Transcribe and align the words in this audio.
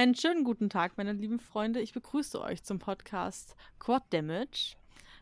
Einen 0.00 0.14
schönen 0.14 0.44
guten 0.44 0.70
Tag, 0.70 0.96
meine 0.96 1.12
lieben 1.12 1.38
Freunde. 1.38 1.82
Ich 1.82 1.92
begrüße 1.92 2.40
euch 2.40 2.62
zum 2.62 2.78
Podcast 2.78 3.54
Quad 3.78 4.02
Damage 4.08 4.76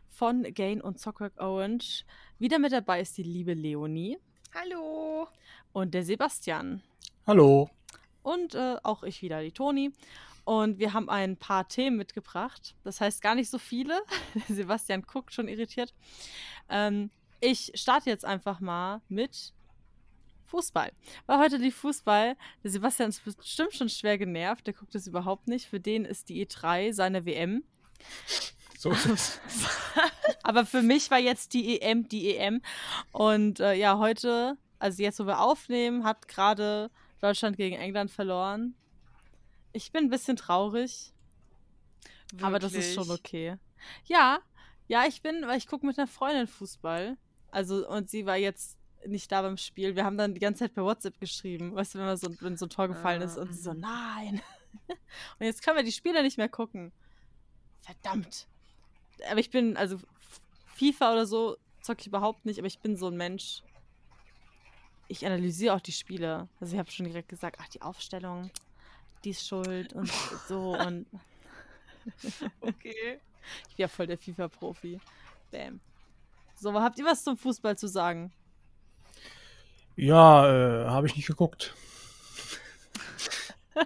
von 0.09 0.43
Gain 0.53 0.79
und 0.79 1.01
Zockwork 1.01 1.33
Orange. 1.37 2.05
Wieder 2.37 2.59
mit 2.59 2.71
dabei 2.71 3.01
ist 3.01 3.17
die 3.17 3.23
liebe 3.23 3.53
Leonie. 3.53 4.17
Hallo. 4.55 5.27
Und 5.73 5.93
der 5.93 6.05
Sebastian. 6.05 6.81
Hallo. 7.27 7.69
Und 8.23 8.55
äh, 8.55 8.77
auch 8.83 9.03
ich 9.03 9.21
wieder, 9.21 9.41
die 9.41 9.51
Toni. 9.51 9.91
Und 10.45 10.79
wir 10.79 10.93
haben 10.93 11.09
ein 11.09 11.35
paar 11.35 11.67
Themen 11.67 11.97
mitgebracht. 11.97 12.73
Das 12.85 13.01
heißt 13.01 13.21
gar 13.21 13.35
nicht 13.35 13.49
so 13.49 13.57
viele. 13.57 14.01
Sebastian 14.47 15.01
guckt 15.01 15.33
schon 15.33 15.49
irritiert. 15.49 15.93
Ähm, 16.69 17.09
ich 17.41 17.73
starte 17.75 18.09
jetzt 18.09 18.23
einfach 18.23 18.61
mal 18.61 19.01
mit 19.09 19.51
Fußball. 20.49 20.91
Weil 21.25 21.39
heute 21.39 21.57
lief 21.57 21.75
Fußball. 21.77 22.35
Der 22.63 22.71
Sebastian 22.71 23.09
ist 23.09 23.23
bestimmt 23.23 23.73
schon 23.73 23.89
schwer 23.89 24.17
genervt. 24.17 24.67
Der 24.67 24.73
guckt 24.73 24.95
es 24.95 25.07
überhaupt 25.07 25.47
nicht. 25.47 25.67
Für 25.67 25.79
den 25.79 26.05
ist 26.05 26.29
die 26.29 26.45
E3 26.45 26.93
seine 26.93 27.25
WM. 27.25 27.63
So 28.77 28.91
ist 28.91 29.05
es. 29.05 29.39
Aber 30.43 30.65
für 30.65 30.81
mich 30.81 31.11
war 31.11 31.19
jetzt 31.19 31.53
die 31.53 31.81
EM 31.81 32.07
die 32.07 32.35
EM. 32.35 32.61
Und 33.11 33.59
äh, 33.59 33.73
ja, 33.73 33.97
heute, 33.97 34.57
also 34.79 35.03
jetzt, 35.03 35.19
wo 35.19 35.25
wir 35.25 35.41
aufnehmen, 35.41 36.03
hat 36.03 36.27
gerade 36.27 36.89
Deutschland 37.19 37.57
gegen 37.57 37.75
England 37.75 38.09
verloren. 38.09 38.75
Ich 39.73 39.91
bin 39.91 40.05
ein 40.05 40.09
bisschen 40.09 40.37
traurig. 40.37 41.13
Wirklich? 42.31 42.43
Aber 42.43 42.59
das 42.59 42.73
ist 42.73 42.95
schon 42.95 43.11
okay. 43.11 43.57
Ja, 44.05 44.39
ja, 44.87 45.05
ich 45.05 45.21
bin, 45.21 45.45
weil 45.45 45.57
ich 45.57 45.67
gucke 45.67 45.85
mit 45.85 45.99
einer 45.99 46.07
Freundin 46.07 46.47
Fußball. 46.47 47.17
Also, 47.51 47.87
und 47.87 48.09
sie 48.09 48.25
war 48.25 48.37
jetzt 48.37 48.78
nicht 49.05 49.31
da 49.31 49.41
beim 49.41 49.57
Spiel. 49.57 49.95
Wir 49.95 50.05
haben 50.05 50.17
dann 50.17 50.33
die 50.33 50.39
ganze 50.39 50.59
Zeit 50.59 50.73
per 50.73 50.83
WhatsApp 50.83 51.19
geschrieben, 51.19 51.75
weißt 51.75 51.95
du, 51.95 51.99
wenn, 51.99 52.17
so, 52.17 52.41
wenn 52.41 52.57
so 52.57 52.65
ein 52.65 52.69
Tor 52.69 52.87
gefallen 52.87 53.21
ist 53.21 53.37
und 53.37 53.53
sie 53.53 53.61
so, 53.61 53.73
nein. 53.73 54.41
und 54.89 55.45
jetzt 55.45 55.63
können 55.63 55.77
wir 55.77 55.83
die 55.83 55.91
Spiele 55.91 56.21
nicht 56.23 56.37
mehr 56.37 56.49
gucken. 56.49 56.91
Verdammt. 57.81 58.47
Aber 59.29 59.39
ich 59.39 59.49
bin, 59.49 59.77
also 59.77 59.99
FIFA 60.75 61.13
oder 61.13 61.25
so 61.25 61.57
zocke 61.81 62.01
ich 62.01 62.07
überhaupt 62.07 62.45
nicht, 62.45 62.59
aber 62.59 62.67
ich 62.67 62.79
bin 62.79 62.95
so 62.95 63.07
ein 63.07 63.17
Mensch. 63.17 63.63
Ich 65.07 65.25
analysiere 65.25 65.75
auch 65.75 65.81
die 65.81 65.91
Spiele. 65.91 66.47
Also 66.59 66.73
ich 66.73 66.79
habe 66.79 66.91
schon 66.91 67.05
direkt 67.05 67.29
gesagt, 67.29 67.57
ach, 67.59 67.67
die 67.69 67.81
Aufstellung, 67.81 68.51
die 69.23 69.31
ist 69.31 69.47
schuld 69.47 69.93
und 69.93 70.11
so 70.47 70.77
und 70.77 71.07
Okay. 72.61 73.19
ich 73.69 73.75
bin 73.75 73.83
ja 73.83 73.87
voll 73.87 74.07
der 74.07 74.17
FIFA-Profi. 74.17 74.99
Bam. 75.51 75.79
So, 76.55 76.73
habt 76.73 76.99
ihr 76.99 77.05
was 77.05 77.23
zum 77.23 77.37
Fußball 77.37 77.77
zu 77.77 77.87
sagen? 77.87 78.31
Ja, 79.99 80.47
äh, 80.47 80.85
habe 80.85 81.07
ich 81.07 81.15
nicht 81.15 81.27
geguckt. 81.27 81.75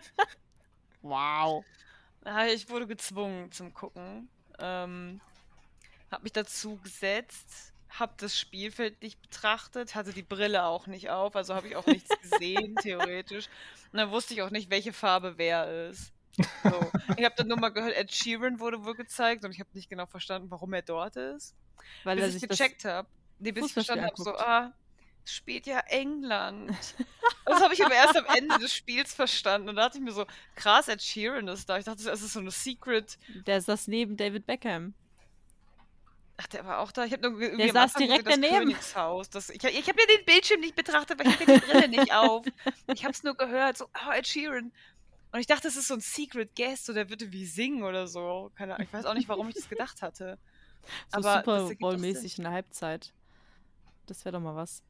Wow. 1.05 1.65
Ich 2.53 2.69
wurde 2.69 2.87
gezwungen 2.87 3.51
zum 3.51 3.73
Gucken. 3.73 4.29
Ähm, 4.57 5.19
hab 6.09 6.23
mich 6.23 6.31
dazu 6.31 6.77
gesetzt, 6.77 7.73
hab 7.89 8.17
das 8.19 8.39
Spielfeld 8.39 9.01
nicht 9.01 9.21
betrachtet, 9.21 9.95
hatte 9.95 10.13
die 10.13 10.23
Brille 10.23 10.63
auch 10.63 10.87
nicht 10.87 11.09
auf, 11.09 11.35
also 11.35 11.55
habe 11.55 11.67
ich 11.67 11.75
auch 11.75 11.85
nichts 11.85 12.09
gesehen, 12.21 12.75
theoretisch. 12.81 13.49
Und 13.91 13.97
dann 13.97 14.11
wusste 14.11 14.33
ich 14.33 14.41
auch 14.43 14.49
nicht, 14.49 14.69
welche 14.69 14.93
Farbe 14.93 15.33
wer 15.35 15.89
ist. 15.89 16.13
So. 16.63 16.91
Ich 17.17 17.25
habe 17.25 17.35
dann 17.35 17.49
nur 17.49 17.59
mal 17.59 17.69
gehört, 17.69 17.97
Ed 17.97 18.13
Sheeran 18.13 18.61
wurde 18.61 18.85
wohl 18.85 18.95
gezeigt 18.95 19.43
und 19.43 19.51
ich 19.51 19.59
habe 19.59 19.69
nicht 19.73 19.89
genau 19.89 20.05
verstanden, 20.05 20.49
warum 20.51 20.71
er 20.71 20.83
dort 20.83 21.17
ist. 21.17 21.53
Weil 22.05 22.17
er 22.17 22.27
bis 22.27 22.41
ich 22.41 22.47
gecheckt 22.47 22.85
habe. 22.85 23.09
Nee, 23.39 23.51
bis 23.51 23.65
ich 23.65 23.73
verstanden 23.73 24.05
habe, 24.05 24.15
so, 24.15 24.33
ah, 24.37 24.71
spielt 25.25 25.65
ja 25.65 25.79
England. 25.87 26.71
das 27.45 27.61
habe 27.61 27.73
ich 27.73 27.83
aber 27.83 27.95
erst 27.95 28.17
am 28.17 28.25
Ende 28.35 28.59
des 28.59 28.73
Spiels 28.73 29.13
verstanden. 29.13 29.69
Und 29.69 29.75
da 29.75 29.83
dachte 29.83 29.97
ich 29.97 30.03
mir 30.03 30.11
so, 30.11 30.25
krass, 30.55 30.87
Ed 30.87 31.01
Sheeran 31.01 31.47
ist 31.47 31.69
da. 31.69 31.77
Ich 31.77 31.85
dachte, 31.85 32.03
das 32.03 32.21
ist 32.21 32.33
so 32.33 32.39
eine 32.39 32.51
Secret. 32.51 33.17
Der 33.45 33.61
saß 33.61 33.87
neben 33.87 34.17
David 34.17 34.45
Beckham. 34.45 34.93
Ach, 36.37 36.47
der 36.47 36.65
war 36.65 36.79
auch 36.79 36.91
da. 36.91 37.05
Ich 37.05 37.13
habe 37.13 37.29
nur 37.29 37.39
irgendwie 37.39 37.63
Der 37.63 37.73
saß 37.73 37.93
direkt 37.93 38.25
gesehen, 38.25 38.41
das 38.41 38.49
daneben. 38.49 38.69
Königshaus. 38.71 39.29
Das, 39.29 39.49
ich 39.49 39.63
ich 39.63 39.87
habe 39.87 40.01
ja 40.01 40.17
den 40.17 40.25
Bildschirm 40.25 40.59
nicht 40.61 40.75
betrachtet, 40.75 41.19
weil 41.19 41.27
ich 41.27 41.33
hatte 41.39 41.45
die 41.45 41.65
Brille 41.65 41.87
nicht 41.87 42.13
auf. 42.13 42.45
Ich 42.93 43.03
habe 43.03 43.13
es 43.13 43.23
nur 43.23 43.35
gehört, 43.35 43.77
so, 43.77 43.85
oh, 43.85 44.11
Ed 44.11 44.27
Sheeran. 44.27 44.71
Und 45.31 45.39
ich 45.39 45.47
dachte, 45.47 45.63
das 45.63 45.75
ist 45.75 45.87
so 45.87 45.95
ein 45.95 45.99
Secret 45.99 46.55
Guest, 46.55 46.85
so 46.85 46.93
der 46.93 47.09
würde 47.09 47.31
wie 47.31 47.45
singen 47.45 47.83
oder 47.83 48.07
so. 48.07 48.51
Keine 48.55 48.75
Ahnung. 48.75 48.87
Ich 48.87 48.93
weiß 48.93 49.05
auch 49.05 49.13
nicht, 49.13 49.27
warum 49.29 49.49
ich 49.49 49.55
das 49.55 49.69
gedacht 49.69 50.01
hatte. 50.01 50.37
So 51.11 51.17
Aber 51.17 51.39
Super 51.39 51.75
Bowl-mäßig 51.79 52.37
in 52.37 52.43
der 52.43 52.53
Halbzeit. 52.53 53.13
Das 54.05 54.25
wäre 54.25 54.33
doch 54.33 54.41
mal 54.41 54.55
was. 54.55 54.83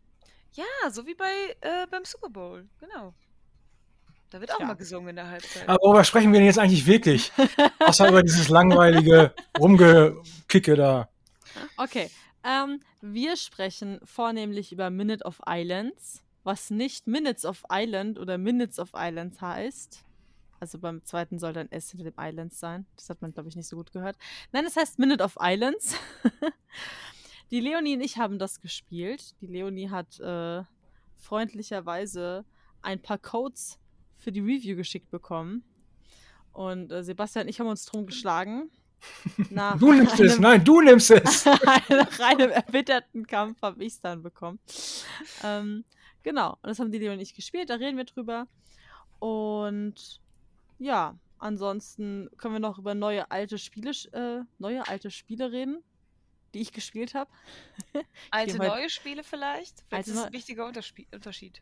Ja, 0.53 0.89
so 0.91 1.05
wie 1.05 1.15
bei 1.15 1.55
äh, 1.61 1.87
beim 1.89 2.05
Super 2.05 2.29
Bowl, 2.29 2.67
genau. 2.79 3.13
Da 4.29 4.39
wird 4.39 4.51
auch 4.51 4.57
Tja. 4.57 4.65
mal 4.65 4.73
gesungen 4.73 5.09
in 5.09 5.15
der 5.17 5.29
Halbzeit. 5.29 5.69
Aber 5.69 5.77
worüber 5.83 6.03
sprechen 6.03 6.31
wir 6.31 6.39
denn 6.39 6.47
jetzt 6.47 6.57
eigentlich 6.57 6.87
wirklich? 6.87 7.31
Außer 7.79 8.09
über 8.09 8.23
dieses 8.23 8.49
langweilige 8.49 9.33
Rumgekicke 9.59 10.75
da. 10.75 11.07
Okay. 11.77 12.09
Ähm, 12.43 12.79
wir 13.01 13.37
sprechen 13.37 13.99
vornehmlich 14.03 14.71
über 14.71 14.89
Minute 14.89 15.23
of 15.23 15.39
Islands, 15.47 16.23
was 16.43 16.71
nicht 16.71 17.05
Minutes 17.05 17.45
of 17.45 17.63
Island 17.71 18.17
oder 18.17 18.39
Minutes 18.39 18.79
of 18.79 18.89
Islands 18.95 19.39
heißt. 19.39 20.03
Also 20.59 20.79
beim 20.79 21.05
zweiten 21.05 21.37
soll 21.37 21.53
dann 21.53 21.69
S 21.71 21.91
hinter 21.91 22.09
dem 22.09 22.15
Islands 22.17 22.59
sein. 22.59 22.85
Das 22.95 23.09
hat 23.09 23.21
man, 23.21 23.33
glaube 23.33 23.49
ich, 23.49 23.55
nicht 23.55 23.67
so 23.67 23.75
gut 23.75 23.91
gehört. 23.91 24.17
Nein, 24.51 24.65
es 24.65 24.75
heißt 24.75 24.97
Minute 24.97 25.23
of 25.23 25.37
Islands. 25.39 25.95
Die 27.51 27.59
Leonie 27.59 27.95
und 27.95 28.01
ich 28.01 28.17
haben 28.17 28.39
das 28.39 28.59
gespielt. 28.61 29.35
Die 29.41 29.47
Leonie 29.47 29.89
hat 29.89 30.19
äh, 30.19 30.63
freundlicherweise 31.17 32.45
ein 32.81 33.01
paar 33.01 33.17
Codes 33.17 33.79
für 34.17 34.31
die 34.31 34.39
Review 34.41 34.75
geschickt 34.75 35.09
bekommen. 35.11 35.63
Und 36.51 36.91
äh, 36.91 37.03
Sebastian 37.03 37.43
und 37.45 37.49
ich 37.49 37.59
haben 37.59 37.67
uns 37.67 37.85
drum 37.85 38.05
geschlagen. 38.05 38.69
Nach 39.49 39.77
Du 39.77 39.91
nimmst 39.91 40.19
es, 40.19 40.33
einem- 40.33 40.41
nein, 40.41 40.63
du 40.63 40.81
nimmst 40.81 41.11
es. 41.11 41.45
nach 41.89 42.19
einem 42.19 42.51
erbitterten 42.51 43.27
Kampf 43.27 43.61
habe 43.61 43.83
ich 43.83 43.93
es 43.93 43.99
dann 43.99 44.23
bekommen. 44.23 44.59
Ähm, 45.43 45.83
genau, 46.23 46.51
und 46.51 46.67
das 46.69 46.79
haben 46.79 46.91
die 46.91 46.99
Leon 46.99 47.15
und 47.15 47.19
ich 47.19 47.33
gespielt, 47.35 47.69
da 47.69 47.75
reden 47.75 47.97
wir 47.97 48.05
drüber. 48.05 48.47
Und 49.19 50.21
ja, 50.79 51.17
ansonsten 51.37 52.29
können 52.37 52.55
wir 52.55 52.59
noch 52.61 52.77
über 52.79 52.95
neue 52.95 53.29
alte 53.29 53.57
Spiele, 53.57 53.91
äh, 54.13 54.41
neue 54.57 54.87
alte 54.87 55.11
Spiele 55.11 55.51
reden, 55.51 55.83
die 56.53 56.61
ich 56.61 56.71
gespielt 56.71 57.13
habe. 57.15 57.29
Alte 58.31 58.53
heute- 58.59 58.67
neue 58.67 58.89
Spiele 58.89 59.23
vielleicht? 59.23 59.83
Vielleicht 59.87 59.93
Alte 59.93 60.09
ist 60.09 60.15
das 60.15 60.21
neu- 60.23 60.27
ein 60.27 60.33
wichtiger 60.33 60.65
Unterspie 60.65 61.07
Unterschied. 61.13 61.61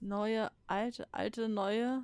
Neue, 0.00 0.50
alte, 0.66 1.06
alte, 1.12 1.48
neue. 1.48 2.02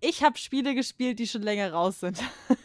Ich 0.00 0.22
habe 0.24 0.38
Spiele 0.38 0.74
gespielt, 0.74 1.18
die 1.18 1.26
schon 1.26 1.42
länger 1.42 1.72
raus 1.72 2.00
sind. 2.00 2.20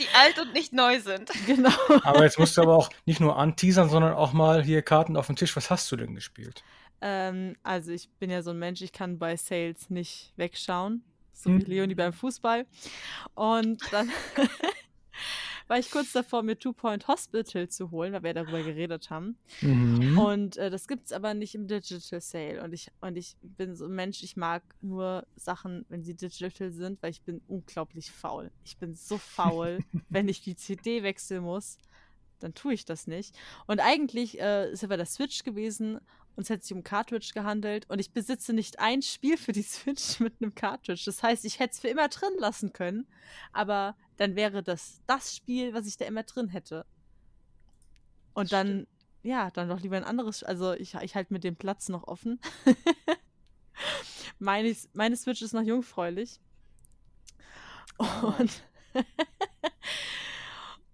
Die 0.00 0.08
alt 0.14 0.38
und 0.40 0.52
nicht 0.54 0.72
neu 0.72 0.98
sind. 1.00 1.30
genau. 1.46 1.70
Aber 2.02 2.24
jetzt 2.24 2.38
musst 2.38 2.56
du 2.56 2.62
aber 2.62 2.76
auch 2.76 2.88
nicht 3.04 3.20
nur 3.20 3.36
anteasern, 3.36 3.88
sondern 3.90 4.14
auch 4.14 4.32
mal 4.32 4.64
hier 4.64 4.82
Karten 4.82 5.16
auf 5.16 5.26
den 5.26 5.36
Tisch. 5.36 5.54
Was 5.54 5.70
hast 5.70 5.92
du 5.92 5.96
denn 5.96 6.14
gespielt? 6.14 6.64
Ähm, 7.02 7.56
also 7.62 7.92
ich 7.92 8.08
bin 8.18 8.30
ja 8.30 8.42
so 8.42 8.50
ein 8.50 8.58
Mensch, 8.58 8.80
ich 8.80 8.92
kann 8.92 9.18
bei 9.18 9.36
Sales 9.36 9.90
nicht 9.90 10.32
wegschauen. 10.36 11.04
So 11.32 11.50
wie 11.50 11.60
Hm. 11.60 11.66
Leonie 11.66 11.94
beim 11.94 12.12
Fußball. 12.12 12.66
Und 13.34 13.80
dann 13.92 14.10
war 15.72 15.78
ich 15.78 15.90
kurz 15.90 16.12
davor, 16.12 16.42
mir 16.42 16.58
Two 16.58 16.74
Point 16.74 17.08
Hospital 17.08 17.66
zu 17.66 17.90
holen, 17.90 18.12
weil 18.12 18.22
wir 18.22 18.34
darüber 18.34 18.62
geredet 18.62 19.08
haben. 19.08 19.38
Mhm. 19.62 20.18
Und 20.18 20.58
äh, 20.58 20.68
das 20.68 20.86
gibt's 20.86 21.12
aber 21.12 21.32
nicht 21.32 21.54
im 21.54 21.66
Digital 21.66 22.20
Sale. 22.20 22.62
Und 22.62 22.74
ich, 22.74 22.92
und 23.00 23.16
ich 23.16 23.38
bin 23.40 23.74
so 23.74 23.86
ein 23.86 23.94
Mensch, 23.94 24.22
ich 24.22 24.36
mag 24.36 24.62
nur 24.82 25.26
Sachen, 25.34 25.86
wenn 25.88 26.02
sie 26.02 26.12
digital 26.12 26.70
sind, 26.72 27.02
weil 27.02 27.12
ich 27.12 27.22
bin 27.22 27.40
unglaublich 27.48 28.12
faul. 28.12 28.50
Ich 28.64 28.76
bin 28.76 28.94
so 28.94 29.16
faul, 29.16 29.78
wenn 30.10 30.28
ich 30.28 30.42
die 30.42 30.56
CD 30.56 31.02
wechseln 31.02 31.42
muss, 31.42 31.78
dann 32.40 32.52
tue 32.52 32.74
ich 32.74 32.84
das 32.84 33.06
nicht. 33.06 33.34
Und 33.66 33.80
eigentlich 33.80 34.38
äh, 34.42 34.70
ist 34.72 34.82
ja 34.82 34.88
bei 34.88 34.98
der 34.98 35.06
Switch 35.06 35.42
gewesen 35.42 36.00
und 36.34 36.44
es 36.44 36.50
hätte 36.50 36.64
sich 36.64 36.74
um 36.74 36.82
Cartridge 36.82 37.32
gehandelt 37.34 37.88
und 37.90 37.98
ich 37.98 38.12
besitze 38.12 38.52
nicht 38.52 38.78
ein 38.78 39.02
Spiel 39.02 39.36
für 39.36 39.52
die 39.52 39.62
Switch 39.62 40.20
mit 40.20 40.34
einem 40.40 40.54
Cartridge. 40.54 41.02
Das 41.04 41.22
heißt, 41.22 41.44
ich 41.44 41.58
hätte 41.58 41.72
es 41.72 41.80
für 41.80 41.88
immer 41.88 42.08
drin 42.08 42.32
lassen 42.38 42.72
können, 42.72 43.06
aber 43.52 43.96
dann 44.16 44.36
wäre 44.36 44.62
das 44.62 45.02
das 45.06 45.36
Spiel, 45.36 45.74
was 45.74 45.86
ich 45.86 45.96
da 45.96 46.04
immer 46.04 46.22
drin 46.22 46.48
hätte. 46.48 46.86
Und 48.34 48.50
Das 48.50 48.50
dann, 48.50 48.86
ja, 49.22 49.50
dann 49.50 49.68
doch 49.68 49.80
lieber 49.80 49.96
ein 49.96 50.04
anderes. 50.04 50.42
Also 50.42 50.72
ich, 50.72 50.94
ich 50.94 51.14
halte 51.14 51.32
mir 51.32 51.40
den 51.40 51.56
Platz 51.56 51.88
noch 51.88 52.04
offen. 52.04 52.40
meine, 54.38 54.74
meine 54.94 55.16
Switch 55.16 55.42
ist 55.42 55.52
noch 55.52 55.62
jungfräulich. 55.62 56.40
Und, 57.98 58.64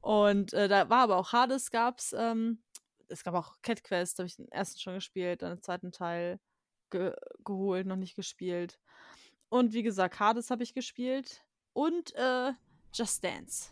und 0.01 0.53
äh, 0.53 0.69
da 0.69 0.91
war 0.91 1.03
aber 1.03 1.17
auch 1.17 1.33
Hades 1.33 1.71
gab's. 1.71 2.15
Ähm, 2.17 2.59
es 3.09 3.25
gab 3.25 3.35
auch 3.35 3.61
Cat 3.63 3.83
Quest, 3.85 4.19
habe 4.19 4.27
ich 4.27 4.37
den 4.37 4.49
ersten 4.51 4.79
schon 4.79 4.95
gespielt, 4.95 5.43
dann 5.43 5.57
den 5.57 5.63
zweiten 5.63 5.93
Teil 5.93 6.39
ge 6.91 7.15
geholt, 7.45 7.87
noch 7.87 7.97
nicht 7.97 8.15
gespielt. 8.17 8.79
Und 9.49 9.73
wie 9.73 9.83
gesagt, 9.83 10.21
Hades 10.21 10.51
habe 10.51 10.63
ich 10.63 10.75
gespielt. 10.75 11.45
Und 11.73 12.15
äh, 12.15 12.53
Just 12.93 13.23
Dance. 13.25 13.71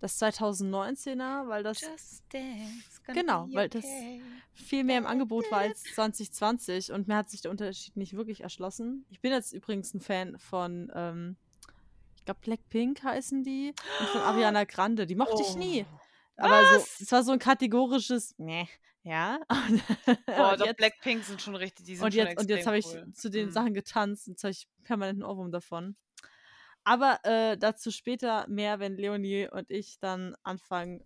Das 0.00 0.20
2019er, 0.20 1.46
weil 1.48 1.62
das 1.62 1.82
Just 1.82 2.24
dance. 2.32 3.00
Genau, 3.06 3.46
weil 3.52 3.68
das- 3.68 3.84
okay. 3.84 4.22
viel 4.54 4.82
mehr 4.82 4.96
im 4.96 5.06
Angebot 5.06 5.50
war 5.50 5.58
als 5.58 5.82
2020 5.94 6.92
und 6.92 7.06
mir 7.06 7.16
hat 7.16 7.28
sich 7.28 7.42
der 7.42 7.50
Unterschied 7.50 7.96
nicht 7.96 8.14
wirklich 8.14 8.40
erschlossen. 8.40 9.04
Ich 9.10 9.20
bin 9.20 9.30
jetzt 9.30 9.52
übrigens 9.52 9.92
ein 9.92 10.00
Fan 10.00 10.38
von, 10.38 10.90
ähm, 10.94 11.36
ich 12.16 12.24
glaube 12.24 12.40
Blackpink 12.40 13.02
heißen 13.02 13.44
die. 13.44 13.74
Und 14.00 14.08
von 14.08 14.20
Ariana 14.22 14.64
Grande. 14.64 15.06
Die 15.06 15.16
mochte 15.16 15.42
ich 15.42 15.54
nie. 15.56 15.84
Aber 16.40 16.64
so, 16.78 16.84
es 17.00 17.12
war 17.12 17.22
so 17.22 17.32
ein 17.32 17.38
kategorisches, 17.38 18.34
ne, 18.38 18.66
ja. 19.02 19.38
Und, 19.48 20.26
Boah, 20.26 20.56
doch, 20.56 20.66
jetzt, 20.66 20.76
Blackpink 20.76 21.24
sind 21.24 21.40
schon 21.40 21.56
richtig, 21.56 21.86
die 21.86 21.96
sind 21.96 22.04
und 22.04 22.12
schon 22.14 22.26
jetzt, 22.26 22.40
und 22.40 22.50
jetzt 22.50 22.66
habe 22.66 22.78
ich 22.78 22.86
cool. 22.86 23.12
zu 23.12 23.30
den 23.30 23.46
Mhm. 23.46 23.52
Sachen 23.52 23.74
getanzt 23.74 24.26
und 24.26 24.32
jetzt 24.34 24.44
habe 24.44 24.52
ich 24.52 24.68
permanent 24.84 25.22
einen 25.22 25.30
Ohrwurm 25.30 25.50
davon. 25.50 25.96
Aber 26.84 27.20
äh, 27.24 27.56
dazu 27.56 27.90
später 27.90 28.46
mehr, 28.48 28.78
wenn 28.78 28.96
Leonie 28.96 29.48
und 29.50 29.70
ich 29.70 29.98
dann 30.00 30.34
anfangen, 30.42 31.02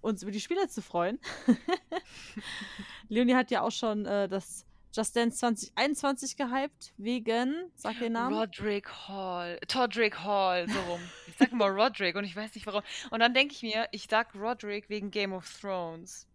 uns 0.00 0.22
über 0.22 0.30
die 0.32 0.40
Spiele 0.40 0.68
zu 0.68 0.82
freuen. 0.82 1.18
Leonie 3.08 3.34
hat 3.34 3.50
ja 3.50 3.62
auch 3.62 3.72
schon 3.72 4.06
äh, 4.06 4.28
das 4.28 4.65
Just 4.96 5.14
Dance 5.14 5.36
2021 5.40 6.38
gehypt, 6.38 6.94
wegen, 6.96 7.70
sag 7.74 7.98
den 7.98 8.14
Namen. 8.14 8.34
Roderick 8.34 8.88
Hall. 9.08 9.58
Todrick 9.68 10.20
Hall, 10.24 10.66
so 10.70 10.80
rum. 10.90 11.00
Ich 11.26 11.34
sag 11.36 11.52
immer 11.52 11.66
Roderick 11.68 12.16
und 12.16 12.24
ich 12.24 12.34
weiß 12.34 12.54
nicht 12.54 12.66
warum. 12.66 12.80
Und 13.10 13.20
dann 13.20 13.34
denke 13.34 13.52
ich 13.52 13.62
mir, 13.62 13.88
ich 13.92 14.06
sag 14.08 14.34
Roderick 14.34 14.88
wegen 14.88 15.10
Game 15.10 15.34
of 15.34 15.46
Thrones. 15.60 16.26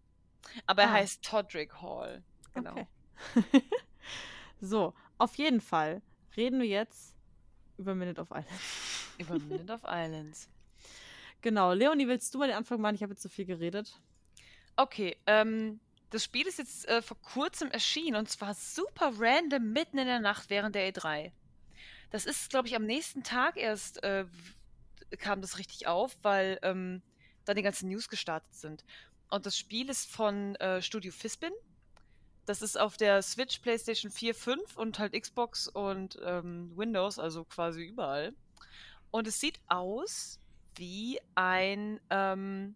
Aber 0.66 0.82
er 0.82 0.90
Ah. 0.90 0.92
heißt 0.92 1.24
Todrick 1.24 1.74
Hall. 1.82 2.22
Genau. 2.54 2.70
Okay. 2.70 2.86
so, 4.60 4.94
auf 5.18 5.34
jeden 5.34 5.60
Fall 5.60 6.00
reden 6.36 6.60
wir 6.60 6.68
jetzt 6.68 7.16
über 7.78 7.96
Minute 7.96 8.20
of 8.20 8.30
Island. 8.30 8.60
Über 9.18 9.38
Minute 9.40 9.72
of 9.72 9.80
Islands. 9.84 10.48
Genau, 11.40 11.72
Leonie, 11.72 12.06
willst 12.06 12.32
du 12.32 12.38
mal 12.38 12.46
den 12.46 12.56
Anfang 12.56 12.80
machen? 12.80 12.94
Ich 12.94 13.02
habe 13.02 13.12
jetzt 13.12 13.22
so 13.22 13.28
viel 13.28 13.44
geredet. 13.44 14.00
Okay, 14.76 15.16
ähm, 15.26 15.80
das 16.12 16.24
Spiel 16.24 16.46
ist 16.46 16.58
jetzt 16.58 16.86
äh, 16.88 17.00
vor 17.00 17.16
kurzem 17.22 17.70
erschienen 17.70 18.16
und 18.16 18.28
zwar 18.28 18.52
super 18.52 19.12
random 19.18 19.72
mitten 19.72 19.96
in 19.96 20.06
der 20.06 20.20
Nacht 20.20 20.50
während 20.50 20.74
der 20.74 20.92
E3. 20.92 21.32
Das 22.10 22.26
ist, 22.26 22.50
glaube 22.50 22.68
ich, 22.68 22.76
am 22.76 22.84
nächsten 22.84 23.22
Tag 23.22 23.56
erst 23.56 24.02
äh, 24.02 24.26
kam 25.18 25.40
das 25.40 25.58
richtig 25.58 25.86
auf, 25.86 26.14
weil 26.20 26.58
ähm, 26.62 27.00
dann 27.46 27.56
die 27.56 27.62
ganzen 27.62 27.88
News 27.88 28.10
gestartet 28.10 28.54
sind. 28.54 28.84
Und 29.30 29.46
das 29.46 29.56
Spiel 29.56 29.88
ist 29.88 30.10
von 30.10 30.54
äh, 30.56 30.82
Studio 30.82 31.12
Fispin. 31.12 31.52
Das 32.44 32.60
ist 32.60 32.78
auf 32.78 32.98
der 32.98 33.22
Switch, 33.22 33.60
PlayStation 33.60 34.10
4, 34.10 34.34
5 34.34 34.76
und 34.76 34.98
halt 34.98 35.14
Xbox 35.18 35.66
und 35.66 36.18
ähm, 36.22 36.76
Windows, 36.76 37.18
also 37.18 37.44
quasi 37.44 37.84
überall. 37.84 38.34
Und 39.10 39.26
es 39.26 39.40
sieht 39.40 39.58
aus 39.68 40.38
wie 40.76 41.18
ein 41.34 42.00
ähm, 42.10 42.74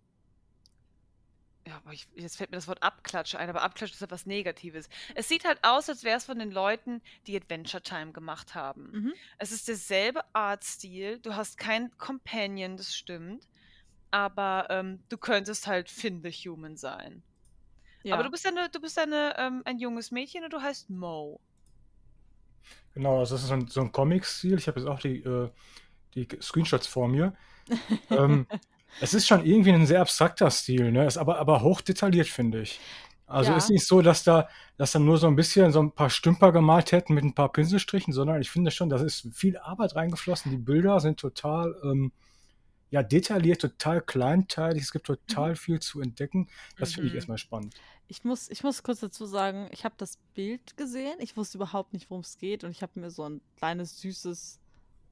ja, 1.66 1.76
aber 1.76 1.92
ich, 1.92 2.06
jetzt 2.14 2.36
fällt 2.36 2.50
mir 2.50 2.56
das 2.56 2.68
Wort 2.68 2.82
Abklatsche 2.82 3.38
ein, 3.38 3.48
aber 3.50 3.62
Abklatsche 3.62 3.94
ist 3.94 4.02
etwas 4.02 4.24
Negatives. 4.24 4.88
Es 5.16 5.28
sieht 5.28 5.44
halt 5.44 5.58
aus, 5.62 5.88
als 5.88 6.04
wäre 6.04 6.16
es 6.16 6.24
von 6.24 6.38
den 6.38 6.52
Leuten, 6.52 7.02
die 7.26 7.36
Adventure 7.36 7.82
Time 7.82 8.12
gemacht 8.12 8.54
haben. 8.54 8.90
Mhm. 8.92 9.14
Es 9.38 9.50
ist 9.50 9.66
derselbe 9.66 10.22
Artstil, 10.32 11.18
du 11.18 11.34
hast 11.34 11.58
kein 11.58 11.90
Companion, 11.98 12.76
das 12.76 12.94
stimmt, 12.94 13.48
aber 14.12 14.68
ähm, 14.70 15.00
du 15.08 15.18
könntest 15.18 15.66
halt 15.66 15.90
Finn 15.90 16.22
the 16.22 16.30
Human 16.30 16.76
sein. 16.76 17.22
Ja. 18.04 18.14
Aber 18.14 18.22
du 18.22 18.30
bist 18.30 18.46
eine, 18.46 18.68
du 18.68 18.80
bist 18.80 18.96
eine, 18.98 19.34
ähm, 19.36 19.62
ein 19.64 19.80
junges 19.80 20.12
Mädchen 20.12 20.44
und 20.44 20.52
du 20.52 20.62
heißt 20.62 20.88
Mo. 20.88 21.40
Genau, 22.94 23.18
also 23.18 23.34
das 23.34 23.42
ist 23.42 23.48
so 23.48 23.54
ein, 23.54 23.66
so 23.66 23.80
ein 23.80 23.90
Comic-Stil. 23.90 24.56
Ich 24.56 24.68
habe 24.68 24.78
jetzt 24.78 24.88
auch 24.88 25.00
die, 25.00 25.18
äh, 25.24 25.50
die 26.14 26.28
Screenshots 26.40 26.86
vor 26.86 27.08
mir. 27.08 27.34
ähm, 28.10 28.46
es 28.98 29.14
ist 29.14 29.26
schon 29.26 29.44
irgendwie 29.44 29.72
ein 29.72 29.86
sehr 29.86 30.00
abstrakter 30.00 30.50
Stil, 30.50 30.92
ne? 30.92 31.06
Ist 31.06 31.18
aber, 31.18 31.38
aber 31.38 31.62
hochdetailliert, 31.62 32.28
finde 32.28 32.62
ich. 32.62 32.80
Also 33.26 33.52
Ja. 33.52 33.58
ist 33.58 33.70
nicht 33.70 33.86
so, 33.86 34.02
dass 34.02 34.22
da, 34.24 34.48
dass 34.76 34.92
da 34.92 34.98
nur 35.00 35.18
so 35.18 35.26
ein 35.26 35.36
bisschen 35.36 35.72
so 35.72 35.80
ein 35.82 35.92
paar 35.92 36.10
Stümper 36.10 36.52
gemalt 36.52 36.92
hätten 36.92 37.14
mit 37.14 37.24
ein 37.24 37.34
paar 37.34 37.52
Pinselstrichen, 37.52 38.12
sondern 38.12 38.40
ich 38.40 38.50
finde 38.50 38.70
schon, 38.70 38.88
da 38.88 38.96
ist 39.02 39.28
viel 39.34 39.58
Arbeit 39.58 39.96
reingeflossen. 39.96 40.50
Die 40.50 40.58
Bilder 40.58 41.00
sind 41.00 41.18
total 41.18 41.74
ähm, 41.82 42.12
ja, 42.90 43.02
detailliert, 43.02 43.60
total 43.60 44.00
kleinteilig. 44.02 44.82
Es 44.84 44.92
gibt 44.92 45.06
total 45.06 45.56
viel 45.56 45.80
zu 45.80 46.00
entdecken. 46.00 46.48
Das 46.78 46.92
finde 46.94 47.08
ich 47.08 47.14
Mhm. 47.14 47.16
erstmal 47.16 47.38
spannend. 47.38 47.76
Ich 48.08 48.22
muss, 48.24 48.48
ich 48.48 48.62
muss 48.62 48.82
kurz 48.84 49.00
dazu 49.00 49.26
sagen, 49.26 49.68
ich 49.72 49.84
habe 49.84 49.96
das 49.98 50.18
Bild 50.34 50.76
gesehen. 50.76 51.16
Ich 51.18 51.36
wusste 51.36 51.58
überhaupt 51.58 51.92
nicht, 51.92 52.08
worum 52.10 52.22
es 52.22 52.38
geht. 52.38 52.62
Und 52.62 52.70
ich 52.70 52.82
habe 52.82 53.00
mir 53.00 53.10
so 53.10 53.28
ein 53.28 53.40
kleines, 53.56 54.00
süßes, 54.00 54.60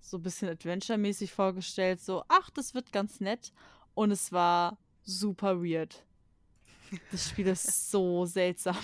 so 0.04 0.18
ein 0.18 0.22
bisschen 0.22 0.48
Adventure-mäßig 0.50 1.32
vorgestellt. 1.32 2.00
So, 2.00 2.24
ach, 2.28 2.50
das 2.50 2.74
wird 2.74 2.92
ganz 2.92 3.20
nett. 3.20 3.52
Und 3.94 4.10
es 4.10 4.32
war 4.32 4.76
super 5.02 5.62
weird. 5.62 6.04
Das 7.10 7.30
Spiel 7.30 7.46
ist 7.46 7.90
so 7.90 8.26
seltsam. 8.26 8.76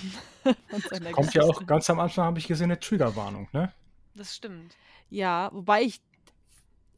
Kommt 0.43 0.91
ja 0.91 1.13
auch 1.13 1.27
Geschichte. 1.27 1.65
ganz 1.65 1.89
am 1.89 1.99
Anfang, 1.99 2.25
habe 2.25 2.39
ich 2.39 2.47
gesehen, 2.47 2.65
eine 2.65 2.79
Triggerwarnung, 2.79 3.47
ne? 3.53 3.71
Das 4.15 4.35
stimmt. 4.35 4.75
Ja, 5.09 5.49
wobei 5.53 5.83
ich. 5.83 6.01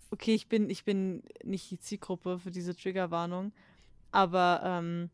Okay, 0.10 0.34
ich 0.36 0.48
bin, 0.48 0.70
ich 0.70 0.86
bin 0.86 1.24
nicht 1.44 1.70
die 1.72 1.80
Zielgruppe 1.80 2.40
für 2.40 2.52
diese 2.52 2.75
Triggerwarnung. 2.75 3.52
Aber 4.12 4.62
ähm, 4.64 5.10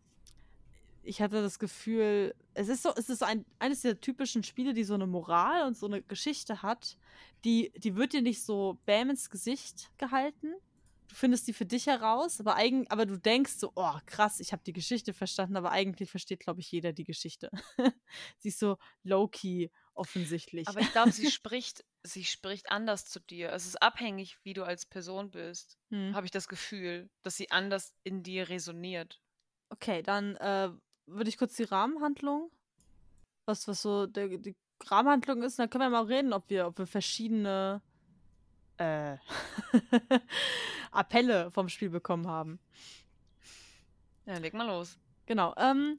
ich 1.04 1.22
hatte 1.22 1.42
das 1.42 1.60
Gefühl, 1.60 2.36
es 2.54 2.68
ist 2.68 2.84
so, 2.84 2.94
es 2.96 3.10
ist 3.10 3.24
ein, 3.24 3.46
eines 3.60 3.81
der 3.81 4.00
typischen 4.00 4.44
Spiele, 4.44 4.74
die 4.74 4.84
so 4.84 4.94
eine 4.94 5.07
Moral 5.07 5.66
und 5.66 5.78
so 5.78 5.86
eine 5.86 6.01
Geschichte 6.01 6.62
hat, 6.62 6.98
die, 7.46 7.72
die 7.78 7.96
wird 7.96 8.13
dir 8.13 8.22
nicht 8.22 8.44
so 8.44 8.80
bäm 8.86 9.10
ins 9.10 9.30
Gesicht 9.30 9.92
gehalten. 9.98 10.54
Du 11.07 11.16
findest 11.16 11.48
die 11.48 11.54
für 11.54 11.66
dich 11.66 11.88
heraus, 11.88 12.40
aber, 12.40 12.56
eigen, 12.56 12.88
aber 12.92 13.07
du 13.07 13.18
denkst 13.18 13.54
so, 13.54 13.72
oh 13.75 13.98
krass, 14.06 14.40
ich 14.40 14.51
habe 14.51 14.62
die 14.63 14.74
Geschichte 14.74 15.12
verstanden, 15.12 15.57
aber 15.57 15.72
eigentlich 15.72 16.12
versteht, 16.12 16.40
glaube 16.40 16.60
ich, 16.60 16.72
jeder 16.72 16.94
die 16.94 17.04
Geschichte. 17.04 17.50
Sie 18.38 18.50
ist 18.50 18.60
so 18.60 18.78
low-key 19.04 19.69
offensichtlich. 19.96 20.68
Aber 20.68 20.81
ich 20.81 20.92
glaube, 20.92 21.12
sie 21.12 21.30
spricht, 21.31 21.84
sie 22.04 22.24
spricht 22.24 22.72
anders 22.72 23.06
zu 23.06 23.19
dir. 23.19 23.51
Es 23.51 23.66
ist 23.66 23.81
abhängig, 23.81 24.38
wie 24.44 24.54
du 24.54 24.63
als 24.63 24.86
Person 24.86 25.31
bist. 25.31 25.78
Hm. 25.90 26.16
Habe 26.16 26.25
ich 26.25 26.31
das 26.31 26.48
Gefühl, 26.48 27.10
dass 27.24 27.36
sie 27.36 27.50
anders 27.50 27.94
in 28.04 28.22
dir 28.22 28.50
resoniert. 28.50 29.19
Okay, 29.69 30.01
dann 30.04 30.36
äh, 30.38 30.69
würde 31.10 31.30
ich 31.30 31.38
kurz 31.38 31.56
die 31.56 31.64
Rahmenhandlung, 31.64 32.52
was, 33.46 33.68
was 33.68 33.82
so 33.82 34.06
der, 34.06 34.28
die 34.38 34.56
Rahmenhandlung 34.86 35.44
ist, 35.44 35.60
dann 35.60 35.70
können 35.70 35.86
wir 35.86 35.90
mal 35.90 36.06
reden, 36.06 36.34
ob 36.34 36.50
wir, 36.50 36.68
ob 36.68 36.78
wir 36.78 36.88
verschiedene 36.88 37.82
äh, 38.78 39.18
Appelle 40.92 41.52
vom 41.52 41.70
Spiel 41.70 41.90
bekommen 41.90 42.28
haben. 42.28 42.60
Ja, 44.26 44.38
leg 44.38 44.54
mal 44.54 44.68
los. 44.68 44.98
Genau. 45.26 45.54
Ähm, 45.58 45.98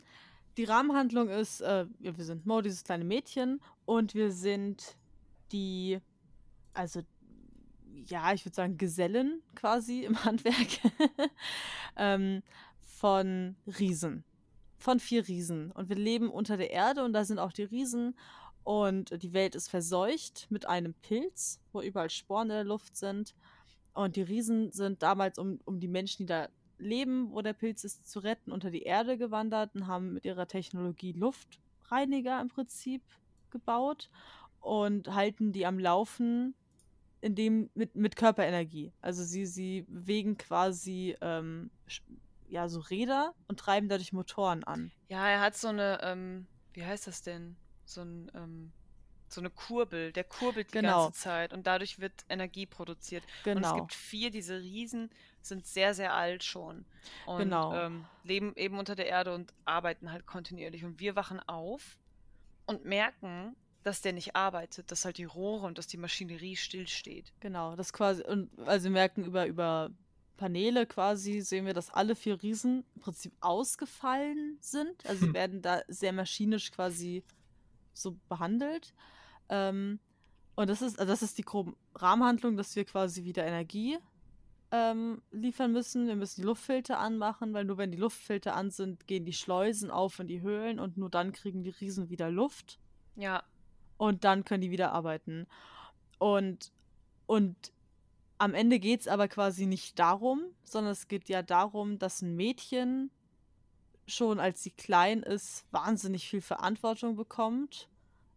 die 0.56 0.64
Rahmenhandlung 0.64 1.28
ist, 1.28 1.60
äh, 1.60 1.86
wir 1.98 2.24
sind 2.24 2.46
Mo, 2.46 2.60
dieses 2.60 2.84
kleine 2.84 3.04
Mädchen, 3.04 3.60
und 3.84 4.14
wir 4.14 4.32
sind 4.32 4.96
die, 5.52 6.00
also, 6.74 7.02
ja, 8.06 8.32
ich 8.32 8.44
würde 8.44 8.54
sagen, 8.54 8.78
Gesellen 8.78 9.42
quasi 9.54 10.04
im 10.04 10.24
Handwerk 10.24 10.68
ähm, 11.96 12.42
von 12.80 13.56
Riesen. 13.66 14.24
Von 14.80 14.98
vier 14.98 15.28
Riesen. 15.28 15.70
Und 15.72 15.90
wir 15.90 15.96
leben 15.96 16.30
unter 16.30 16.56
der 16.56 16.70
Erde 16.70 17.04
und 17.04 17.12
da 17.12 17.24
sind 17.24 17.38
auch 17.38 17.52
die 17.52 17.64
Riesen. 17.64 18.16
Und 18.64 19.22
die 19.22 19.34
Welt 19.34 19.54
ist 19.54 19.68
verseucht 19.68 20.46
mit 20.50 20.66
einem 20.66 20.94
Pilz, 20.94 21.60
wo 21.72 21.82
überall 21.82 22.10
Sporen 22.10 22.48
in 22.48 22.56
der 22.56 22.64
Luft 22.64 22.96
sind. 22.96 23.34
Und 23.92 24.16
die 24.16 24.22
Riesen 24.22 24.72
sind 24.72 25.02
damals, 25.02 25.38
um, 25.38 25.60
um 25.66 25.80
die 25.80 25.88
Menschen, 25.88 26.26
die 26.26 26.32
da 26.32 26.48
leben, 26.78 27.30
wo 27.32 27.42
der 27.42 27.52
Pilz 27.52 27.84
ist, 27.84 28.10
zu 28.10 28.20
retten, 28.20 28.52
unter 28.52 28.70
die 28.70 28.82
Erde 28.82 29.18
gewandert 29.18 29.74
und 29.74 29.86
haben 29.86 30.14
mit 30.14 30.24
ihrer 30.24 30.48
Technologie 30.48 31.12
Luftreiniger 31.12 32.40
im 32.40 32.48
Prinzip 32.48 33.02
gebaut 33.50 34.08
und 34.60 35.14
halten 35.14 35.52
die 35.52 35.66
am 35.66 35.78
Laufen, 35.78 36.54
indem 37.20 37.68
mit, 37.74 37.96
mit 37.96 38.16
Körperenergie. 38.16 38.92
Also 39.02 39.24
sie, 39.24 39.44
sie 39.44 39.82
bewegen 39.82 40.38
quasi 40.38 41.16
ähm, 41.20 41.70
ja, 42.50 42.68
so 42.68 42.80
Räder 42.80 43.34
und 43.48 43.60
treiben 43.60 43.88
dadurch 43.88 44.12
Motoren 44.12 44.64
an. 44.64 44.90
Ja, 45.08 45.28
er 45.28 45.40
hat 45.40 45.56
so 45.56 45.68
eine, 45.68 46.00
ähm, 46.02 46.46
wie 46.72 46.84
heißt 46.84 47.06
das 47.06 47.22
denn? 47.22 47.56
So 47.84 48.02
ein, 48.02 48.30
ähm, 48.34 48.72
so 49.28 49.40
eine 49.40 49.50
Kurbel. 49.50 50.12
Der 50.12 50.24
kurbelt 50.24 50.68
die 50.70 50.78
Genau. 50.78 51.04
ganze 51.04 51.20
Zeit 51.20 51.52
und 51.52 51.66
dadurch 51.66 52.00
wird 52.00 52.24
Energie 52.28 52.66
produziert. 52.66 53.24
Und 53.24 53.30
es 53.32 53.44
Genau. 53.44 53.74
gibt 53.76 53.94
vier, 53.94 54.30
diese 54.30 54.58
Riesen 54.60 55.10
sind 55.40 55.66
sehr, 55.66 55.94
sehr 55.94 56.14
alt 56.14 56.42
schon. 56.44 56.84
Und 57.26 57.38
Genau. 57.38 57.72
ähm, 57.74 58.04
leben 58.24 58.54
eben 58.56 58.78
unter 58.78 58.94
der 58.96 59.06
Erde 59.06 59.32
und 59.34 59.52
arbeiten 59.64 60.10
halt 60.10 60.26
kontinuierlich. 60.26 60.84
Und 60.84 60.98
wir 61.00 61.14
wachen 61.16 61.40
auf 61.48 61.98
und 62.66 62.84
merken, 62.84 63.54
dass 63.82 64.02
der 64.02 64.12
nicht 64.12 64.36
arbeitet, 64.36 64.90
dass 64.90 65.04
halt 65.04 65.16
die 65.16 65.24
Rohre 65.24 65.66
und 65.66 65.78
dass 65.78 65.86
die 65.86 65.96
Maschinerie 65.96 66.56
stillsteht. 66.56 67.32
Genau, 67.40 67.76
das 67.76 67.92
quasi, 67.92 68.22
und 68.24 68.50
also 68.66 68.84
wir 68.84 68.90
merken 68.90 69.24
über, 69.24 69.46
über 69.46 69.90
Paneele 70.40 70.86
quasi, 70.86 71.42
sehen 71.42 71.66
wir, 71.66 71.74
dass 71.74 71.90
alle 71.90 72.16
vier 72.16 72.42
Riesen 72.42 72.84
im 72.96 73.02
Prinzip 73.02 73.34
ausgefallen 73.40 74.56
sind. 74.60 75.06
Also 75.06 75.26
sie 75.26 75.26
Hm. 75.28 75.34
werden 75.34 75.62
da 75.62 75.82
sehr 75.88 76.12
maschinisch 76.14 76.72
quasi 76.72 77.24
so 77.94 78.16
behandelt. 78.28 78.94
Ähm, 79.50 80.00
und 80.56 80.70
das 80.70 80.82
ist, 80.82 80.98
also 80.98 81.12
das 81.12 81.22
ist 81.22 81.38
die 81.38 81.44
grobe 81.44 81.74
Rahmenhandlung, 81.94 82.56
dass 82.56 82.76
wir 82.76 82.84
quasi 82.86 83.24
wieder 83.24 83.46
Energie 83.46 83.98
ähm, 84.72 85.22
liefern 85.30 85.72
müssen. 85.72 86.06
Wir 86.08 86.16
müssen 86.16 86.40
die 86.42 86.46
Luftfilter 86.46 86.98
anmachen, 86.98 87.52
weil 87.54 87.64
nur 87.66 87.78
wenn 87.78 87.92
die 87.92 87.98
Luftfilter 87.98 88.54
an 88.56 88.70
sind, 88.70 89.06
gehen 89.06 89.24
die 89.26 89.32
Schleusen 89.34 89.90
auf 89.90 90.18
in 90.20 90.28
die 90.28 90.42
Höhlen 90.42 90.80
und 90.80 90.96
nur 90.98 91.10
dann 91.10 91.32
kriegen 91.32 91.62
die 91.64 91.70
Riesen 91.70 92.10
wieder 92.10 92.30
Luft 92.30 92.80
Ja, 93.16 93.44
und 93.98 94.24
dann 94.24 94.44
können 94.44 94.62
die 94.62 94.70
wieder 94.70 94.92
arbeiten. 94.92 95.46
Und, 96.18 96.72
und 97.26 97.72
am 98.40 98.54
Ende 98.54 98.78
geht 98.80 99.00
es 99.00 99.08
aber 99.08 99.28
quasi 99.28 99.66
nicht 99.66 99.98
darum, 99.98 100.42
sondern 100.64 100.92
es 100.92 101.08
geht 101.08 101.28
ja 101.28 101.42
darum, 101.42 101.98
dass 101.98 102.22
ein 102.22 102.36
Mädchen 102.36 103.10
schon 104.06 104.40
als 104.40 104.62
sie 104.62 104.70
klein 104.70 105.22
ist, 105.22 105.66
wahnsinnig 105.72 106.26
viel 106.26 106.40
Verantwortung 106.40 107.16
bekommt, 107.16 107.90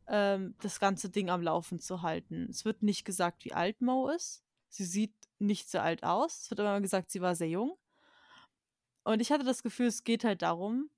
ähm, 0.07 0.55
das 0.61 0.81
ganze 0.81 1.09
Ding 1.09 1.29
am 1.29 1.41
Laufen 1.41 1.79
zu 1.79 2.01
halten. 2.01 2.47
Es 2.49 2.65
wird 2.65 2.83
nicht 2.83 3.05
gesagt, 3.05 3.45
wie 3.45 3.53
alt 3.53 3.81
Mo 3.81 4.09
ist. 4.09 4.43
Sie 4.67 4.83
sieht 4.83 5.15
nicht 5.39 5.69
so 5.69 5.79
alt 5.79 6.03
aus. 6.03 6.41
Es 6.41 6.49
wird 6.49 6.59
immer 6.59 6.81
gesagt, 6.81 7.09
sie 7.09 7.21
war 7.21 7.33
sehr 7.33 7.49
jung. 7.49 7.77
Und 9.05 9.21
ich 9.21 9.31
hatte 9.31 9.45
das 9.45 9.63
Gefühl, 9.63 9.87
es 9.87 10.03
geht 10.03 10.25
halt 10.25 10.41
darum, 10.41 10.89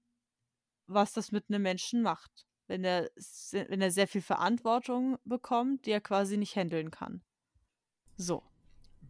was 0.87 1.13
das 1.13 1.31
mit 1.31 1.45
einem 1.47 1.61
Menschen 1.61 2.01
macht, 2.01 2.47
wenn 2.65 2.83
er, 2.83 3.11
wenn 3.51 3.81
er 3.81 3.91
sehr 3.91 4.07
viel 4.07 4.21
Verantwortung 4.23 5.19
bekommt, 5.25 5.85
die 5.85 5.91
er 5.91 6.01
quasi 6.01 6.37
nicht 6.37 6.55
handeln 6.55 6.89
kann. 6.89 7.21
So. 8.17 8.43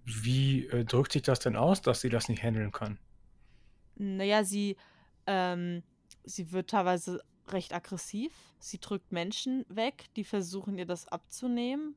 Wie 0.05 0.67
äh, 0.67 0.85
drückt 0.85 1.12
sich 1.12 1.24
das 1.24 1.39
denn 1.39 1.55
aus, 1.55 1.81
dass 1.81 2.01
sie 2.01 2.09
das 2.09 2.29
nicht 2.29 2.41
handeln 2.43 2.71
kann? 2.71 3.00
Naja, 3.95 4.43
sie, 4.43 4.77
ähm, 5.25 5.83
sie 6.24 6.51
wird 6.51 6.69
teilweise 6.69 7.24
recht 7.47 7.74
aggressiv. 7.74 8.33
Sie 8.59 8.79
drückt 8.79 9.12
Menschen 9.12 9.65
weg, 9.69 10.05
die 10.15 10.24
versuchen 10.24 10.77
ihr 10.77 10.85
das 10.85 11.07
abzunehmen 11.07 11.95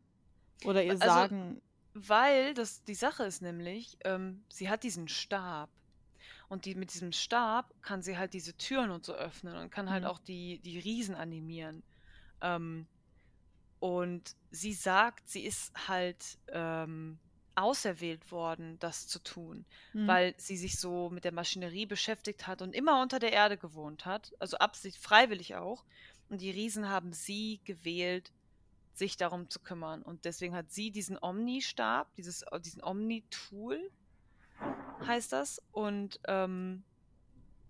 oder 0.64 0.84
ihr 0.84 1.00
Also, 1.00 1.04
sagen, 1.04 1.62
weil 1.94 2.54
das 2.54 2.84
die 2.84 2.94
Sache 2.94 3.24
ist 3.24 3.42
nämlich, 3.42 3.98
ähm, 4.04 4.44
sie 4.50 4.68
hat 4.68 4.84
diesen 4.84 5.08
Stab. 5.08 5.70
Und 6.48 6.64
die, 6.64 6.74
mit 6.74 6.94
diesem 6.94 7.12
Stab 7.12 7.74
kann 7.82 8.02
sie 8.02 8.16
halt 8.18 8.32
diese 8.34 8.56
Türen 8.56 8.90
und 8.90 9.04
so 9.04 9.14
öffnen 9.14 9.56
und 9.56 9.70
kann 9.70 9.90
halt 9.90 10.04
Mhm. 10.04 10.08
auch 10.08 10.18
die, 10.18 10.60
die 10.60 10.78
Riesen 10.78 11.14
animieren. 11.14 11.82
Ähm, 12.40 12.88
und 13.80 14.36
sie 14.50 14.72
sagt, 14.72 15.28
sie 15.28 15.44
ist 15.44 15.72
halt 15.88 16.38
ähm, 16.48 17.20
auserwählt 17.58 18.30
worden, 18.30 18.78
das 18.78 19.06
zu 19.06 19.18
tun, 19.22 19.64
hm, 19.92 20.06
weil 20.06 20.34
sie 20.38 20.56
sich 20.56 20.78
so 20.78 21.10
mit 21.10 21.24
der 21.24 21.32
Maschinerie 21.32 21.86
beschäftigt 21.86 22.46
hat 22.46 22.62
und 22.62 22.74
immer 22.74 23.02
unter 23.02 23.18
der 23.18 23.32
Erde 23.32 23.56
gewohnt 23.56 24.06
hat, 24.06 24.34
also 24.38 24.58
Absicht, 24.58 24.96
freiwillig 24.98 25.56
auch. 25.56 25.84
Und 26.28 26.40
die 26.40 26.50
Riesen 26.50 26.88
haben 26.88 27.12
sie 27.12 27.60
gewählt, 27.64 28.32
sich 28.94 29.16
darum 29.16 29.48
zu 29.48 29.60
kümmern. 29.60 30.02
Und 30.02 30.24
deswegen 30.24 30.54
hat 30.54 30.70
sie 30.70 30.90
diesen 30.90 31.16
Omni-Stab, 31.20 32.14
dieses, 32.16 32.42
äh, 32.42 32.60
diesen 32.60 32.82
Omni-Tool, 32.82 33.90
heißt 35.06 35.32
das. 35.32 35.62
Und 35.72 36.20
ähm, 36.26 36.82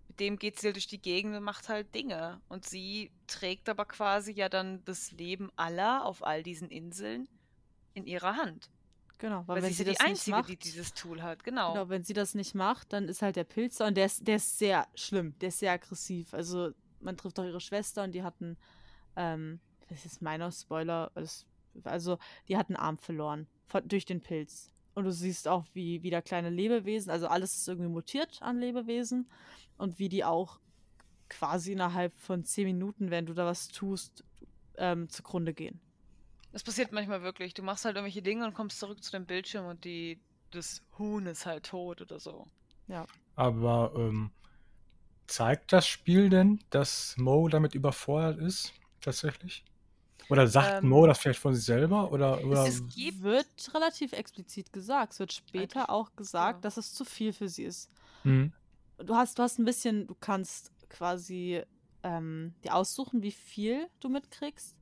mit 0.09 0.19
dem 0.19 0.37
geht 0.37 0.59
sie 0.59 0.67
halt 0.67 0.75
durch 0.75 0.87
die 0.87 1.01
Gegend 1.01 1.35
und 1.35 1.43
macht 1.43 1.69
halt 1.69 1.93
Dinge. 1.95 2.41
Und 2.49 2.65
sie 2.65 3.11
trägt 3.27 3.69
aber 3.69 3.85
quasi 3.85 4.33
ja 4.33 4.49
dann 4.49 4.83
das 4.85 5.11
Leben 5.11 5.51
aller 5.55 6.05
auf 6.05 6.25
all 6.25 6.43
diesen 6.43 6.69
Inseln 6.69 7.29
in 7.93 8.05
ihrer 8.05 8.35
Hand. 8.35 8.69
Genau, 9.19 9.43
weil 9.45 9.57
Weil 9.57 9.63
wenn 9.63 9.69
sie 9.69 9.75
sie 9.75 9.83
die 9.83 9.89
nicht 9.91 10.01
Einzige, 10.01 10.25
die 10.25 10.51
macht, 10.51 10.63
dieses 10.63 10.93
Tool 10.93 11.21
hat. 11.21 11.43
Genau. 11.43 11.73
genau, 11.73 11.89
wenn 11.89 12.03
sie 12.03 12.13
das 12.13 12.33
nicht 12.33 12.55
macht, 12.55 12.91
dann 12.93 13.07
ist 13.07 13.21
halt 13.21 13.35
der 13.35 13.43
Pilz 13.43 13.77
da 13.77 13.87
und 13.87 13.95
der 13.95 14.07
ist, 14.07 14.27
der 14.27 14.37
ist 14.37 14.57
sehr 14.57 14.87
schlimm, 14.95 15.37
der 15.39 15.49
ist 15.49 15.59
sehr 15.59 15.73
aggressiv. 15.73 16.33
Also 16.33 16.71
man 16.99 17.17
trifft 17.17 17.39
auch 17.39 17.45
ihre 17.45 17.61
Schwester 17.61 18.03
und 18.03 18.13
die 18.13 18.23
hatten, 18.23 18.57
ähm, 19.15 19.59
das 19.87 20.05
ist 20.05 20.21
meiner 20.21 20.51
Spoiler, 20.51 21.11
also 21.83 22.17
die 22.47 22.57
hat 22.57 22.69
einen 22.69 22.77
Arm 22.77 22.97
verloren 22.97 23.47
von, 23.67 23.87
durch 23.87 24.05
den 24.05 24.21
Pilz. 24.21 24.71
Und 24.95 25.05
du 25.05 25.11
siehst 25.11 25.47
auch, 25.47 25.65
wie 25.73 26.03
wieder 26.03 26.21
kleine 26.21 26.49
Lebewesen, 26.49 27.11
also 27.11 27.27
alles 27.27 27.55
ist 27.55 27.67
irgendwie 27.67 27.89
mutiert 27.89 28.41
an 28.41 28.59
Lebewesen 28.59 29.29
und 29.77 29.99
wie 29.99 30.09
die 30.09 30.25
auch 30.25 30.59
quasi 31.29 31.73
innerhalb 31.73 32.13
von 32.19 32.43
zehn 32.43 32.65
Minuten, 32.65 33.11
wenn 33.11 33.25
du 33.25 33.33
da 33.33 33.45
was 33.45 33.67
tust, 33.67 34.23
ähm, 34.77 35.07
zugrunde 35.09 35.53
gehen. 35.53 35.79
Das 36.51 36.63
passiert 36.63 36.91
manchmal 36.91 37.21
wirklich. 37.21 37.53
Du 37.53 37.63
machst 37.63 37.85
halt 37.85 37.95
irgendwelche 37.95 38.21
Dinge 38.21 38.45
und 38.45 38.53
kommst 38.53 38.79
zurück 38.79 39.03
zu 39.03 39.11
dem 39.11 39.25
Bildschirm 39.25 39.65
und 39.65 39.83
die, 39.85 40.19
das 40.51 40.81
Huhn 40.97 41.25
ist 41.25 41.45
halt 41.45 41.65
tot 41.67 42.01
oder 42.01 42.19
so. 42.19 42.47
Ja. 42.87 43.05
Aber 43.35 43.93
ähm, 43.95 44.31
zeigt 45.27 45.71
das 45.71 45.87
Spiel 45.87 46.29
denn, 46.29 46.59
dass 46.71 47.15
Mo 47.17 47.47
damit 47.47 47.75
überfordert 47.75 48.39
ist? 48.39 48.73
Tatsächlich? 49.01 49.63
Oder 50.29 50.47
sagt 50.47 50.83
Ähm, 50.83 50.89
Mo 50.89 51.05
das 51.07 51.19
vielleicht 51.19 51.39
von 51.39 51.53
sich 51.53 51.65
selber? 51.65 52.11
Oder, 52.11 52.43
oder 52.43 52.65
es 52.65 52.87
gibt 52.89 53.21
wird 53.21 53.47
relativ 53.73 54.13
explizit 54.13 54.73
gesagt. 54.73 55.13
Es 55.13 55.19
wird 55.19 55.33
später 55.33 55.81
eigentlich, 55.81 55.89
auch 55.89 56.15
gesagt, 56.15 56.57
ja. 56.57 56.61
dass 56.61 56.77
es 56.77 56.93
zu 56.93 57.05
viel 57.05 57.33
für 57.33 57.47
sie 57.47 57.63
ist. 57.63 57.89
Hm, 58.23 58.51
Du 58.99 59.15
hast, 59.15 59.39
du 59.39 59.43
hast 59.43 59.59
ein 59.59 59.65
bisschen, 59.65 60.07
du 60.07 60.15
kannst 60.19 60.73
quasi 60.89 61.63
ähm, 62.03 62.53
dir 62.63 62.75
aussuchen, 62.75 63.23
wie 63.23 63.31
viel 63.31 63.87
du 64.01 64.09
mitkriegst, 64.09 64.75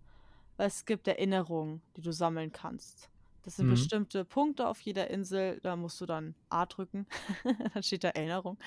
weil 0.57 0.67
es 0.67 0.85
gibt 0.85 1.07
Erinnerungen, 1.07 1.81
die 1.95 2.01
du 2.01 2.11
sammeln 2.11 2.51
kannst. 2.51 3.09
Das 3.43 3.55
sind 3.57 3.67
Mhm. 3.67 3.67
bestimmte 3.67 4.25
Punkte 4.25 4.67
auf 4.67 4.81
jeder 4.81 5.09
Insel, 5.09 5.59
da 5.61 5.75
musst 5.77 6.01
du 6.01 6.05
dann 6.05 6.35
A 6.49 6.65
drücken, 6.65 7.07
dann 7.73 7.83
steht 7.83 8.03
da 8.03 8.09
Erinnerung. 8.09 8.57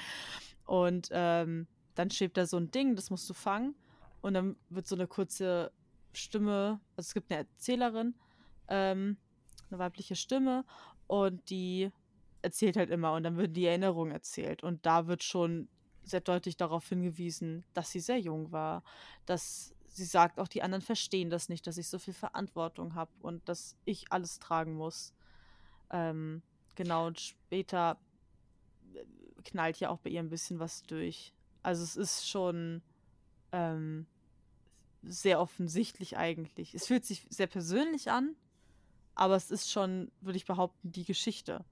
Und 0.65 1.09
ähm, 1.13 1.67
dann 1.95 2.11
steht 2.11 2.37
da 2.37 2.47
so 2.47 2.57
ein 2.57 2.71
Ding, 2.71 2.97
das 2.97 3.11
musst 3.11 3.29
du 3.29 3.35
fangen. 3.35 3.75
Und 4.21 4.35
dann 4.35 4.57
wird 4.69 4.87
so 4.87 4.95
eine 4.95 5.07
kurze 5.07 5.73
Stimme, 6.13 6.81
also 6.97 7.09
es 7.09 7.15
gibt 7.15 7.31
eine 7.31 7.41
Erzählerin, 7.41 8.15
ähm, 8.69 9.19
eine 9.71 9.79
weibliche 9.79 10.17
Stimme 10.17 10.65
und 11.07 11.49
die 11.51 11.91
erzählt 12.43 12.77
halt 12.77 12.91
immer 12.91 13.13
und 13.15 13.23
dann 13.23 13.37
wird 13.37 13.57
die 13.57 13.67
Erinnerung 13.67 14.11
erzählt. 14.11 14.63
Und 14.63 14.85
da 14.87 15.07
wird 15.07 15.23
schon 15.23 15.69
sehr 16.03 16.21
deutlich 16.21 16.57
darauf 16.57 16.89
hingewiesen, 16.89 17.65
dass 17.75 17.91
sie 17.91 18.01
sehr 18.01 18.19
jung 18.19 18.53
war, 18.53 18.83
dass 19.27 19.75
sie 19.91 20.05
sagt, 20.05 20.39
auch 20.39 20.49
die 20.49 20.63
anderen 20.63 20.83
verstehen 20.83 21.31
das 21.31 21.49
nicht, 21.49 21.67
dass 21.67 21.77
ich 21.77 21.89
so 21.89 21.99
viel 21.99 22.15
Verantwortung 22.15 22.95
habe 22.95 23.11
und 23.21 23.49
dass 23.49 23.77
ich 23.85 24.13
alles 24.13 24.39
tragen 24.39 24.75
muss. 24.75 25.13
Ähm, 25.91 26.43
genau, 26.75 27.07
und 27.07 27.21
später 27.21 27.99
äh, 28.95 29.05
knallt 29.43 29.81
ja 29.81 29.91
auch 29.91 29.99
bei 29.99 30.11
ihr 30.11 30.21
ein 30.21 30.31
bisschen 30.31 30.59
was 30.59 30.83
durch. 30.83 31.33
Also 31.63 31.83
es 31.83 31.97
ist 31.97 32.29
schon 32.29 32.83
ähm, 33.53 34.07
sehr 35.03 35.41
offensichtlich 35.41 36.17
eigentlich. 36.17 36.75
Es 36.75 36.87
fühlt 36.87 37.05
sich 37.05 37.27
sehr 37.31 37.47
persönlich 37.47 38.11
an, 38.11 38.37
aber 39.15 39.37
es 39.37 39.51
ist 39.51 39.71
schon, 39.71 40.11
würde 40.21 40.37
ich 40.37 40.47
behaupten, 40.47 40.93
die 40.93 41.05
Geschichte. 41.05 41.65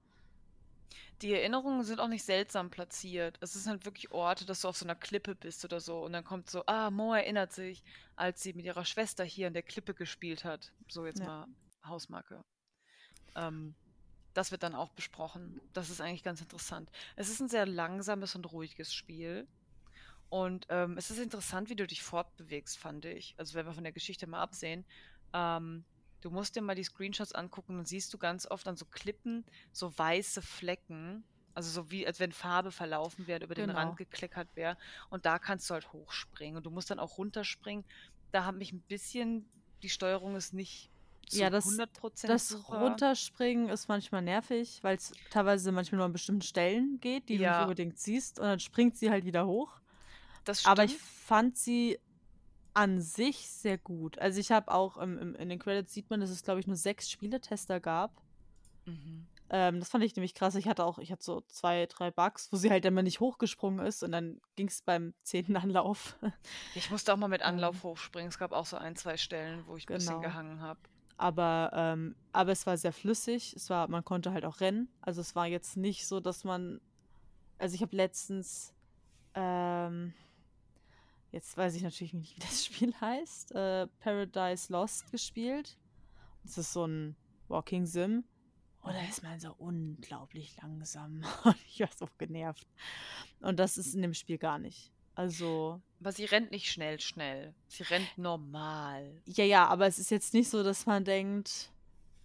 Die 1.21 1.33
Erinnerungen 1.33 1.83
sind 1.83 1.99
auch 1.99 2.07
nicht 2.07 2.23
seltsam 2.23 2.69
platziert. 2.69 3.37
Es 3.41 3.53
sind 3.53 3.67
halt 3.67 3.85
wirklich 3.85 4.11
Orte, 4.11 4.45
dass 4.45 4.61
du 4.61 4.69
auf 4.69 4.77
so 4.77 4.85
einer 4.85 4.95
Klippe 4.95 5.35
bist 5.35 5.65
oder 5.65 5.81
so. 5.81 6.03
Und 6.03 6.13
dann 6.13 6.23
kommt 6.23 6.49
so, 6.49 6.63
ah, 6.65 6.89
Mo 6.91 7.13
erinnert 7.13 7.51
sich, 7.51 7.83
als 8.15 8.41
sie 8.41 8.53
mit 8.53 8.65
ihrer 8.65 8.85
Schwester 8.85 9.25
hier 9.25 9.47
an 9.47 9.53
der 9.53 9.63
Klippe 9.63 9.93
gespielt 9.93 10.45
hat. 10.45 10.71
So 10.87 11.05
jetzt 11.05 11.19
Ja. 11.19 11.25
mal 11.25 11.47
Hausmarke. 11.85 12.41
Ähm, 13.35 13.75
das 14.33 14.51
wird 14.51 14.63
dann 14.63 14.75
auch 14.75 14.91
besprochen. 14.91 15.59
Das 15.73 15.89
ist 15.89 15.99
eigentlich 15.99 16.23
ganz 16.23 16.39
interessant. 16.39 16.89
Es 17.17 17.29
ist 17.29 17.41
ein 17.41 17.49
sehr 17.49 17.65
langsames 17.65 18.35
und 18.35 18.45
ruhiges 18.51 18.93
Spiel. 18.93 19.45
Und 20.29 20.67
ähm, 20.69 20.97
es 20.97 21.11
ist 21.11 21.19
interessant, 21.19 21.69
wie 21.69 21.75
du 21.75 21.85
dich 21.87 22.01
fortbewegst, 22.03 22.77
fand 22.77 23.03
ich. 23.05 23.33
Also 23.37 23.55
wenn 23.55 23.65
wir 23.65 23.73
von 23.73 23.83
der 23.83 23.91
Geschichte 23.93 24.27
mal 24.27 24.41
absehen. 24.41 24.85
Ähm, 25.33 25.83
du 26.21 26.29
musst 26.31 26.55
dir 26.55 26.61
mal 26.61 26.75
die 26.75 26.83
Screenshots 26.83 27.33
angucken, 27.33 27.77
dann 27.77 27.85
siehst 27.85 28.13
du 28.13 28.17
ganz 28.17 28.45
oft 28.45 28.67
an 28.67 28.75
so 28.75 28.85
Klippen 28.85 29.45
so 29.71 29.97
weiße 29.97 30.41
Flecken. 30.41 31.23
Also 31.55 31.71
so 31.71 31.91
wie, 31.91 32.05
als 32.07 32.19
wenn 32.19 32.31
Farbe 32.31 32.71
verlaufen 32.71 33.27
wäre, 33.27 33.43
über 33.43 33.55
den 33.55 33.67
Genau. 33.67 33.79
Rand 33.79 33.97
gekleckert 33.97 34.47
wäre. 34.55 34.77
Und 35.09 35.25
da 35.25 35.39
kannst 35.39 35.69
du 35.69 35.73
halt 35.73 35.91
hochspringen. 35.91 36.55
Und 36.57 36.65
du 36.65 36.69
musst 36.71 36.89
dann 36.89 36.99
auch 36.99 37.17
runterspringen. 37.17 37.83
Da 38.31 38.45
hat 38.45 38.55
mich 38.55 38.71
ein 38.71 38.81
bisschen, 38.81 39.49
die 39.83 39.89
Steuerung 39.89 40.35
ist 40.37 40.53
nicht 40.53 40.89
zu 41.27 41.39
Ja, 41.39 41.49
das- 41.49 41.65
100% 41.65 42.29
Das 42.29 42.47
super. 42.49 42.79
Runterspringen 42.81 43.67
ist 43.69 43.87
manchmal 43.89 44.21
nervig, 44.21 44.79
weil 44.83 44.95
es 44.97 45.11
teilweise 45.31 45.71
manchmal 45.71 45.97
nur 45.97 46.05
an 46.05 46.13
bestimmten 46.13 46.43
Stellen 46.43 46.99
geht, 47.01 47.27
die 47.29 47.33
du 47.37 47.43
nicht 47.43 47.51
Ja. 47.51 47.63
unbedingt 47.63 47.99
siehst. 47.99 48.39
Und 48.39 48.45
dann 48.45 48.59
springt 48.59 48.95
sie 48.95 49.09
halt 49.09 49.25
wieder 49.25 49.45
hoch. 49.45 49.81
Das 50.45 50.65
Aber 50.65 50.83
ich 50.85 50.91
stimmt. 50.91 51.03
fand 51.07 51.57
sie 51.57 51.99
an 52.73 53.01
sich 53.01 53.49
sehr 53.49 53.77
gut. 53.77 54.17
Also 54.19 54.39
ich 54.39 54.51
habe 54.51 54.71
auch 54.71 54.97
im, 54.97 55.17
im, 55.17 55.35
in 55.35 55.49
den 55.49 55.59
Credits 55.59 55.93
sieht 55.93 56.09
man, 56.09 56.21
dass 56.21 56.29
es, 56.29 56.43
glaube 56.43 56.59
ich, 56.59 56.67
nur 56.67 56.75
sechs 56.75 57.09
Spieletester 57.09 57.79
gab. 57.79 58.21
Mhm. 58.85 59.25
Ähm, 59.51 59.79
das 59.79 59.89
fand 59.89 60.03
ich 60.03 60.15
nämlich 60.15 60.35
krass. 60.35 60.53
Ich 60.55 60.67
hatte 60.67 60.85
auch, 60.85 60.99
ich 60.99 61.11
hatte 61.11 61.23
so 61.23 61.41
zwei, 61.47 61.87
drei 61.87 62.11
Bugs, 62.11 62.51
wo 62.51 62.57
sie 62.57 62.69
halt 62.69 62.85
immer 62.85 63.01
nicht 63.01 63.19
hochgesprungen 63.19 63.83
ist 63.85 64.03
und 64.03 64.11
dann 64.11 64.39
ging 64.55 64.67
es 64.67 64.83
beim 64.83 65.13
zehnten 65.23 65.57
Anlauf. 65.57 66.17
Ich 66.75 66.91
musste 66.91 67.11
auch 67.13 67.17
mal 67.17 67.27
mit 67.27 67.41
Anlauf 67.41 67.77
Ähm. 67.77 67.83
hochspringen. 67.83 68.29
Es 68.29 68.37
gab 68.37 68.51
auch 68.51 68.65
so 68.67 68.77
ein, 68.77 68.95
zwei 68.95 69.17
Stellen, 69.17 69.63
wo 69.65 69.75
ich 69.75 69.89
ein 69.89 69.95
bisschen 69.95 70.09
Genau. 70.15 70.21
gehangen 70.21 70.61
habe. 70.61 70.79
Aber, 71.17 71.71
ähm, 71.73 72.15
aber 72.31 72.51
es 72.51 72.65
war 72.67 72.77
sehr 72.77 72.93
flüssig. 72.93 73.53
Es 73.55 73.69
war, 73.69 73.87
man 73.89 74.05
konnte 74.05 74.31
halt 74.31 74.45
auch 74.45 74.61
rennen. 74.61 74.87
Also 75.01 75.19
es 75.19 75.35
war 75.35 75.47
jetzt 75.47 75.75
nicht 75.75 76.07
so, 76.07 76.19
dass 76.19 76.43
man. 76.43 76.79
Also 77.57 77.75
ich 77.75 77.81
habe 77.81 77.93
letztens, 77.95 78.73
ähm, 79.33 80.13
jetzt 81.31 81.55
weiß 81.57 81.75
ich 81.75 81.83
natürlich 81.83 82.13
nicht, 82.13 82.35
wie 82.37 82.39
das 82.39 82.65
Spiel 82.65 82.93
heißt, 82.99 83.53
äh, 83.53 83.87
Paradise 83.99 84.71
Lost 84.71 85.11
gespielt. 85.11 85.77
Das 86.43 86.57
ist 86.57 86.73
so 86.73 86.85
ein 86.85 87.15
Walking 87.47 87.85
Sim. 87.85 88.23
Und 88.81 88.93
da 88.93 89.01
ist 89.01 89.23
man 89.23 89.39
so 89.39 89.53
unglaublich 89.57 90.55
langsam. 90.61 91.23
Und 91.43 91.57
ich 91.67 91.81
war 91.81 91.89
so 91.95 92.07
genervt. 92.17 92.67
Und 93.41 93.59
das 93.59 93.77
ist 93.77 93.93
in 93.93 94.01
dem 94.01 94.13
Spiel 94.13 94.37
gar 94.37 94.57
nicht. 94.57 94.91
Also, 95.15 95.81
Aber 95.99 96.13
sie 96.13 96.23
rennt 96.23 96.51
nicht 96.51 96.71
schnell, 96.71 96.99
schnell. 97.01 97.53
Sie 97.67 97.83
rennt 97.83 98.17
normal. 98.17 99.21
ja, 99.25 99.43
ja, 99.43 99.67
aber 99.67 99.85
es 99.85 99.99
ist 99.99 100.11
jetzt 100.11 100.33
nicht 100.33 100.49
so, 100.49 100.63
dass 100.63 100.85
man 100.85 101.03
denkt, 101.03 101.73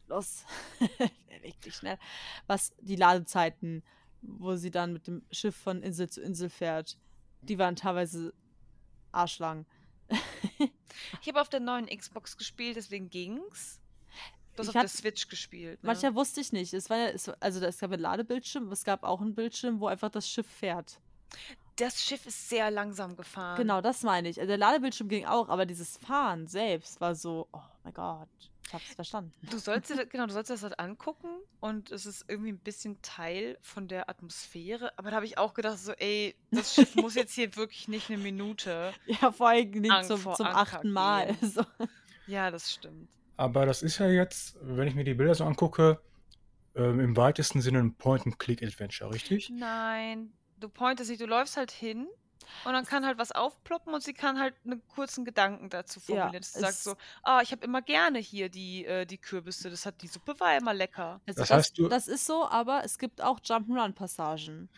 los, 0.07 0.45
beweg 1.29 1.61
dich 1.63 1.75
schnell. 1.75 1.99
Was 2.47 2.73
die 2.81 2.95
Ladezeiten, 2.95 3.83
wo 4.23 4.55
sie 4.55 4.71
dann 4.71 4.93
mit 4.93 5.09
dem 5.09 5.25
Schiff 5.33 5.57
von 5.57 5.83
Insel 5.83 6.09
zu 6.09 6.23
Insel 6.23 6.49
fährt, 6.49 6.97
die 7.43 7.59
waren 7.59 7.75
teilweise 7.75 8.33
arschlang. 9.15 9.67
Ich 11.21 11.29
habe 11.29 11.41
auf 11.41 11.49
der 11.49 11.61
neuen 11.61 11.87
Xbox 11.87 12.37
gespielt, 12.37 12.77
deswegen 12.77 13.11
ging's. 13.11 13.81
Du 14.55 14.61
hast 14.61 14.69
Ich 14.69 14.77
auf 14.77 14.83
der 14.83 14.89
Switch 14.89 15.29
gespielt. 15.29 15.83
Ne? 15.83 15.89
Manchmal 15.89 16.15
wusste 16.15 16.41
ich 16.41 16.53
nicht. 16.53 16.73
Es 16.73 16.89
war 16.89 16.97
ja, 16.97 17.07
es, 17.09 17.29
also 17.29 17.65
es 17.65 17.79
gab 17.79 17.91
einen 17.91 18.03
Ladebildschirm, 18.03 18.65
aber 18.65 18.73
es 18.73 18.85
gab 18.85 19.03
auch 19.03 19.21
einen 19.21 19.35
Bildschirm, 19.35 19.81
wo 19.81 19.89
einfach 19.89 20.11
das 20.11 20.29
Schiff 20.29 20.47
fährt. 20.47 21.01
Das 21.77 22.01
Schiff 22.01 22.25
ist 22.27 22.49
sehr 22.49 22.71
langsam 22.71 23.17
gefahren. 23.17 23.57
Genau, 23.57 23.81
das 23.81 24.05
meine 24.05 24.29
ich. 24.29 24.39
Also 24.39 24.49
der 24.49 24.59
Ladebildschirm 24.59 25.09
ging 25.09 25.25
auch, 25.25 25.49
aber 25.49 25.67
dieses 25.67 25.97
Fahren 25.97 26.47
selbst 26.47 27.01
war 27.01 27.17
so, 27.17 27.49
oh 27.53 27.63
mein 27.83 27.95
Gott, 27.95 28.29
hab's 28.75 28.95
verstanden. 28.95 29.33
Du 29.51 29.59
sollst 29.59 29.91
dir, 29.91 30.07
genau, 30.07 30.27
du 30.27 30.33
sollst 30.33 30.51
dir 30.51 30.55
das 30.55 30.63
halt 30.63 30.79
angucken 30.79 31.29
und 31.61 31.91
es 31.91 32.05
ist 32.05 32.25
irgendwie 32.29 32.53
ein 32.53 32.59
bisschen 32.59 33.01
Teil 33.01 33.57
von 33.63 33.89
der 33.89 34.11
Atmosphäre. 34.11 34.93
Aber 34.99 35.11
da 35.11 35.17
habe 35.17 35.27
ich 35.27 35.39
auch 35.39 35.55
gedacht, 35.55 35.79
so, 35.79 35.93
ey, 35.93 36.35
das 36.51 36.75
Schiff 36.75 36.95
muss 36.97 37.15
jetzt 37.15 37.35
hier 37.35 37.57
wirklich 37.57 37.89
nicht 37.89 38.11
eine 38.11 38.19
Minute. 38.19 38.93
Ja, 39.07 39.33
vor 39.33 39.49
allem 39.49 39.71
nicht 39.71 39.91
Angst 39.91 40.09
zum, 40.09 40.35
zum 40.35 40.47
achten 40.47 40.91
Mal. 40.91 41.35
So. 41.41 41.65
Ja, 42.27 42.51
das 42.51 42.73
stimmt. 42.73 43.09
Aber 43.37 43.67
das 43.67 43.83
ist 43.83 43.99
ja 43.99 44.09
jetzt, 44.09 44.57
wenn 44.61 44.89
ich 44.89 44.95
mir 44.95 45.05
die 45.05 45.15
Bilder 45.15 45.35
so 45.35 45.45
angucke, 45.45 46.01
ähm, 46.75 47.01
im 47.01 47.17
weitesten 47.17 47.61
Sinne 47.61 47.79
ein 47.79 47.95
Point-and-Click-Adventure, 47.95 49.13
richtig? 49.13 49.51
Nein, 49.51 50.33
du 50.59 50.69
pointest 50.69 51.11
nicht, 51.11 51.21
du 51.21 51.27
läufst 51.27 51.57
halt 51.57 51.71
hin 51.71 52.07
und 52.65 52.73
dann 52.73 52.85
kann 52.85 53.05
halt 53.07 53.19
was 53.19 53.33
aufploppen 53.33 53.93
und 53.95 54.03
sie 54.03 54.15
kann 54.15 54.39
halt 54.39 54.55
einen 54.65 54.87
kurzen 54.89 55.25
Gedanken 55.25 55.71
dazu 55.71 56.01
Ja, 56.01 56.05
formulieren. 56.21 56.43
Sie 56.43 56.61
sagt 56.61 56.75
so, 56.77 56.95
ah, 57.23 57.41
ich 57.43 57.53
habe 57.53 57.65
immer 57.65 57.83
gerne 57.83 58.19
hier 58.19 58.49
die, 58.49 58.85
äh, 58.85 59.07
die 59.07 59.19
Kürbisse, 59.19 59.71
das 59.71 59.87
hat 59.87 60.03
die 60.03 60.09
Suppe 60.09 60.39
war 60.41 60.57
immer 60.57 60.75
lecker. 60.75 61.21
Also 61.27 61.41
Das 61.41 61.49
das, 61.49 61.51
heißt, 61.51 61.79
du- 61.79 61.89
das 61.89 62.09
ist 62.09 62.27
so, 62.27 62.47
aber 62.49 62.83
es 62.85 62.99
gibt 62.99 63.21
auch 63.23 63.41
Jump'n'Run-Passagen. 63.41 64.69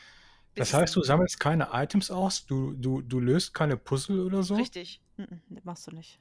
Das 0.55 0.73
heißt, 0.73 0.97
du 0.97 1.03
sammelst 1.03 1.39
keine 1.39 1.69
Items 1.73 2.11
aus, 2.11 2.47
du, 2.47 2.73
du, 2.73 3.03
du 3.03 3.21
löst 3.21 3.53
keine 3.53 3.77
Puzzle 3.77 4.21
oder 4.25 4.43
so? 4.43 4.55
Richtig. 4.55 5.01
Das 5.17 5.65
machst 5.65 5.87
du 5.87 5.91
nicht. 5.95 6.19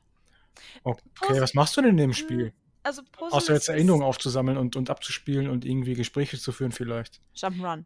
Okay, 0.83 1.01
Puzzle- 1.15 1.41
was 1.41 1.53
machst 1.53 1.77
du 1.77 1.81
denn 1.81 1.91
in 1.91 1.97
dem 1.97 2.13
Spiel? 2.13 2.53
Also 2.83 3.01
Puzzles 3.03 3.33
Außer 3.33 3.53
jetzt 3.53 3.69
Erinnerungen 3.69 4.03
aufzusammeln 4.05 4.57
und, 4.57 4.75
und 4.75 4.89
abzuspielen 4.89 5.49
und 5.49 5.65
irgendwie 5.65 5.95
Gespräche 5.95 6.37
zu 6.37 6.51
führen 6.51 6.71
vielleicht. 6.71 7.19
Jump'n'Run. 7.35 7.85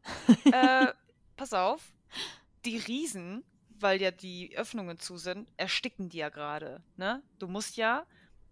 äh, 0.52 0.88
pass 1.38 1.54
auf, 1.54 1.82
die 2.66 2.78
Riesen, 2.78 3.44
weil 3.82 4.02
ja 4.02 4.12
die 4.12 4.58
Öffnungen 4.58 5.00
zu 5.00 5.18
sind, 5.18 5.50
ersticken 5.58 6.10
die 6.10 6.18
ja 6.18 6.30
gerade. 6.30 6.84
Ne? 6.98 7.22
Du 7.40 7.48
musst 7.48 7.78
ja 7.78 8.06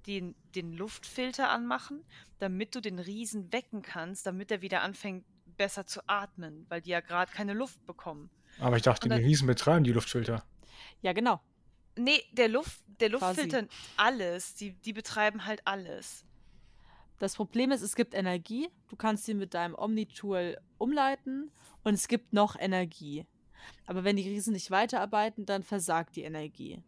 den, 0.05 0.35
den 0.55 0.73
Luftfilter 0.73 1.49
anmachen, 1.49 2.03
damit 2.39 2.75
du 2.75 2.81
den 2.81 2.99
Riesen 2.99 3.51
wecken 3.51 3.81
kannst, 3.81 4.25
damit 4.25 4.51
er 4.51 4.61
wieder 4.61 4.81
anfängt, 4.81 5.25
besser 5.57 5.85
zu 5.87 6.01
atmen, 6.07 6.65
weil 6.69 6.81
die 6.81 6.91
ja 6.91 6.99
gerade 7.01 7.31
keine 7.31 7.53
Luft 7.53 7.85
bekommen. 7.85 8.29
Aber 8.59 8.77
ich 8.77 8.83
dachte, 8.83 9.05
Und 9.05 9.13
die 9.13 9.19
dann- 9.21 9.25
Riesen 9.27 9.47
betreiben 9.47 9.83
die 9.83 9.91
Luftfilter. 9.91 10.43
Ja, 11.01 11.13
genau. 11.13 11.41
Nee, 11.97 12.21
der, 12.31 12.47
Luft, 12.47 12.79
der 12.99 13.09
Quasi. 13.09 13.41
Luftfilter, 13.41 13.67
alles, 13.97 14.53
die, 14.55 14.73
die 14.73 14.93
betreiben 14.93 15.45
halt 15.45 15.61
alles. 15.65 16.25
Das 17.19 17.35
Problem 17.35 17.71
ist, 17.71 17.81
es 17.81 17.95
gibt 17.95 18.13
Energie. 18.13 18.69
Du 18.89 18.95
kannst 18.95 19.25
sie 19.25 19.33
mit 19.33 19.55
deinem 19.55 19.73
Omni-Tool 19.73 20.57
umleiten 20.77 21.51
und 21.83 21.95
es 21.95 22.07
gibt 22.07 22.33
noch 22.33 22.55
Energie. 22.59 23.25
Aber 23.85 24.03
wenn 24.03 24.15
die 24.15 24.27
Riesen 24.27 24.53
nicht 24.53 24.71
weiterarbeiten, 24.71 25.45
dann 25.45 25.63
versagt 25.63 26.15
die 26.15 26.23
Energie. 26.23 26.81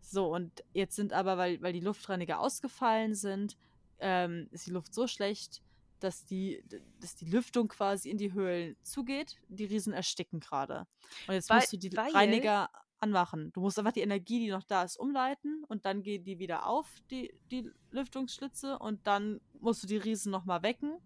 So, 0.00 0.34
und 0.34 0.64
jetzt 0.72 0.96
sind 0.96 1.12
aber, 1.12 1.36
weil, 1.36 1.60
weil 1.60 1.72
die 1.72 1.80
Luftreiniger 1.80 2.40
ausgefallen 2.40 3.14
sind, 3.14 3.56
ähm, 3.98 4.48
ist 4.50 4.66
die 4.66 4.70
Luft 4.70 4.94
so 4.94 5.06
schlecht, 5.06 5.62
dass 6.00 6.24
die, 6.24 6.62
dass 7.00 7.16
die 7.16 7.26
Lüftung 7.26 7.68
quasi 7.68 8.10
in 8.10 8.18
die 8.18 8.32
Höhlen 8.32 8.76
zugeht. 8.82 9.36
Die 9.48 9.64
Riesen 9.64 9.92
ersticken 9.92 10.40
gerade. 10.40 10.86
Und 11.26 11.34
jetzt 11.34 11.48
Weil- 11.50 11.58
musst 11.58 11.72
du 11.72 11.78
die 11.78 11.94
Reiniger 11.94 12.68
anmachen. 12.98 13.52
Du 13.52 13.60
musst 13.60 13.78
einfach 13.78 13.92
die 13.92 14.00
Energie, 14.00 14.40
die 14.40 14.50
noch 14.50 14.62
da 14.62 14.82
ist, 14.82 14.98
umleiten 14.98 15.64
und 15.68 15.84
dann 15.84 16.02
gehen 16.02 16.24
die 16.24 16.38
wieder 16.38 16.66
auf, 16.66 16.86
die, 17.10 17.34
die 17.50 17.70
Lüftungsschlitze, 17.90 18.78
und 18.78 19.06
dann 19.06 19.40
musst 19.60 19.82
du 19.82 19.86
die 19.86 19.98
Riesen 19.98 20.32
nochmal 20.32 20.62
wecken 20.62 20.96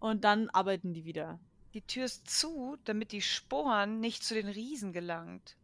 und 0.00 0.24
dann 0.24 0.50
arbeiten 0.50 0.92
die 0.92 1.04
wieder. 1.04 1.40
Die 1.74 1.82
Tür 1.82 2.06
ist 2.06 2.30
zu, 2.30 2.78
damit 2.84 3.12
die 3.12 3.20
Sporen 3.20 4.00
nicht 4.00 4.24
zu 4.24 4.32
den 4.34 4.48
Riesen 4.48 4.92
gelangt. 4.94 5.58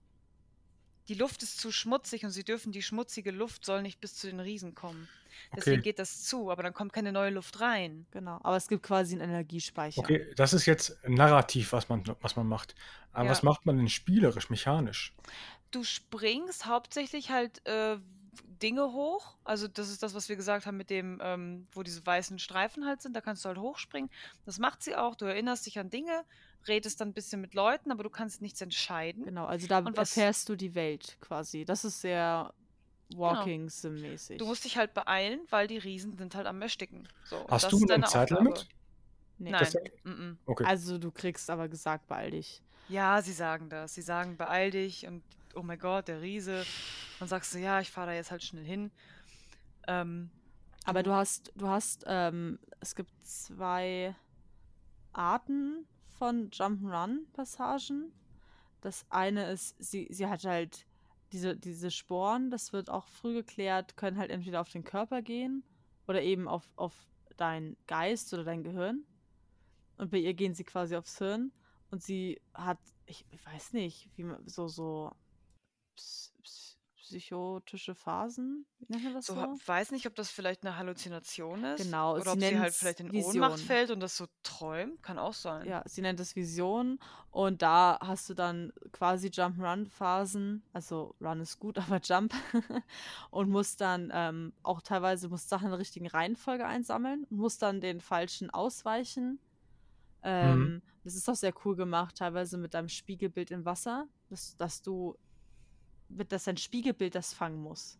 Die 1.08 1.14
Luft 1.14 1.42
ist 1.42 1.58
zu 1.58 1.72
schmutzig 1.72 2.24
und 2.24 2.30
sie 2.30 2.44
dürfen 2.44 2.72
die 2.72 2.82
schmutzige 2.82 3.32
Luft 3.32 3.64
soll 3.66 3.82
nicht 3.82 4.00
bis 4.00 4.14
zu 4.14 4.28
den 4.28 4.40
Riesen 4.40 4.74
kommen. 4.74 5.10
Deswegen 5.54 5.80
Okay. 5.80 5.82
geht 5.82 5.98
das 5.98 6.22
zu, 6.22 6.50
aber 6.50 6.62
dann 6.62 6.72
kommt 6.74 6.92
keine 6.92 7.12
neue 7.12 7.30
Luft 7.30 7.60
rein. 7.60 8.06
Genau. 8.12 8.38
Aber 8.42 8.56
es 8.56 8.68
gibt 8.68 8.82
quasi 8.82 9.14
einen 9.14 9.28
Energiespeicher. 9.30 10.00
Okay, 10.00 10.32
das 10.36 10.52
ist 10.52 10.66
jetzt 10.66 10.96
narrativ, 11.06 11.72
was 11.72 11.88
man, 11.88 12.04
was 12.20 12.36
man 12.36 12.46
macht. 12.46 12.74
Aber 13.12 13.24
Ja. 13.24 13.30
was 13.30 13.42
macht 13.42 13.66
man 13.66 13.76
denn 13.76 13.88
spielerisch, 13.88 14.50
mechanisch? 14.50 15.14
Du 15.70 15.84
springst 15.84 16.66
hauptsächlich 16.66 17.30
halt 17.30 17.64
äh, 17.66 17.98
Dinge 18.62 18.92
hoch. 18.92 19.36
Also 19.44 19.66
das 19.68 19.88
ist 19.90 20.02
das, 20.02 20.14
was 20.14 20.28
wir 20.28 20.36
gesagt 20.36 20.66
haben 20.66 20.76
mit 20.76 20.90
dem, 20.90 21.18
ähm, 21.22 21.66
wo 21.72 21.82
diese 21.82 22.04
weißen 22.04 22.38
Streifen 22.38 22.86
halt 22.86 23.00
sind. 23.02 23.14
Da 23.16 23.20
kannst 23.20 23.44
du 23.44 23.48
halt 23.48 23.58
hochspringen. 23.58 24.10
Das 24.44 24.58
macht 24.58 24.82
sie 24.82 24.94
auch. 24.96 25.14
Du 25.14 25.24
erinnerst 25.24 25.66
dich 25.66 25.78
an 25.78 25.90
Dinge, 25.90 26.24
redest 26.68 27.00
dann 27.00 27.08
ein 27.08 27.12
bisschen 27.14 27.40
mit 27.40 27.54
Leuten, 27.54 27.90
aber 27.90 28.02
du 28.02 28.10
kannst 28.10 28.42
nichts 28.42 28.60
entscheiden. 28.60 29.24
Genau, 29.24 29.46
also 29.46 29.66
da 29.66 29.78
Und 29.78 29.96
was- 29.96 30.16
erfährst 30.16 30.48
du 30.48 30.56
die 30.56 30.74
Welt 30.74 31.16
quasi. 31.20 31.64
Das 31.64 31.84
ist 31.84 32.00
sehr 32.00 32.52
Walking 33.16 33.68
Sim-mäßig. 33.68 34.38
Du 34.38 34.46
musst 34.46 34.64
dich 34.64 34.76
halt 34.76 34.94
beeilen, 34.94 35.40
weil 35.50 35.66
die 35.66 35.78
Riesen 35.78 36.16
sind 36.16 36.34
halt 36.34 36.46
am 36.46 36.60
Ersticken. 36.62 37.08
So, 37.24 37.44
Hast 37.48 37.64
das 37.64 37.70
du 37.70 37.78
ist 37.78 37.90
ein 37.90 38.04
Zeitlimit? 38.04 38.68
Nee. 39.38 39.50
Nein. 39.50 39.60
Das- 39.60 39.74
mm-mm. 40.04 40.36
Okay. 40.46 40.64
Also 40.64 40.98
du 40.98 41.10
kriegst 41.10 41.48
aber 41.50 41.68
gesagt, 41.68 42.06
beeil 42.06 42.30
dich. 42.32 42.62
Ja, 42.88 43.22
sie 43.22 43.32
sagen 43.32 43.68
das. 43.68 43.94
Sie 43.94 44.02
sagen, 44.02 44.36
beeil 44.36 44.70
dich 44.70 45.06
und 45.06 45.22
oh 45.54 45.62
mein 45.62 45.78
Gott, 45.78 46.08
der 46.08 46.20
Riese. 46.20 46.64
Dann 47.18 47.28
sagst 47.28 47.54
du, 47.54 47.58
ja, 47.58 47.80
ich 47.80 47.90
fahre 47.90 48.08
da 48.08 48.12
jetzt 48.14 48.30
halt 48.30 48.42
schnell 48.42 48.64
hin. 48.64 48.90
Ähm, 49.86 50.30
Aber 50.84 51.02
du 51.02 51.12
hast, 51.12 51.52
du 51.56 51.68
hast, 51.68 52.04
ähm, 52.06 52.58
es 52.80 52.94
gibt 52.94 53.10
zwei 53.22 54.14
Arten 55.12 55.86
von 56.18 56.50
Jump'n'Run-Passagen. 56.50 58.12
Das 58.80 59.04
eine 59.10 59.50
ist, 59.50 59.76
sie, 59.78 60.08
sie 60.10 60.26
hat 60.26 60.44
halt 60.44 60.86
diese, 61.32 61.56
diese 61.56 61.90
Sporen, 61.90 62.50
das 62.50 62.72
wird 62.72 62.90
auch 62.90 63.06
früh 63.06 63.34
geklärt, 63.34 63.96
können 63.96 64.18
halt 64.18 64.30
entweder 64.30 64.60
auf 64.60 64.70
den 64.70 64.84
Körper 64.84 65.22
gehen 65.22 65.62
oder 66.08 66.22
eben 66.22 66.48
auf, 66.48 66.68
auf 66.76 66.94
deinen 67.36 67.76
Geist 67.86 68.32
oder 68.32 68.44
dein 68.44 68.62
Gehirn. 68.64 69.04
Und 69.96 70.10
bei 70.10 70.18
ihr 70.18 70.34
gehen 70.34 70.54
sie 70.54 70.64
quasi 70.64 70.96
aufs 70.96 71.18
Hirn 71.18 71.52
und 71.90 72.02
sie 72.02 72.40
hat, 72.54 72.78
ich, 73.06 73.26
ich 73.30 73.44
weiß 73.46 73.74
nicht, 73.74 74.08
wie 74.16 74.24
man, 74.24 74.46
so, 74.48 74.66
so 74.66 75.12
psychotische 77.10 77.96
Phasen, 77.96 78.66
wie 78.78 78.92
nennt 78.92 79.02
man 79.02 79.14
das 79.14 79.26
so, 79.26 79.34
so? 79.34 79.58
weiß 79.66 79.90
nicht, 79.90 80.06
ob 80.06 80.14
das 80.14 80.30
vielleicht 80.30 80.64
eine 80.64 80.76
Halluzination 80.76 81.64
ist. 81.64 81.82
Genau, 81.82 82.14
Oder 82.14 82.22
sie 82.22 82.30
ob 82.30 82.40
sie 82.40 82.58
halt 82.60 82.72
vielleicht 82.72 83.00
in 83.00 83.10
Vision. 83.10 83.34
Ohnmacht 83.34 83.58
fällt 83.58 83.90
und 83.90 83.98
das 83.98 84.16
so 84.16 84.26
träumt. 84.44 85.02
Kann 85.02 85.18
auch 85.18 85.34
sein. 85.34 85.66
Ja, 85.66 85.82
sie 85.86 86.02
nennt 86.02 86.20
es 86.20 86.36
Vision 86.36 87.00
und 87.32 87.62
da 87.62 87.98
hast 88.00 88.30
du 88.30 88.34
dann 88.34 88.72
quasi 88.92 89.28
Jump-Run-Phasen, 89.32 90.62
also 90.72 91.16
Run 91.20 91.40
ist 91.40 91.58
gut, 91.58 91.78
aber 91.78 92.00
Jump 92.00 92.32
und 93.30 93.48
musst 93.50 93.80
dann 93.80 94.12
ähm, 94.14 94.52
auch 94.62 94.80
teilweise 94.80 95.28
musst 95.28 95.48
Sachen 95.48 95.64
in 95.64 95.70
der 95.70 95.80
richtigen 95.80 96.06
Reihenfolge 96.06 96.64
einsammeln 96.64 97.24
und 97.28 97.38
musst 97.38 97.62
dann 97.62 97.80
den 97.80 98.00
falschen 98.00 98.50
ausweichen. 98.50 99.40
Ähm, 100.22 100.82
Das 101.02 101.14
ist 101.14 101.28
auch 101.28 101.34
sehr 101.34 101.54
cool 101.64 101.76
gemacht, 101.76 102.16
teilweise 102.16 102.58
mit 102.58 102.74
deinem 102.74 102.88
Spiegelbild 102.88 103.50
im 103.50 103.64
Wasser, 103.64 104.06
dass, 104.28 104.56
dass 104.58 104.82
du, 104.82 105.16
mit, 106.10 106.32
dass 106.32 106.44
dein 106.44 106.56
Spiegelbild 106.56 107.14
das 107.14 107.32
fangen 107.32 107.62
muss. 107.62 107.98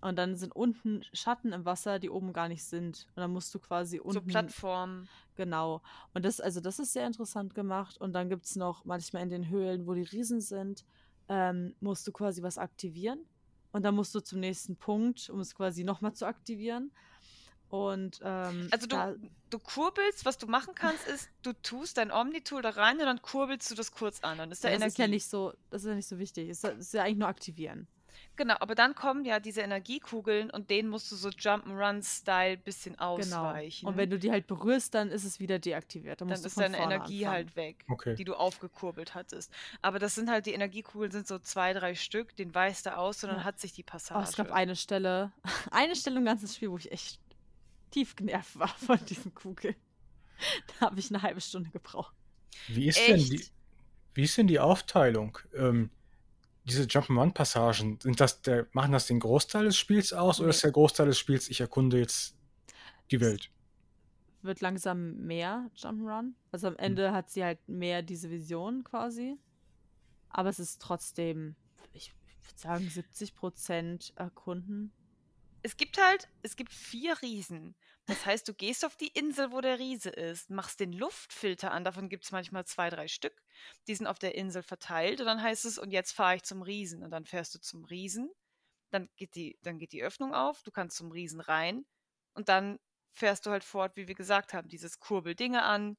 Und 0.00 0.16
dann 0.16 0.34
sind 0.34 0.56
unten 0.56 1.04
Schatten 1.12 1.52
im 1.52 1.66
Wasser, 1.66 1.98
die 1.98 2.08
oben 2.08 2.32
gar 2.32 2.48
nicht 2.48 2.64
sind. 2.64 3.06
Und 3.14 3.20
dann 3.20 3.32
musst 3.32 3.54
du 3.54 3.58
quasi 3.58 3.98
So 3.98 4.04
unten. 4.04 4.26
Plattformen. 4.28 5.08
Genau. 5.36 5.82
Und 6.14 6.24
das, 6.24 6.40
also 6.40 6.60
das 6.60 6.78
ist 6.78 6.92
sehr 6.92 7.06
interessant 7.06 7.54
gemacht. 7.54 7.98
Und 7.98 8.14
dann 8.14 8.30
gibt 8.30 8.46
es 8.46 8.56
noch 8.56 8.84
manchmal 8.84 9.22
in 9.22 9.30
den 9.30 9.48
Höhlen, 9.50 9.86
wo 9.86 9.92
die 9.92 10.02
Riesen 10.02 10.40
sind, 10.40 10.84
ähm, 11.28 11.74
musst 11.80 12.06
du 12.06 12.12
quasi 12.12 12.42
was 12.42 12.56
aktivieren. 12.56 13.20
Und 13.72 13.84
dann 13.84 13.94
musst 13.94 14.14
du 14.14 14.20
zum 14.20 14.40
nächsten 14.40 14.76
Punkt, 14.76 15.28
um 15.28 15.40
es 15.40 15.54
quasi 15.54 15.84
nochmal 15.84 16.14
zu 16.14 16.26
aktivieren. 16.26 16.90
Und 17.70 18.20
ähm, 18.22 18.68
Also 18.70 18.86
du, 18.86 19.18
du 19.50 19.58
kurbelst, 19.58 20.24
was 20.24 20.38
du 20.38 20.46
machen 20.46 20.74
kannst, 20.74 21.06
ist, 21.06 21.28
du 21.42 21.52
tust 21.52 21.96
dein 21.98 22.10
Omni-Tool 22.12 22.62
da 22.62 22.70
rein 22.70 22.98
und 22.98 23.04
dann 23.06 23.22
kurbelst 23.22 23.70
du 23.70 23.74
das 23.74 23.92
kurz 23.92 24.20
an. 24.20 24.38
Dann 24.38 24.50
ist 24.50 24.62
da 24.64 24.68
das 24.68 24.76
Energie. 24.76 24.88
ist 24.92 24.98
ja 24.98 25.06
nicht 25.08 25.26
so, 25.28 25.52
das 25.70 25.82
ist 25.84 25.88
ja 25.88 25.94
nicht 25.94 26.08
so 26.08 26.18
wichtig. 26.18 26.48
Es 26.50 26.64
ist, 26.64 26.92
ja 26.94 27.04
eigentlich 27.04 27.18
nur 27.18 27.28
aktivieren. 27.28 27.86
Genau, 28.36 28.54
aber 28.60 28.74
dann 28.74 28.94
kommen 28.94 29.24
ja 29.24 29.38
diese 29.38 29.60
Energiekugeln 29.60 30.50
und 30.50 30.68
denen 30.70 30.88
musst 30.88 31.10
du 31.12 31.16
so 31.16 31.28
Jump'n'Run-Style 31.28 32.56
bisschen 32.58 32.94
Genau. 32.96 33.14
ausweichen. 33.16 33.86
Und 33.86 33.96
wenn 33.96 34.10
du 34.10 34.18
die 34.18 34.30
halt 34.30 34.46
berührst, 34.46 34.94
dann 34.94 35.10
ist 35.10 35.24
es 35.24 35.40
wieder 35.40 35.58
deaktiviert. 35.58 36.20
Dann, 36.20 36.28
dann 36.28 36.42
ist 36.42 36.58
deine 36.58 36.78
Energie 36.78 37.24
anfangen. 37.26 37.46
halt 37.46 37.56
weg, 37.56 37.84
Okay. 37.88 38.14
die 38.16 38.24
du 38.24 38.34
aufgekurbelt 38.34 39.14
hattest. 39.14 39.52
Aber 39.82 39.98
das 39.98 40.14
sind 40.14 40.28
halt, 40.30 40.46
die 40.46 40.52
Energiekugeln 40.52 41.10
sind 41.12 41.26
so 41.26 41.38
zwei, 41.38 41.72
drei 41.72 41.94
Stück, 41.94 42.34
den 42.36 42.54
weißt 42.54 42.86
du 42.86 42.96
aus 42.96 43.22
und 43.22 43.30
dann 43.30 43.38
Ja. 43.38 43.44
hat 43.44 43.60
sich 43.60 43.72
die 43.72 43.82
Passage. 43.84 44.18
Oh, 44.18 44.22
es 44.28 44.36
gab 44.36 44.50
eine 44.52 44.76
Stelle, 44.76 45.32
eine 45.70 45.94
Stelle 45.96 46.18
im 46.18 46.24
ganzen 46.24 46.48
Spiel, 46.48 46.70
wo 46.70 46.78
ich 46.78 46.90
echt 46.92 47.20
tief 47.90 48.16
genervt 48.16 48.58
war 48.58 48.68
von 48.68 49.04
diesen 49.06 49.34
Kugeln. 49.34 49.76
Da 50.80 50.86
habe 50.86 51.00
ich 51.00 51.10
eine 51.10 51.22
halbe 51.22 51.40
Stunde 51.40 51.70
gebraucht. 51.70 52.14
Wie 52.66 52.86
ist 52.88 53.06
denn 53.06 53.28
die, 53.28 53.44
wie 54.14 54.24
ist 54.24 54.38
denn 54.38 54.46
die 54.48 54.60
Aufteilung? 54.60 55.38
Ähm, 55.54 55.90
diese 56.64 56.84
Jump'n'Run-Passagen, 56.84 58.00
sind 58.02 58.20
das 58.20 58.42
der, 58.42 58.68
machen 58.72 58.92
das 58.92 59.06
den 59.08 59.20
Großteil 59.20 59.64
des 59.66 59.78
Spiels 59.78 60.12
aus 60.12 60.40
oder 60.40 60.50
Nee. 60.50 60.50
ist 60.50 60.64
der 60.64 60.72
Großteil 60.72 61.06
des 61.08 61.18
Spiels, 61.18 61.48
ich 61.50 61.60
erkunde 61.60 61.98
jetzt 61.98 62.36
die 63.10 63.20
Es 63.20 63.20
Welt? 63.20 63.50
wird 64.42 64.60
langsam 64.60 65.16
mehr 65.26 65.70
Jump'n'Run. 65.76 66.34
Also 66.52 66.68
am 66.68 66.76
Hm. 66.84 66.96
Ende 66.96 67.12
hat 67.12 67.30
sie 67.30 67.44
halt 67.44 67.68
mehr 67.68 68.02
diese 68.02 68.30
Vision 68.30 68.84
quasi. 68.84 69.38
Aber 70.30 70.48
es 70.50 70.58
ist 70.60 70.80
trotzdem, 70.82 71.56
ich 71.92 72.12
würde 72.44 72.58
sagen, 72.60 72.88
70% 72.90 74.12
erkunden. 74.16 74.92
Es 75.62 75.76
gibt 75.76 76.00
halt, 76.00 76.28
es 76.42 76.56
gibt 76.56 76.72
vier 76.72 77.20
Riesen. 77.20 77.76
Das 78.06 78.24
heißt, 78.26 78.48
du 78.48 78.54
gehst 78.54 78.84
auf 78.84 78.96
die 78.96 79.08
Insel, 79.08 79.52
wo 79.52 79.60
der 79.60 79.78
Riese 79.78 80.10
ist, 80.10 80.50
machst 80.50 80.80
den 80.80 80.92
Luftfilter 80.92 81.70
an, 81.70 81.84
davon 81.84 82.08
gibt 82.08 82.24
es 82.24 82.32
manchmal 82.32 82.64
zwei, 82.64 82.90
drei 82.90 83.08
Stück. 83.08 83.42
Die 83.86 83.94
sind 83.94 84.06
auf 84.06 84.18
der 84.18 84.34
Insel 84.34 84.62
verteilt 84.62 85.20
und 85.20 85.26
dann 85.26 85.42
heißt 85.42 85.64
es, 85.66 85.78
und 85.78 85.90
jetzt 85.92 86.12
fahre 86.12 86.36
ich 86.36 86.42
zum 86.42 86.62
Riesen. 86.62 87.02
Und 87.02 87.10
dann 87.10 87.26
fährst 87.26 87.54
du 87.54 87.60
zum 87.60 87.84
Riesen, 87.84 88.30
dann 88.90 89.08
geht 89.16 89.34
die, 89.34 89.58
dann 89.62 89.78
geht 89.78 89.92
die 89.92 90.02
Öffnung 90.02 90.34
auf, 90.34 90.62
du 90.62 90.70
kannst 90.70 90.96
zum 90.96 91.12
Riesen 91.12 91.40
rein 91.40 91.84
und 92.34 92.48
dann 92.48 92.78
fährst 93.12 93.46
du 93.46 93.50
halt 93.50 93.64
fort, 93.64 93.96
wie 93.96 94.08
wir 94.08 94.14
gesagt 94.14 94.54
haben, 94.54 94.68
dieses 94.68 94.98
Kurbel 94.98 95.34
Dinge 95.34 95.62
an, 95.62 95.96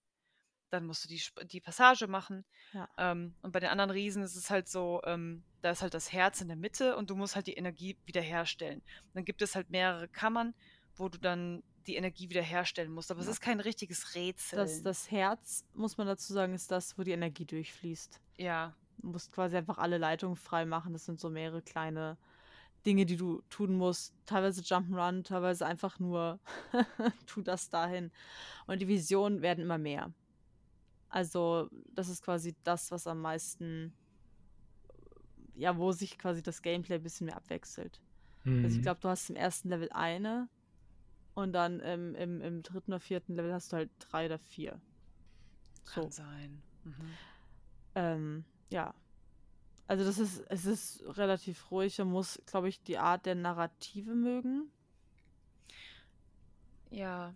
dann 0.71 0.85
musst 0.85 1.03
du 1.05 1.09
die, 1.09 1.21
die 1.47 1.59
Passage 1.61 2.07
machen. 2.07 2.43
Ja. 2.73 2.89
Ähm, 2.97 3.35
und 3.41 3.51
bei 3.51 3.59
den 3.59 3.69
anderen 3.69 3.91
Riesen 3.91 4.23
ist 4.23 4.35
es 4.35 4.49
halt 4.49 4.67
so, 4.67 5.01
ähm, 5.05 5.43
da 5.61 5.71
ist 5.71 5.81
halt 5.81 5.93
das 5.93 6.11
Herz 6.11 6.41
in 6.41 6.47
der 6.47 6.57
Mitte 6.57 6.95
und 6.97 7.09
du 7.09 7.15
musst 7.15 7.35
halt 7.35 7.47
die 7.47 7.53
Energie 7.55 7.97
wiederherstellen. 8.05 8.81
Dann 9.13 9.25
gibt 9.25 9.41
es 9.41 9.55
halt 9.55 9.69
mehrere 9.69 10.07
Kammern, 10.07 10.53
wo 10.95 11.09
du 11.09 11.17
dann 11.19 11.61
die 11.87 11.95
Energie 11.95 12.29
wiederherstellen 12.29 12.91
musst. 12.91 13.11
Aber 13.11 13.19
es 13.21 13.25
Ja. 13.27 13.31
ist 13.33 13.41
kein 13.41 13.59
richtiges 13.59 14.15
Rätsel. 14.15 14.57
Das, 14.57 14.83
das 14.83 15.09
Herz, 15.11 15.65
muss 15.73 15.97
man 15.97 16.07
dazu 16.07 16.31
sagen, 16.33 16.53
ist 16.53 16.71
das, 16.71 16.97
wo 16.97 17.03
die 17.03 17.11
Energie 17.11 17.45
durchfließt. 17.45 18.19
ja, 18.37 18.75
Du 18.97 19.07
musst 19.07 19.31
quasi 19.31 19.57
einfach 19.57 19.79
alle 19.79 19.97
Leitungen 19.97 20.35
frei 20.35 20.63
machen. 20.63 20.93
Das 20.93 21.05
sind 21.05 21.19
so 21.19 21.31
mehrere 21.31 21.63
kleine 21.63 22.19
Dinge, 22.85 23.07
die 23.07 23.15
du 23.17 23.41
tun 23.49 23.75
musst. 23.75 24.13
Teilweise 24.27 24.61
Jump'n'Run, 24.61 25.23
teilweise 25.23 25.65
einfach 25.65 25.97
nur 25.97 26.39
tu 27.25 27.41
das 27.41 27.69
dahin. 27.69 28.11
Und 28.67 28.79
die 28.79 28.87
Visionen 28.87 29.41
werden 29.41 29.63
immer 29.63 29.79
mehr. 29.79 30.13
Also, 31.11 31.69
das 31.93 32.07
ist 32.09 32.23
quasi 32.23 32.55
das, 32.63 32.89
was 32.89 33.05
am 33.05 33.19
meisten, 33.21 33.93
ja, 35.55 35.77
wo 35.77 35.91
sich 35.91 36.17
quasi 36.17 36.41
das 36.41 36.61
Gameplay 36.61 36.95
ein 36.95 37.03
bisschen 37.03 37.25
mehr 37.25 37.35
abwechselt. 37.35 38.01
Also, 38.45 38.67
ich 38.69 38.77
Mhm. 38.77 38.81
glaube, 38.81 39.01
du 39.01 39.09
hast 39.09 39.29
im 39.29 39.35
ersten 39.35 39.69
Level 39.69 39.89
eine 39.91 40.49
und 41.35 41.53
dann 41.53 41.79
im, 41.81 42.15
im, 42.15 42.41
im 42.41 42.63
dritten 42.63 42.91
oder 42.91 42.99
vierten 42.99 43.35
Level 43.35 43.53
hast 43.53 43.71
du 43.71 43.77
halt 43.77 43.91
drei 43.99 44.25
oder 44.25 44.39
vier. 44.39 44.81
So. 45.83 46.01
kann 46.01 46.11
sein. 46.11 46.63
Mhm. 46.85 47.17
Ähm, 47.95 48.45
ja. 48.71 48.93
Also 49.87 50.05
das 50.05 50.17
ist, 50.17 50.39
es 50.47 50.65
ist 50.65 51.03
relativ 51.17 51.69
ruhig. 51.71 51.97
Man 51.97 52.07
muss, 52.09 52.41
glaube 52.45 52.69
ich, 52.69 52.81
die 52.81 52.97
Art 52.97 53.25
der 53.25 53.35
Narrative 53.35 54.15
mögen. 54.15 54.71
Ja. 56.89 57.35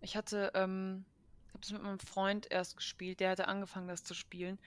Ich 0.00 0.16
hatte, 0.16 0.50
ähm, 0.54 1.04
habe 1.58 1.66
es 1.66 1.72
mit 1.72 1.82
meinem 1.82 1.98
Freund 1.98 2.50
erst 2.50 2.76
gespielt, 2.76 3.20
der 3.20 3.30
hatte 3.30 3.48
angefangen, 3.48 3.88
das 3.88 4.04
zu 4.04 4.14
spielen. 4.14 4.58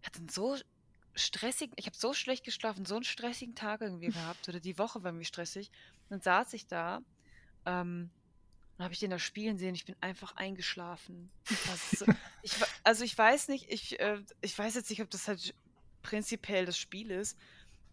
Ich 0.00 0.06
hatte 0.06 0.18
einen 0.18 0.28
so 0.28 0.56
stressigen, 1.14 1.74
ich 1.78 1.86
habe 1.86 1.96
so 1.96 2.12
schlecht 2.12 2.44
geschlafen, 2.44 2.84
so 2.84 2.96
einen 2.96 3.04
stressigen 3.04 3.54
Tag 3.54 3.80
irgendwie 3.80 4.08
gehabt, 4.12 4.48
oder 4.48 4.60
die 4.60 4.78
Woche 4.78 5.02
war 5.02 5.12
mir 5.12 5.24
stressig. 5.24 5.70
Dann 6.10 6.20
saß 6.20 6.52
ich 6.52 6.66
da, 6.66 7.00
ähm, 7.64 8.10
dann 8.76 8.84
habe 8.84 8.92
ich 8.92 9.00
den 9.00 9.10
da 9.10 9.18
spielen 9.18 9.58
sehen, 9.58 9.74
ich 9.74 9.86
bin 9.86 9.96
einfach 10.02 10.36
eingeschlafen. 10.36 11.30
Das 11.66 11.90
so, 11.92 12.04
ich, 12.42 12.52
also 12.84 13.04
ich 13.04 13.16
weiß 13.16 13.48
nicht, 13.48 13.70
ich, 13.70 13.98
äh, 13.98 14.22
ich 14.42 14.56
weiß 14.56 14.74
jetzt 14.74 14.90
nicht, 14.90 15.00
ob 15.00 15.10
das 15.10 15.28
halt 15.28 15.54
prinzipiell 16.02 16.66
das 16.66 16.78
Spiel 16.78 17.10
ist, 17.10 17.38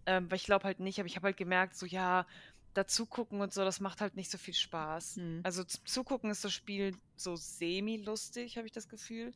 ähm, 0.06 0.30
weil 0.30 0.36
ich 0.36 0.44
glaube 0.44 0.66
halt 0.66 0.82
nicht, 0.82 1.00
aber 1.00 1.08
ich 1.08 1.16
habe 1.16 1.28
halt 1.28 1.38
gemerkt, 1.38 1.78
so 1.78 1.86
ja, 1.86 2.28
dazu 2.74 3.06
gucken 3.06 3.42
und 3.42 3.54
so, 3.54 3.64
das 3.64 3.80
macht 3.80 4.02
halt 4.02 4.16
nicht 4.16 4.32
so 4.32 4.38
viel 4.38 4.54
Spaß. 4.54 5.18
Hm. 5.18 5.42
Also 5.44 5.64
zum 5.64 5.86
Zugucken 5.86 6.30
ist 6.32 6.44
das 6.44 6.54
Spiel 6.54 6.96
so 7.16 7.36
semi-lustig, 7.36 8.58
habe 8.58 8.66
ich 8.68 8.74
das 8.74 8.88
Gefühl. 8.90 9.34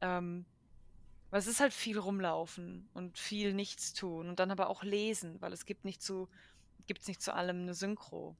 Ähm, 0.00 0.44
weil 1.30 1.38
es 1.40 1.46
ist 1.46 1.60
halt 1.60 1.72
viel 1.72 1.98
rumlaufen 1.98 2.88
und 2.92 3.18
viel 3.18 3.54
nichts 3.54 3.94
tun 3.94 4.28
und 4.28 4.38
dann 4.38 4.50
aber 4.50 4.68
auch 4.68 4.82
lesen, 4.82 5.40
weil 5.40 5.52
es 5.52 5.64
gibt 5.64 5.84
nicht 5.84 6.02
zu, 6.02 6.28
gibt's 6.86 7.08
nicht 7.08 7.22
zu 7.22 7.34
allem 7.34 7.62
eine 7.62 7.74
Synchro. 7.74 8.36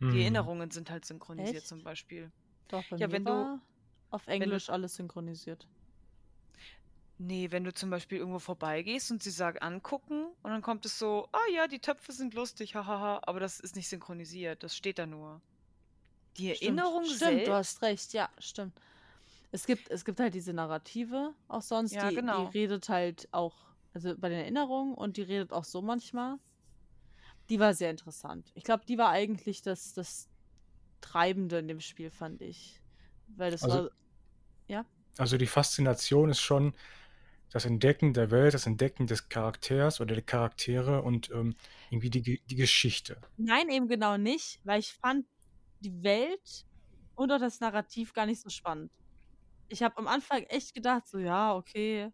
Die 0.00 0.06
Mhm. 0.06 0.16
Erinnerungen 0.16 0.70
sind 0.70 0.88
halt 0.90 1.04
synchronisiert 1.04 1.56
Echt? 1.58 1.66
zum 1.66 1.82
Beispiel. 1.84 2.32
Doch, 2.68 2.82
bei 2.88 2.96
Ja, 2.96 3.08
mir 3.08 3.12
wenn 3.12 3.24
du- 3.26 3.30
war 3.32 3.60
auf 4.10 4.24
du- 4.24 4.30
Englisch 4.30 4.70
alles 4.70 4.94
synchronisiert. 4.94 5.68
Nee, 7.22 7.50
wenn 7.50 7.64
du 7.64 7.74
zum 7.74 7.90
Beispiel 7.90 8.16
irgendwo 8.16 8.38
vorbeigehst 8.38 9.10
und 9.10 9.22
sie 9.22 9.30
sagt 9.30 9.60
angucken 9.60 10.24
und 10.42 10.50
dann 10.50 10.62
kommt 10.62 10.86
es 10.86 10.98
so, 10.98 11.28
ah 11.32 11.50
ja, 11.54 11.68
die 11.68 11.78
Töpfe 11.78 12.12
sind 12.12 12.32
lustig, 12.32 12.74
hahaha, 12.74 13.20
aber 13.26 13.40
das 13.40 13.60
ist 13.60 13.76
nicht 13.76 13.88
synchronisiert, 13.90 14.62
das 14.62 14.74
steht 14.74 14.98
da 14.98 15.04
nur. 15.04 15.42
Die 16.38 16.48
Erinnerung 16.48 17.04
stimmt, 17.04 17.18
selbst. 17.18 17.34
Stimmt, 17.34 17.46
du 17.48 17.52
hast 17.52 17.82
recht, 17.82 18.12
ja, 18.14 18.30
stimmt. 18.38 18.80
Es 19.52 19.66
gibt, 19.66 19.90
es 19.90 20.06
gibt 20.06 20.18
halt 20.18 20.32
diese 20.32 20.54
Narrative 20.54 21.34
auch 21.48 21.60
sonst, 21.60 21.92
Ja, 21.92 22.08
die, 22.08 22.14
genau. 22.14 22.46
die 22.46 22.58
redet 22.58 22.88
halt 22.88 23.28
auch, 23.32 23.54
also 23.92 24.16
bei 24.16 24.30
den 24.30 24.38
Erinnerungen 24.38 24.94
und 24.94 25.18
die 25.18 25.22
redet 25.22 25.52
auch 25.52 25.64
so 25.64 25.82
manchmal. 25.82 26.38
Die 27.50 27.60
war 27.60 27.74
sehr 27.74 27.90
interessant. 27.90 28.50
Ich 28.54 28.64
glaube, 28.64 28.86
die 28.86 28.96
war 28.96 29.10
eigentlich 29.10 29.60
das, 29.60 29.92
das 29.92 30.26
Treibende 31.02 31.58
in 31.58 31.68
dem 31.68 31.80
Spiel, 31.80 32.10
fand 32.10 32.40
ich. 32.40 32.80
Weil 33.36 33.50
das 33.50 33.62
Also- 33.62 33.90
war, 34.70 34.86
Also 35.18 35.36
die 35.36 35.46
Faszination 35.46 36.30
ist 36.30 36.40
schon 36.40 36.72
das 37.50 37.64
Entdecken 37.64 38.12
der 38.12 38.30
Welt, 38.30 38.54
das 38.54 38.66
Entdecken 38.66 39.06
des 39.06 39.28
Charakters 39.28 40.00
oder 40.00 40.14
der 40.14 40.24
Charaktere 40.24 41.02
und 41.02 41.30
ähm, 41.30 41.56
irgendwie 41.90 42.10
die, 42.10 42.40
die 42.44 42.54
Geschichte. 42.54 43.20
Nein, 43.36 43.68
eben 43.68 43.88
genau 43.88 44.16
nicht, 44.16 44.60
weil 44.64 44.78
ich 44.80 44.92
fand 44.92 45.26
die 45.80 46.02
Welt 46.02 46.64
und 47.16 47.32
auch 47.32 47.38
das 47.38 47.60
Narrativ 47.60 48.12
gar 48.12 48.26
nicht 48.26 48.40
so 48.40 48.50
spannend. 48.50 48.92
Ich 49.68 49.82
habe 49.82 49.96
am 49.98 50.06
Anfang 50.06 50.42
echt 50.44 50.74
gedacht, 50.74 51.08
so 51.08 51.18
ja, 51.18 51.54
okay, 51.54 52.10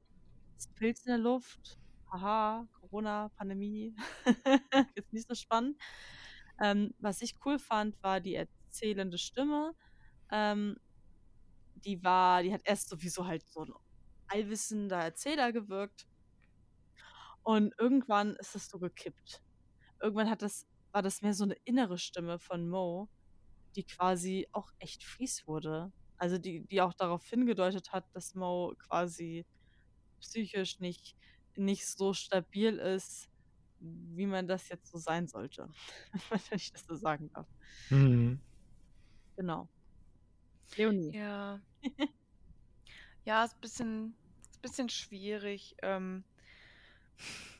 ist 0.56 0.74
Pilz 0.74 1.04
in 1.04 1.10
der 1.10 1.18
Luft, 1.18 1.78
haha, 2.10 2.66
Corona, 2.80 3.30
Pandemie, 3.36 3.94
ist 4.94 5.12
nicht 5.12 5.28
so 5.28 5.34
spannend. 5.34 5.76
Ähm, 6.60 6.94
was 6.98 7.20
ich 7.20 7.34
cool 7.44 7.58
fand, 7.58 8.02
war 8.02 8.20
die 8.20 8.34
erzählende 8.34 9.18
Stimme. 9.18 9.74
Ähm, 10.30 10.76
die 11.84 12.02
war, 12.02 12.42
die 12.42 12.52
hat 12.52 12.62
erst 12.64 12.88
sowieso 12.88 13.26
halt 13.26 13.46
so 13.48 13.60
ein 13.60 13.72
allwissender 14.28 14.98
Erzähler 14.98 15.52
gewirkt. 15.52 16.06
Und 17.42 17.74
irgendwann 17.78 18.34
ist 18.36 18.54
das 18.54 18.68
so 18.68 18.78
gekippt. 18.78 19.40
Irgendwann 20.00 20.30
hat 20.30 20.42
das, 20.42 20.66
war 20.92 21.02
das 21.02 21.22
mehr 21.22 21.34
so 21.34 21.44
eine 21.44 21.56
innere 21.64 21.98
Stimme 21.98 22.38
von 22.38 22.68
Mo, 22.68 23.08
die 23.76 23.84
quasi 23.84 24.48
auch 24.52 24.70
echt 24.78 25.04
fies 25.04 25.46
wurde. 25.46 25.92
Also 26.18 26.38
die, 26.38 26.66
die 26.66 26.80
auch 26.80 26.94
darauf 26.94 27.24
hingedeutet 27.26 27.92
hat, 27.92 28.04
dass 28.14 28.34
Mo 28.34 28.74
quasi 28.78 29.46
psychisch 30.20 30.80
nicht, 30.80 31.16
nicht 31.56 31.86
so 31.86 32.14
stabil 32.14 32.78
ist, 32.78 33.28
wie 33.80 34.26
man 34.26 34.46
das 34.48 34.68
jetzt 34.68 34.90
so 34.90 34.98
sein 34.98 35.28
sollte. 35.28 35.68
Wenn 36.30 36.56
ich 36.58 36.72
das 36.72 36.84
so 36.86 36.94
sagen 36.96 37.30
darf. 37.32 37.46
Mhm. 37.90 38.40
Genau. 39.36 39.68
Leonie. 40.76 41.12
Ja. 41.14 41.60
Ja, 43.26 43.44
ist 43.44 43.54
ein 43.54 43.60
bisschen, 43.60 44.14
ist 44.50 44.58
ein 44.58 44.62
bisschen 44.62 44.88
schwierig. 44.88 45.74
Ähm, 45.82 46.22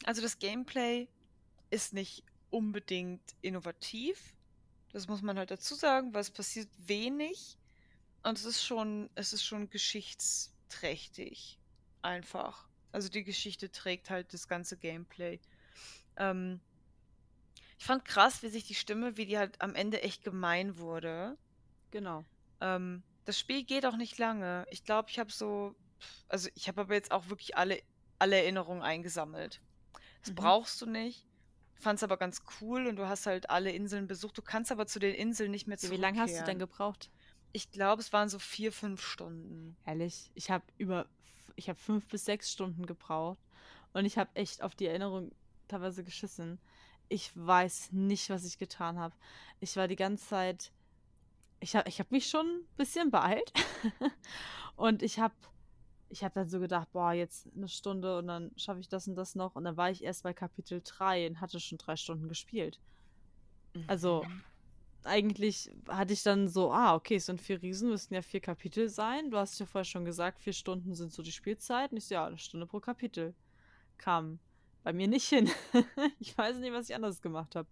also 0.05 0.22
das 0.22 0.38
Gameplay 0.38 1.09
ist 1.70 1.92
nicht 1.92 2.22
unbedingt 2.50 3.35
innovativ. 3.42 4.37
Das 4.92 5.09
muss 5.09 5.22
man 5.22 5.37
halt 5.37 5.50
dazu 5.50 5.74
sagen, 5.74 6.14
weil 6.14 6.20
es 6.20 6.31
passiert 6.31 6.68
wenig. 6.79 7.59
Und 8.22 8.38
es 8.38 8.44
ist 8.44 8.64
schon, 8.64 9.11
es 9.16 9.33
ist 9.33 9.44
schon 9.44 9.68
geschichtsträchtig. 9.68 11.59
Einfach. 12.00 12.68
Also 12.92 13.09
die 13.09 13.24
Geschichte 13.24 13.72
trägt 13.72 14.09
halt 14.09 14.33
das 14.33 14.46
ganze 14.46 14.76
Gameplay. 14.76 15.40
Ähm, 16.16 16.61
ich 17.76 17.85
fand 17.85 18.05
krass, 18.05 18.44
wie 18.44 18.50
sich 18.50 18.64
die 18.64 18.76
Stimme, 18.76 19.16
wie 19.16 19.26
die 19.26 19.37
halt 19.37 19.61
am 19.61 19.74
Ende 19.74 20.00
echt 20.02 20.22
gemein 20.22 20.79
wurde. 20.79 21.37
Genau. 21.90 22.24
Ähm, 22.61 23.02
das 23.26 23.38
Spiel 23.38 23.64
geht 23.64 23.84
auch 23.84 23.96
nicht 23.96 24.16
lange. 24.18 24.66
Ich 24.70 24.84
glaube, 24.84 25.10
ich 25.10 25.18
habe 25.18 25.30
so, 25.30 25.74
also 26.28 26.48
ich 26.54 26.68
habe 26.68 26.80
aber 26.80 26.94
jetzt 26.94 27.12
auch 27.12 27.28
wirklich 27.28 27.56
alle, 27.56 27.82
alle 28.18 28.36
Erinnerungen 28.36 28.82
eingesammelt. 28.82 29.60
Das 30.22 30.30
Mhm. 30.30 30.36
brauchst 30.36 30.80
du 30.80 30.86
nicht. 30.86 31.26
Fand's 31.74 32.02
aber 32.02 32.16
ganz 32.16 32.40
cool 32.60 32.86
und 32.86 32.96
du 32.96 33.06
hast 33.06 33.26
halt 33.26 33.50
alle 33.50 33.70
Inseln 33.70 34.06
besucht. 34.06 34.38
Du 34.38 34.42
kannst 34.42 34.72
aber 34.72 34.86
zu 34.86 34.98
den 34.98 35.14
Inseln 35.14 35.50
nicht 35.50 35.66
mehr 35.66 35.76
Wie 35.82 35.96
lange 35.96 36.20
hast 36.20 36.30
du 36.30 36.36
denn 36.38 36.58
zurückkehren. 36.58 36.58
gebraucht? 36.58 37.10
Ich 37.52 37.70
glaube, 37.70 38.00
es 38.00 38.12
waren 38.12 38.28
so 38.30 38.38
vier, 38.38 38.72
fünf 38.72 39.02
Stunden. 39.02 39.76
Ehrlich, 39.84 40.30
ich 40.34 40.50
habe 40.50 40.64
über, 40.78 41.06
ich 41.54 41.68
habe 41.68 41.78
fünf 41.78 42.06
bis 42.08 42.24
sechs 42.24 42.50
Stunden 42.50 42.86
gebraucht 42.86 43.38
und 43.92 44.04
ich 44.06 44.16
habe 44.18 44.30
echt 44.34 44.62
auf 44.62 44.74
die 44.74 44.86
Erinnerung 44.86 45.32
teilweise 45.68 46.02
geschissen. 46.02 46.58
Ich 47.08 47.30
weiß 47.34 47.92
nicht, 47.92 48.30
was 48.30 48.44
ich 48.44 48.58
getan 48.58 48.98
habe. 48.98 49.14
Ich 49.60 49.76
war 49.76 49.86
die 49.86 49.96
ganze 49.96 50.26
Zeit 50.26 50.72
ich 51.66 51.74
habe 51.74 51.88
ich 51.88 51.98
hab 51.98 52.12
mich 52.12 52.29
schon 52.29 52.46
ein 52.46 52.76
bisschen 52.76 53.11
beeilt. 53.11 53.52
und 54.76 55.02
ich 55.02 55.18
habe 55.18 55.35
ich 56.09 56.22
hab 56.22 56.33
dann 56.35 56.48
so 56.48 56.61
gedacht, 56.61 56.92
boah, 56.92 57.12
jetzt 57.12 57.48
eine 57.57 57.66
Stunde 57.66 58.18
und 58.18 58.29
dann 58.29 58.52
schaffe 58.57 58.79
ich 58.79 58.88
das 58.88 59.09
und 59.09 59.16
das 59.16 59.35
noch. 59.35 59.57
Und 59.57 59.64
dann 59.64 59.76
war 59.76 59.90
ich 59.90 60.05
erst 60.05 60.22
bei 60.22 60.33
Kapitel 60.33 60.81
3 60.85 61.26
und 61.26 61.40
hatte 61.40 61.59
schon 61.59 61.79
drei 61.79 61.96
Stunden 61.96 62.29
gespielt. 62.29 62.79
Also, 63.88 64.22
Mhm. 64.22 64.44
eigentlich 65.02 65.68
hatte 65.88 66.12
ich 66.12 66.22
dann 66.22 66.48
so, 66.48 66.70
ah, 66.72 66.94
okay, 66.94 67.16
es 67.16 67.26
sind 67.26 67.40
vier 67.40 67.61
Riesen, 67.61 67.90
müssten 67.90 68.14
ja 68.14 68.22
vier 68.22 68.40
Kapitel 68.40 68.88
sein. 68.88 69.33
Du 69.33 69.37
hast 69.37 69.59
ja 69.59 69.66
vorher 69.66 69.85
schon 69.85 70.05
gesagt, 70.05 70.38
vier 70.38 70.52
Stunden 70.52 70.94
sind 70.94 71.12
so 71.12 71.20
die 71.24 71.33
Spielzeit. 71.33 71.90
Und 71.90 71.98
ich 71.98 72.07
so, 72.07 72.14
ja, 72.14 72.26
eine 72.26 72.38
Stunde 72.38 72.66
pro 72.66 72.79
Kapitel. 72.79 73.35
Kam 73.98 74.38
bei 74.85 74.92
mir 74.92 75.09
nicht 75.09 75.29
hin. 75.29 75.50
ich 76.20 76.38
weiß 76.38 76.59
nicht, 76.59 76.72
was 76.72 76.88
ich 76.88 76.94
anders 76.94 77.20
gemacht 77.20 77.57
habe. 77.57 77.68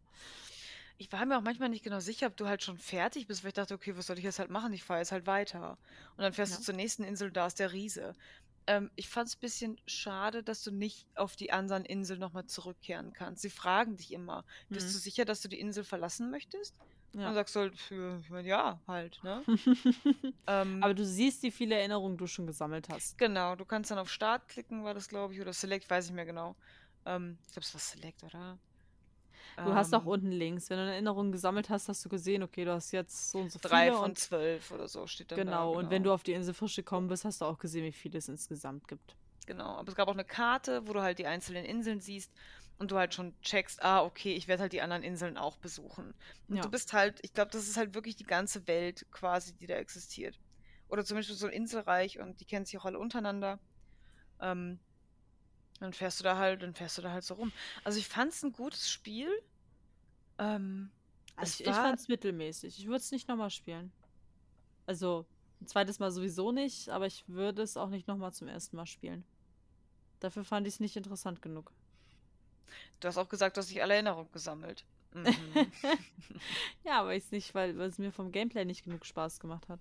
Ich 0.97 1.11
war 1.13 1.27
mir 1.27 1.37
auch 1.39 1.43
manchmal 1.43 1.69
nicht 1.71 1.83
genau 1.85 1.99
sicher, 2.01 2.29
ob 2.29 2.37
du 2.37 2.47
halt 2.49 2.63
schon 2.63 2.79
fertig 2.79 3.27
bist, 3.27 3.43
weil 3.43 3.49
ich 3.49 3.55
dachte, 3.55 3.75
okay, 3.75 3.97
was 3.97 4.07
soll 4.07 4.19
ich 4.19 4.25
jetzt 4.25 4.39
halt 4.39 4.51
machen? 4.51 4.73
Ich 4.73 4.85
fahre 4.85 5.01
jetzt 5.01 5.11
halt 5.13 5.27
weiter. 5.27 5.79
Und 6.17 6.23
dann 6.23 6.33
fährst 6.33 6.55
Ja. 6.55 6.59
du 6.59 6.61
zur 6.61 6.75
nächsten 6.75 7.03
Insel, 7.05 7.33
da 7.33 7.47
ist 7.47 7.59
der 7.59 7.73
Riese. 7.73 8.13
Ähm, 8.67 8.91
ich 8.97 9.09
fand 9.09 9.29
es 9.29 9.37
ein 9.37 9.41
bisschen 9.41 9.77
schade, 9.87 10.43
dass 10.45 10.63
du 10.63 10.71
nicht 10.73 11.09
auf 11.17 11.37
die 11.37 11.53
anderen 11.53 11.85
Inseln 11.85 12.21
nochmal 12.21 12.47
zurückkehren 12.47 13.13
kannst. 13.13 13.43
Sie 13.43 13.51
fragen 13.51 13.97
dich 13.97 14.13
immer, 14.13 14.45
bist 14.73 14.93
Mhm. 14.93 14.95
du 14.95 14.99
sicher, 14.99 15.25
dass 15.25 15.43
du 15.43 15.49
die 15.49 15.61
Insel 15.61 15.85
verlassen 15.85 16.31
möchtest? 16.31 16.77
Und 17.23 17.25
dann 17.25 17.35
Ja. 17.35 17.35
sagst 17.35 17.55
du 17.57 17.61
halt, 17.61 17.75
ich 18.23 18.31
mein, 18.31 18.47
ja, 18.47 18.83
halt, 18.87 19.19
ne? 19.23 19.47
Ähm, 20.47 20.81
Aber 20.81 20.95
du 20.95 21.05
siehst, 21.05 21.43
wie 21.43 21.51
viele 21.51 21.77
Erinnerungen 21.77 22.17
du 22.19 22.27
schon 22.27 22.47
gesammelt 22.47 22.89
hast. 22.89 23.19
genau, 23.19 23.57
du 23.57 23.65
kannst 23.67 23.91
dann 23.91 23.99
auf 23.99 24.11
Start 24.11 24.49
klicken, 24.49 24.85
war 24.85 24.95
das, 24.95 25.09
glaube 25.09 25.35
ich, 25.35 25.41
oder 25.41 25.53
Select, 25.53 25.89
weiß 25.91 26.07
ich 26.07 26.13
mehr 26.13 26.27
genau. 26.27 26.57
Ähm, 27.05 27.39
ich 27.47 27.53
glaube, 27.53 27.65
es 27.67 27.75
war 27.75 27.81
Select, 27.81 28.23
oder? 28.25 28.61
Du 29.63 29.75
hast 29.75 29.95
auch 29.95 30.05
Ähm, 30.05 30.07
unten 30.07 30.31
links, 30.31 30.71
wenn 30.71 30.77
du 30.79 30.83
eine 30.85 30.93
Erinnerung 30.93 31.33
gesammelt 31.33 31.71
hast, 31.71 31.89
hast 31.89 32.05
du 32.05 32.09
gesehen, 32.09 32.43
okay, 32.43 32.65
du 32.65 32.73
hast 32.73 32.93
jetzt 32.93 33.31
so 33.31 33.41
und 33.41 33.51
so 33.51 33.59
drei 33.61 33.91
viele 33.91 33.93
von 33.93 34.13
und 34.13 34.19
zwölf 34.19 34.71
oder 34.71 34.87
so 34.89 35.07
steht 35.09 35.33
dann 35.33 35.45
da, 35.45 35.65
genau. 35.65 35.77
Und 35.79 35.91
wenn 35.91 36.03
genau. 36.03 36.05
du 36.05 36.13
auf 36.13 36.23
die 36.23 36.33
Insel 36.33 36.55
frisch 36.55 36.77
gekommen 36.77 37.09
bist, 37.09 37.25
hast 37.25 37.41
du 37.41 37.45
auch 37.45 37.59
gesehen, 37.59 37.85
wie 37.85 37.93
viele 37.93 38.19
es 38.19 38.29
insgesamt 38.29 38.89
gibt. 38.89 39.17
Genau, 39.47 39.77
aber 39.77 39.89
es 39.91 39.95
gab 39.95 40.09
auch 40.09 40.13
eine 40.15 40.25
Karte, 40.25 40.87
wo 40.87 40.93
du 40.95 41.03
halt 41.03 41.19
die 41.19 41.27
einzelnen 41.27 41.65
Inseln 41.67 42.01
siehst 42.01 42.33
und 42.79 42.91
du 42.91 42.97
halt 42.97 43.13
schon 43.15 43.39
checkst, 43.43 43.83
ah, 43.83 44.03
okay, 44.03 44.35
ich 44.35 44.49
werde 44.49 44.63
halt 44.63 44.73
die 44.73 44.81
anderen 44.83 45.03
Inseln 45.03 45.37
auch 45.37 45.59
besuchen. 45.59 46.15
Und 46.49 46.57
Ja. 46.57 46.65
du 46.65 46.71
bist 46.71 46.93
halt, 46.93 47.21
ich 47.23 47.33
glaube, 47.35 47.51
das 47.51 47.69
ist 47.69 47.77
halt 47.77 47.95
wirklich 47.95 48.17
die 48.17 48.25
ganze 48.25 48.67
Welt 48.67 49.07
quasi, 49.11 49.55
die 49.55 49.67
da 49.67 49.75
existiert. 49.77 50.41
Oder 50.89 51.05
zum 51.05 51.17
Beispiel 51.19 51.37
so 51.37 51.47
ein 51.47 51.53
Inselreich 51.53 52.19
und 52.21 52.41
die 52.41 52.47
kennen 52.47 52.65
sich 52.65 52.79
auch 52.79 52.85
alle 52.87 52.99
untereinander. 52.99 53.61
Ähm, 54.41 54.84
dann 55.81 55.93
fährst 55.93 56.21
du 56.21 56.25
da 56.25 56.37
halt, 56.39 56.63
dann 56.63 56.75
fährst 56.75 56.99
du 56.99 57.03
da 57.03 57.13
halt 57.13 57.25
so 57.25 57.35
rum. 57.35 57.53
Also 57.85 57.99
ich 57.99 58.09
fand 58.09 58.33
es 58.33 58.43
ein 58.43 58.53
gutes 58.53 58.91
Spiel. 58.91 59.29
Ähm, 60.39 60.91
Also 61.37 61.63
ich, 61.63 61.69
ich 61.69 61.77
war, 61.77 61.83
fand 61.83 62.01
es 62.01 62.09
mittelmäßig. 62.09 62.79
Ich 62.79 62.87
würde 62.87 62.99
es 62.99 63.11
nicht 63.13 63.29
nochmal 63.29 63.51
spielen. 63.51 63.93
Also, 64.87 65.27
ein 65.61 65.67
zweites 65.67 65.99
Mal 65.99 66.11
sowieso 66.11 66.53
nicht, 66.53 66.89
aber 66.91 67.07
ich 67.07 67.25
würde 67.29 67.63
es 67.63 67.77
auch 67.77 67.89
nicht 67.91 68.09
nochmal 68.09 68.33
zum 68.33 68.49
ersten 68.49 68.77
Mal 68.77 68.87
spielen. 68.87 69.25
Dafür 70.21 70.45
fand 70.45 70.67
ich 70.67 70.75
es 70.75 70.81
nicht 70.81 70.97
interessant 70.97 71.43
genug. 71.43 71.73
du 73.01 73.09
hast 73.09 73.19
auch 73.19 73.29
gesagt, 73.29 73.57
du 73.57 73.61
hast 73.61 73.69
nicht 73.71 73.83
alle 73.83 73.95
Erinnerungen 73.95 74.31
gesammelt. 74.33 74.85
Mhm. 75.13 75.73
ja, 76.85 77.01
aber 77.01 77.15
ich 77.15 77.31
nicht, 77.31 77.55
weil, 77.55 77.77
weil 77.79 77.89
es 77.89 77.99
mir 77.99 78.13
vom 78.13 78.33
Gameplay 78.33 78.65
nicht 78.65 78.85
genug 78.85 79.07
Spaß 79.07 79.41
gemacht 79.41 79.69
hat. 79.69 79.81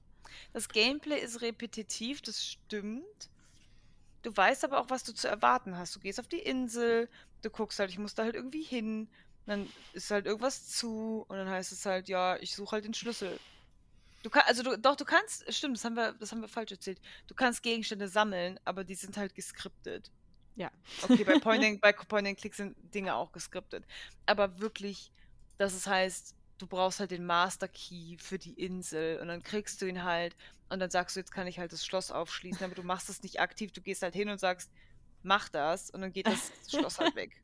Das 0.53 0.69
Gameplay 0.69 1.19
ist 1.19 1.41
repetitiv, 1.41 2.21
das 2.21 2.45
stimmt. 2.45 3.29
Du 4.23 4.35
weißt 4.35 4.63
aber 4.63 4.79
auch, 4.79 4.89
was 4.89 5.03
du 5.03 5.13
zu 5.13 5.27
erwarten 5.27 5.77
hast. 5.77 5.95
Du 5.95 5.99
gehst 5.99 6.19
auf 6.19 6.27
die 6.27 6.39
Insel, 6.39 7.09
du 7.41 7.49
guckst 7.49 7.79
halt, 7.79 7.89
ich 7.89 7.99
muss 7.99 8.15
da 8.15 8.23
halt 8.23 8.35
irgendwie 8.35 8.63
hin, 8.63 9.09
dann 9.45 9.69
ist 9.91 10.09
halt 10.11 10.25
irgendwas 10.25 10.69
zu 10.69 11.25
und 11.27 11.37
dann 11.37 11.49
heißt 11.49 11.71
es 11.71 11.85
halt, 11.85 12.07
ja, 12.07 12.37
ich 12.37 12.55
suche 12.55 12.71
halt 12.71 12.85
den 12.85 12.93
Schlüssel. 12.93 13.37
Du 14.23 14.29
kannst, 14.29 14.47
also 14.47 14.63
du, 14.63 14.77
doch, 14.79 14.95
du 14.95 15.03
kannst, 15.03 15.53
stimmt, 15.53 15.75
das 15.75 15.83
haben 15.83 15.95
wir, 15.95 16.13
das 16.13 16.31
haben 16.31 16.39
wir 16.39 16.47
falsch 16.47 16.71
erzählt. 16.71 17.01
Du 17.27 17.35
kannst 17.35 17.61
Gegenstände 17.61 18.07
sammeln, 18.07 18.57
aber 18.63 18.85
die 18.85 18.95
sind 18.95 19.17
halt 19.17 19.35
geskriptet. 19.35 20.09
Ja. 20.55 20.71
Okay, 21.01 21.25
bei 21.25 21.39
Point 21.39 21.63
and, 21.63 21.81
bei 21.81 21.91
Point 21.91 22.27
and 22.27 22.37
Click 22.37 22.55
sind 22.55 22.77
Dinge 22.95 23.15
auch 23.15 23.33
geskriptet. 23.33 23.85
Aber 24.25 24.59
wirklich, 24.59 25.11
dass 25.57 25.73
es 25.73 25.85
heißt, 25.85 26.35
du 26.57 26.67
brauchst 26.67 27.01
halt 27.01 27.11
den 27.11 27.25
Master 27.25 27.67
Key 27.67 28.17
für 28.17 28.39
die 28.39 28.53
Insel 28.53 29.19
und 29.19 29.27
dann 29.27 29.43
kriegst 29.43 29.81
du 29.81 29.85
ihn 29.85 30.03
halt 30.03 30.35
und 30.73 30.79
dann 30.79 30.89
sagst 30.89 31.15
du, 31.15 31.19
jetzt 31.19 31.31
kann 31.31 31.47
ich 31.47 31.59
halt 31.59 31.71
das 31.71 31.85
Schloss 31.85 32.11
aufschließen, 32.11 32.65
aber 32.65 32.75
du 32.75 32.83
machst 32.83 33.07
es 33.09 33.21
nicht 33.23 33.39
aktiv, 33.39 33.71
du 33.71 33.81
gehst 33.81 34.01
halt 34.01 34.15
hin 34.15 34.29
und 34.29 34.39
sagst, 34.39 34.71
mach 35.21 35.47
das 35.49 35.89
und 35.91 36.01
dann 36.01 36.11
geht 36.11 36.27
das 36.27 36.51
Schloss 36.67 36.99
halt 36.99 37.15
weg. 37.15 37.41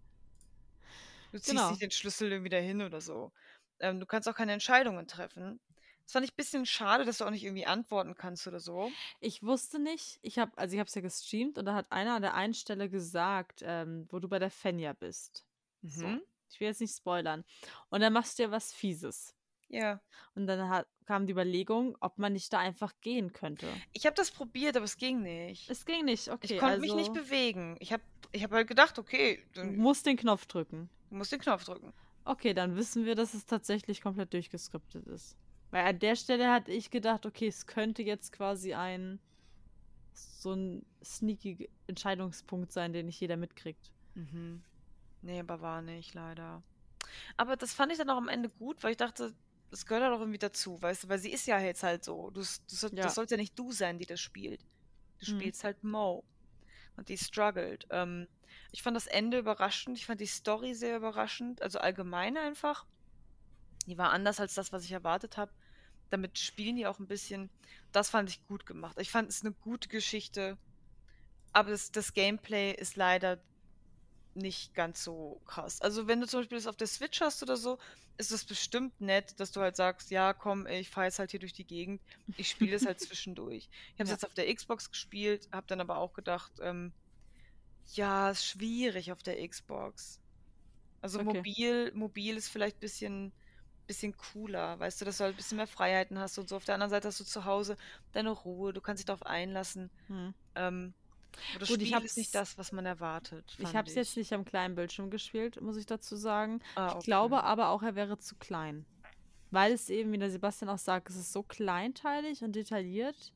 Du 1.32 1.38
ziehst 1.38 1.50
Genau. 1.52 1.70
nicht 1.70 1.82
den 1.82 1.92
Schlüssel 1.92 2.32
irgendwie 2.32 2.50
dahin 2.50 2.82
oder 2.82 3.02
so. 3.02 3.32
Ähm, 3.80 4.00
du 4.00 4.06
kannst 4.08 4.28
auch 4.28 4.34
keine 4.36 4.52
Entscheidungen 4.54 5.08
treffen. 5.08 5.60
Das 6.04 6.14
fand 6.14 6.26
ich 6.26 6.34
ein 6.34 6.38
bisschen 6.38 6.66
schade, 6.66 7.06
dass 7.06 7.20
du 7.20 7.26
auch 7.26 7.30
nicht 7.30 7.44
irgendwie 7.44 7.68
antworten 7.68 8.16
kannst 8.16 8.48
oder 8.48 8.60
so. 8.60 8.92
Ich 9.20 9.44
wusste 9.44 9.78
nicht, 9.78 10.18
ich 10.24 10.40
habe, 10.40 10.52
also 10.58 10.74
ich 10.74 10.80
habe 10.80 10.88
es 10.88 10.96
ja 10.96 11.02
gestreamt 11.02 11.60
und 11.60 11.66
da 11.66 11.76
hat 11.76 11.92
einer 11.92 12.16
an 12.16 12.24
der 12.24 12.34
einen 12.34 12.56
Stelle 12.56 12.90
gesagt, 12.90 13.62
ähm, 13.64 14.08
wo 14.10 14.18
du 14.18 14.28
bei 14.28 14.40
der 14.40 14.50
Fenja 14.50 14.94
bist. 14.94 15.46
So. 15.84 16.08
Mhm. 16.08 16.22
Ich 16.50 16.60
will 16.60 16.68
jetzt 16.68 16.82
nicht 16.82 16.96
spoilern. 16.98 17.46
Und 17.90 18.02
dann 18.02 18.12
machst 18.12 18.40
du 18.40 18.44
ja 18.44 18.50
was 18.50 18.74
Fieses. 18.74 19.36
Ja. 19.70 20.02
Und 20.36 20.48
dann 20.48 20.70
hat, 20.70 20.88
kam 21.06 21.28
die 21.28 21.34
Überlegung, 21.34 21.98
ob 22.02 22.18
man 22.18 22.34
nicht 22.34 22.52
da 22.52 22.60
einfach 22.60 22.94
gehen 23.02 23.34
könnte. 23.34 23.68
Ich 23.94 24.06
habe 24.06 24.16
das 24.16 24.32
probiert, 24.32 24.76
aber 24.76 24.86
es 24.86 24.98
ging 24.98 25.22
nicht. 25.22 25.70
Es 25.70 25.86
ging 25.86 26.06
nicht, 26.06 26.30
okay. 26.30 26.54
Ich 26.54 26.60
konnte 26.60 26.76
also 26.76 26.82
mich 26.82 26.96
nicht 26.96 27.14
bewegen. 27.14 27.78
Ich 27.80 27.94
habe 27.94 28.04
ich 28.32 28.44
hab 28.44 28.52
halt 28.52 28.68
gedacht, 28.68 29.00
okay, 29.00 29.44
du 29.54 29.64
musst 29.64 30.06
den 30.06 30.18
Knopf 30.18 30.46
drücken. 30.46 30.90
du 31.10 31.16
musst 31.16 31.32
den 31.32 31.40
Knopf 31.40 31.64
drücken. 31.64 31.94
Okay, 32.26 32.54
dann 32.54 32.76
wissen 32.76 33.06
wir, 33.06 33.16
dass 33.16 33.34
es 33.34 33.46
tatsächlich 33.46 34.02
komplett 34.02 34.34
durchgeskriptet 34.34 35.08
ist. 35.08 35.36
Weil 35.72 35.86
an 35.86 36.00
der 36.00 36.16
Stelle 36.16 36.52
hatte 36.52 36.72
ich 36.72 36.92
gedacht, 36.92 37.26
okay, 37.26 37.48
es 37.48 37.66
könnte 37.66 38.04
jetzt 38.04 38.32
quasi 38.32 38.74
ein 38.74 39.20
so 40.14 40.54
ein 40.54 40.86
sneaky 41.04 41.70
Entscheidungspunkt 41.88 42.72
sein, 42.72 42.94
den 42.94 43.08
nicht 43.08 43.20
jeder 43.20 43.38
mitkriegt. 43.38 43.92
Mhm. 44.16 44.64
Nee, 45.22 45.40
aber 45.40 45.62
war 45.62 45.82
nicht, 45.82 46.14
leider. 46.14 46.64
Aber 47.38 47.56
das 47.56 47.74
fand 47.74 47.92
ich 47.92 47.98
dann 47.98 48.10
auch 48.10 48.18
am 48.18 48.28
Ende 48.28 48.50
gut, 48.50 48.84
weil 48.84 48.92
ich 48.92 48.98
dachte, 48.98 49.34
das 49.72 49.86
gehört 49.86 50.04
halt 50.04 50.14
auch 50.14 50.20
irgendwie 50.20 50.40
dazu, 50.40 50.82
weißt 50.82 51.04
du, 51.04 51.10
weil 51.10 51.20
sie 51.20 51.32
ist 51.32 51.46
ja 51.48 51.60
jetzt 51.60 51.84
halt 51.84 52.04
so. 52.04 52.30
Du, 52.32 52.42
du, 52.42 52.46
soll- 52.76 52.94
Ja. 52.94 53.04
Das 53.04 53.16
sollte 53.16 53.36
ja 53.36 53.38
nicht 53.42 53.58
du 53.58 53.72
sein, 53.72 53.98
die 54.00 54.06
das 54.06 54.20
spielt. 54.20 54.62
Du 55.20 55.32
Mhm. 55.32 55.40
spielst 55.40 55.64
halt 55.64 55.84
Mo. 55.84 56.24
Und 56.96 57.10
die 57.10 57.18
struggelt. 57.18 57.88
Ähm, 57.92 58.28
ich 58.72 58.82
fand 58.82 58.96
das 58.98 59.08
Ende 59.08 59.40
überraschend. 59.40 59.98
Ich 59.98 60.06
fand 60.06 60.20
die 60.22 60.26
Story 60.26 60.74
sehr 60.74 60.98
überraschend. 60.98 61.62
Also 61.62 61.80
allgemein 61.80 62.36
einfach. 62.38 62.86
Die 63.88 63.98
war 63.98 64.12
anders 64.12 64.40
als 64.40 64.54
das, 64.54 64.72
was 64.74 64.84
ich 64.84 64.92
erwartet 64.92 65.38
habe. 65.38 65.52
Damit 66.10 66.38
spielen 66.40 66.76
die 66.76 66.88
auch 66.88 67.00
ein 67.00 67.08
bisschen. 67.08 67.50
Das 67.92 68.10
fand 68.10 68.30
ich 68.30 68.46
gut 68.48 68.66
gemacht. 68.66 68.98
Ich 69.00 69.12
fand 69.12 69.30
es 69.30 69.42
eine 69.44 69.54
gute 69.54 69.88
Geschichte. 69.88 70.58
Aber 71.54 71.72
das, 71.72 71.92
das 71.92 72.14
Gameplay 72.14 72.72
ist 72.74 72.96
leider 72.96 73.40
nicht 74.36 74.74
ganz 74.74 75.04
so 75.04 75.42
krass. 75.46 75.82
Also 75.82 76.08
wenn 76.08 76.22
du 76.22 76.28
zum 76.28 76.42
Beispiel 76.42 76.58
das 76.58 76.68
auf 76.68 76.78
der 76.78 76.88
Switch 76.88 77.22
hast 77.22 77.44
oder 77.44 77.58
so, 77.58 77.80
ist 78.18 78.32
es 78.32 78.46
bestimmt 78.46 79.00
nett, 79.02 79.40
dass 79.40 79.52
du 79.52 79.62
halt 79.62 79.76
sagst, 79.76 80.12
ja, 80.12 80.34
komm, 80.34 80.68
ich 80.68 80.90
fahre 80.90 81.08
jetzt 81.08 81.20
halt 81.20 81.32
hier 81.32 81.40
durch 81.40 81.54
die 81.54 81.68
Gegend. 81.68 82.04
Ich 82.36 82.50
spiele 82.50 82.76
es 82.76 82.86
halt 82.86 83.00
zwischendurch. 83.02 83.70
Ich 83.72 84.00
habe 84.00 84.06
es 84.06 84.10
Ja. 84.10 84.12
jetzt 84.12 84.26
auf 84.26 84.34
der 84.34 84.54
Xbox 84.54 84.90
gespielt, 84.92 85.48
habe 85.52 85.68
dann 85.68 85.82
aber 85.82 85.98
auch 85.98 86.14
gedacht, 86.14 86.54
ähm, 86.62 86.94
ja, 87.94 88.30
ist 88.32 88.46
schwierig 88.46 89.12
auf 89.12 89.24
der 89.24 89.48
Xbox. 89.48 90.22
Also 91.02 91.20
Okay. 91.20 91.46
mobil, 91.46 91.92
mobil 91.96 92.38
ist 92.38 92.50
vielleicht 92.50 92.78
ein 92.78 92.82
bisschen, 92.82 93.34
bisschen 93.88 94.18
cooler, 94.18 94.80
weißt 94.80 95.02
du, 95.02 95.06
dass 95.06 95.18
du 95.20 95.26
halt 95.26 95.36
ein 95.36 95.38
bisschen 95.38 95.58
mehr 95.58 95.68
Freiheiten 95.68 96.20
hast 96.20 96.38
und 96.40 96.50
so. 96.50 96.58
Auf 96.58 96.66
der 96.66 96.76
anderen 96.76 96.92
Seite 96.92 97.08
hast 97.10 97.20
du 97.20 97.26
zu 97.26 97.46
Hause 97.46 97.78
deine 98.14 98.32
Ruhe, 98.32 98.74
du 98.74 98.82
kannst 98.82 99.02
dich 99.02 99.06
darauf 99.08 99.26
einlassen. 99.26 99.92
Hm. 100.08 100.30
Ähm, 100.56 100.96
aber 101.52 101.60
das 101.60 101.70
Gut, 101.70 101.82
ich 101.82 101.90
Spiel 101.90 102.06
ist 102.06 102.18
nicht 102.18 102.36
hab's- 102.36 102.52
das, 102.52 102.58
was 102.58 102.72
man 102.72 102.86
erwartet. 102.86 103.56
Ich 103.58 103.76
habe 103.76 103.88
es 103.88 103.96
jetzt 103.96 104.18
nicht 104.18 104.34
am 104.34 104.46
kleinen 104.46 104.76
Bildschirm 104.76 105.10
gespielt, 105.10 105.62
muss 105.62 105.78
ich 105.78 105.86
dazu 105.86 106.16
sagen. 106.16 106.62
Ah, 106.76 106.88
Ich 106.90 106.96
okay. 106.96 107.04
glaube 107.06 107.44
aber 107.44 107.70
auch, 107.70 107.82
er 107.84 107.96
wäre 107.96 108.18
zu 108.18 108.36
klein. 108.36 108.86
Weil 109.52 109.72
es 109.74 109.90
eben, 109.90 110.12
wie 110.12 110.18
der 110.20 110.30
Sebastian 110.30 110.70
auch 110.70 110.78
sagt, 110.78 111.10
es 111.10 111.16
ist 111.16 111.34
so 111.34 111.42
kleinteilig 111.44 112.44
und 112.44 112.56
detailliert, 112.56 113.34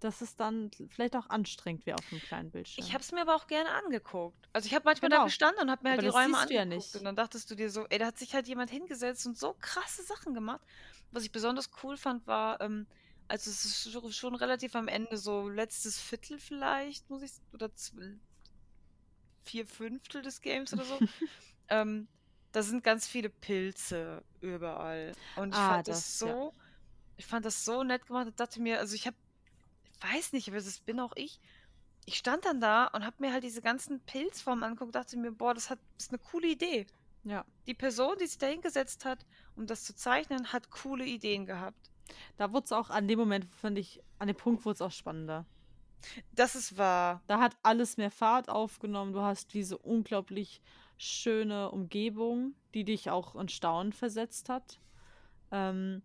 dass 0.00 0.20
es 0.20 0.36
dann 0.36 0.70
vielleicht 0.88 1.16
auch 1.16 1.28
anstrengend 1.30 1.86
wäre 1.86 1.98
auf 1.98 2.04
einem 2.10 2.20
kleinen 2.20 2.50
Bildschirm. 2.50 2.84
Ich 2.84 2.92
habe 2.92 3.02
es 3.02 3.12
mir 3.12 3.22
aber 3.22 3.34
auch 3.36 3.46
gerne 3.46 3.70
angeguckt. 3.70 4.48
Also 4.52 4.66
ich 4.66 4.74
habe 4.74 4.84
manchmal 4.84 5.08
da 5.10 5.16
Genau. 5.16 5.26
gestanden 5.26 5.62
und 5.62 5.70
habe 5.70 5.82
mir 5.82 5.90
halt 5.90 5.98
Aber 6.00 6.08
die 6.08 6.12
das 6.12 6.14
Räume 6.14 6.46
du 6.46 6.54
ja 6.54 6.62
angeguckt. 6.62 6.86
nicht. 6.86 6.96
Und 6.96 7.04
dann 7.04 7.16
dachtest 7.16 7.50
du 7.50 7.54
dir 7.54 7.70
so, 7.70 7.86
ey, 7.88 7.98
da 7.98 8.06
hat 8.06 8.18
sich 8.18 8.34
halt 8.34 8.46
jemand 8.48 8.70
hingesetzt 8.70 9.26
und 9.26 9.36
so 9.38 9.54
krasse 9.60 10.02
Sachen 10.02 10.34
gemacht. 10.34 10.60
Was 11.10 11.24
ich 11.24 11.32
besonders 11.32 11.70
cool 11.82 11.96
fand, 11.96 12.26
war, 12.26 12.60
ähm, 12.60 12.86
also 13.28 13.50
es 13.50 13.64
ist 13.64 14.14
schon- 14.16 14.34
relativ 14.34 14.74
am 14.76 14.88
Ende, 14.88 15.16
so 15.16 15.48
letztes 15.48 15.98
Viertel 15.98 16.38
vielleicht, 16.38 17.08
muss 17.10 17.22
ich, 17.22 17.32
oder 17.52 17.70
vier 19.44 19.66
Fünftel 19.66 20.22
des 20.22 20.40
Games 20.40 20.72
oder 20.72 20.84
so. 20.84 20.98
ähm, 21.68 22.08
da 22.52 22.62
sind 22.62 22.84
ganz 22.84 23.06
viele 23.06 23.30
Pilze 23.30 24.22
überall. 24.40 25.12
Und 25.36 25.50
ich 25.50 25.56
Ah, 25.60 25.74
fand 25.74 25.88
das, 25.88 26.18
das, 26.18 26.20
ja. 26.20 26.34
so, 26.34 26.52
ich 27.16 27.26
fand 27.26 27.44
das 27.44 27.64
so 27.64 27.82
nett 27.82 28.06
gemacht. 28.06 28.28
Ich 28.28 28.34
dachte 28.36 28.60
mir, 28.60 28.78
also 28.78 28.94
ich 28.94 29.06
habe, 29.06 29.16
ich 29.92 30.14
weiß 30.14 30.32
nicht, 30.32 30.48
aber 30.48 30.56
das 30.58 30.78
bin 30.80 31.00
auch 31.00 31.12
ich. 31.16 31.40
Ich 32.06 32.16
stand 32.18 32.44
dann 32.44 32.60
da 32.60 32.86
und 32.88 33.04
habe 33.04 33.16
mir 33.18 33.32
halt 33.32 33.44
diese 33.44 33.62
ganzen 33.62 33.98
Pilzformen 34.00 34.62
angeguckt, 34.62 34.94
dachte 34.94 35.16
mir, 35.16 35.32
boah, 35.32 35.54
das 35.54 35.70
hat, 35.70 35.78
das 35.96 36.06
ist 36.06 36.10
eine 36.10 36.18
coole 36.18 36.48
Idee. 36.48 36.86
ja. 37.24 37.44
Die 37.66 37.72
Person, 37.74 38.16
die 38.20 38.26
sich 38.26 38.36
da 38.36 38.46
hingesetzt 38.46 39.06
hat, 39.06 39.24
um 39.56 39.66
das 39.66 39.84
zu 39.84 39.94
zeichnen, 39.96 40.52
hat 40.52 40.70
coole 40.70 41.06
Ideen 41.06 41.46
gehabt. 41.46 41.90
Da 42.36 42.52
wurde 42.52 42.64
es 42.64 42.72
auch 42.72 42.90
an 42.90 43.08
dem 43.08 43.18
Moment, 43.18 43.46
finde 43.46 43.80
ich, 43.80 44.02
an 44.18 44.28
dem 44.28 44.36
Punkt 44.36 44.64
wurde 44.64 44.74
es 44.74 44.82
auch 44.82 44.92
spannender. 44.92 45.46
Das 46.32 46.54
ist 46.54 46.76
wahr. 46.76 47.22
Da 47.26 47.40
hat 47.40 47.56
alles 47.62 47.96
mehr 47.96 48.10
Fahrt 48.10 48.48
aufgenommen. 48.48 49.12
Du 49.12 49.20
hast 49.20 49.54
diese 49.54 49.78
unglaublich 49.78 50.60
schöne 50.98 51.70
Umgebung, 51.70 52.54
die 52.74 52.84
dich 52.84 53.10
auch 53.10 53.34
in 53.36 53.48
Staunen 53.48 53.92
versetzt 53.92 54.48
hat. 54.48 54.78
Ähm, 55.50 56.02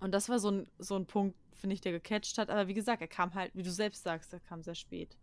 und 0.00 0.12
das 0.12 0.28
war 0.28 0.38
so 0.38 0.50
ein, 0.50 0.66
so 0.78 0.96
ein 0.96 1.06
Punkt, 1.06 1.36
finde 1.52 1.74
ich, 1.74 1.80
der 1.80 1.92
gecatcht 1.92 2.38
hat. 2.38 2.50
Aber 2.50 2.68
wie 2.68 2.74
gesagt, 2.74 3.02
er 3.02 3.08
kam 3.08 3.34
halt, 3.34 3.52
wie 3.54 3.62
du 3.62 3.70
selbst 3.70 4.02
sagst, 4.02 4.32
er 4.32 4.40
kam 4.40 4.62
sehr 4.62 4.74
spät. 4.74 5.16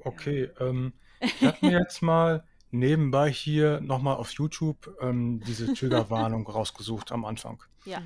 Okay, 0.00 0.50
ähm, 0.60 0.92
ich 1.20 1.42
habe 1.42 1.56
mir 1.62 1.78
jetzt 1.78 2.02
mal 2.02 2.44
nebenbei 2.70 3.30
hier 3.30 3.80
nochmal 3.80 4.16
auf 4.16 4.30
YouTube 4.32 4.94
ähm, 5.00 5.40
diese 5.46 5.72
Triggerwarnung 5.74 6.46
rausgesucht 6.46 7.12
am 7.12 7.24
Anfang. 7.24 7.62
Ja. 7.84 8.02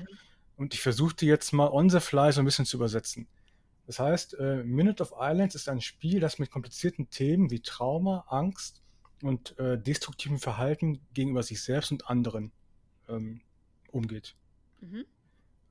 Und 0.61 0.75
ich 0.75 0.81
versuchte 0.81 1.25
jetzt 1.25 1.53
mal 1.53 1.69
on 1.69 1.89
the 1.89 1.99
fly 1.99 2.31
so 2.31 2.39
ein 2.39 2.45
bisschen 2.45 2.67
zu 2.67 2.77
übersetzen. 2.77 3.27
Das 3.87 3.97
heißt, 3.97 4.35
äh, 4.35 4.63
Minute 4.63 5.01
of 5.01 5.11
Islands 5.19 5.55
ist 5.55 5.67
ein 5.67 5.81
Spiel, 5.81 6.19
das 6.19 6.37
mit 6.37 6.51
komplizierten 6.51 7.09
Themen 7.09 7.49
wie 7.49 7.61
Trauma, 7.61 8.25
Angst 8.27 8.83
und 9.23 9.57
äh, 9.57 9.81
destruktivem 9.81 10.37
Verhalten 10.37 11.01
gegenüber 11.15 11.41
sich 11.41 11.63
selbst 11.63 11.91
und 11.91 12.07
anderen 12.07 12.51
ähm, 13.09 13.41
umgeht. 13.89 14.35
Mhm. 14.81 15.05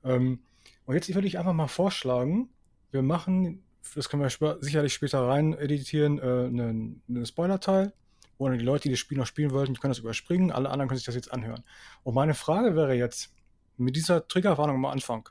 Ähm, 0.03 0.43
und 0.87 0.95
jetzt 0.97 1.15
würde 1.15 1.29
ich 1.29 1.39
einfach 1.39 1.53
mal 1.53 1.69
vorschlagen, 1.69 2.49
wir 2.91 3.03
machen, 3.03 3.63
das 3.95 4.09
können 4.09 4.25
wir 4.25 4.27
sp 4.35 4.59
sicherlich 4.59 4.93
später 4.93 5.21
rein 5.21 5.53
editieren, 5.53 6.19
äh, 6.19 6.23
einen, 6.23 7.01
einen 7.09 7.27
Spoiler-Teil. 7.27 7.93
Oder 8.39 8.57
die 8.57 8.65
Leute, 8.65 8.89
die 8.89 8.95
das 8.95 8.99
Spiel 8.99 9.19
noch 9.19 9.27
spielen 9.27 9.53
wollten, 9.53 9.73
die 9.73 9.79
können 9.79 9.93
das 9.93 10.01
überspringen. 10.01 10.51
Alle 10.51 10.69
anderen 10.69 10.89
können 10.89 10.99
sich 10.99 11.07
das 11.07 11.15
jetzt 11.15 11.33
anhören. 11.33 11.63
Und 12.03 12.15
meine 12.15 12.35
Frage 12.35 12.75
wäre 12.75 12.95
jetzt, 12.95 13.33
mit 13.81 13.97
dieser 13.97 14.27
Triggerwarnung 14.29 14.77
am 14.77 14.85
Anfang, 14.87 15.29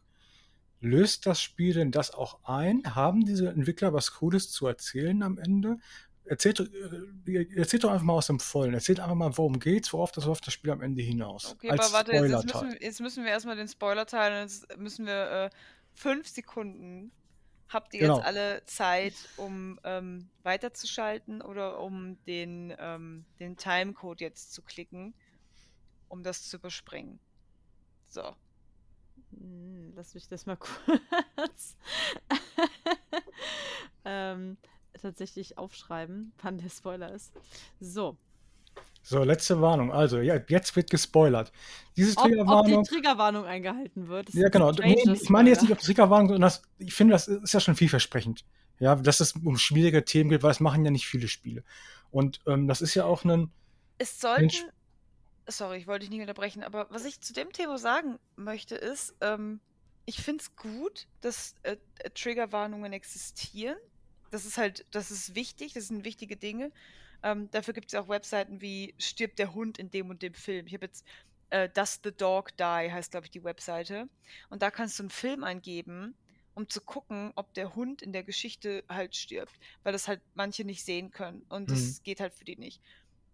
löst 0.81 1.25
das 1.25 1.41
Spiel 1.41 1.73
denn 1.73 1.91
das 1.91 2.11
auch 2.13 2.39
ein? 2.43 2.95
Haben 2.95 3.25
diese 3.25 3.49
Entwickler 3.49 3.93
was 3.93 4.13
Cooles 4.13 4.51
zu 4.51 4.67
erzählen 4.67 5.21
am 5.23 5.37
Ende? 5.37 5.77
Erzählt, 6.25 6.59
äh, 7.27 7.55
erzählt 7.55 7.83
doch 7.83 7.91
einfach 7.91 8.05
mal 8.05 8.13
aus 8.13 8.27
dem 8.27 8.39
Vollen. 8.39 8.73
Erzählt 8.73 8.99
einfach 8.99 9.15
mal, 9.15 9.35
worum 9.37 9.59
geht's, 9.59 9.91
worauf 9.93 10.11
das 10.11 10.25
läuft 10.25 10.45
das 10.45 10.53
Spiel 10.53 10.71
am 10.71 10.81
Ende 10.81 11.01
hinaus. 11.01 11.53
Okay, 11.53 11.71
aber 11.71 11.91
warte, 11.91 12.11
jetzt, 12.11 12.29
jetzt, 12.31 12.45
müssen, 12.45 12.69
wir, 12.69 12.81
jetzt 12.81 13.01
müssen 13.01 13.23
wir 13.23 13.31
erstmal 13.31 13.55
den 13.55 13.67
Spoiler-Teil, 13.67 14.41
jetzt 14.43 14.77
müssen 14.77 15.05
wir 15.05 15.31
äh, 15.31 15.49
fünf 15.93 16.27
Sekunden. 16.27 17.11
Habt 17.67 17.93
ihr 17.93 18.01
Genau. 18.01 18.17
jetzt 18.17 18.25
alle 18.25 18.65
Zeit, 18.65 19.13
um 19.37 19.79
ähm, 19.83 20.29
weiterzuschalten 20.43 21.41
oder 21.41 21.79
um 21.79 22.17
den, 22.25 22.73
ähm, 22.79 23.25
den 23.39 23.57
Timecode 23.57 24.21
jetzt 24.21 24.53
zu 24.53 24.63
klicken, 24.63 25.13
um 26.07 26.23
das 26.23 26.47
zu 26.49 26.57
überspringen? 26.57 27.19
So. 28.09 28.35
Hm, 29.31 29.93
Lass 29.95 30.13
mich 30.13 30.27
das 30.27 30.45
mal 30.45 30.57
kurz 31.35 31.77
ähm, 34.05 34.57
tatsächlich 34.99 35.57
aufschreiben, 35.57 36.33
wann 36.41 36.57
der 36.57 36.69
Spoiler 36.69 37.13
ist. 37.13 37.33
So. 37.79 38.17
So, 39.01 39.23
letzte 39.23 39.61
Warnung. 39.61 39.91
Also, 39.91 40.19
ja, 40.19 40.39
jetzt 40.47 40.75
wird 40.75 40.89
gespoilert. 40.89 41.51
Diese 41.95 42.17
Ob, 42.17 42.23
ob 42.23 42.25
die 42.25 42.35
Triggerwarnung. 42.35 42.83
Triggerwarnung 42.83 43.45
eingehalten 43.45 44.07
wird. 44.07 44.33
Ja, 44.33 44.49
genau. 44.49 44.71
Nee, 44.71 45.01
ich 45.13 45.29
meine 45.29 45.49
jetzt 45.49 45.61
nicht 45.61 45.71
auf 45.71 45.79
Triggerwarnung, 45.79 46.29
sondern 46.29 46.41
das, 46.41 46.63
ich 46.77 46.93
finde, 46.93 47.13
das 47.13 47.27
ist 47.27 47.53
ja 47.53 47.59
schon 47.59 47.75
vielversprechend. 47.75 48.45
Ja, 48.79 48.95
dass 48.95 49.19
es 49.19 49.33
um 49.33 49.57
schwierige 49.57 50.05
Themen 50.05 50.29
geht, 50.29 50.43
weil 50.43 50.51
es 50.51 50.59
machen 50.59 50.85
ja 50.85 50.91
nicht 50.91 51.07
viele 51.07 51.27
Spiele. 51.27 51.63
Und 52.11 52.39
ähm, 52.47 52.67
das 52.67 52.81
ist 52.81 52.95
ja 52.95 53.05
auch 53.05 53.23
ein. 53.23 53.51
Es 53.97 54.19
sollten. 54.19 54.51
Sorry, 55.51 55.77
ich 55.77 55.87
wollte 55.87 56.01
dich 56.01 56.09
nicht 56.09 56.21
unterbrechen, 56.21 56.63
aber 56.63 56.87
was 56.89 57.05
ich 57.05 57.21
zu 57.21 57.33
dem 57.33 57.51
Thema 57.51 57.77
sagen 57.77 58.19
möchte, 58.35 58.75
ist, 58.75 59.15
ähm, 59.21 59.59
ich 60.05 60.21
finde 60.21 60.41
es 60.41 60.55
gut, 60.55 61.07
dass 61.21 61.55
äh, 61.63 61.77
äh, 61.99 62.09
Triggerwarnungen 62.11 62.93
existieren. 62.93 63.77
Das 64.31 64.45
ist 64.45 64.57
halt, 64.57 64.85
das 64.91 65.11
ist 65.11 65.35
wichtig, 65.35 65.73
das 65.73 65.87
sind 65.87 66.03
wichtige 66.05 66.35
Dinge. 66.37 66.71
Ähm, 67.23 67.49
dafür 67.51 67.73
gibt 67.73 67.87
es 67.87 67.93
ja 67.93 68.01
auch 68.01 68.09
Webseiten 68.09 68.61
wie 68.61 68.93
Stirbt 68.97 69.39
der 69.39 69.53
Hund 69.53 69.77
in 69.77 69.91
dem 69.91 70.09
und 70.09 70.21
dem 70.21 70.33
Film. 70.33 70.67
Ich 70.67 70.73
habe 70.73 70.85
jetzt 70.85 71.05
äh, 71.49 71.67
Does 71.69 71.99
the 72.03 72.11
Dog 72.11 72.55
Die, 72.57 72.63
heißt, 72.63 73.11
glaube 73.11 73.25
ich, 73.25 73.31
die 73.31 73.43
Webseite. 73.43 74.07
Und 74.49 74.61
da 74.61 74.71
kannst 74.71 74.97
du 74.99 75.03
einen 75.03 75.09
Film 75.09 75.43
eingeben, 75.43 76.15
um 76.53 76.69
zu 76.69 76.81
gucken, 76.81 77.31
ob 77.35 77.53
der 77.53 77.75
Hund 77.75 78.01
in 78.01 78.13
der 78.13 78.23
Geschichte 78.23 78.83
halt 78.89 79.15
stirbt. 79.15 79.53
Weil 79.83 79.93
das 79.93 80.07
halt 80.07 80.21
manche 80.33 80.63
nicht 80.63 80.83
sehen 80.85 81.11
können. 81.11 81.45
Und 81.49 81.71
das 81.71 81.99
Mhm. 81.99 82.03
geht 82.03 82.19
halt 82.19 82.33
für 82.33 82.45
die 82.45 82.55
nicht. 82.57 82.81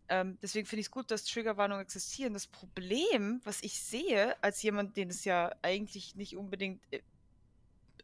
Ähm, 0.10 0.38
deswegen 0.42 0.68
finde 0.68 0.82
ich 0.82 0.88
es 0.88 0.92
gut, 0.92 1.12
dass 1.12 1.26
Triggerwarnungen 1.26 1.84
existieren. 1.84 2.34
Das 2.34 2.48
Problem, 2.48 3.42
was 3.44 3.64
ich 3.64 3.80
sehe, 3.82 4.42
als 4.44 4.62
jemand, 4.64 4.98
den 4.98 5.10
es 5.10 5.26
ja 5.26 5.52
eigentlich 5.64 6.16
nicht 6.16 6.38
unbedingt, 6.38 6.84
äh, 6.92 7.02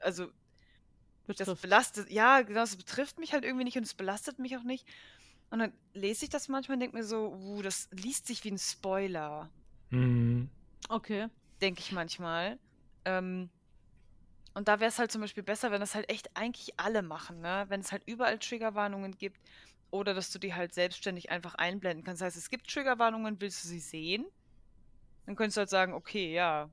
also 0.01 0.31
das 1.37 1.53
Betrifft. 1.53 1.61
belastet, 1.61 2.09
ja, 2.11 2.41
genau, 2.41 2.61
das 2.61 2.75
betrifft 2.77 3.17
mich 3.19 3.33
halt 3.33 3.43
irgendwie 3.45 3.63
nicht 3.63 3.77
und 3.77 3.83
es 3.83 3.93
belastet 3.95 4.39
mich 4.39 4.57
auch 4.57 4.63
nicht. 4.63 4.87
Und 5.49 5.59
dann 5.59 5.73
lese 5.93 6.25
ich 6.25 6.29
das 6.29 6.47
manchmal 6.47 6.75
und 6.75 6.81
denke 6.81 6.97
mir 6.97 7.03
so, 7.03 7.31
uh, 7.33 7.61
das 7.61 7.87
liest 7.91 8.27
sich 8.27 8.43
wie 8.43 8.51
ein 8.51 8.57
Spoiler, 8.59 9.51
Hm, 9.91 10.45
Okay. 10.89 11.27
denke 11.61 11.79
ich 11.81 11.91
manchmal. 11.91 12.59
Ähm, 13.05 13.51
und 14.53 14.67
da 14.67 14.79
wäre 14.79 14.89
es 14.89 14.99
halt 14.99 15.11
zum 15.11 15.21
Beispiel 15.21 15.43
besser, 15.43 15.71
wenn 15.71 15.79
das 15.79 15.95
halt 15.95 16.09
echt 16.09 16.35
eigentlich 16.35 16.77
alle 16.79 17.01
machen, 17.03 17.39
ne? 17.39 17.65
Wenn 17.69 17.79
es 17.81 17.91
halt 17.91 18.03
überall 18.05 18.37
Triggerwarnungen 18.39 19.17
gibt 19.17 19.39
oder 19.91 20.13
dass 20.13 20.31
du 20.31 20.39
die 20.39 20.53
halt 20.53 20.73
selbstständig 20.73 21.29
einfach 21.29 21.55
einblenden 21.55 22.03
kannst. 22.03 22.21
Das 22.21 22.27
heißt, 22.27 22.37
es 22.37 22.49
gibt 22.49 22.69
Triggerwarnungen, 22.69 23.39
willst 23.39 23.63
du 23.63 23.67
sie 23.67 23.79
sehen? 23.79 24.25
Dann 25.25 25.35
könntest 25.35 25.57
du 25.57 25.59
halt 25.59 25.69
sagen, 25.69 25.93
okay, 25.93 26.33
ja, 26.33 26.69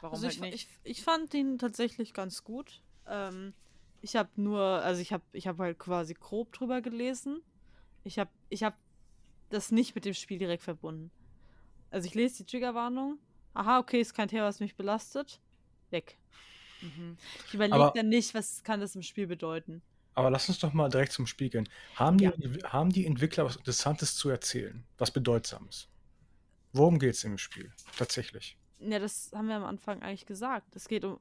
warum 0.00 0.14
Also 0.14 0.26
halt 0.26 0.34
ich, 0.36 0.40
nicht? 0.40 0.54
ich, 0.54 0.68
ich 0.84 1.02
fand 1.04 1.32
den 1.32 1.58
tatsächlich 1.58 2.14
ganz 2.14 2.44
gut. 2.44 2.82
Ähm, 3.06 3.52
ich 4.00 4.16
habe 4.16 4.30
nur, 4.36 4.60
also 4.60 5.00
ich 5.00 5.12
habe 5.12 5.24
ich 5.32 5.46
hab 5.46 5.58
halt 5.58 5.78
quasi 5.78 6.14
grob 6.14 6.52
drüber 6.52 6.80
gelesen. 6.80 7.42
Ich 8.04 8.18
habe 8.18 8.30
ich 8.48 8.64
hab 8.64 8.76
das 9.50 9.70
nicht 9.70 9.94
mit 9.94 10.04
dem 10.04 10.14
Spiel 10.14 10.38
direkt 10.38 10.62
verbunden. 10.62 11.10
Also 11.90 12.06
ich 12.06 12.14
lese 12.14 12.38
die 12.38 12.46
Triggerwarnung. 12.46 13.18
Aha, 13.54 13.78
okay, 13.78 14.00
ist 14.00 14.14
kein 14.14 14.28
Thema, 14.28 14.44
was 14.44 14.60
mich 14.60 14.76
belastet. 14.76 15.40
Weg. 15.90 16.16
Mhm. 16.80 17.18
Ich 17.46 17.54
überlege 17.54 17.92
dann 17.94 18.08
nicht, 18.08 18.34
was 18.34 18.64
kann 18.64 18.80
das 18.80 18.96
im 18.96 19.02
Spiel 19.02 19.26
bedeuten. 19.26 19.82
Aber 20.14 20.30
lass 20.30 20.48
uns 20.48 20.58
doch 20.58 20.72
mal 20.72 20.88
direkt 20.88 21.12
zum 21.12 21.26
Spiel 21.26 21.50
gehen. 21.50 21.68
Haben 21.96 22.18
die, 22.18 22.24
Ja. 22.24 22.72
haben 22.72 22.90
die 22.90 23.06
Entwickler 23.06 23.44
was 23.44 23.56
Interessantes 23.56 24.14
zu 24.16 24.28
erzählen? 24.28 24.84
Was 24.98 25.10
Bedeutsames? 25.10 25.88
Worum 26.72 26.98
geht 26.98 27.14
es 27.14 27.24
im 27.24 27.38
Spiel? 27.38 27.72
Tatsächlich. 27.96 28.56
Ja, 28.78 28.98
das 28.98 29.30
haben 29.34 29.48
wir 29.48 29.56
am 29.56 29.64
Anfang 29.64 30.02
eigentlich 30.02 30.26
gesagt. 30.26 30.74
Es 30.74 30.88
geht 30.88 31.04
um 31.04 31.20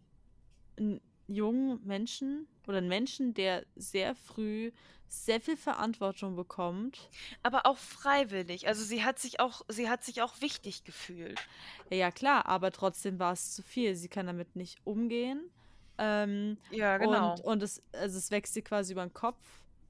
einen 0.77 1.01
jungen 1.27 1.86
Menschen 1.86 2.47
oder 2.67 2.77
einen 2.80 2.88
Menschen, 2.88 3.34
der 3.34 3.65
sehr 3.75 4.15
früh 4.15 4.71
sehr 5.12 5.41
viel 5.41 5.58
Verantwortung 5.58 6.36
bekommt. 6.38 7.10
Aber 7.43 7.65
auch 7.65 7.77
freiwillig. 7.77 8.67
Also 8.67 8.84
sie 8.84 9.04
hat 9.04 9.19
sich 9.19 9.41
auch, 9.41 9.62
sie 9.67 9.89
hat 9.89 10.04
sich 10.06 10.21
auch 10.21 10.39
wichtig 10.39 10.86
gefühlt. 10.86 11.38
Ja, 11.89 11.97
ja, 11.97 12.12
klar, 12.12 12.45
aber 12.45 12.71
trotzdem 12.71 13.19
war 13.19 13.34
es 13.34 13.54
zu 13.54 13.62
viel. 13.62 13.95
Sie 13.95 14.08
kann 14.08 14.25
damit 14.27 14.56
nicht 14.56 14.80
umgehen. 14.86 15.51
Ähm, 15.97 16.58
Ja, 16.71 16.97
Und, 16.97 17.41
und 17.41 17.63
es, 17.63 17.82
also 17.93 18.17
es 18.17 18.32
wächst 18.32 18.56
ihr 18.56 18.63
quasi 18.63 18.93
über 18.93 19.06
den 19.06 19.13
Kopf. 19.13 19.38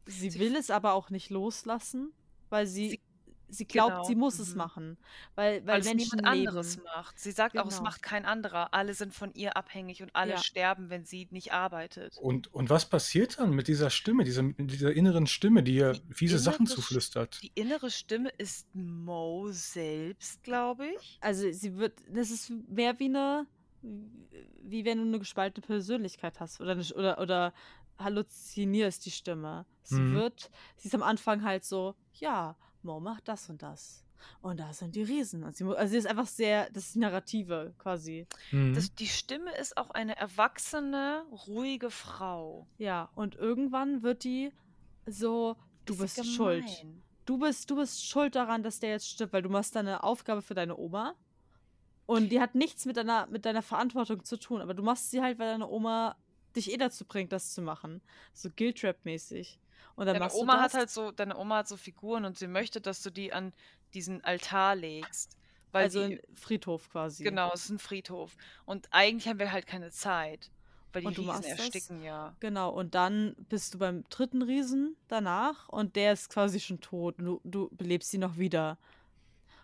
Sie, 0.06 0.30
Sie- 0.30 0.40
will 0.40 0.56
es 0.56 0.70
aber 0.72 0.94
auch 0.94 1.10
nicht 1.10 1.30
loslassen, 1.30 2.12
weil 2.50 2.66
sie, 2.68 2.90
Sie- 2.90 3.02
sie, 3.50 3.66
glaubt, 3.66 3.92
genau, 3.92 4.04
sie 4.06 4.16
muss 4.16 4.40
es 4.40 4.52
mhm. 4.52 4.58
machen. 4.58 4.98
Weil, 5.36 5.60
weil, 5.62 5.68
weil 5.68 5.82
es 5.82 5.88
Menschen 5.88 6.16
niemand 6.18 6.28
anderes 6.28 6.76
leben. 6.78 6.86
macht. 6.96 7.20
Sie 7.20 7.32
sagt 7.32 7.58
auch, 7.58 7.68
es 7.68 7.76
Genau. 7.78 7.84
macht 7.84 8.02
kein 8.02 8.26
anderer. 8.26 8.74
Alle 8.74 8.94
sind 8.94 9.14
von 9.14 9.34
ihr 9.36 9.56
abhängig 9.58 10.02
und 10.02 10.16
alle 10.16 10.32
Ja. 10.32 10.38
sterben, 10.38 10.90
wenn 10.90 11.06
sie 11.06 11.28
nicht 11.32 11.54
arbeitet. 11.54 12.18
Und, 12.18 12.52
und 12.54 12.70
was 12.70 12.90
passiert 12.90 13.40
dann 13.40 13.52
mit 13.52 13.68
dieser 13.68 13.90
Stimme, 13.90 14.24
dieser, 14.24 14.42
mit 14.44 14.72
dieser 14.72 14.92
inneren 14.94 15.28
Stimme, 15.28 15.64
die 15.64 15.76
ihr 15.76 15.94
Die 15.94 16.14
fiese 16.14 16.40
Sachen 16.40 16.66
innere 16.66 16.76
zuflüstert? 16.76 17.42
Die 17.44 17.52
innere 17.56 17.92
Stimme 17.92 18.30
ist 18.38 18.74
Mo 18.74 19.50
selbst, 19.52 20.44
glaube 20.44 20.88
ich. 20.88 21.18
Also 21.22 21.52
sie 21.52 21.76
wird, 21.78 22.00
das 22.10 22.32
ist 22.32 22.50
mehr 22.70 22.98
wie 23.00 23.06
eine, 23.06 23.46
wie 23.82 24.86
wenn 24.86 24.98
du 25.00 25.04
eine 25.06 25.20
gespaltene 25.20 25.66
Persönlichkeit 25.66 26.40
hast 26.40 26.62
oder, 26.62 26.72
eine, 26.72 26.84
oder, 26.96 27.20
oder 27.20 27.54
halluzinierst 27.98 29.06
die 29.06 29.12
Stimme. 29.12 29.66
Sie 29.84 30.00
Mhm. 30.02 30.14
wird, 30.14 30.50
sie 30.78 30.88
ist 30.88 30.96
am 30.96 31.04
Anfang 31.04 31.44
halt 31.44 31.64
so, 31.64 31.96
ja, 32.14 32.56
Mo 32.84 33.00
macht 33.00 33.28
das 33.28 33.50
und 33.50 33.62
das. 33.62 34.04
Und 34.42 34.60
da 34.60 34.72
sind 34.74 34.96
die 34.96 35.02
Riesen. 35.04 35.44
Und 35.44 35.56
sie, 35.56 35.64
also 35.66 35.92
sie 35.92 35.98
ist 35.98 36.06
einfach 36.08 36.28
sehr, 36.28 36.70
das 36.72 36.86
ist 36.86 36.96
die 36.96 37.00
Narrative 37.00 37.74
quasi. 37.80 38.28
Mhm. 38.52 38.74
Das, 38.76 38.94
die 38.94 39.08
Stimme 39.08 39.52
ist 39.58 39.78
auch 39.78 39.90
eine 39.92 40.16
erwachsene, 40.16 41.24
ruhige 41.48 41.90
Frau. 41.90 42.68
Ja, 42.78 43.10
und 43.16 43.36
irgendwann 43.36 44.04
wird 44.04 44.24
die 44.24 44.52
so, 45.08 45.56
du 45.86 45.94
Ist 45.94 46.00
bist 46.18 46.36
schuld. 46.36 46.66
gemein. 46.66 47.02
Du 47.26 47.38
bist, 47.40 47.70
du 47.70 47.76
bist 47.76 48.06
schuld 48.06 48.36
daran, 48.36 48.62
dass 48.64 48.80
der 48.80 48.92
jetzt 48.92 49.08
stirbt, 49.10 49.34
weil 49.34 49.42
du 49.42 49.50
machst 49.50 49.76
deine 49.76 50.04
Aufgabe 50.04 50.42
für 50.42 50.54
deine 50.54 50.76
Oma. 50.78 51.16
Und 52.06 52.30
die 52.30 52.42
hat 52.42 52.56
nichts 52.56 52.86
mit 52.86 52.98
deiner, 52.98 53.28
mit 53.28 53.46
deiner 53.46 53.62
Verantwortung 53.62 54.24
zu 54.24 54.38
tun. 54.38 54.62
Aber 54.62 54.74
du 54.74 54.84
machst 54.84 55.12
sie 55.12 55.22
halt, 55.22 55.40
weil 55.40 55.48
deine 55.48 55.70
Oma 55.70 56.16
dich 56.56 56.72
eh 56.72 56.78
dazu 56.78 57.06
bringt, 57.06 57.32
das 57.32 57.54
zu 57.54 57.62
machen. 57.62 58.02
So 58.34 58.50
Guilt-Trap-mäßig. 58.56 59.60
Und 59.96 60.06
dann 60.08 60.20
Deine 60.20 60.34
Oma 60.34 60.60
hat 60.60 60.74
halt 60.74 60.90
so, 60.90 61.12
deine 61.12 61.38
Oma 61.38 61.58
hat 61.58 61.68
so 61.68 61.78
Figuren 61.78 62.26
und 62.26 62.38
sie 62.38 62.48
möchte, 62.48 62.82
dass 62.82 63.02
du 63.02 63.10
die 63.10 63.34
an 63.34 63.54
diesen 63.94 64.24
Altar 64.24 64.76
legst. 64.76 65.38
Weil 65.72 65.84
also 65.84 66.06
die, 66.08 66.16
ein 66.16 66.36
Friedhof 66.36 66.90
quasi. 66.90 67.24
genau, 67.24 67.52
es 67.54 67.66
ist 67.66 67.70
ein 67.70 67.80
Friedhof. 67.80 68.36
Und 68.66 68.88
eigentlich 68.92 69.28
haben 69.28 69.40
wir 69.40 69.52
halt 69.52 69.68
keine 69.68 69.92
Zeit. 69.92 70.52
Weil 70.94 71.04
die 71.04 71.08
Und 71.08 71.18
du 71.18 71.22
Riesen 71.22 71.34
machst 71.34 71.50
das? 71.52 71.60
ersticken 71.60 72.04
ja. 72.04 72.36
Genau, 72.42 72.70
und 72.72 72.96
dann 72.96 73.36
bist 73.50 73.74
du 73.74 73.78
beim 73.80 74.04
dritten 74.10 74.42
Riesen 74.42 74.98
danach 75.08 75.70
und 75.70 75.96
der 75.96 76.14
ist 76.14 76.30
quasi 76.30 76.60
schon 76.60 76.82
tot 76.82 77.20
und 77.20 77.26
du, 77.26 77.42
du 77.46 77.70
belebst 77.72 78.14
ihn 78.14 78.22
noch 78.22 78.38
wieder. 78.38 78.78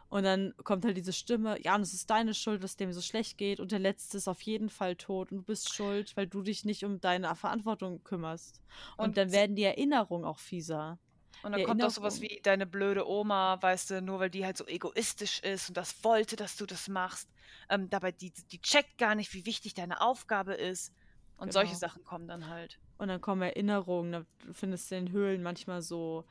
Und 0.09 0.23
dann 0.23 0.53
kommt 0.63 0.85
halt 0.85 0.95
diese 0.95 1.11
Stimme, 1.11 1.61
ja, 1.63 1.75
und 1.75 1.81
es 1.81 1.93
ist 1.93 2.09
deine 2.09 2.33
Schuld, 2.33 2.63
dass 2.63 2.77
dem 2.77 2.93
so 2.93 3.01
schlecht 3.01 3.37
geht 3.37 3.59
und 3.59 3.71
der 3.73 3.79
Letzte 3.79 4.17
ist 4.17 4.27
auf 4.29 4.41
jeden 4.41 4.69
Fall 4.69 4.95
tot 4.95 5.31
und 5.31 5.39
du 5.39 5.43
bist 5.43 5.73
schuld, 5.73 6.15
weil 6.15 6.27
du 6.27 6.41
dich 6.41 6.63
nicht 6.63 6.85
um 6.85 7.01
deine 7.01 7.35
Verantwortung 7.35 8.03
kümmerst. 8.03 8.61
Und, 8.95 9.05
Und 9.09 9.17
dann 9.17 9.31
werden 9.31 9.55
die 9.57 9.63
Erinnerungen 9.63 10.25
auch 10.25 10.39
fieser. 10.39 10.97
Und 11.43 11.51
dann 11.51 11.59
Die 11.59 11.65
kommt 11.65 11.83
auch 11.83 11.89
sowas 11.91 12.21
wie 12.21 12.39
deine 12.41 12.65
blöde 12.65 13.07
Oma, 13.07 13.61
weißt 13.61 13.91
du, 13.91 14.01
nur 14.01 14.19
weil 14.19 14.29
die 14.29 14.45
halt 14.45 14.57
so 14.57 14.65
egoistisch 14.65 15.39
ist 15.41 15.69
und 15.69 15.77
das 15.77 16.03
wollte, 16.03 16.35
dass 16.35 16.55
du 16.55 16.65
das 16.65 16.87
machst. 16.87 17.29
Ähm, 17.69 17.89
dabei, 17.89 18.11
die, 18.11 18.31
die 18.51 18.61
checkt 18.61 18.97
gar 18.97 19.13
nicht, 19.15 19.33
wie 19.33 19.45
wichtig 19.45 19.73
deine 19.73 20.01
Aufgabe 20.01 20.53
ist. 20.53 20.93
Und 21.37 21.53
solche 21.53 21.73
Genau. 21.73 21.79
Sachen 21.79 22.03
kommen 22.03 22.27
dann 22.27 22.47
halt. 22.47 22.79
Und 22.97 23.09
dann 23.09 23.21
kommen 23.21 23.43
Erinnerungen, 23.43 24.11
da- 24.11 24.25
du 24.45 24.53
findest 24.53 24.91
in 24.91 25.11
Höhlen 25.11 25.43
manchmal 25.43 25.81
so, 25.81 26.25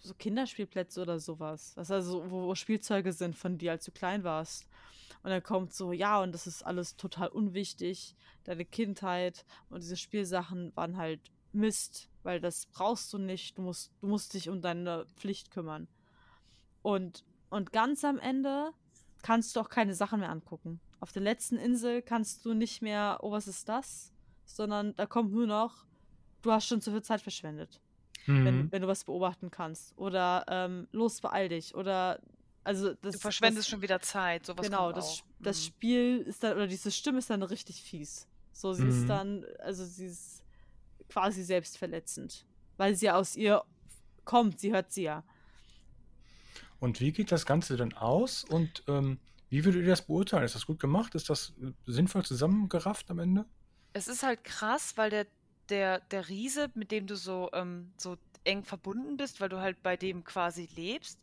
so 0.00 0.14
Kinderspielplätze 0.14 1.02
oder 1.02 1.18
sowas. 1.18 1.74
Das 1.74 1.90
also, 1.90 2.30
wo, 2.30 2.46
wo 2.46 2.54
Spielzeuge 2.54 3.12
sind 3.12 3.36
von 3.36 3.58
dir, 3.58 3.72
als 3.72 3.84
du 3.84 3.92
klein 3.92 4.24
warst. 4.24 4.66
Und 5.22 5.30
dann 5.30 5.42
kommt 5.42 5.74
so, 5.74 5.92
ja, 5.92 6.22
und 6.22 6.32
das 6.32 6.46
ist 6.46 6.62
alles 6.64 6.96
total 6.96 7.28
unwichtig, 7.28 8.16
deine 8.44 8.64
Kindheit 8.64 9.44
und 9.68 9.82
diese 9.82 9.96
Spielsachen 9.96 10.74
waren 10.74 10.96
halt 10.96 11.20
Mist, 11.52 12.08
weil 12.22 12.40
das 12.40 12.66
brauchst 12.66 13.12
du 13.12 13.18
nicht. 13.18 13.58
Du 13.58 13.62
musst, 13.62 13.92
du 14.00 14.06
musst 14.06 14.34
dich 14.34 14.48
um 14.48 14.62
deine 14.62 15.06
Pflicht 15.16 15.50
kümmern. 15.50 15.88
Und, 16.82 17.24
und 17.50 17.72
ganz 17.72 18.04
am 18.04 18.18
Ende 18.18 18.72
kannst 19.22 19.54
du 19.54 19.60
auch 19.60 19.68
keine 19.68 19.94
Sachen 19.94 20.20
mehr 20.20 20.30
angucken. 20.30 20.80
Auf 21.00 21.12
der 21.12 21.22
letzten 21.22 21.56
Insel 21.56 22.02
kannst 22.02 22.44
du 22.44 22.54
nicht 22.54 22.82
mehr, 22.82 23.18
oh, 23.22 23.30
was 23.32 23.48
ist 23.48 23.68
das? 23.68 24.12
Sondern 24.44 24.94
da 24.96 25.06
kommt 25.06 25.32
nur 25.32 25.46
noch, 25.46 25.84
du 26.42 26.52
hast 26.52 26.66
schon 26.66 26.80
zu 26.80 26.90
viel 26.90 27.02
Zeit 27.02 27.20
verschwendet, 27.20 27.80
Mhm. 28.26 28.44
wenn, 28.44 28.72
wenn 28.72 28.82
du 28.82 28.88
was 28.88 29.04
beobachten 29.04 29.50
kannst. 29.50 29.96
Oder 29.96 30.44
ähm, 30.48 30.88
los, 30.92 31.20
beeil 31.20 31.48
dich. 31.48 31.74
Oder 31.74 32.20
also 32.64 32.94
das. 32.94 33.14
Du 33.14 33.20
verschwendest 33.20 33.66
das, 33.66 33.70
schon 33.70 33.82
wieder 33.82 34.00
Zeit. 34.00 34.46
Sowas 34.46 34.66
Genau, 34.66 34.86
kommt 34.86 34.98
das, 34.98 35.22
das 35.38 35.58
Mhm. 35.58 35.66
Spiel 35.66 36.18
ist 36.26 36.42
dann, 36.42 36.54
oder 36.54 36.66
diese 36.66 36.90
Stimme 36.90 37.18
ist 37.18 37.30
dann 37.30 37.42
richtig 37.42 37.82
fies. 37.82 38.26
So, 38.52 38.72
sie 38.72 38.82
Mhm. 38.84 38.88
ist 38.90 39.08
dann, 39.08 39.46
also 39.60 39.84
sie 39.84 40.06
ist 40.06 40.42
quasi 41.08 41.42
selbstverletzend. 41.42 42.46
Weil 42.76 42.94
sie 42.94 43.06
ja 43.06 43.16
aus 43.16 43.36
ihr 43.36 43.62
kommt, 44.24 44.60
sie 44.60 44.72
hört 44.72 44.92
sie 44.92 45.04
ja. 45.04 45.24
Und 46.78 47.00
wie 47.00 47.12
geht 47.12 47.30
das 47.32 47.46
Ganze 47.46 47.76
denn 47.76 47.92
aus? 47.94 48.44
Und 48.44 48.82
ähm, 48.88 49.18
wie 49.48 49.64
würdet 49.64 49.82
ihr 49.82 49.88
das 49.88 50.06
beurteilen? 50.06 50.44
Ist 50.44 50.54
das 50.54 50.66
gut 50.66 50.80
gemacht? 50.80 51.14
Ist 51.14 51.28
das 51.28 51.54
äh, 51.60 51.72
sinnvoll 51.86 52.24
zusammengerafft 52.24 53.10
am 53.10 53.18
Ende? 53.18 53.46
Es 53.92 54.08
ist 54.08 54.22
halt 54.22 54.44
krass, 54.44 54.96
weil 54.96 55.10
der, 55.10 55.26
der, 55.70 56.00
der 56.00 56.28
Riese, 56.28 56.70
mit 56.74 56.90
dem 56.90 57.06
du 57.06 57.16
so, 57.16 57.50
ähm, 57.52 57.92
so 57.96 58.16
eng 58.44 58.64
verbunden 58.64 59.16
bist, 59.16 59.40
weil 59.40 59.48
du 59.48 59.60
halt 59.60 59.82
bei 59.82 59.96
dem 59.96 60.24
quasi 60.24 60.68
lebst, 60.74 61.20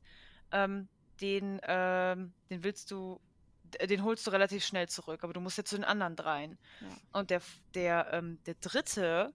ähm, 0.51 0.87
den, 1.21 1.59
ähm, 1.63 2.33
den 2.49 2.63
willst 2.63 2.91
du, 2.91 3.19
den 3.89 4.03
holst 4.03 4.25
du 4.25 4.31
relativ 4.31 4.63
schnell 4.63 4.87
zurück, 4.87 5.23
aber 5.23 5.33
du 5.33 5.41
musst 5.41 5.57
ja 5.57 5.65
zu 5.65 5.75
den 5.75 5.83
anderen 5.83 6.15
dreien. 6.15 6.57
Ja. 6.81 7.19
Und 7.19 7.29
der, 7.29 7.41
der, 7.73 8.13
ähm, 8.13 8.39
der 8.45 8.55
dritte, 8.55 9.33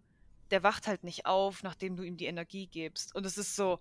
der 0.50 0.62
wacht 0.62 0.86
halt 0.86 1.04
nicht 1.04 1.26
auf, 1.26 1.62
nachdem 1.62 1.96
du 1.96 2.02
ihm 2.02 2.16
die 2.16 2.26
Energie 2.26 2.66
gibst. 2.66 3.14
Und 3.14 3.26
es 3.26 3.36
ist 3.36 3.56
so, 3.56 3.78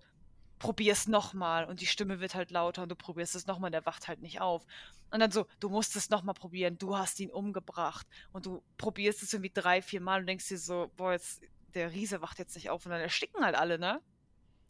probier's 0.62 1.08
nochmal 1.08 1.64
und 1.64 1.80
die 1.80 1.86
Stimme 1.86 2.20
wird 2.20 2.34
halt 2.34 2.50
lauter 2.52 2.84
und 2.84 2.88
du 2.88 2.94
probierst 2.96 3.34
es 3.34 3.46
nochmal, 3.46 3.70
der 3.70 3.84
wacht 3.84 4.06
halt 4.08 4.20
nicht 4.22 4.40
auf. 4.40 4.64
Und 5.10 5.20
dann 5.20 5.30
so, 5.32 5.46
du 5.60 5.68
musst 5.68 5.96
es 5.96 6.08
nochmal 6.08 6.34
probieren, 6.34 6.78
du 6.78 6.96
hast 6.96 7.18
ihn 7.20 7.30
umgebracht 7.30 8.06
und 8.32 8.46
du 8.46 8.62
probierst 8.78 9.22
es 9.22 9.32
irgendwie 9.32 9.50
drei, 9.52 9.82
vier 9.82 10.00
Mal 10.00 10.20
und 10.20 10.26
denkst 10.26 10.48
dir 10.48 10.58
so, 10.58 10.90
boah, 10.96 11.12
jetzt, 11.12 11.42
der 11.74 11.90
Riese 11.92 12.22
wacht 12.22 12.38
jetzt 12.38 12.54
nicht 12.54 12.70
auf 12.70 12.86
und 12.86 12.92
dann 12.92 13.00
ersticken 13.00 13.44
halt 13.44 13.56
alle, 13.56 13.78
ne? 13.78 14.00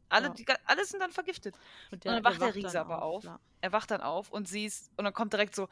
Alle, 0.09 0.29
Ja. 0.29 0.33
die, 0.33 0.47
alle 0.65 0.85
sind 0.85 1.01
dann 1.01 1.13
vergiftet. 1.13 1.57
Und 1.91 2.05
dann 2.05 2.25
wacht 2.25 2.41
der 2.41 2.55
Riese 2.55 2.81
aber 2.81 3.03
auf. 3.03 3.25
Ja. 3.25 3.39
Er 3.61 3.73
wacht 3.73 3.91
dann 3.91 4.01
auf 4.01 4.31
und 4.31 4.49
siehst, 4.49 4.91
und 4.97 5.05
dann 5.05 5.15
kommt 5.15 5.33
direkt 5.33 5.55
so, 5.55 5.69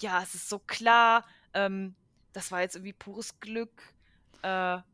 ja, 0.00 0.22
es 0.22 0.34
ist 0.34 0.48
so 0.48 0.58
klar, 0.58 1.24
ähm, 1.52 1.94
das 2.32 2.50
war 2.50 2.60
jetzt 2.60 2.76
irgendwie 2.76 2.92
pures 2.92 3.38
Glück. 3.40 3.94
Äh, 4.42 4.48
ja. 4.48 4.84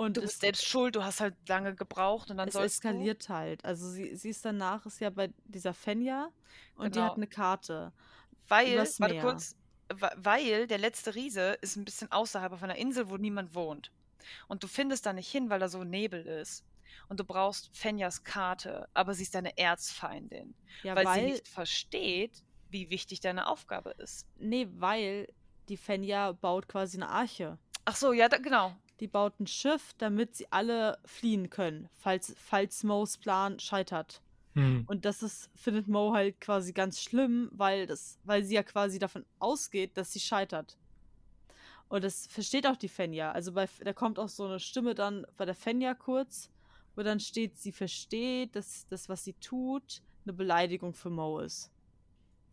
Und 0.00 0.16
du 0.16 0.22
bist 0.22 0.40
selbst 0.40 0.64
schuld, 0.66 0.96
du 0.96 1.04
hast 1.04 1.20
halt 1.20 1.34
lange 1.46 1.74
gebraucht 1.74 2.30
und 2.30 2.38
dann 2.38 2.48
es 2.48 2.54
sollst 2.54 2.82
du. 2.82 2.88
eskaliert 2.88 3.28
halt. 3.28 3.62
Also 3.66 3.88
sie, 3.90 4.14
sie 4.16 4.30
ist 4.30 4.42
danach, 4.44 4.86
ist 4.86 4.98
ja 5.00 5.10
bei 5.10 5.30
dieser 5.44 5.74
Fenja 5.74 6.30
und 6.76 6.94
die 6.94 6.98
Genau. 6.98 7.10
hat 7.10 7.16
eine 7.16 7.26
Karte. 7.26 7.92
Weil, 8.48 8.78
warte 8.78 9.14
Meer. 9.14 9.22
kurz, 9.22 9.56
weil 10.16 10.66
der 10.66 10.78
letzte 10.78 11.14
Riese 11.14 11.58
ist 11.60 11.76
ein 11.76 11.84
bisschen 11.84 12.10
außerhalb 12.10 12.52
auf 12.52 12.62
einer 12.62 12.76
Insel, 12.76 13.10
wo 13.10 13.16
niemand 13.18 13.54
wohnt. 13.54 13.92
Und 14.48 14.62
du 14.62 14.68
findest 14.68 15.04
da 15.04 15.12
nicht 15.12 15.30
hin, 15.30 15.50
weil 15.50 15.60
da 15.60 15.68
so 15.68 15.84
Nebel 15.84 16.24
ist. 16.26 16.64
Und 17.08 17.20
du 17.20 17.24
brauchst 17.24 17.70
Fenjas 17.76 18.24
Karte, 18.24 18.88
aber 18.94 19.12
sie 19.14 19.24
ist 19.24 19.34
deine 19.34 19.56
Erzfeindin, 19.58 20.54
Ja, 20.82 20.96
weil, 20.96 21.04
weil, 21.04 21.20
sie 21.26 21.32
nicht 21.32 21.48
versteht, 21.48 22.42
wie 22.70 22.88
wichtig 22.90 23.20
deine 23.20 23.46
Aufgabe 23.48 23.90
ist. 23.98 24.26
nee, 24.38 24.66
weil 24.76 25.28
die 25.68 25.76
Fenja 25.76 26.32
baut 26.32 26.68
quasi 26.68 26.96
eine 26.96 27.08
Arche. 27.08 27.58
Ach 27.84 27.96
so, 27.96 28.12
ja, 28.12 28.28
da, 28.28 28.38
genau. 28.38 28.74
Die 29.00 29.08
baut 29.08 29.40
ein 29.40 29.46
Schiff, 29.46 29.94
damit 29.98 30.36
sie 30.36 30.46
alle 30.52 30.98
fliehen 31.04 31.48
können, 31.50 31.88
falls, 31.98 32.34
falls 32.38 32.84
Moes 32.84 33.16
Plan 33.18 33.58
scheitert. 33.58 34.20
Hm. 34.54 34.84
Und 34.86 35.04
das 35.04 35.22
ist, 35.22 35.48
findet 35.54 35.88
Mo 35.88 36.12
halt 36.12 36.40
quasi 36.40 36.72
ganz 36.72 37.00
schlimm, 37.00 37.48
weil 37.52 37.86
das, 37.86 38.18
weil 38.24 38.44
sie 38.44 38.54
ja 38.56 38.62
quasi 38.62 38.98
davon 38.98 39.24
ausgeht, 39.38 39.96
dass 39.96 40.12
sie 40.12 40.20
scheitert. 40.20 40.76
Und 41.88 42.04
das 42.04 42.26
versteht 42.26 42.66
auch 42.66 42.76
die 42.76 42.88
Fenja. 42.88 43.32
Also 43.32 43.52
bei, 43.52 43.68
da 43.82 43.92
kommt 43.92 44.18
auch 44.18 44.28
so 44.28 44.44
eine 44.44 44.60
Stimme 44.60 44.94
dann 44.94 45.26
bei 45.36 45.44
der 45.44 45.54
Fenja 45.54 45.94
kurz, 45.94 46.50
wo 46.94 47.02
dann 47.02 47.20
steht, 47.20 47.56
sie 47.58 47.72
versteht, 47.72 48.54
dass 48.54 48.86
das, 48.88 49.08
was 49.08 49.24
sie 49.24 49.32
tut, 49.34 50.02
eine 50.24 50.32
Beleidigung 50.34 50.92
für 50.94 51.10
Mo 51.10 51.38
ist. 51.40 51.70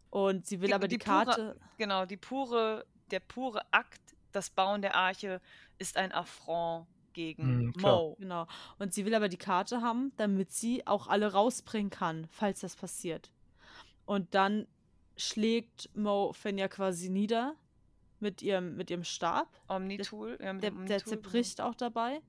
Und 0.10 0.48
sie 0.48 0.62
will 0.62 0.70
Die- 0.70 0.74
aber 0.74 0.88
die, 0.88 0.98
die 0.98 1.04
pure- 1.04 1.26
Karte. 1.26 1.60
Genau, 1.78 2.06
die 2.06 2.18
pure, 2.18 2.86
der 3.12 3.20
pure 3.20 3.62
Akt, 3.72 4.02
das 4.32 4.50
Bauen 4.50 4.82
der 4.82 4.95
Arche, 4.95 5.41
ist 5.80 5.97
ein 5.97 6.11
Affront 6.11 6.88
gegen 7.13 7.67
Mhm. 7.67 7.73
Mo. 7.80 8.15
Genau. 8.19 8.47
Und 8.78 8.93
sie 8.93 9.05
will 9.05 9.15
aber 9.15 9.28
die 9.30 9.38
Karte 9.38 9.82
haben, 9.82 10.11
damit 10.17 10.51
sie 10.51 10.86
auch 10.86 11.07
alle 11.07 11.32
rausbringen 11.32 11.89
kann, 11.89 12.28
falls 12.30 12.59
das 12.61 12.75
passiert. 12.75 13.32
Und 14.05 14.36
dann 14.36 14.67
schlägt 15.15 15.89
Mo 15.95 16.32
Fenja 16.34 16.67
quasi 16.67 17.09
nieder 17.09 17.55
mit 18.19 18.41
ihrem, 18.41 18.75
mit 18.78 18.89
ihrem 18.91 19.03
Stab. 19.03 19.47
Omnitool, 19.67 20.38
ja, 20.41 20.53
mit 20.53 20.63
Der, 20.63 20.71
dem 20.71 20.86
der 20.86 20.97
Omnitool, 20.97 20.97
genau. 20.99 21.21
zerbricht 21.21 21.61
auch 21.61 21.75
dabei. 21.75 22.21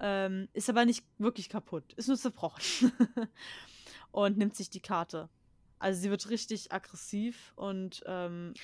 Ähm, 0.00 0.48
ist 0.52 0.68
aber 0.68 0.84
nicht 0.84 1.04
wirklich 1.18 1.48
kaputt. 1.48 1.92
Ist 1.94 2.08
nur 2.08 2.16
zerbrochen. 2.18 2.92
und 4.12 4.36
nimmt 4.38 4.56
sich 4.56 4.70
die 4.70 4.80
Karte. 4.80 5.28
Also 5.78 6.00
sie 6.00 6.10
wird 6.10 6.28
richtig 6.30 6.72
aggressiv 6.72 7.52
und 7.56 8.02
ähm, 8.06 8.54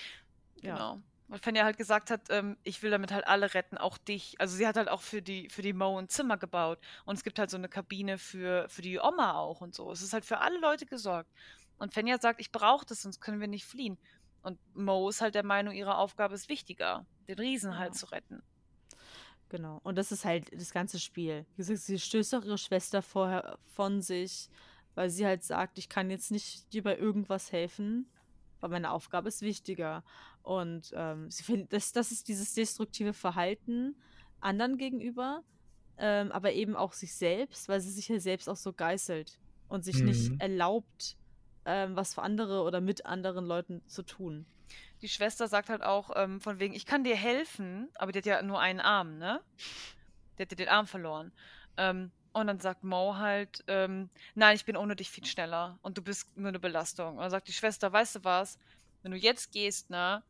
ja. 0.62 0.74
Genau. 0.74 1.02
Weil 1.32 1.38
Fenja 1.38 1.64
halt 1.64 1.78
gesagt 1.78 2.10
hat, 2.10 2.26
ähm, 2.28 2.58
ich 2.62 2.82
will 2.82 2.90
damit 2.90 3.10
halt 3.10 3.26
alle 3.26 3.54
retten, 3.54 3.78
auch 3.78 3.96
dich. 3.96 4.38
Also 4.38 4.54
sie 4.54 4.66
hat 4.66 4.76
halt 4.76 4.90
auch 4.90 5.00
für 5.00 5.22
die, 5.22 5.48
für 5.48 5.62
die 5.62 5.72
Mo 5.72 5.98
ein 5.98 6.10
Zimmer 6.10 6.36
gebaut. 6.36 6.78
Und 7.06 7.16
es 7.16 7.24
gibt 7.24 7.38
halt 7.38 7.48
so 7.48 7.56
eine 7.56 7.70
Kabine 7.70 8.18
für, 8.18 8.68
für 8.68 8.82
die 8.82 8.98
Oma 8.98 9.32
auch 9.38 9.62
und 9.62 9.74
so. 9.74 9.90
Es 9.90 10.02
ist 10.02 10.12
halt 10.12 10.26
für 10.26 10.40
alle 10.40 10.60
Leute 10.60 10.84
gesorgt. 10.84 11.30
Und 11.78 11.94
Fenja 11.94 12.18
sagt, 12.18 12.38
ich 12.38 12.52
brauche 12.52 12.84
das, 12.84 13.00
sonst 13.00 13.22
können 13.22 13.40
wir 13.40 13.48
nicht 13.48 13.64
fliehen. 13.64 13.96
Und 14.42 14.58
Mo 14.76 15.08
ist 15.08 15.22
halt 15.22 15.34
der 15.34 15.42
Meinung, 15.42 15.72
ihre 15.72 15.96
Aufgabe 15.96 16.34
ist 16.34 16.50
wichtiger, 16.50 17.06
den 17.28 17.38
Riesen 17.38 17.78
halt 17.78 17.94
Ja. 17.94 17.98
zu 17.98 18.06
retten. 18.12 18.42
Genau. 19.48 19.80
Und 19.84 19.96
das 19.96 20.12
ist 20.12 20.26
halt 20.26 20.52
das 20.52 20.70
ganze 20.70 21.00
Spiel. 21.00 21.46
Wie 21.52 21.56
gesagt, 21.56 21.80
sie 21.80 21.98
stößt 21.98 22.34
auch 22.34 22.44
ihre 22.44 22.58
Schwester 22.58 23.00
vorher 23.00 23.58
von 23.68 24.02
sich, 24.02 24.50
weil 24.94 25.08
sie 25.08 25.24
halt 25.24 25.44
sagt, 25.44 25.78
ich 25.78 25.88
kann 25.88 26.10
jetzt 26.10 26.30
nicht 26.30 26.70
dir 26.74 26.82
bei 26.82 26.98
irgendwas 26.98 27.52
helfen, 27.52 28.12
weil 28.62 28.70
meine 28.70 28.90
Aufgabe 28.92 29.28
ist 29.28 29.42
wichtiger. 29.42 30.04
Und 30.42 30.92
ähm, 30.94 31.30
sie 31.30 31.42
findet, 31.42 31.72
das, 31.72 31.92
das 31.92 32.12
ist 32.12 32.28
dieses 32.28 32.54
destruktive 32.54 33.12
Verhalten 33.12 33.96
anderen 34.40 34.78
gegenüber, 34.78 35.42
ähm, 35.98 36.32
aber 36.32 36.52
eben 36.52 36.74
auch 36.76 36.92
sich 36.92 37.14
selbst, 37.14 37.68
weil 37.68 37.80
sie 37.80 37.90
sich 37.90 38.08
ja 38.08 38.18
selbst 38.18 38.48
auch 38.48 38.56
so 38.56 38.72
geißelt 38.72 39.38
und 39.68 39.84
sich 39.84 40.02
nicht 40.02 40.30
Mhm. 40.32 40.40
erlaubt, 40.40 41.16
ähm, 41.64 41.94
was 41.96 42.14
für 42.14 42.22
andere 42.22 42.62
oder 42.62 42.80
mit 42.80 43.06
anderen 43.06 43.44
Leuten 43.44 43.86
zu 43.86 44.02
tun. 44.02 44.46
Die 45.02 45.08
Schwester 45.08 45.48
sagt 45.48 45.68
halt 45.68 45.82
auch 45.82 46.10
ähm, 46.16 46.40
von 46.40 46.58
wegen, 46.58 46.74
ich 46.74 46.86
kann 46.86 47.04
dir 47.04 47.16
helfen, 47.16 47.88
aber 47.96 48.12
die 48.12 48.18
hat 48.18 48.26
ja 48.26 48.42
nur 48.42 48.60
einen 48.60 48.80
Arm, 48.80 49.18
ne? 49.18 49.40
Die 50.38 50.42
hat 50.42 50.50
ja 50.50 50.56
den 50.56 50.68
Arm 50.68 50.86
verloren. 50.86 51.32
Ähm, 51.76 52.10
und 52.32 52.46
dann 52.46 52.60
sagt 52.60 52.84
Mo 52.84 53.16
halt, 53.16 53.64
ähm, 53.66 54.10
nein, 54.34 54.56
ich 54.56 54.64
bin 54.64 54.76
ohne 54.76 54.96
dich 54.96 55.10
viel 55.10 55.24
schneller 55.26 55.78
und 55.82 55.98
du 55.98 56.02
bist 56.02 56.36
nur 56.36 56.48
eine 56.48 56.58
Belastung. 56.58 57.16
Und 57.16 57.22
dann 57.22 57.30
sagt 57.30 57.48
die 57.48 57.52
Schwester, 57.52 57.92
weißt 57.92 58.16
du 58.16 58.24
was, 58.24 58.58
wenn 59.02 59.12
du 59.12 59.18
jetzt 59.18 59.52
gehst, 59.52 59.90
ne, 59.90 60.22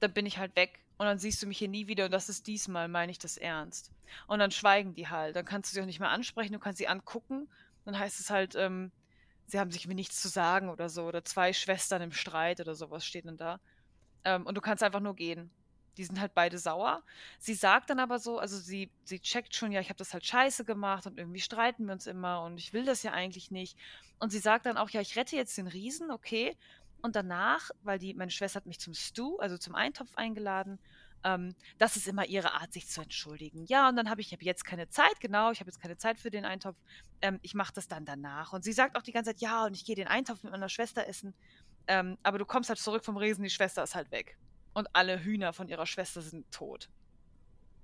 dann 0.00 0.12
bin 0.12 0.26
ich 0.26 0.38
halt 0.38 0.56
weg 0.56 0.84
und 0.98 1.06
dann 1.06 1.18
siehst 1.18 1.42
du 1.42 1.46
mich 1.46 1.58
hier 1.58 1.68
nie 1.68 1.86
wieder 1.86 2.06
und 2.06 2.10
das 2.10 2.28
ist 2.28 2.46
diesmal, 2.46 2.88
meine 2.88 3.12
ich 3.12 3.18
das 3.18 3.36
ernst. 3.36 3.90
Und 4.26 4.38
dann 4.38 4.50
schweigen 4.50 4.94
die 4.94 5.08
halt, 5.08 5.36
dann 5.36 5.44
kannst 5.44 5.70
du 5.70 5.74
sie 5.74 5.82
auch 5.82 5.86
nicht 5.86 6.00
mehr 6.00 6.10
ansprechen, 6.10 6.52
du 6.52 6.58
kannst 6.58 6.78
sie 6.78 6.88
angucken, 6.88 7.48
dann 7.84 7.98
heißt 7.98 8.20
es 8.20 8.30
halt, 8.30 8.54
ähm, 8.56 8.90
sie 9.46 9.60
haben 9.60 9.70
sich 9.70 9.88
wie 9.88 9.94
nichts 9.94 10.20
zu 10.20 10.28
sagen 10.28 10.68
oder 10.68 10.88
so. 10.88 11.04
Oder 11.04 11.24
zwei 11.24 11.52
Schwestern 11.52 12.02
im 12.02 12.12
Streit 12.12 12.60
oder 12.60 12.74
sowas 12.74 13.06
steht 13.06 13.26
dann 13.26 13.36
da. 13.36 13.60
Ähm, 14.24 14.46
und 14.46 14.56
du 14.56 14.60
kannst 14.60 14.82
einfach 14.82 15.00
nur 15.00 15.14
gehen. 15.14 15.50
Die 15.96 16.04
sind 16.04 16.20
halt 16.20 16.34
beide 16.34 16.58
sauer. 16.58 17.02
Sie 17.38 17.54
sagt 17.54 17.90
dann 17.90 18.00
aber 18.00 18.18
so, 18.18 18.38
also 18.38 18.58
sie, 18.58 18.90
sie 19.04 19.20
checkt 19.20 19.54
schon, 19.54 19.72
ja, 19.72 19.80
ich 19.80 19.88
habe 19.88 19.98
das 19.98 20.12
halt 20.12 20.26
scheiße 20.26 20.64
gemacht 20.64 21.06
und 21.06 21.18
irgendwie 21.18 21.40
streiten 21.40 21.86
wir 21.86 21.92
uns 21.92 22.06
immer 22.06 22.42
und 22.42 22.58
ich 22.58 22.72
will 22.72 22.84
das 22.84 23.02
ja 23.02 23.12
eigentlich 23.12 23.50
nicht. 23.50 23.78
Und 24.18 24.30
sie 24.30 24.38
sagt 24.38 24.66
dann 24.66 24.76
auch, 24.76 24.90
ja, 24.90 25.00
ich 25.00 25.16
rette 25.16 25.36
jetzt 25.36 25.56
den 25.56 25.66
Riesen, 25.66 26.10
okay. 26.10 26.56
Und 27.02 27.16
danach, 27.16 27.70
weil 27.82 27.98
die, 27.98 28.14
meine 28.14 28.30
Schwester 28.30 28.58
hat 28.58 28.66
mich 28.66 28.80
zum 28.80 28.94
Stew, 28.94 29.36
also 29.38 29.58
zum 29.58 29.74
Eintopf 29.74 30.14
eingeladen, 30.16 30.78
ähm, 31.24 31.54
das 31.78 31.96
ist 31.96 32.06
immer 32.06 32.26
ihre 32.26 32.52
Art, 32.54 32.72
sich 32.72 32.88
zu 32.88 33.00
entschuldigen. 33.00 33.64
Ja, 33.66 33.88
und 33.88 33.96
dann 33.96 34.08
habe 34.08 34.20
ich, 34.20 34.28
ich 34.28 34.32
habe 34.32 34.44
jetzt 34.44 34.64
keine 34.64 34.88
Zeit, 34.88 35.20
genau, 35.20 35.50
ich 35.50 35.60
habe 35.60 35.68
jetzt 35.68 35.80
keine 35.80 35.96
Zeit 35.96 36.18
für 36.18 36.30
den 36.30 36.44
Eintopf. 36.44 36.76
Ähm, 37.20 37.40
ich 37.42 37.54
mache 37.54 37.72
das 37.74 37.88
dann 37.88 38.04
danach. 38.04 38.52
Und 38.52 38.64
sie 38.64 38.72
sagt 38.72 38.96
auch 38.96 39.02
die 39.02 39.12
ganze 39.12 39.30
Zeit, 39.30 39.40
ja, 39.40 39.64
und 39.64 39.74
ich 39.74 39.84
gehe 39.84 39.96
den 39.96 40.08
Eintopf 40.08 40.42
mit 40.42 40.52
meiner 40.52 40.68
Schwester 40.68 41.06
essen. 41.06 41.34
Ähm, 41.88 42.16
aber 42.22 42.38
du 42.38 42.44
kommst 42.44 42.68
halt 42.68 42.78
zurück 42.78 43.04
vom 43.04 43.16
Riesen, 43.16 43.42
die 43.42 43.50
Schwester 43.50 43.82
ist 43.82 43.94
halt 43.94 44.10
weg. 44.10 44.38
Und 44.76 44.88
alle 44.92 45.24
Hühner 45.24 45.54
von 45.54 45.70
ihrer 45.70 45.86
Schwester 45.86 46.20
sind 46.20 46.50
tot. 46.52 46.90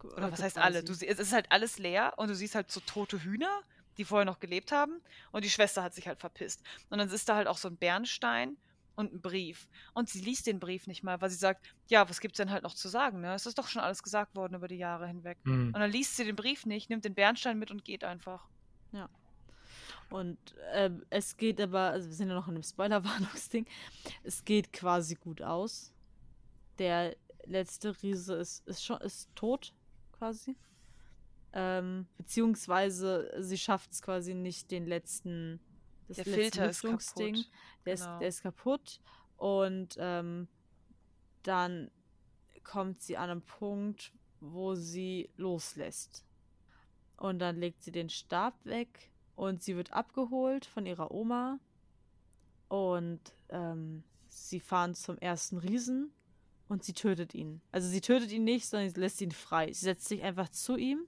Oder 0.03 0.30
was 0.30 0.43
heißt 0.43 0.59
alle? 0.59 0.84
Du, 0.84 0.93
es 0.93 1.01
ist 1.01 1.32
halt 1.32 1.51
alles 1.51 1.78
leer 1.78 2.12
und 2.18 2.28
du 2.28 2.34
siehst 2.34 2.55
halt 2.55 2.70
so 2.70 2.80
tote 2.80 3.24
Hühner, 3.24 3.62
die 3.97 4.05
vorher 4.05 4.26
noch 4.26 4.40
gelebt 4.40 4.72
haben. 4.72 5.01
Und 5.30 5.43
die 5.43 5.49
Schwester 5.49 5.82
hat 5.82 5.95
sich 5.95 6.07
halt 6.07 6.20
verpisst. 6.20 6.62
Und 6.90 6.99
dann 6.99 7.09
ist 7.09 7.30
da 7.30 7.36
halt 7.36 7.49
auch 7.49 7.57
so 7.57 7.68
ein 7.68 7.78
Bernstein 7.78 8.59
und 8.95 9.11
ein 9.11 9.22
Brief. 9.22 9.68
Und 9.95 10.11
sie 10.11 10.20
liest 10.20 10.47
den 10.47 10.61
Brief 10.61 10.86
nicht 10.86 11.03
mal, 11.03 11.18
weil 11.22 11.30
sie 11.30 11.36
sagt, 11.36 11.64
ja, 11.88 12.07
was 12.11 12.20
gibt's 12.20 12.36
denn 12.36 12.51
halt 12.51 12.62
noch 12.62 12.74
zu 12.74 12.90
sagen? 12.90 13.22
Ne? 13.22 13.32
Es 13.32 13.47
ist 13.47 13.57
doch 13.57 13.68
schon 13.68 13.80
alles 13.80 14.03
gesagt 14.03 14.36
worden 14.36 14.57
über 14.57 14.68
die 14.68 14.76
Jahre 14.76 15.07
hinweg. 15.07 15.38
Mhm. 15.45 15.68
Und 15.68 15.80
dann 15.80 15.90
liest 15.90 16.18
sie 16.18 16.26
den 16.26 16.36
Brief 16.36 16.66
nicht, 16.66 16.90
nimmt 16.90 17.07
den 17.07 17.14
Bernstein 17.14 17.59
mit 17.59 17.70
und 17.70 17.86
geht 17.86 18.05
einfach. 18.05 18.47
Ja. 18.93 19.09
Und 20.11 20.36
äh, 20.74 20.90
es 21.09 21.38
geht 21.38 21.59
aber, 21.59 21.84
also 21.84 22.07
wir 22.11 22.14
sind 22.14 22.28
ja 22.28 22.34
noch 22.34 22.49
in 22.49 22.55
einem 22.55 22.62
Spoiler-Warnungsding, 22.62 23.64
es 24.24 24.45
geht 24.45 24.74
quasi 24.74 25.14
gut 25.14 25.40
aus. 25.40 25.90
Der 26.83 27.16
letzte 27.45 28.03
Riese 28.03 28.35
ist, 28.35 28.66
ist 28.66 28.85
schon 28.85 29.01
ist 29.03 29.33
tot, 29.37 29.72
quasi. 30.11 30.57
Ähm, 31.53 32.09
beziehungsweise 32.16 33.33
sie 33.39 33.57
schafft 33.57 33.93
es 33.93 34.03
quasi 34.03 34.35
nicht, 34.35 34.72
den 34.72 34.89
letzten 34.89 35.61
das 36.09 36.16
der 36.16 36.24
Filter 36.24 36.70
ist 36.70 36.83
kaputt. 36.83 37.18
Der, 37.18 37.30
genau. 37.30 37.45
ist, 37.93 38.20
der 38.20 38.28
ist 38.28 38.43
kaputt. 38.43 39.01
Und 39.37 39.95
ähm, 39.99 40.49
dann 41.45 41.89
kommt 42.64 43.01
sie 43.01 43.16
an 43.16 43.30
einen 43.30 43.43
Punkt, 43.43 44.12
wo 44.41 44.74
sie 44.74 45.30
loslässt. 45.37 46.24
Und 47.16 47.39
dann 47.39 47.55
legt 47.59 47.85
sie 47.85 47.93
den 47.93 48.09
Stab 48.11 48.55
weg 48.64 49.09
und 49.37 49.62
sie 49.62 49.76
wird 49.76 49.93
abgeholt 49.93 50.66
von 50.66 50.85
ihrer 50.85 51.12
Oma. 51.12 51.61
Und 52.66 53.20
ähm, 53.51 54.03
sie 54.26 54.59
fahren 54.59 54.97
zum 54.97 55.16
ersten 55.18 55.59
Riesen 55.59 56.12
und 56.73 56.83
sie 56.85 56.95
tötet 56.95 57.35
ihn. 57.35 57.61
Also 57.70 57.87
sie 57.87 58.01
tötet 58.01 58.33
ihn 58.33 58.45
nicht, 58.45 58.66
sondern 58.66 58.89
sie 58.89 58.99
lässt 58.99 59.20
ihn 59.20 59.31
frei. 59.31 59.70
Sie 59.75 59.85
setzt 59.85 60.09
sich 60.09 60.23
einfach 60.23 60.49
zu 60.49 60.79
ihm 60.79 61.07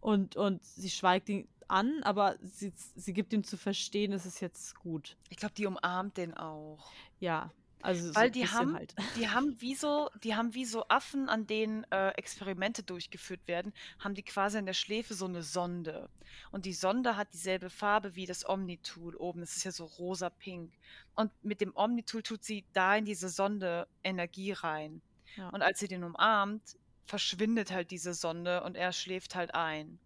und, 0.00 0.36
und 0.36 0.64
sie 0.64 0.90
schweigt 0.90 1.28
ihn 1.28 1.48
an, 1.66 2.04
aber 2.04 2.36
sie, 2.40 2.72
sie 2.94 3.12
gibt 3.12 3.32
ihm 3.32 3.42
zu 3.42 3.56
verstehen, 3.56 4.12
es 4.12 4.26
ist 4.26 4.38
jetzt 4.40 4.76
gut. 4.76 5.16
Ich 5.28 5.38
glaube, 5.38 5.54
die 5.54 5.66
umarmt 5.66 6.18
den 6.18 6.34
auch. 6.34 6.92
Ja. 7.18 7.52
Also 7.82 8.14
Weil 8.14 8.28
so 8.28 8.32
die 8.32 8.48
haben, 8.48 8.74
halt. 8.74 8.94
die 9.16 9.28
haben 9.28 9.60
wie 9.60 9.74
so, 9.74 10.10
die 10.22 10.34
haben 10.34 10.54
wie 10.54 10.64
so 10.64 10.84
Affen, 10.88 11.28
an 11.28 11.46
denen 11.46 11.84
äh, 11.90 12.10
Experimente 12.10 12.82
durchgeführt 12.82 13.46
werden, 13.46 13.72
haben 13.98 14.14
die 14.14 14.22
quasi 14.22 14.58
an 14.58 14.66
der 14.66 14.74
Schläfe 14.74 15.14
so 15.14 15.24
eine 15.24 15.42
Sonde. 15.42 16.10
Und 16.50 16.66
die 16.66 16.72
Sonde 16.72 17.16
hat 17.16 17.32
dieselbe 17.32 17.70
Farbe 17.70 18.14
wie 18.16 18.26
das 18.26 18.48
Omnitool 18.48 19.16
oben. 19.16 19.40
Das 19.40 19.56
ist 19.56 19.64
ja 19.64 19.72
so 19.72 19.84
rosa-pink. 19.84 20.72
Und 21.14 21.32
mit 21.42 21.60
dem 21.60 21.74
Omnitool 21.74 22.22
tut 22.22 22.44
sie 22.44 22.64
da 22.72 22.96
in 22.96 23.04
diese 23.04 23.28
Sonde 23.28 23.88
Energie 24.04 24.52
rein. 24.52 25.00
Ja. 25.36 25.48
Und 25.50 25.62
als 25.62 25.78
sie 25.78 25.88
den 25.88 26.04
umarmt, 26.04 26.76
verschwindet 27.04 27.72
halt 27.72 27.90
diese 27.90 28.14
Sonde 28.14 28.62
und 28.62 28.76
er 28.76 28.92
schläft 28.92 29.34
halt 29.34 29.54
ein. 29.54 29.98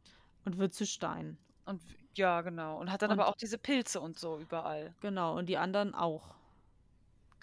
Und 0.45 0.59
wird 0.59 0.75
zu 0.75 0.87
Stein. 0.87 1.39
Und 1.65 1.81
ja, 2.15 2.43
genau. 2.43 2.79
Und 2.79 2.93
hat 2.93 3.03
dann 3.03 3.11
und, 3.11 3.19
aber 3.19 3.29
auch 3.29 3.37
diese 3.37 3.59
Pilze 3.59 4.01
und 4.01 4.19
so 4.19 4.39
überall. 4.39 4.95
Genau, 5.01 5.37
und 5.37 5.47
die 5.47 5.57
anderen 5.57 5.95
auch. 5.95 6.35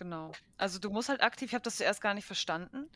Genau. 0.01 0.31
Also 0.57 0.79
du 0.79 0.89
musst 0.89 1.09
halt 1.09 1.21
aktiv, 1.21 1.49
ich 1.49 1.53
habe 1.53 1.61
das 1.61 1.75
zuerst 1.75 2.01
gar 2.01 2.15
nicht 2.15 2.25
verstanden, 2.25 2.89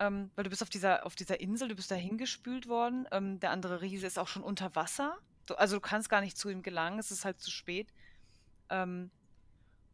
ähm, 0.00 0.32
weil 0.34 0.42
du 0.42 0.50
bist 0.50 0.60
auf 0.60 0.68
dieser, 0.68 1.06
auf 1.06 1.14
dieser 1.14 1.38
Insel, 1.38 1.68
du 1.68 1.76
bist 1.76 1.88
da 1.88 1.94
hingespült 1.94 2.66
worden. 2.66 3.06
Ähm, 3.12 3.38
der 3.38 3.52
andere 3.52 3.80
Riese 3.80 4.08
ist 4.08 4.18
auch 4.18 4.26
schon 4.26 4.42
unter 4.42 4.74
Wasser. 4.74 5.16
Du, 5.46 5.54
also 5.54 5.76
du 5.76 5.80
kannst 5.80 6.08
gar 6.08 6.20
nicht 6.20 6.36
zu 6.36 6.48
ihm 6.48 6.64
gelangen, 6.64 6.98
es 6.98 7.12
ist 7.12 7.24
halt 7.24 7.38
zu 7.38 7.52
spät. 7.52 7.94
Ähm, 8.70 9.12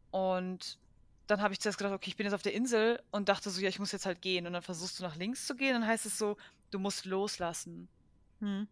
und 0.09 0.79
dann 1.27 1.39
habe 1.39 1.53
ich 1.53 1.59
zuerst 1.59 1.77
gedacht, 1.77 1.93
okay, 1.93 2.09
ich 2.09 2.15
bin 2.15 2.25
jetzt 2.25 2.33
auf 2.33 2.41
der 2.41 2.55
Insel 2.55 2.99
und 3.11 3.29
dachte 3.29 3.51
so, 3.51 3.61
ja, 3.61 3.69
ich 3.69 3.77
muss 3.77 3.91
jetzt 3.91 4.07
halt 4.07 4.23
gehen. 4.23 4.47
Und 4.47 4.53
dann 4.53 4.63
versuchst 4.63 4.97
du 4.97 5.03
nach 5.03 5.17
links 5.17 5.45
zu 5.45 5.55
gehen, 5.55 5.73
dann 5.73 5.85
heißt 5.85 6.07
es 6.07 6.17
so, 6.17 6.35
du 6.71 6.79
musst 6.79 7.05
loslassen. 7.05 7.87
Hm. 8.39 8.67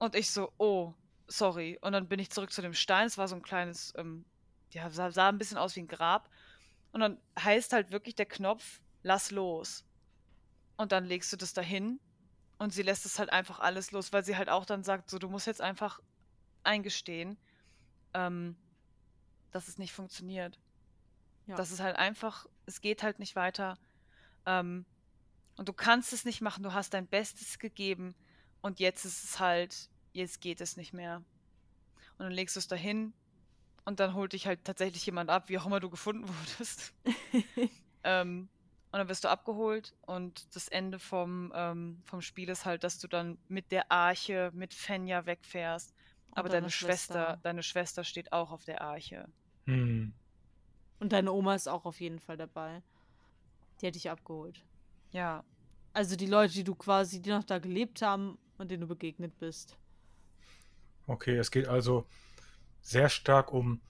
Und 0.00 0.16
ich 0.16 0.32
so, 0.32 0.52
oh, 0.58 0.94
sorry. 1.28 1.78
Und 1.80 1.92
dann 1.92 2.08
bin 2.08 2.18
ich 2.18 2.28
zurück 2.28 2.50
zu 2.50 2.60
dem 2.60 2.74
Stein. 2.74 3.06
Es 3.06 3.18
war 3.18 3.28
so 3.28 3.36
ein 3.36 3.42
kleines, 3.42 3.94
ähm, 3.96 4.24
ja, 4.72 4.90
sah, 4.90 5.12
sah 5.12 5.28
ein 5.28 5.38
bisschen 5.38 5.58
aus 5.58 5.76
wie 5.76 5.82
ein 5.82 5.86
Grab. 5.86 6.28
Und 6.96 7.00
dann 7.00 7.20
heißt 7.38 7.74
halt 7.74 7.90
wirklich 7.90 8.14
der 8.14 8.24
Knopf, 8.24 8.80
lass 9.02 9.30
los. 9.30 9.84
Und 10.78 10.92
dann 10.92 11.04
legst 11.04 11.30
du 11.30 11.36
das 11.36 11.52
dahin 11.52 12.00
und 12.56 12.72
sie 12.72 12.80
lässt 12.80 13.04
es 13.04 13.18
halt 13.18 13.28
einfach 13.28 13.60
alles 13.60 13.92
los, 13.92 14.14
weil 14.14 14.24
sie 14.24 14.34
halt 14.34 14.48
auch 14.48 14.64
dann 14.64 14.82
sagt, 14.82 15.10
so, 15.10 15.18
du 15.18 15.28
musst 15.28 15.46
jetzt 15.46 15.60
einfach 15.60 16.00
eingestehen, 16.62 17.36
ähm, 18.14 18.56
dass 19.50 19.68
es 19.68 19.76
nicht 19.76 19.92
funktioniert. 19.92 20.58
Ja. 21.46 21.56
Das 21.56 21.70
ist 21.70 21.80
halt 21.80 21.96
einfach, 21.96 22.46
es 22.64 22.80
geht 22.80 23.02
halt 23.02 23.18
nicht 23.18 23.36
weiter. 23.36 23.76
Ähm, 24.46 24.86
und 25.58 25.68
du 25.68 25.74
kannst 25.74 26.14
es 26.14 26.24
nicht 26.24 26.40
machen, 26.40 26.62
du 26.62 26.72
hast 26.72 26.94
dein 26.94 27.06
Bestes 27.06 27.58
gegeben 27.58 28.14
und 28.62 28.80
jetzt 28.80 29.04
ist 29.04 29.22
es 29.22 29.38
halt, 29.38 29.90
jetzt 30.14 30.40
geht 30.40 30.62
es 30.62 30.78
nicht 30.78 30.94
mehr. 30.94 31.16
Und 32.16 32.20
dann 32.20 32.32
legst 32.32 32.56
du 32.56 32.60
es 32.60 32.68
dahin 32.68 33.12
und 33.86 34.00
dann 34.00 34.14
holt 34.14 34.34
dich 34.34 34.46
halt 34.46 34.64
tatsächlich 34.64 35.06
jemand 35.06 35.30
ab, 35.30 35.48
wie 35.48 35.58
auch 35.58 35.64
immer 35.64 35.80
du 35.80 35.88
gefunden 35.88 36.28
wurdest. 36.40 36.92
ähm, 38.04 38.48
und 38.92 38.98
dann 38.98 39.08
wirst 39.08 39.24
du 39.24 39.28
abgeholt 39.28 39.94
und 40.02 40.54
das 40.54 40.68
Ende 40.68 40.98
vom, 40.98 41.52
ähm, 41.54 42.02
vom 42.04 42.20
Spiel 42.20 42.48
ist 42.48 42.64
halt, 42.66 42.84
dass 42.84 42.98
du 42.98 43.08
dann 43.08 43.38
mit 43.48 43.72
der 43.72 43.90
Arche, 43.90 44.50
mit 44.54 44.74
Fenja 44.74 45.24
wegfährst. 45.26 45.94
Aber 46.32 46.48
deine 46.48 46.68
Schwester. 46.68 47.14
Schwester, 47.14 47.40
deine 47.42 47.62
Schwester 47.62 48.04
steht 48.04 48.32
auch 48.32 48.50
auf 48.52 48.64
der 48.64 48.82
Arche. 48.82 49.26
Hm. 49.66 50.12
Und 50.98 51.12
deine 51.12 51.32
Oma 51.32 51.54
ist 51.54 51.68
auch 51.68 51.84
auf 51.84 52.00
jeden 52.00 52.18
Fall 52.18 52.36
dabei. 52.36 52.82
Die 53.80 53.86
hätte 53.86 53.98
ich 53.98 54.10
abgeholt. 54.10 54.62
Ja. 55.12 55.44
Also 55.92 56.16
die 56.16 56.26
Leute, 56.26 56.54
die 56.54 56.64
du 56.64 56.74
quasi, 56.74 57.22
die 57.22 57.30
noch 57.30 57.44
da 57.44 57.58
gelebt 57.58 58.02
haben 58.02 58.38
und 58.58 58.70
denen 58.70 58.82
du 58.82 58.86
begegnet 58.86 59.38
bist. 59.38 59.76
Okay, 61.06 61.36
es 61.36 61.50
geht 61.50 61.68
also 61.68 62.06
sehr 62.86 63.08
stark 63.08 63.52
um, 63.52 63.80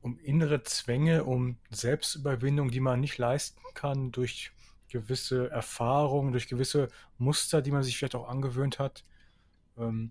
um 0.00 0.18
innere 0.18 0.64
Zwänge, 0.64 1.24
um 1.24 1.56
Selbstüberwindung, 1.70 2.70
die 2.70 2.80
man 2.80 3.00
nicht 3.00 3.16
leisten 3.16 3.62
kann 3.74 4.10
durch 4.10 4.50
gewisse 4.88 5.50
Erfahrungen, 5.50 6.32
durch 6.32 6.48
gewisse 6.48 6.88
Muster, 7.16 7.62
die 7.62 7.70
man 7.70 7.84
sich 7.84 7.96
vielleicht 7.96 8.16
auch 8.16 8.28
angewöhnt 8.28 8.80
hat. 8.80 9.04
Ähm, 9.78 10.10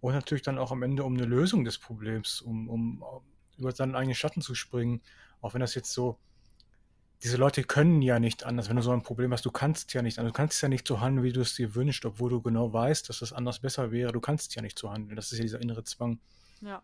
und 0.00 0.14
natürlich 0.14 0.42
dann 0.42 0.58
auch 0.58 0.72
am 0.72 0.82
Ende 0.82 1.04
um 1.04 1.14
eine 1.14 1.26
Lösung 1.26 1.64
des 1.64 1.78
Problems, 1.78 2.40
um, 2.40 2.68
um 2.68 3.04
über 3.58 3.72
seinen 3.72 3.94
eigenen 3.94 4.14
Schatten 4.14 4.40
zu 4.40 4.54
springen. 4.54 5.02
Auch 5.40 5.52
wenn 5.54 5.60
das 5.60 5.74
jetzt 5.74 5.92
so 5.92 6.18
diese 7.22 7.36
Leute 7.36 7.62
können 7.62 8.02
ja 8.02 8.18
nicht 8.18 8.44
anders, 8.44 8.68
wenn 8.68 8.76
du 8.76 8.82
so 8.82 8.90
ein 8.90 9.02
Problem 9.02 9.32
hast. 9.32 9.44
Du 9.46 9.50
kannst 9.50 9.94
ja 9.94 10.02
nicht 10.02 10.18
anders. 10.18 10.32
Du 10.32 10.36
kannst 10.36 10.60
ja 10.62 10.68
nicht 10.68 10.86
so 10.86 11.00
handeln, 11.00 11.24
wie 11.24 11.32
du 11.32 11.40
es 11.40 11.54
dir 11.54 11.74
wünschst, 11.74 12.04
obwohl 12.04 12.30
du 12.30 12.42
genau 12.42 12.72
weißt, 12.72 13.08
dass 13.08 13.20
das 13.20 13.32
anders 13.32 13.60
besser 13.60 13.90
wäre. 13.92 14.12
Du 14.12 14.20
kannst 14.20 14.54
ja 14.54 14.62
nicht 14.62 14.78
so 14.78 14.90
handeln. 14.90 15.16
Das 15.16 15.32
ist 15.32 15.38
ja 15.38 15.42
dieser 15.42 15.60
innere 15.60 15.84
Zwang. 15.84 16.20
Ja. 16.60 16.82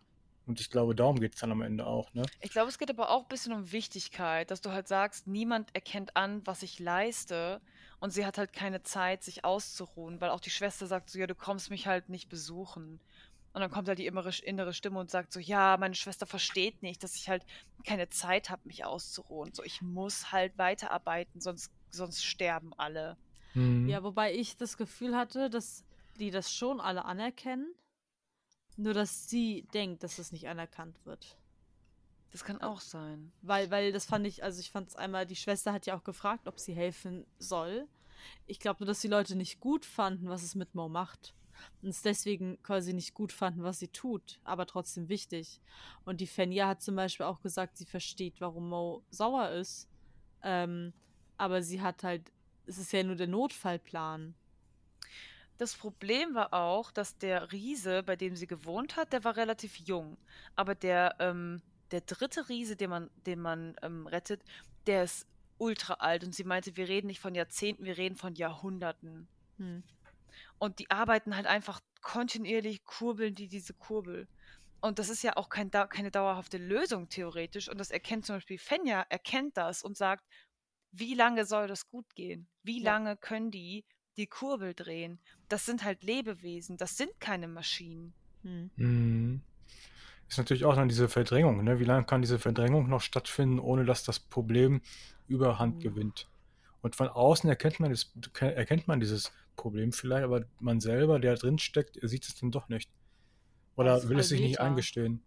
Und 0.51 0.59
ich 0.59 0.69
glaube, 0.69 0.93
darum 0.93 1.17
geht 1.17 1.35
es 1.35 1.39
dann 1.39 1.53
am 1.53 1.61
Ende 1.61 1.87
auch. 1.87 2.13
Ne? 2.13 2.25
Ich 2.41 2.51
glaube, 2.51 2.67
es 2.67 2.77
geht 2.77 2.89
aber 2.89 3.09
auch 3.09 3.21
ein 3.21 3.29
bisschen 3.29 3.53
um 3.53 3.71
Wichtigkeit, 3.71 4.51
dass 4.51 4.59
du 4.59 4.71
halt 4.71 4.85
sagst, 4.89 5.25
niemand 5.25 5.73
erkennt 5.73 6.17
an, 6.17 6.41
was 6.45 6.61
ich 6.61 6.77
leiste. 6.77 7.61
Und 8.01 8.09
sie 8.11 8.25
hat 8.25 8.37
halt 8.37 8.51
keine 8.51 8.83
Zeit, 8.83 9.23
sich 9.23 9.45
auszuruhen, 9.45 10.19
weil 10.19 10.29
auch 10.29 10.41
die 10.41 10.49
Schwester 10.49 10.87
sagt 10.87 11.09
so, 11.09 11.17
ja, 11.17 11.25
du 11.25 11.35
kommst 11.35 11.69
mich 11.69 11.87
halt 11.87 12.09
nicht 12.09 12.27
besuchen. 12.27 12.99
Und 13.53 13.61
dann 13.61 13.71
kommt 13.71 13.87
halt 13.87 13.97
die 13.97 14.07
innere 14.07 14.73
Stimme 14.73 14.99
und 14.99 15.09
sagt 15.09 15.31
so, 15.31 15.39
ja, 15.39 15.77
meine 15.77 15.95
Schwester 15.95 16.25
versteht 16.25 16.83
nicht, 16.83 17.01
dass 17.01 17.15
ich 17.15 17.29
halt 17.29 17.45
keine 17.85 18.09
Zeit 18.09 18.49
habe, 18.49 18.61
mich 18.65 18.83
auszuruhen. 18.83 19.53
So, 19.53 19.63
ich 19.63 19.81
muss 19.81 20.33
halt 20.33 20.57
weiterarbeiten, 20.57 21.39
sonst, 21.39 21.71
sonst 21.91 22.25
sterben 22.25 22.73
alle. 22.75 23.15
Mhm. 23.53 23.87
Ja, 23.87 24.03
wobei 24.03 24.33
ich 24.33 24.57
das 24.57 24.75
Gefühl 24.75 25.15
hatte, 25.15 25.49
dass 25.49 25.85
die 26.19 26.29
das 26.29 26.53
schon 26.53 26.81
alle 26.81 27.05
anerkennen, 27.05 27.73
nur 28.77 28.93
dass 28.93 29.29
sie 29.29 29.67
denkt, 29.73 30.03
dass 30.03 30.19
es 30.19 30.31
nicht 30.31 30.47
anerkannt 30.47 31.05
wird. 31.05 31.37
Das 32.31 32.45
kann 32.45 32.61
auch 32.61 32.79
sein. 32.79 33.31
Weil, 33.41 33.69
weil 33.71 33.91
das 33.91 34.05
fand 34.05 34.25
ich, 34.25 34.43
also 34.43 34.59
ich 34.61 34.71
fand 34.71 34.89
es 34.89 34.95
einmal, 34.95 35.25
die 35.25 35.35
Schwester 35.35 35.73
hat 35.73 35.85
ja 35.85 35.97
auch 35.97 36.03
gefragt, 36.03 36.47
ob 36.47 36.59
sie 36.59 36.73
helfen 36.73 37.25
soll. 37.39 37.87
Ich 38.47 38.59
glaube 38.59 38.79
nur, 38.81 38.87
dass 38.87 39.01
die 39.01 39.07
Leute 39.07 39.35
nicht 39.35 39.59
gut 39.59 39.85
fanden, 39.85 40.29
was 40.29 40.43
es 40.43 40.55
mit 40.55 40.73
Mo 40.75 40.87
macht. 40.87 41.33
und 41.81 41.89
es 41.89 42.01
deswegen 42.01 42.61
quasi 42.63 42.93
nicht 42.93 43.13
gut 43.13 43.31
fanden, 43.31 43.63
was 43.63 43.79
sie 43.79 43.89
tut, 43.89 44.39
aber 44.43 44.65
trotzdem 44.65 45.09
wichtig. 45.09 45.59
Und 46.05 46.21
die 46.21 46.27
Fenja 46.27 46.67
hat 46.67 46.81
zum 46.81 46.95
Beispiel 46.95 47.25
auch 47.25 47.41
gesagt, 47.41 47.77
sie 47.77 47.85
versteht, 47.85 48.39
warum 48.39 48.69
Mo 48.69 49.03
sauer 49.09 49.49
ist. 49.49 49.87
Ähm, 50.43 50.93
aber 51.37 51.61
sie 51.61 51.81
hat 51.81 52.03
halt, 52.03 52.31
es 52.65 52.77
ist 52.77 52.93
ja 52.93 53.03
nur 53.03 53.15
der 53.15 53.27
Notfallplan. 53.27 54.35
Das 55.61 55.75
Problem 55.75 56.33
war 56.33 56.55
auch, 56.55 56.89
dass 56.89 57.19
der 57.19 57.51
Riese, 57.51 58.01
bei 58.01 58.15
dem 58.15 58.35
sie 58.35 58.47
gewohnt 58.47 58.95
hat, 58.95 59.13
der 59.13 59.23
war 59.23 59.35
relativ 59.35 59.77
jung. 59.77 60.17
Aber 60.55 60.73
der, 60.73 61.17
ähm, 61.19 61.61
der 61.91 62.01
dritte 62.01 62.49
Riese, 62.49 62.75
den 62.75 62.89
man, 62.89 63.11
den 63.27 63.39
man 63.39 63.75
ähm, 63.83 64.07
rettet, 64.07 64.41
der 64.87 65.03
ist 65.03 65.27
ultra 65.59 65.93
alt. 65.99 66.23
Und 66.23 66.33
sie 66.33 66.45
meinte, 66.45 66.77
wir 66.77 66.87
reden 66.87 67.05
nicht 67.05 67.19
von 67.19 67.35
Jahrzehnten, 67.35 67.85
wir 67.85 67.95
reden 67.95 68.15
von 68.15 68.33
Jahrhunderten. 68.33 69.27
Hm. 69.57 69.83
Und 70.57 70.79
die 70.79 70.89
arbeiten 70.89 71.35
halt 71.35 71.45
einfach 71.45 71.79
kontinuierlich, 72.01 72.83
kurbeln 72.83 73.35
die 73.35 73.47
diese 73.47 73.75
Kurbel. 73.75 74.27
Und 74.81 74.97
das 74.97 75.09
ist 75.09 75.21
ja 75.21 75.37
auch 75.37 75.49
kein, 75.49 75.69
keine 75.69 76.09
dauerhafte 76.09 76.57
Lösung 76.57 77.07
theoretisch. 77.07 77.69
Und 77.69 77.77
das 77.77 77.91
erkennt 77.91 78.25
zum 78.25 78.37
Beispiel 78.37 78.57
Fenja, 78.57 79.05
erkennt 79.09 79.57
das 79.57 79.83
und 79.83 79.95
sagt, 79.95 80.25
wie 80.91 81.13
lange 81.13 81.45
soll 81.45 81.67
das 81.67 81.87
gut 81.87 82.15
gehen? 82.15 82.47
Wie 82.63 82.81
Ja. 82.81 82.93
lange 82.93 83.15
können 83.15 83.51
die 83.51 83.85
die 84.17 84.27
Kurbel 84.27 84.73
drehen? 84.73 85.19
Das 85.49 85.65
sind 85.65 85.83
halt 85.83 86.03
Lebewesen, 86.03 86.77
das 86.77 86.97
sind 86.97 87.19
keine 87.19 87.47
Maschinen. 87.47 88.13
Hm. 88.43 88.71
Mhm. 88.75 89.41
Ist 90.27 90.37
natürlich 90.37 90.63
auch 90.63 90.75
dann 90.75 90.87
diese 90.87 91.09
Verdrängung, 91.09 91.63
ne? 91.63 91.79
Wie 91.79 91.83
lange 91.83 92.05
kann 92.05 92.21
diese 92.21 92.39
Verdrängung 92.39 92.87
noch 92.87 93.01
stattfinden, 93.01 93.59
ohne 93.59 93.83
dass 93.83 94.03
das 94.03 94.19
Problem 94.19 94.81
Überhand 95.27 95.77
Mhm. 95.77 95.81
gewinnt? 95.81 96.27
Und 96.81 96.95
von 96.95 97.09
außen 97.09 97.49
erkennt 97.49 97.79
man, 97.79 97.91
das, 97.91 98.11
erkennt 98.39 98.87
man 98.87 98.99
dieses 98.99 99.31
Problem 99.55 99.91
vielleicht, 99.91 100.23
aber 100.23 100.45
man 100.59 100.79
selber, 100.79 101.19
der 101.19 101.35
drin 101.35 101.59
steckt, 101.59 101.99
sieht 102.01 102.23
es 102.27 102.35
dann 102.35 102.51
doch 102.51 102.69
nicht. 102.69 102.89
Oder 103.75 103.95
will 104.09 104.19
es 104.19 104.29
voll 104.29 104.37
sich 104.37 104.41
nicht 104.41 104.59
eingestehen. 104.59 105.21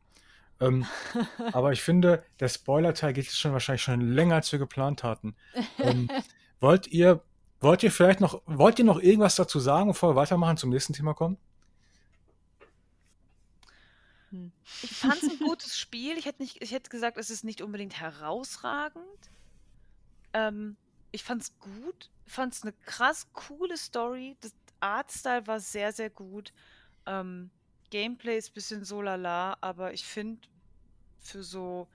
Ähm, 0.60 0.86
aber 1.52 1.72
ich 1.72 1.82
finde, 1.82 2.24
der 2.40 2.48
Spoiler-Teil 2.48 3.12
geht 3.12 3.24
jetzt 3.24 3.38
schon 3.38 3.52
wahrscheinlich 3.52 3.82
schon 3.82 4.00
länger, 4.00 4.36
als 4.36 4.50
wir 4.52 4.58
geplant 4.58 5.02
hatten. 5.02 5.36
Ähm, 5.78 6.08
wollt 6.60 6.86
ihr, 6.88 7.22
wollt 7.64 7.82
ihr 7.82 7.90
vielleicht 7.90 8.20
noch, 8.20 8.42
wollt 8.46 8.78
ihr 8.78 8.84
noch 8.84 9.00
irgendwas 9.00 9.34
dazu 9.34 9.58
sagen, 9.58 9.88
bevor 9.88 10.10
wir 10.10 10.16
weitermachen 10.16 10.56
zum 10.56 10.70
nächsten 10.70 10.92
Thema 10.92 11.14
kommen? 11.14 11.36
Hm. 14.30 14.52
Ich 14.82 14.92
fand 14.92 15.20
es 15.20 15.30
ein 15.30 15.38
gutes 15.38 15.76
Spiel. 15.78 16.16
Ich 16.16 16.26
hätte, 16.26 16.42
nicht, 16.42 16.62
ich 16.62 16.70
hätte 16.70 16.90
gesagt, 16.90 17.16
es 17.18 17.30
ist 17.30 17.42
nicht 17.42 17.60
unbedingt 17.60 18.00
herausragend. 18.00 19.04
Ähm, 20.32 20.76
ich 21.10 21.24
fand 21.24 21.42
es 21.42 21.58
gut. 21.58 22.10
Ich 22.26 22.32
fand 22.32 22.54
es 22.54 22.62
eine 22.62 22.72
krass 22.84 23.26
coole 23.32 23.76
Story. 23.76 24.36
Das 24.40 24.52
Artstyle 24.78 25.46
war 25.46 25.58
sehr, 25.58 25.92
sehr 25.92 26.10
gut. 26.10 26.52
Ähm, 27.06 27.50
Gameplay 27.90 28.38
ist 28.38 28.50
ein 28.50 28.54
bisschen 28.54 28.84
so 28.84 29.02
lala, 29.02 29.56
aber 29.60 29.92
ich 29.92 30.04
finde 30.04 30.46
für 31.20 31.42
so 31.42 31.88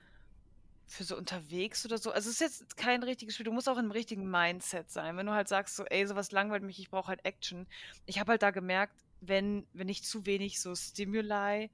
für 0.89 1.03
so 1.03 1.15
unterwegs 1.15 1.85
oder 1.85 1.97
so, 1.97 2.11
also 2.11 2.29
es 2.29 2.35
ist 2.35 2.41
jetzt 2.41 2.77
kein 2.77 3.03
richtiges 3.03 3.35
Spiel, 3.35 3.45
du 3.45 3.51
musst 3.51 3.69
auch 3.69 3.77
im 3.77 3.91
richtigen 3.91 4.29
Mindset 4.29 4.89
sein. 4.89 5.17
Wenn 5.17 5.27
du 5.27 5.33
halt 5.33 5.47
sagst 5.47 5.75
so, 5.75 5.85
ey, 5.85 6.05
sowas 6.07 6.31
langweilt 6.31 6.63
mich, 6.63 6.79
ich 6.79 6.89
brauche 6.89 7.07
halt 7.07 7.23
Action. 7.25 7.67
Ich 8.07 8.19
habe 8.19 8.31
halt 8.31 8.41
da 8.41 8.51
gemerkt, 8.51 8.95
wenn 9.21 9.67
wenn 9.73 9.87
ich 9.87 10.03
zu 10.03 10.25
wenig 10.25 10.59
so 10.59 10.75
Stimuli 10.75 11.69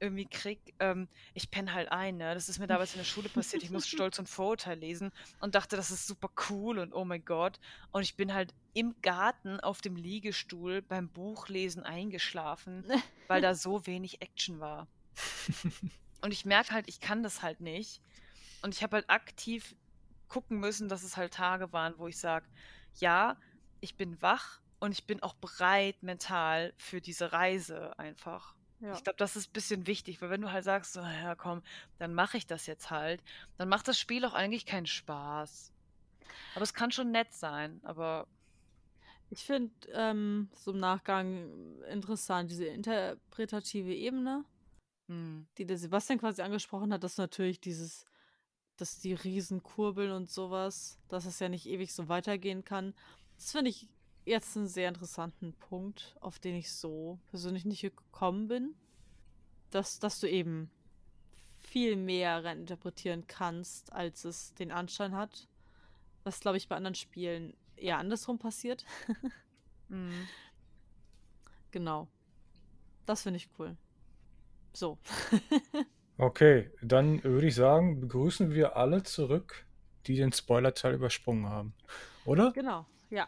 irgendwie 0.00 0.26
krieg, 0.26 0.58
ähm, 0.80 1.08
ich 1.34 1.50
penne 1.50 1.72
halt 1.72 1.92
ein, 1.92 2.16
ne? 2.16 2.34
Das 2.34 2.48
ist 2.48 2.58
mir 2.58 2.66
damals 2.66 2.92
in 2.94 2.98
der 2.98 3.04
Schule 3.04 3.28
passiert. 3.28 3.62
Ich 3.62 3.70
muss 3.70 3.86
Stolz 3.88 4.18
und 4.18 4.28
Vorurteil 4.28 4.78
lesen 4.78 5.12
und 5.40 5.54
dachte, 5.54 5.76
das 5.76 5.90
ist 5.90 6.06
super 6.06 6.30
cool 6.48 6.78
und 6.78 6.92
oh 6.94 7.04
mein 7.04 7.24
Gott. 7.24 7.60
Und 7.92 8.02
ich 8.02 8.16
bin 8.16 8.34
halt 8.34 8.54
im 8.72 8.94
Garten 9.02 9.60
auf 9.60 9.80
dem 9.80 9.96
Liegestuhl 9.96 10.82
beim 10.82 11.08
Buchlesen 11.08 11.84
eingeschlafen, 11.84 12.84
weil 13.28 13.42
da 13.42 13.54
so 13.54 13.86
wenig 13.86 14.22
Action 14.22 14.58
war. 14.58 14.88
Und 16.22 16.32
ich 16.32 16.44
merke 16.44 16.72
halt, 16.72 16.88
ich 16.88 17.00
kann 17.00 17.22
das 17.22 17.42
halt 17.42 17.60
nicht. 17.60 18.00
Und 18.62 18.74
ich 18.74 18.82
habe 18.82 18.96
halt 18.96 19.10
aktiv 19.10 19.74
gucken 20.28 20.58
müssen, 20.60 20.88
dass 20.88 21.02
es 21.02 21.16
halt 21.16 21.34
Tage 21.34 21.72
waren, 21.72 21.98
wo 21.98 22.06
ich 22.08 22.18
sage, 22.18 22.46
ja, 22.96 23.36
ich 23.80 23.96
bin 23.96 24.20
wach 24.22 24.60
und 24.78 24.92
ich 24.92 25.06
bin 25.06 25.22
auch 25.22 25.34
bereit 25.34 26.02
mental 26.02 26.72
für 26.76 27.00
diese 27.00 27.32
Reise 27.32 27.98
einfach. 27.98 28.54
Ja. 28.80 28.94
Ich 28.94 29.04
glaube, 29.04 29.16
das 29.18 29.36
ist 29.36 29.50
ein 29.50 29.52
bisschen 29.52 29.86
wichtig, 29.86 30.22
weil 30.22 30.30
wenn 30.30 30.40
du 30.40 30.52
halt 30.52 30.64
sagst, 30.64 30.94
so, 30.94 31.00
ja 31.00 31.34
komm, 31.34 31.62
dann 31.98 32.14
mache 32.14 32.38
ich 32.38 32.46
das 32.46 32.66
jetzt 32.66 32.90
halt, 32.90 33.22
dann 33.58 33.68
macht 33.68 33.88
das 33.88 33.98
Spiel 33.98 34.24
auch 34.24 34.34
eigentlich 34.34 34.66
keinen 34.66 34.86
Spaß. 34.86 35.72
Aber 36.54 36.62
es 36.62 36.74
kann 36.74 36.92
schon 36.92 37.10
nett 37.12 37.32
sein, 37.32 37.80
aber 37.84 38.26
Ich 39.32 39.44
finde 39.44 39.72
ähm, 39.92 40.50
so 40.54 40.72
im 40.72 40.78
Nachgang 40.78 41.80
interessant, 41.84 42.50
diese 42.50 42.66
interpretative 42.66 43.94
Ebene, 43.94 44.44
hm, 45.08 45.46
die 45.58 45.66
der 45.66 45.78
Sebastian 45.78 46.18
quasi 46.18 46.42
angesprochen 46.42 46.92
hat, 46.92 47.04
dass 47.04 47.16
natürlich 47.16 47.60
dieses, 47.60 48.06
dass 48.80 48.98
die 48.98 49.12
Riesen 49.12 49.62
kurbeln 49.62 50.10
und 50.10 50.30
sowas, 50.30 50.98
dass 51.08 51.26
es 51.26 51.38
ja 51.38 51.48
nicht 51.48 51.66
ewig 51.66 51.92
so 51.92 52.08
weitergehen 52.08 52.64
kann. 52.64 52.94
Das 53.36 53.52
finde 53.52 53.70
ich 53.70 53.88
jetzt 54.24 54.56
einen 54.56 54.66
sehr 54.66 54.88
interessanten 54.88 55.52
Punkt, 55.54 56.16
auf 56.20 56.38
den 56.38 56.54
ich 56.54 56.72
so 56.72 57.18
persönlich 57.28 57.64
nicht 57.64 57.82
gekommen 57.82 58.48
bin. 58.48 58.74
Dass, 59.70 59.98
dass 59.98 60.18
du 60.18 60.28
eben 60.28 60.70
viel 61.62 61.94
mehr 61.94 62.44
interpretieren 62.44 63.26
kannst, 63.26 63.92
als 63.92 64.24
es 64.24 64.54
den 64.54 64.72
Anschein 64.72 65.14
hat. 65.14 65.46
Was, 66.24 66.40
glaube 66.40 66.56
ich, 66.56 66.68
bei 66.68 66.76
anderen 66.76 66.96
Spielen 66.96 67.54
eher 67.76 67.98
andersrum 67.98 68.38
passiert. 68.38 68.84
hm. 69.88 70.26
Genau. 71.70 72.08
Das 73.06 73.22
finde 73.22 73.36
ich 73.36 73.48
cool. 73.58 73.76
So. 74.72 74.98
Okay, 76.20 76.70
dann 76.82 77.24
würde 77.24 77.46
ich 77.46 77.54
sagen, 77.54 77.98
begrüßen 77.98 78.54
wir 78.54 78.76
alle 78.76 79.02
zurück, 79.02 79.64
die 80.06 80.16
den 80.16 80.34
Spoiler-Teil 80.34 80.92
übersprungen 80.92 81.48
haben. 81.48 81.72
Oder? 82.26 82.52
genau, 82.52 82.84
ja. 83.08 83.26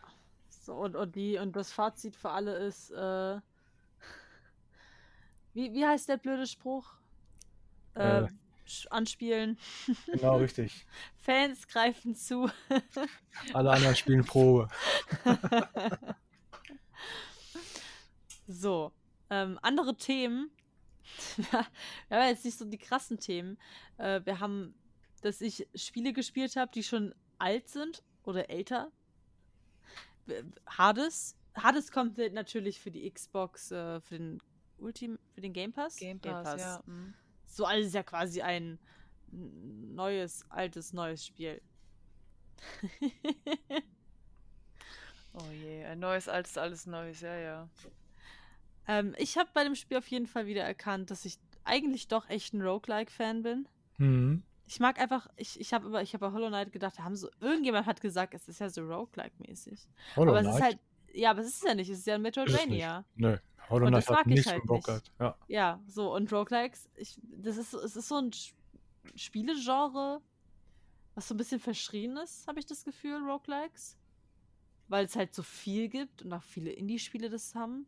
So, 0.51 0.75
und, 0.75 0.95
und 0.95 1.17
die, 1.17 1.39
und 1.39 1.57
das 1.57 1.73
Fazit 1.73 2.15
für 2.15 2.29
alle 2.29 2.55
ist, 2.55 2.91
äh, 2.91 3.41
wie, 5.55 5.73
wie 5.73 5.87
heißt 5.87 6.07
der 6.11 6.19
blöde 6.19 6.47
Spruch? 6.47 6.93
Äh, 7.95 8.25
Äh. 8.25 8.29
anspielen. 8.91 9.59
Genau, 10.13 10.37
richtig. 10.37 10.85
Fans 11.17 11.67
greifen 11.69 12.15
zu. 12.15 12.51
Alle 13.55 13.71
anderen 13.71 13.97
spielen 13.97 14.25
Probe. 14.25 14.69
So, 18.47 18.93
ähm, 19.31 19.59
andere 19.63 19.97
Themen. 19.97 20.51
Wir 22.09 22.19
haben 22.19 22.29
jetzt 22.29 22.45
nicht 22.45 22.59
so 22.59 22.65
die 22.65 22.79
krassen 22.79 23.19
Themen. 23.19 23.59
Äh, 23.99 24.21
wir 24.25 24.41
haben, 24.41 24.75
dass 25.23 25.41
ich 25.41 25.69
Spiele 25.75 26.13
gespielt 26.13 26.57
habe, 26.57 26.71
die 26.73 26.83
schon 26.83 27.15
alt 27.39 27.69
sind 27.69 28.03
oder 28.25 28.51
älter. 28.51 28.91
Hades. 30.67 31.37
Hades 31.55 31.91
kommt 31.91 32.17
natürlich 32.17 32.81
für 32.81 32.91
die 32.91 33.11
Xbox, 33.11 33.71
äh, 33.73 34.01
für 34.01 34.19
den 34.19 34.41
Ultim, 34.79 35.19
für 35.35 35.41
den 35.41 35.53
Game 35.53 35.73
Pass. 35.73 35.97
Game 35.97 36.21
Pass, 36.21 36.61
ja. 36.61 36.83
hm. 36.87 37.15
So 37.47 37.67
alles 37.67 37.89
ist 37.89 37.95
ja 37.95 38.03
quasi 38.03 38.41
ein 38.41 38.79
neues, 39.31 40.45
altes, 40.51 40.93
neues 40.93 41.27
Spiel. 41.27 41.61
Oh 45.35 45.51
je, 45.51 45.85
ein 45.85 45.99
neues, 45.99 46.29
altes, 46.29 46.59
alles 46.59 46.87
Neues, 46.87 47.21
ja, 47.23 47.35
ja. 47.35 47.69
Ähm, 48.89 49.15
ich 49.19 49.37
habe 49.39 49.49
bei 49.55 49.65
dem 49.65 49.75
Spiel 49.75 49.99
auf 49.99 50.09
jeden 50.09 50.27
Fall 50.27 50.47
wieder 50.47 50.63
erkannt, 50.63 51.11
dass 51.11 51.25
ich 51.25 51.39
eigentlich 51.65 52.09
doch 52.09 52.29
echt 52.29 52.55
ein 52.55 52.63
Roguelike-Fan 52.63 53.43
bin. 53.43 53.69
Mhm. 53.99 54.43
Ich 54.67 54.81
mag 54.81 54.99
einfach, 55.01 55.29
ich, 55.37 55.61
ich 55.61 55.73
habe 55.73 55.87
über, 55.87 56.03
ich 56.03 56.15
habe 56.15 56.27
bei 56.27 56.33
Hollow 56.33 56.49
Knight 56.49 56.73
gedacht, 56.73 56.99
da 56.99 57.05
haben 57.05 57.17
so, 57.17 57.29
irgendjemand 57.41 57.87
hat 57.87 58.01
gesagt, 58.01 58.35
es 58.35 58.49
ist 58.49 58.61
ja 58.61 58.69
so 58.69 58.83
Roguelike-mäßig. 58.83 59.89
Hollow 60.17 60.31
Aber 60.31 60.41
es 60.41 60.55
ist 60.55 60.63
halt, 60.63 60.79
ja, 61.13 61.31
aber 61.31 61.41
es 61.41 61.49
ist 61.49 61.65
ja 61.65 61.75
nicht, 61.75 61.91
es 61.91 61.99
ist 61.99 62.07
ja 62.07 62.15
ein 62.15 62.23
nicht. 62.23 62.37
Metroidvania. 62.37 63.05
Nö, 63.17 63.37
Hollow 63.69 63.89
Knight 63.89 64.09
hat 64.09 64.27
nichts 64.27 64.51
halt 64.51 64.65
Bock 64.65 64.89
nicht. 64.89 65.13
Ja. 65.21 65.37
Ja, 65.49 65.81
so, 65.87 66.15
und 66.15 66.33
Roguelikes, 66.33 66.89
ich, 66.97 67.19
das 67.23 67.57
ist, 67.57 67.75
es 67.75 67.97
ist 67.97 68.09
so 68.09 68.17
ein 68.17 68.31
Spielegenre, 69.15 70.23
was 71.15 71.29
so 71.29 71.35
ein 71.35 71.37
bisschen 71.37 71.61
verschrien 71.61 72.17
ist, 72.17 72.47
habe 72.49 72.59
ich 72.59 72.67
das 72.67 72.85
Gefühl, 72.85 73.19
Roguelikes. 73.19 73.99
Weil 74.89 75.05
es 75.05 75.17
halt 75.17 75.35
so 75.35 75.43
viel 75.43 75.89
gibt 75.89 76.23
und 76.23 76.33
auch 76.33 76.43
viele 76.43 76.71
Indie-Spiele 76.71 77.31
das 77.31 77.55
haben. 77.55 77.87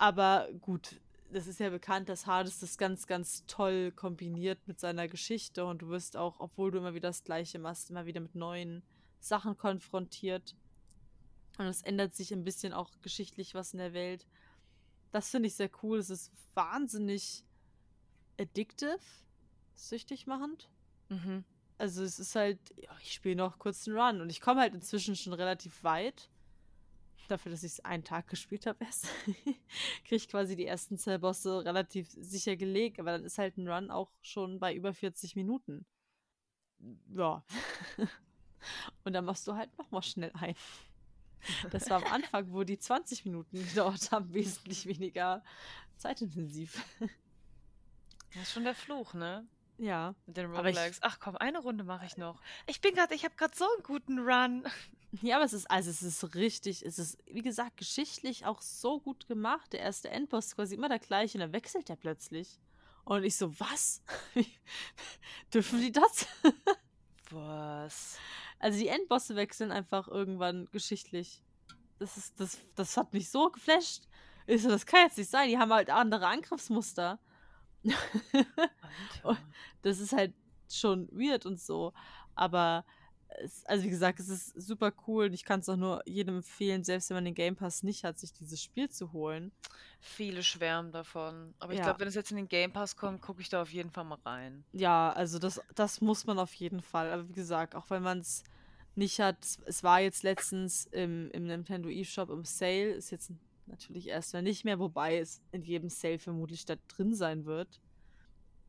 Aber 0.00 0.48
gut, 0.62 0.98
das 1.30 1.46
ist 1.46 1.60
ja 1.60 1.68
bekannt, 1.68 2.08
dass 2.08 2.26
Hades 2.26 2.58
das 2.58 2.78
ganz, 2.78 3.06
ganz 3.06 3.44
toll 3.46 3.92
kombiniert 3.92 4.66
mit 4.66 4.80
seiner 4.80 5.08
Geschichte 5.08 5.66
und 5.66 5.82
du 5.82 5.90
wirst 5.90 6.16
auch, 6.16 6.40
obwohl 6.40 6.70
du 6.70 6.78
immer 6.78 6.94
wieder 6.94 7.10
das 7.10 7.22
Gleiche 7.22 7.58
machst, 7.58 7.90
immer 7.90 8.06
wieder 8.06 8.22
mit 8.22 8.34
neuen 8.34 8.82
Sachen 9.18 9.58
konfrontiert. 9.58 10.56
Und 11.58 11.66
es 11.66 11.82
ändert 11.82 12.16
sich 12.16 12.32
ein 12.32 12.44
bisschen 12.44 12.72
auch 12.72 12.88
geschichtlich 13.02 13.54
was 13.54 13.74
in 13.74 13.78
der 13.78 13.92
Welt. 13.92 14.26
Das 15.12 15.28
finde 15.28 15.48
ich 15.48 15.54
sehr 15.54 15.68
cool. 15.82 15.98
Es 15.98 16.08
ist 16.08 16.32
wahnsinnig 16.54 17.44
addictive, 18.40 18.96
süchtig 19.74 20.26
machend. 20.26 20.70
Mhm. 21.10 21.44
Also 21.76 22.02
es 22.02 22.18
ist 22.18 22.34
halt, 22.36 22.58
ich 23.02 23.12
spiele 23.12 23.36
noch 23.36 23.58
kurz 23.58 23.86
einen 23.86 23.98
Run 23.98 24.22
und 24.22 24.30
ich 24.30 24.40
komme 24.40 24.62
halt 24.62 24.72
inzwischen 24.72 25.14
schon 25.14 25.34
relativ 25.34 25.84
weit. 25.84 26.30
Dafür, 27.30 27.50
dass 27.52 27.62
ich 27.62 27.72
es 27.72 27.80
einen 27.84 28.04
Tag 28.04 28.28
gespielt 28.28 28.66
habe 28.66 28.84
erst, 28.84 29.06
kriege 30.04 30.16
ich 30.16 30.28
quasi 30.28 30.56
die 30.56 30.66
ersten 30.66 30.98
zwei 30.98 31.18
Bosse 31.18 31.64
relativ 31.64 32.08
sicher 32.10 32.56
gelegt, 32.56 32.98
aber 33.00 33.12
dann 33.12 33.24
ist 33.24 33.38
halt 33.38 33.56
ein 33.58 33.68
Run 33.68 33.90
auch 33.90 34.10
schon 34.22 34.58
bei 34.60 34.74
über 34.74 34.92
40 34.94 35.36
Minuten. 35.36 35.86
Ja. 37.14 37.44
Und 39.04 39.12
dann 39.14 39.24
machst 39.24 39.46
du 39.48 39.54
halt 39.54 39.76
nochmal 39.78 40.02
schnell 40.02 40.32
ein. 40.34 40.54
Das 41.70 41.88
war 41.88 42.04
am 42.04 42.12
Anfang, 42.12 42.52
wo 42.52 42.64
die 42.64 42.78
20 42.78 43.24
Minuten 43.24 43.58
gedauert 43.68 44.10
haben, 44.12 44.32
wesentlich 44.34 44.86
weniger 44.86 45.42
zeitintensiv. 45.96 46.84
Das 48.34 48.42
ist 48.42 48.52
schon 48.52 48.64
der 48.64 48.74
Fluch, 48.74 49.14
ne? 49.14 49.46
Ja. 49.78 50.14
Mit 50.26 50.36
den 50.36 50.46
Aber 50.54 50.68
ich- 50.68 50.76
Roguelikes. 50.76 50.98
Ach 51.02 51.18
komm, 51.20 51.36
eine 51.36 51.58
Runde 51.60 51.84
mache 51.84 52.04
ich 52.04 52.16
noch. 52.18 52.40
Ich 52.66 52.80
bin 52.82 52.94
gerade, 52.94 53.14
ich 53.14 53.24
habe 53.24 53.34
gerade 53.36 53.56
so 53.56 53.64
einen 53.64 53.82
guten 53.82 54.18
Run. 54.18 54.66
Ja, 55.12 55.36
aber 55.36 55.44
es 55.44 55.52
ist, 55.52 55.68
also 55.70 55.90
es 55.90 56.02
ist 56.02 56.34
richtig, 56.34 56.84
es 56.86 56.98
ist, 56.98 57.18
wie 57.26 57.42
gesagt, 57.42 57.76
geschichtlich 57.76 58.46
auch 58.46 58.62
so 58.62 59.00
gut 59.00 59.26
gemacht. 59.26 59.72
Der 59.72 59.80
erste 59.80 60.08
Endboss 60.08 60.46
ist 60.46 60.56
quasi 60.56 60.76
immer 60.76 60.88
der 60.88 61.00
gleiche 61.00 61.36
und 61.38 61.40
dann 61.40 61.52
wechselt 61.52 61.88
der 61.88 61.96
plötzlich. 61.96 62.60
Und 63.04 63.24
ich 63.24 63.36
so, 63.36 63.58
was? 63.58 64.02
Dürfen 65.54 65.80
die 65.80 65.92
das? 65.92 66.26
Was? 67.32 68.18
Also 68.58 68.80
die 68.80 68.88
Endbosse 68.88 69.36
wechseln 69.36 69.70
einfach 69.70 70.08
irgendwann 70.08 70.66
geschichtlich. 70.72 71.42
Das 72.00 72.16
ist, 72.16 72.40
das, 72.40 72.58
das 72.74 72.96
hat 72.96 73.12
mich 73.12 73.30
so 73.30 73.50
geflasht. 73.50 74.08
Ich 74.48 74.62
so, 74.62 74.68
das 74.68 74.84
kann 74.84 75.02
jetzt 75.02 75.16
nicht 75.16 75.30
sein. 75.30 75.48
Die 75.48 75.56
haben 75.56 75.72
halt 75.72 75.90
andere 75.90 76.26
Angriffsmuster. 76.26 77.18
Das 79.82 79.98
ist 79.98 80.12
halt 80.12 80.34
schon 80.68 81.08
weird 81.10 81.46
und 81.46 81.58
so. 81.58 81.94
Aber 82.34 82.84
es, 83.38 83.64
also 83.66 83.84
wie 83.84 83.90
gesagt, 83.90 84.20
es 84.20 84.28
ist 84.28 84.60
super 84.60 84.92
cool 85.06 85.26
und 85.26 85.32
ich 85.32 85.44
kann 85.44 85.60
es 85.60 85.68
auch 85.68 85.76
nur 85.76 86.02
jedem 86.06 86.36
empfehlen, 86.36 86.84
selbst 86.84 87.10
wenn 87.10 87.16
man 87.16 87.24
den 87.24 87.34
Game 87.34 87.56
Pass 87.56 87.82
nicht 87.82 88.04
hat, 88.04 88.18
sich 88.18 88.32
dieses 88.32 88.62
Spiel 88.62 88.88
zu 88.90 89.12
holen. 89.12 89.52
Viele 90.00 90.42
schwärmen 90.42 90.92
davon. 90.92 91.54
Aber 91.58 91.72
ich 91.72 91.78
Ja. 91.78 91.84
glaube, 91.84 92.00
wenn 92.00 92.08
es 92.08 92.14
jetzt 92.14 92.30
in 92.30 92.36
den 92.36 92.48
Game 92.48 92.72
Pass 92.72 92.96
kommt, 92.96 93.20
gucke 93.22 93.40
ich 93.40 93.48
da 93.48 93.62
auf 93.62 93.72
jeden 93.72 93.90
Fall 93.90 94.04
mal 94.04 94.18
rein. 94.24 94.64
Ja, 94.72 95.12
also 95.12 95.38
das, 95.38 95.60
das 95.74 96.00
muss 96.00 96.26
man 96.26 96.38
auf 96.38 96.52
jeden 96.54 96.82
Fall. 96.82 97.10
Aber 97.12 97.28
wie 97.28 97.32
gesagt, 97.34 97.74
auch 97.74 97.88
wenn 97.90 98.02
man 98.02 98.18
es 98.18 98.42
nicht 98.96 99.20
hat, 99.20 99.38
es- 99.66 99.82
war 99.82 100.00
jetzt 100.00 100.22
letztens 100.22 100.86
im, 100.86 101.30
im 101.30 101.44
Nintendo 101.46 101.88
eShop 101.88 102.30
im 102.30 102.44
Sale, 102.44 102.92
ist 102.92 103.10
jetzt 103.10 103.30
natürlich 103.66 104.08
erstmal 104.08 104.42
nicht 104.42 104.64
mehr, 104.64 104.78
wobei 104.80 105.18
es 105.18 105.40
in 105.52 105.62
jedem 105.62 105.90
Sale 105.90 106.18
vermutlich 106.18 106.64
da 106.64 106.74
drin 106.88 107.14
sein 107.14 107.44
wird. 107.44 107.80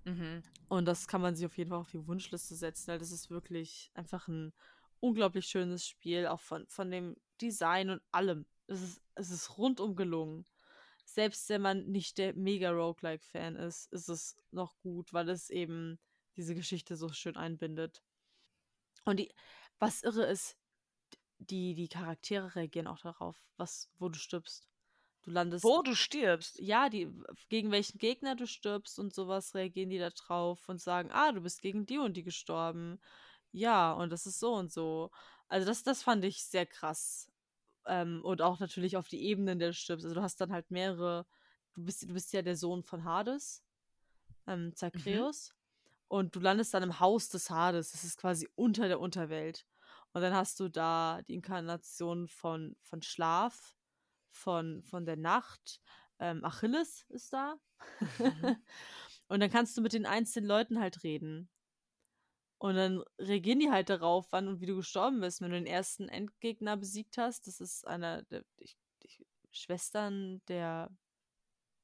Mhm. 0.06 0.44
Und 0.72 0.86
das 0.86 1.06
kann 1.06 1.20
man 1.20 1.36
sich 1.36 1.46
auf 1.46 1.58
jeden 1.58 1.70
Fall 1.70 1.80
auf 1.80 1.92
die 1.92 2.08
Wunschliste 2.08 2.56
setzen, 2.56 2.88
weil 2.88 2.98
das 2.98 3.12
ist 3.12 3.30
wirklich 3.30 3.92
einfach 3.94 4.30
ein 4.30 4.54
unglaublich 5.02 5.46
schönes 5.46 5.86
Spiel, 5.86 6.28
auch 6.28 6.40
von, 6.40 6.66
von 6.70 6.90
dem 6.90 7.18
Design 7.42 7.90
und 7.90 8.02
allem. 8.14 8.46
Es 8.68 8.82
ist, 8.82 9.02
es 9.16 9.32
ist 9.32 9.58
rundum 9.58 9.98
gelungen. 9.98 10.46
Selbst 11.04 11.50
wenn 11.50 11.62
man 11.62 11.92
nicht 11.92 12.18
der 12.18 12.36
mega 12.36 12.72
Roguelike-Fan 12.72 13.58
ist, 13.58 13.92
ist 13.92 14.08
es 14.08 14.38
noch 14.52 14.80
gut, 14.80 15.12
weil 15.12 15.28
es 15.28 15.50
eben 15.50 16.00
diese 16.38 16.56
Geschichte 16.56 16.96
so 16.96 17.10
schön 17.10 17.36
einbindet. 17.36 18.02
Und 19.04 19.20
die, 19.20 19.30
was 19.78 20.04
irre 20.04 20.24
ist, 20.24 20.56
die, 21.38 21.76
die 21.76 21.90
Charaktere 21.90 22.56
reagieren 22.56 22.88
auch 22.88 23.00
darauf, 23.00 23.46
was, 23.58 23.92
wo 24.00 24.08
du 24.08 24.18
stirbst. 24.18 24.71
Du 25.24 25.32
landest 25.32 25.64
Wo 25.64 25.82
du 25.82 25.96
stirbst. 25.96 26.60
ja, 26.60 26.90
die, 26.90 27.12
gegen 27.50 27.72
welchen 27.72 28.00
Gegner 28.00 28.36
du 28.36 28.48
stirbst 28.48 28.98
und 28.98 29.14
sowas, 29.14 29.54
reagieren 29.54 29.90
die 29.90 30.00
da 30.00 30.10
drauf 30.10 30.68
und 30.68 30.82
sagen, 30.82 31.10
ah, 31.12 31.32
du 31.32 31.42
bist 31.42 31.62
gegen 31.62 31.86
die 31.86 32.00
und 32.00 32.18
die 32.18 32.24
gestorben. 32.24 33.00
Ja, 33.52 33.94
und 33.94 34.10
das 34.12 34.26
ist 34.26 34.40
so 34.40 34.54
und 34.54 34.72
so. 34.72 35.12
Also 35.48 35.68
das, 35.68 35.84
das 35.84 36.02
fand 36.02 36.24
ich 36.26 36.44
sehr 36.44 36.66
krass. 36.66 37.30
Ähm, 37.86 38.22
und 38.24 38.42
auch 38.42 38.60
natürlich 38.60 38.98
auf 38.98 39.08
die 39.08 39.24
Ebenen, 39.24 39.60
der 39.60 39.70
du 39.70 39.74
stirbst. 39.74 40.06
Also 40.06 40.16
du 40.16 40.22
hast 40.22 40.42
dann 40.42 40.52
halt 40.52 40.72
mehrere, 40.72 41.28
du 41.74 41.84
bist, 41.84 42.04
du 42.04 42.14
bist 42.14 42.34
ja 42.34 42.42
der 42.42 42.56
Sohn 42.56 42.84
von 42.84 43.04
Hades, 43.04 43.64
ähm, 44.48 44.76
Zagreus. 44.76 45.54
Und 46.08 46.36
du 46.36 46.40
landest 46.40 46.74
dann 46.74 46.84
im 46.84 47.00
Haus 47.00 47.30
des 47.30 47.50
Hades. 47.50 47.92
Das 47.92 48.04
ist 48.04 48.18
quasi 48.18 48.50
unter 48.56 48.88
der 48.88 49.00
Unterwelt. 49.00 49.66
Und 50.14 50.22
dann 50.22 50.34
hast 50.34 50.60
du 50.60 50.68
da 50.68 51.22
die 51.28 51.36
Inkarnation 51.36 52.28
von, 52.28 52.76
von 52.82 53.02
Schlaf, 53.02 53.78
von, 54.32 54.82
von 54.84 55.06
der 55.06 55.18
Nacht. 55.18 55.82
Ähm, 56.20 56.44
Achilles 56.44 57.06
ist 57.10 57.34
da. 57.34 57.56
Mhm. 58.20 58.58
und 59.28 59.40
dann 59.40 59.52
kannst 59.52 59.78
du 59.78 59.82
mit 59.82 59.94
den 59.94 60.06
einzelnen 60.06 60.48
Leuten 60.48 60.80
halt 60.80 61.04
reden. 61.04 61.50
Und 62.62 62.76
dann 62.76 63.04
reagieren 63.18 63.60
die 63.60 63.72
halt 63.72 63.90
darauf, 63.90 64.28
wann 64.32 64.48
und 64.48 64.62
wie 64.62 64.68
du 64.68 64.76
gestorben 64.76 65.20
bist. 65.20 65.42
Wenn 65.42 65.50
du 65.50 65.58
den 65.58 65.66
ersten 65.66 66.10
Endgegner 66.10 66.78
besiegt 66.78 67.18
hast, 67.18 67.48
das 67.48 67.60
ist 67.60 67.88
einer 67.88 68.22
der 68.24 68.44
die, 68.60 68.70
die 69.02 69.26
Schwestern 69.52 70.42
der, 70.48 70.92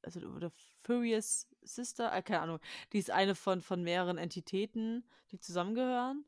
also 0.02 0.20
oder 0.20 0.50
Furious 0.82 1.48
Sister, 1.62 2.12
äh, 2.12 2.22
keine 2.22 2.42
Ahnung, 2.42 2.60
die 2.92 2.98
ist 2.98 3.10
eine 3.10 3.34
von, 3.34 3.60
von 3.60 3.82
mehreren 3.82 4.18
Entitäten, 4.18 5.04
die 5.32 5.40
zusammengehören. 5.40 6.24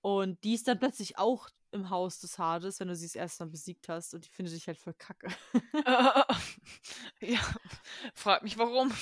Und 0.00 0.42
die 0.42 0.54
ist 0.54 0.66
dann 0.66 0.80
plötzlich 0.80 1.16
auch 1.16 1.48
im 1.74 1.90
Haus 1.90 2.20
des 2.20 2.38
Hades, 2.38 2.80
wenn 2.80 2.88
du 2.88 2.96
sie 2.96 3.06
das 3.06 3.16
erste 3.16 3.44
Mal 3.44 3.50
besiegt 3.50 3.88
hast. 3.88 4.14
Und 4.14 4.24
die 4.24 4.30
findet 4.30 4.54
dich 4.54 4.66
halt 4.66 4.78
voll 4.78 4.94
kacke. 4.94 5.28
ja. 7.20 7.40
Frag 8.14 8.42
mich 8.42 8.56
warum. 8.56 8.92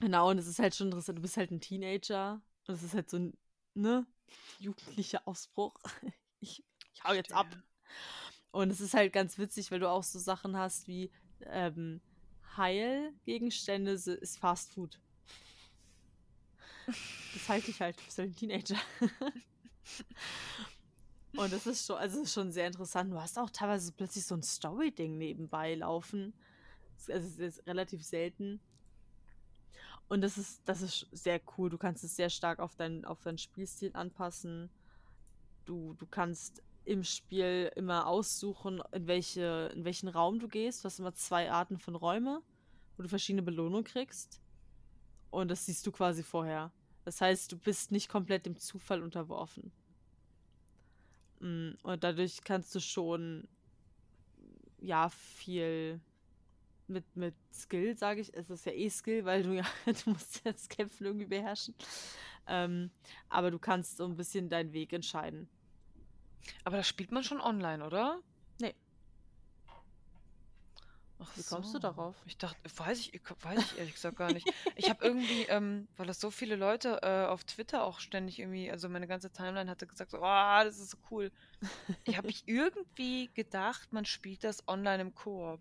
Genau, 0.00 0.30
und 0.30 0.38
es 0.38 0.48
ist 0.48 0.58
halt 0.58 0.74
schon 0.74 0.88
interessant, 0.88 1.18
du 1.18 1.22
bist 1.22 1.36
halt 1.36 1.52
ein 1.52 1.60
Teenager 1.60 2.42
und 2.66 2.74
es 2.74 2.82
ist 2.82 2.94
halt 2.94 3.08
so 3.08 3.18
ein, 3.18 3.38
ne, 3.74 4.04
jugendlicher 4.58 5.26
Ausbruch. 5.26 5.74
Ich, 6.44 6.64
ich 6.92 7.04
hau 7.04 7.12
jetzt 7.12 7.32
ab. 7.32 7.46
Und 8.50 8.70
es 8.70 8.80
ist 8.80 8.94
halt 8.94 9.12
ganz 9.12 9.38
witzig, 9.38 9.70
weil 9.70 9.78
du 9.78 9.88
auch 9.88 10.02
so 10.02 10.18
Sachen 10.18 10.56
hast 10.56 10.88
wie 10.88 11.12
ähm, 11.46 12.00
Heilgegenstände 12.56 13.92
ist 13.92 14.40
Fast 14.40 14.72
Food. 14.72 14.98
Das 16.86 17.48
halte 17.48 17.70
ich 17.70 17.80
halt, 17.80 17.96
du 17.96 18.04
bist 18.04 18.18
halt 18.18 18.30
ein 18.30 18.34
Teenager. 18.34 18.76
Und 21.36 21.52
das 21.52 21.66
ist 21.66 21.86
schon, 21.86 21.96
also 21.96 22.24
schon 22.26 22.50
sehr 22.50 22.66
interessant. 22.66 23.12
Du 23.12 23.20
hast 23.20 23.38
auch 23.38 23.50
teilweise 23.50 23.92
plötzlich 23.92 24.24
so 24.26 24.34
ein 24.34 24.42
Story-Ding 24.42 25.16
nebenbei 25.16 25.74
laufen. 25.74 26.34
Also 27.08 27.26
es 27.26 27.38
ist 27.38 27.66
relativ 27.66 28.04
selten. 28.04 28.60
Und 30.08 30.20
das 30.20 30.36
ist, 30.36 30.60
das 30.66 30.82
ist 30.82 31.06
sehr 31.10 31.40
cool. 31.56 31.70
Du 31.70 31.78
kannst 31.78 32.04
es 32.04 32.16
sehr 32.16 32.28
stark 32.28 32.58
auf, 32.58 32.74
dein, 32.76 33.04
auf 33.06 33.22
deinen 33.22 33.38
Spielstil 33.38 33.90
anpassen. 33.94 34.70
Du, 35.64 35.94
du 35.94 36.06
kannst 36.06 36.62
im 36.84 37.02
Spiel 37.02 37.72
immer 37.76 38.06
aussuchen, 38.06 38.82
in, 38.92 39.06
welche, 39.06 39.70
in 39.74 39.84
welchen 39.84 40.08
Raum 40.08 40.38
du 40.38 40.48
gehst. 40.48 40.82
Du 40.82 40.86
hast 40.86 40.98
immer 40.98 41.14
zwei 41.14 41.50
Arten 41.50 41.78
von 41.78 41.94
Räume, 41.94 42.42
wo 42.96 43.02
du 43.02 43.08
verschiedene 43.08 43.42
Belohnungen 43.42 43.84
kriegst. 43.84 44.42
Und 45.30 45.50
das 45.50 45.64
siehst 45.64 45.86
du 45.86 45.92
quasi 45.92 46.22
vorher. 46.22 46.72
Das 47.04 47.20
heißt, 47.20 47.50
du 47.50 47.56
bist 47.56 47.90
nicht 47.90 48.08
komplett 48.08 48.44
dem 48.44 48.58
Zufall 48.58 49.02
unterworfen. 49.02 49.72
Mm, 51.42 51.72
Und 51.82 52.04
dadurch 52.04 52.42
kannst 52.44 52.74
du 52.74 52.80
schon 52.80 53.48
ja 54.80 55.08
viel 55.10 56.00
mit, 56.88 57.04
mit 57.16 57.34
Skill, 57.52 57.96
sage 57.96 58.20
ich. 58.20 58.34
Es 58.34 58.50
ist 58.50 58.66
ja 58.66 58.72
eh 58.72 58.90
Skill, 58.90 59.24
weil 59.24 59.42
du 59.42 59.52
ja, 59.54 59.64
du 60.04 60.10
musst 60.10 60.44
ja 60.44 60.52
das 60.52 60.68
Kämpfen 60.68 61.06
irgendwie 61.06 61.26
beherrschen. 61.26 61.74
Ähm, 62.46 62.90
aber 63.28 63.50
du 63.50 63.58
kannst 63.58 63.96
so 63.98 64.04
ein 64.04 64.16
bisschen 64.16 64.48
deinen 64.48 64.72
Weg 64.72 64.92
entscheiden. 64.92 65.48
Aber 66.64 66.76
das 66.76 66.88
spielt 66.88 67.12
man 67.12 67.22
schon 67.24 67.40
online, 67.40 67.84
oder? 67.84 68.20
Nee. 68.60 68.74
Ach 71.22 71.36
Wie 71.36 71.42
kommst 71.42 71.68
du 71.68 71.74
so. 71.74 71.78
darauf? 71.78 72.16
Ich 72.26 72.36
dachte, 72.36 72.58
weiß 72.76 72.98
ich, 72.98 73.20
weiß 73.42 73.60
ich 73.60 73.78
ehrlich 73.78 73.94
gesagt 73.94 74.16
gar 74.16 74.32
nicht. 74.32 74.52
Ich 74.74 74.90
habe 74.90 75.04
irgendwie, 75.04 75.42
ähm, 75.48 75.86
weil 75.96 76.06
das 76.06 76.20
so 76.20 76.30
viele 76.30 76.56
Leute 76.56 77.00
äh, 77.02 77.26
auf 77.26 77.44
Twitter 77.44 77.84
auch 77.84 78.00
ständig 78.00 78.38
irgendwie, 78.40 78.70
also 78.70 78.88
meine 78.88 79.06
ganze 79.06 79.30
Timeline 79.30 79.70
hatte 79.70 79.86
gesagt, 79.86 80.14
oh, 80.14 80.20
das 80.20 80.78
ist 80.78 80.90
so 80.90 80.98
cool. 81.10 81.30
Ich 82.04 82.16
habe 82.16 82.28
ich 82.28 82.42
irgendwie 82.46 83.30
gedacht, 83.34 83.92
man 83.92 84.04
spielt 84.04 84.42
das 84.42 84.66
online 84.66 85.02
im 85.02 85.14
Koop. 85.14 85.60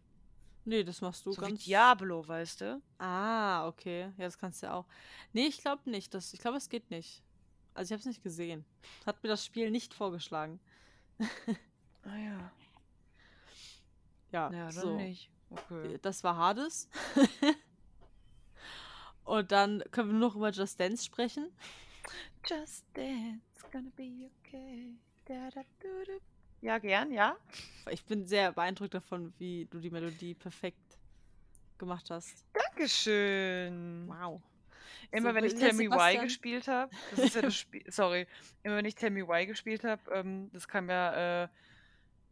Nee, 0.65 0.83
das 0.83 1.01
machst 1.01 1.25
du 1.25 1.31
So 1.31 1.41
wie 1.41 1.49
ganz. 1.49 1.63
Diablo, 1.63 2.27
weißt 2.27 2.61
du? 2.61 2.81
Ah, 2.99 3.67
okay. 3.67 4.11
Ja, 4.17 4.25
das 4.25 4.37
kannst 4.37 4.61
du 4.61 4.67
ja 4.67 4.73
auch. 4.73 4.85
Nee, 5.33 5.47
ich 5.47 5.59
glaube 5.59 5.89
nicht. 5.89 6.13
Das, 6.13 6.33
ich 6.33 6.39
glaube, 6.39 6.57
es 6.57 6.69
geht 6.69 6.89
nicht. 6.91 7.23
Also 7.73 7.89
ich 7.89 7.91
habe 7.93 7.99
es 7.99 8.05
nicht 8.05 8.23
gesehen. 8.23 8.65
Hat 9.05 9.23
mir 9.23 9.29
das 9.29 9.45
Spiel 9.45 9.71
nicht 9.71 9.93
vorgeschlagen. 9.93 10.59
Ah 12.03 12.17
ja. 12.17 12.51
Ja, 14.31 14.51
Ja, 14.51 14.71
so. 14.71 14.95
nicht. 14.95 15.29
Okay. 15.51 15.99
Das 16.01 16.23
war 16.23 16.37
Hades. 16.37 16.89
Und 19.23 19.51
dann 19.51 19.83
können 19.91 20.09
wir 20.09 20.13
nur 20.13 20.29
noch 20.29 20.35
über 20.35 20.49
Just 20.49 20.79
Dance 20.79 21.05
sprechen. 21.05 21.51
Just 22.45 22.85
dance, 22.93 23.41
gonna 23.71 23.91
be 23.95 24.29
okay. 24.39 24.95
Da, 25.25 25.49
da, 25.51 25.61
du, 25.79 26.05
du. 26.05 26.19
Ja, 26.61 26.79
gern, 26.79 27.11
ja. 27.11 27.37
Ich 27.89 28.03
bin 28.03 28.25
sehr 28.27 28.51
beeindruckt 28.51 28.93
davon, 28.93 29.33
wie 29.37 29.67
du 29.69 29.79
die 29.79 29.89
Melodie 29.89 30.33
perfekt 30.33 30.97
gemacht 31.77 32.09
hast. 32.09 32.45
Dankeschön. 32.53 34.07
Wow. 34.07 34.41
Immer 35.11 35.29
So, 35.29 35.35
wenn 35.35 35.45
ich 35.45 35.55
Tell 35.55 35.73
Me 35.73 35.89
Why 35.89 36.17
gespielt 36.17 36.67
habe, 36.67 36.91
das 37.11 37.19
ist 37.19 37.35
ja 37.35 37.41
das 37.41 37.55
Spiel, 37.57 37.83
sorry, 37.87 38.27
immer 38.63 38.77
wenn 38.77 38.85
ich 38.85 38.95
Tell 38.95 39.09
Me 39.09 39.27
Why 39.27 39.45
gespielt 39.45 39.83
habe, 39.83 40.01
ähm, 40.11 40.49
das 40.53 40.67
kam 40.67 40.89
ja 40.89 41.43
äh, 41.43 41.47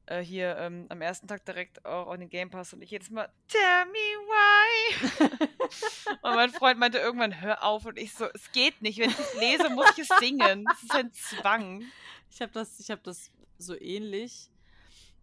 äh, 0.09 0.23
hier 0.23 0.57
ähm, 0.57 0.87
am 0.89 1.01
ersten 1.01 1.27
Tag 1.27 1.45
direkt 1.45 1.85
auch 1.85 2.07
auf 2.07 2.17
den 2.17 2.29
Game 2.29 2.49
Pass 2.49 2.73
und 2.73 2.81
ich 2.81 2.89
jedes 2.89 3.09
Mal, 3.09 3.29
tell 3.47 3.85
me 3.85 3.93
why. 4.25 5.29
und 6.23 6.35
mein 6.35 6.49
Freund 6.49 6.79
meinte 6.79 6.97
irgendwann, 6.97 7.39
hör 7.41 7.63
auf 7.63 7.85
und 7.85 7.97
ich 7.97 8.13
so, 8.13 8.25
es 8.33 8.51
geht 8.51 8.81
nicht, 8.81 8.97
wenn 8.99 9.11
ich 9.11 9.19
es 9.19 9.39
lese, 9.39 9.69
muss 9.69 9.91
ich 9.97 10.09
es 10.09 10.17
singen. 10.19 10.65
Das 10.65 10.83
ist 10.83 10.95
ein 10.95 11.13
Zwang. 11.13 11.83
Ich 12.31 12.41
habe 12.41 12.51
das, 12.51 12.79
ich 12.79 12.89
habe 12.89 13.01
das 13.03 13.31
so 13.57 13.79
ähnlich. 13.79 14.49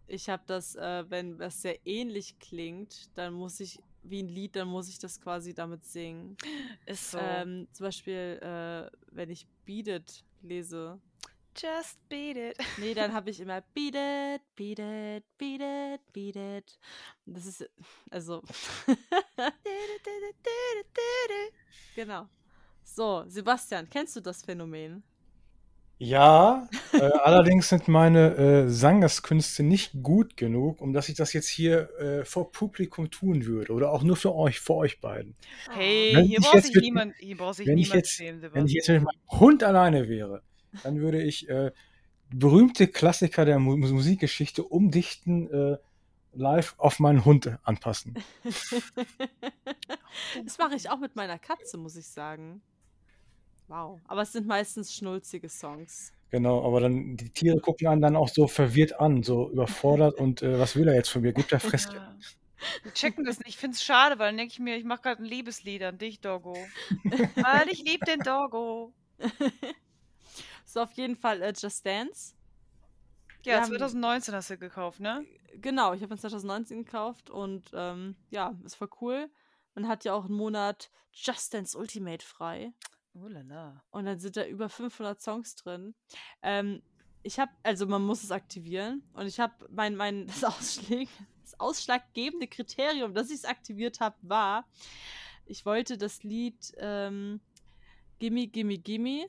Ich 0.07 0.29
habe 0.29 0.45
das, 0.47 0.77
äh, 0.77 1.05
wenn 1.11 1.39
das 1.39 1.63
sehr 1.63 1.85
ähnlich 1.85 2.39
klingt, 2.39 3.17
dann 3.17 3.33
muss 3.33 3.59
ich 3.59 3.81
wie 4.05 4.23
ein 4.23 4.29
Lied, 4.29 4.55
dann 4.55 4.69
muss 4.69 4.89
ich 4.89 5.01
das 5.01 5.21
quasi 5.21 5.53
damit 5.53 5.85
singen. 5.85 6.37
Ist 6.87 7.11
so. 7.11 7.19
Ähm, 7.19 7.67
zum 7.73 7.87
Beispiel, 7.87 8.39
äh, 8.41 8.97
wenn 9.11 9.31
ich 9.31 9.49
Beat 9.65 9.89
It 9.89 10.25
lese. 10.43 11.01
Just 11.59 11.99
beat 12.09 12.37
it. 12.37 12.57
Nee, 12.79 12.95
dann 12.95 13.13
habe 13.13 13.31
ich 13.31 13.41
immer 13.41 13.63
Beat 13.75 13.95
It, 13.95 14.43
Beat 14.55 14.79
It, 14.79 15.25
Beat 15.39 15.61
It, 15.63 16.01
Beat 16.13 16.37
It. 16.37 16.79
Das 17.25 17.47
ist, 17.47 17.69
also, 18.11 18.43
genau. 21.95 22.27
So, 22.85 23.25
Sebastian, 23.27 23.89
kennst 23.91 24.17
du 24.17 24.21
das 24.21 24.43
Phänomen? 24.43 25.03
Ja, 25.99 26.69
äh, 26.93 27.01
allerdings 27.01 27.71
sind 27.71 27.89
meine 27.89 28.37
äh, 28.37 28.69
Sangeskünste 28.69 29.63
nicht 29.63 29.93
gut 30.03 30.37
genug, 30.37 30.83
um 30.83 30.93
dass 30.93 31.09
ich 31.09 31.15
das 31.15 31.33
jetzt 31.33 31.49
hier 31.49 31.89
äh, 31.99 32.25
vor 32.27 32.53
Publikum 32.53 33.11
tun 33.11 33.47
würde 33.47 33.73
oder 33.73 33.91
auch 33.93 34.03
nur 34.03 34.17
für 34.17 34.35
euch, 34.35 34.61
für 34.61 34.75
euch 34.75 35.01
beiden. 35.01 35.35
Hey, 35.71 36.13
Wenn 36.15 36.27
hier 36.27 36.39
ich 36.39 36.45
braucht 36.45 36.55
jetzt 36.57 36.73
sich 36.75 36.83
niemand, 36.83 37.15
hier 37.19 37.37
braucht 37.39 37.57
sich 37.57 37.67
wenn 37.67 37.79
ich 37.79 37.87
niemand 37.87 37.97
jetzt- 38.05 38.11
schämen, 38.13 38.43
Wenn 38.43 38.67
ich 38.67 38.75
jetzt 38.75 38.87
Sebastian. 38.87 39.05
mit 39.05 39.31
meinem 39.31 39.41
Hund 39.41 39.65
alleine 39.65 40.07
wäre, 40.07 40.43
dann 40.83 41.01
würde 41.01 41.23
ich 41.23 41.49
äh, 41.49 41.73
berühmte 42.31 42.89
Klassiker 42.89 43.45
der 43.45 43.59
Mu 43.59 43.77
Musikgeschichte 43.77 44.65
umdichten, 44.65 45.51
äh, 45.51 45.79
live 46.33 46.75
auf 46.79 46.99
meinen 46.99 47.25
Hund 47.25 47.51
anpassen. 47.63 48.15
das 50.45 50.59
mache 50.59 50.75
ich 50.77 50.91
auch 50.91 50.99
mit 50.99 51.17
meiner 51.17 51.39
Katze, 51.39 51.79
muss 51.79 51.97
ich 51.97 52.07
sagen. 52.07 52.61
Wow. 53.69 54.01
Aber 54.07 54.23
es 54.23 54.33
sind 54.33 54.47
meistens 54.47 54.95
schnulzige 54.95 55.49
Songs. 55.49 56.13
Genau, 56.31 56.65
aber 56.65 56.81
dann 56.81 57.17
die 57.17 57.31
Tiere 57.31 57.61
gucken 57.61 57.87
einen 57.87 58.03
dann 58.03 58.17
auch 58.17 58.29
so 58.29 58.49
verwirrt 58.49 59.01
an, 59.01 59.23
so 59.23 59.51
überfordert 59.51 60.15
und 60.19 60.43
äh, 60.43 60.59
was 60.59 60.77
will 60.77 60.89
er 60.89 60.95
jetzt 60.95 61.09
von 61.09 61.23
mir? 61.23 61.33
Gibt 61.33 61.53
er 61.53 61.61
Fresse? 61.61 61.95
Ja. 61.95 62.17
Wir 62.83 62.93
checken 62.95 63.25
das 63.25 63.39
nicht. 63.39 63.49
Ich 63.49 63.59
finde 63.59 63.75
es 63.75 63.85
schade, 63.85 64.19
weil 64.19 64.29
dann 64.29 64.39
denke 64.39 64.53
ich 64.53 64.59
mir, 64.59 64.77
ich 64.77 64.85
mache 64.85 65.03
gerade 65.03 65.23
ein 65.23 65.27
Liebeslied 65.27 65.83
an 65.83 65.99
dich, 65.99 66.21
Doggo. 66.21 66.57
weil 67.35 67.69
ich 67.71 67.85
liebe 67.85 68.05
den 68.07 68.21
Doggo. 68.21 68.93
So, 70.77 70.83
auf 70.83 70.93
jeden 70.93 71.17
Fall 71.17 71.41
äh, 71.41 71.55
Just 71.57 71.87
Dance. 71.87 72.35
Wir 73.43 73.55
Ja, 73.55 73.61
haben- 73.63 73.69
2019 73.71 74.35
hast 74.35 74.51
du 74.51 74.59
gekauft, 74.59 75.01
ne? 75.01 75.25
Genau, 75.55 75.95
ich 75.95 76.03
habe 76.03 76.15
ihn 76.15 76.19
2019 76.19 76.85
gekauft 76.85 77.31
und 77.31 77.71
ähm, 77.73 78.15
ja, 78.29 78.55
ist 78.63 78.75
voll 78.75 78.91
cool. 79.01 79.31
Man 79.75 79.89
hat 79.89 80.05
ja 80.05 80.13
auch 80.13 80.27
einen 80.27 80.35
Monat 80.35 80.91
Just 81.15 81.55
Dance 81.55 81.79
Ultimate 81.79 82.23
frei. 82.23 82.75
Oh 83.15 83.27
la 83.27 83.41
la. 83.41 83.83
Und 83.89 84.05
dann 84.05 84.19
sind 84.19 84.37
da 84.37 84.45
über 84.45 84.69
500 84.69 85.19
Songs 85.19 85.55
drin. 85.57 85.95
Ähm, 86.43 86.83
ich 87.23 87.39
habe, 87.39 87.53
also 87.63 87.87
man 87.87 88.03
muss 88.03 88.23
es 88.23 88.31
aktivieren. 88.31 89.03
Und 89.15 89.29
ich 89.29 89.41
habe 89.41 89.55
mein, 89.71 89.97
mein, 89.97 90.27
das, 90.27 90.45
Ausschlag, 90.45 91.09
das 91.41 91.59
ausschlaggebende 91.59 92.49
Kriterium, 92.49 93.15
dass 93.15 93.29
ich 93.31 93.37
es 93.37 93.45
aktiviert 93.47 94.01
habe, 94.01 94.17
war, 94.21 94.69
ich 95.47 95.65
wollte 95.65 95.97
das 95.97 96.23
Lied 96.23 96.75
ähm, 96.77 97.41
Gimme, 98.19 98.47
Gimme, 98.47 98.77
Gimme. 98.77 99.27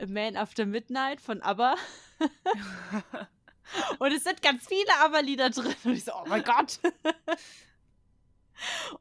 A 0.00 0.06
Man 0.06 0.36
After 0.36 0.66
Midnight 0.66 1.20
von 1.20 1.40
ABBA. 1.42 1.74
Und 3.98 4.12
es 4.12 4.24
sind 4.24 4.42
ganz 4.42 4.66
viele 4.66 4.90
ABBA-Lieder 5.04 5.50
drin. 5.50 5.74
Und 5.84 5.92
ich 5.92 6.04
so, 6.04 6.12
oh 6.14 6.24
mein 6.26 6.42
Gott. 6.42 6.80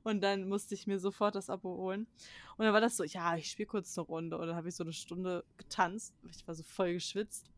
Und 0.04 0.22
dann 0.22 0.48
musste 0.48 0.76
ich 0.76 0.88
mir 0.88 1.00
sofort 1.00 1.36
das 1.36 1.50
Abo 1.50 1.76
holen. 1.78 2.08
Und 2.58 2.66
dann 2.66 2.74
war 2.74 2.82
das 2.82 2.98
so, 2.98 3.04
ja, 3.04 3.36
ich 3.36 3.50
spiele 3.50 3.68
kurz 3.68 3.98
eine 3.98 4.08
Runde. 4.08 4.38
Und 4.38 4.48
dann 4.48 4.56
habe 4.56 4.70
ich 4.70 4.76
so 4.76 4.84
eine 4.84 4.94
Stunde 4.94 5.44
getanzt. 5.58 6.14
Ich 6.32 6.48
war 6.48 6.56
so 6.56 6.64
voll 6.64 6.94
geschwitzt. 6.94 7.50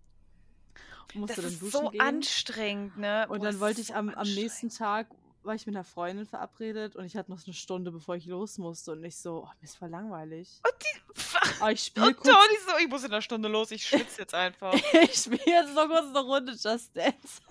Und 1.14 1.22
musste 1.22 1.42
Das 1.42 1.46
dann 1.46 1.54
ist 1.54 1.62
duschen 1.62 1.86
so 1.86 1.90
gehen. 1.90 2.02
anstrengend, 2.02 2.98
ne? 2.98 3.28
Und 3.30 3.40
Boah, 3.40 3.46
dann 3.46 3.60
wollte 3.60 3.82
ist 3.82 3.90
ich 3.90 3.94
so 3.94 4.00
am, 4.00 4.10
am 4.10 4.28
nächsten. 4.34 4.70
Tag, 4.70 5.08
war 5.44 5.56
ich 5.56 5.66
mit 5.66 5.76
einer 5.76 5.84
Freundin 5.84 6.26
verabredet 6.26 6.96
und 6.96 7.06
ich 7.06 7.16
hatte 7.16 7.32
noch 7.32 7.40
so 7.40 7.48
eine 7.48 7.54
Stunde, 7.54 7.92
bevor 7.92 8.16
ich 8.16 8.26
los 8.26 8.58
musste. 8.58 8.92
Und 8.92 9.04
ich 9.04 9.18
so, 9.18 9.44
oh, 9.46 9.52
mir 9.60 9.64
ist 9.64 9.78
voll 9.78 9.90
langweilig. 9.90 10.62
Aber 11.60 11.72
ich 11.72 11.84
spiele 11.84 12.08
Und 12.08 12.18
kurz, 12.18 12.28
Toni 12.28 12.58
so, 12.66 12.78
ich 12.84 12.88
muss 12.88 13.04
in 13.04 13.12
einer 13.12 13.22
Stunde 13.22 13.50
los, 13.50 13.72
ich 13.72 13.86
schwitze 13.86 14.22
jetzt 14.22 14.34
einfach. 14.34 14.74
ich 15.04 15.14
spiele 15.14 15.42
jetzt 15.46 15.74
noch 15.74 15.88
kurz 15.88 16.08
eine 16.08 16.20
Runde 16.20 16.52
Just 16.54 16.96
Dance. 16.96 17.42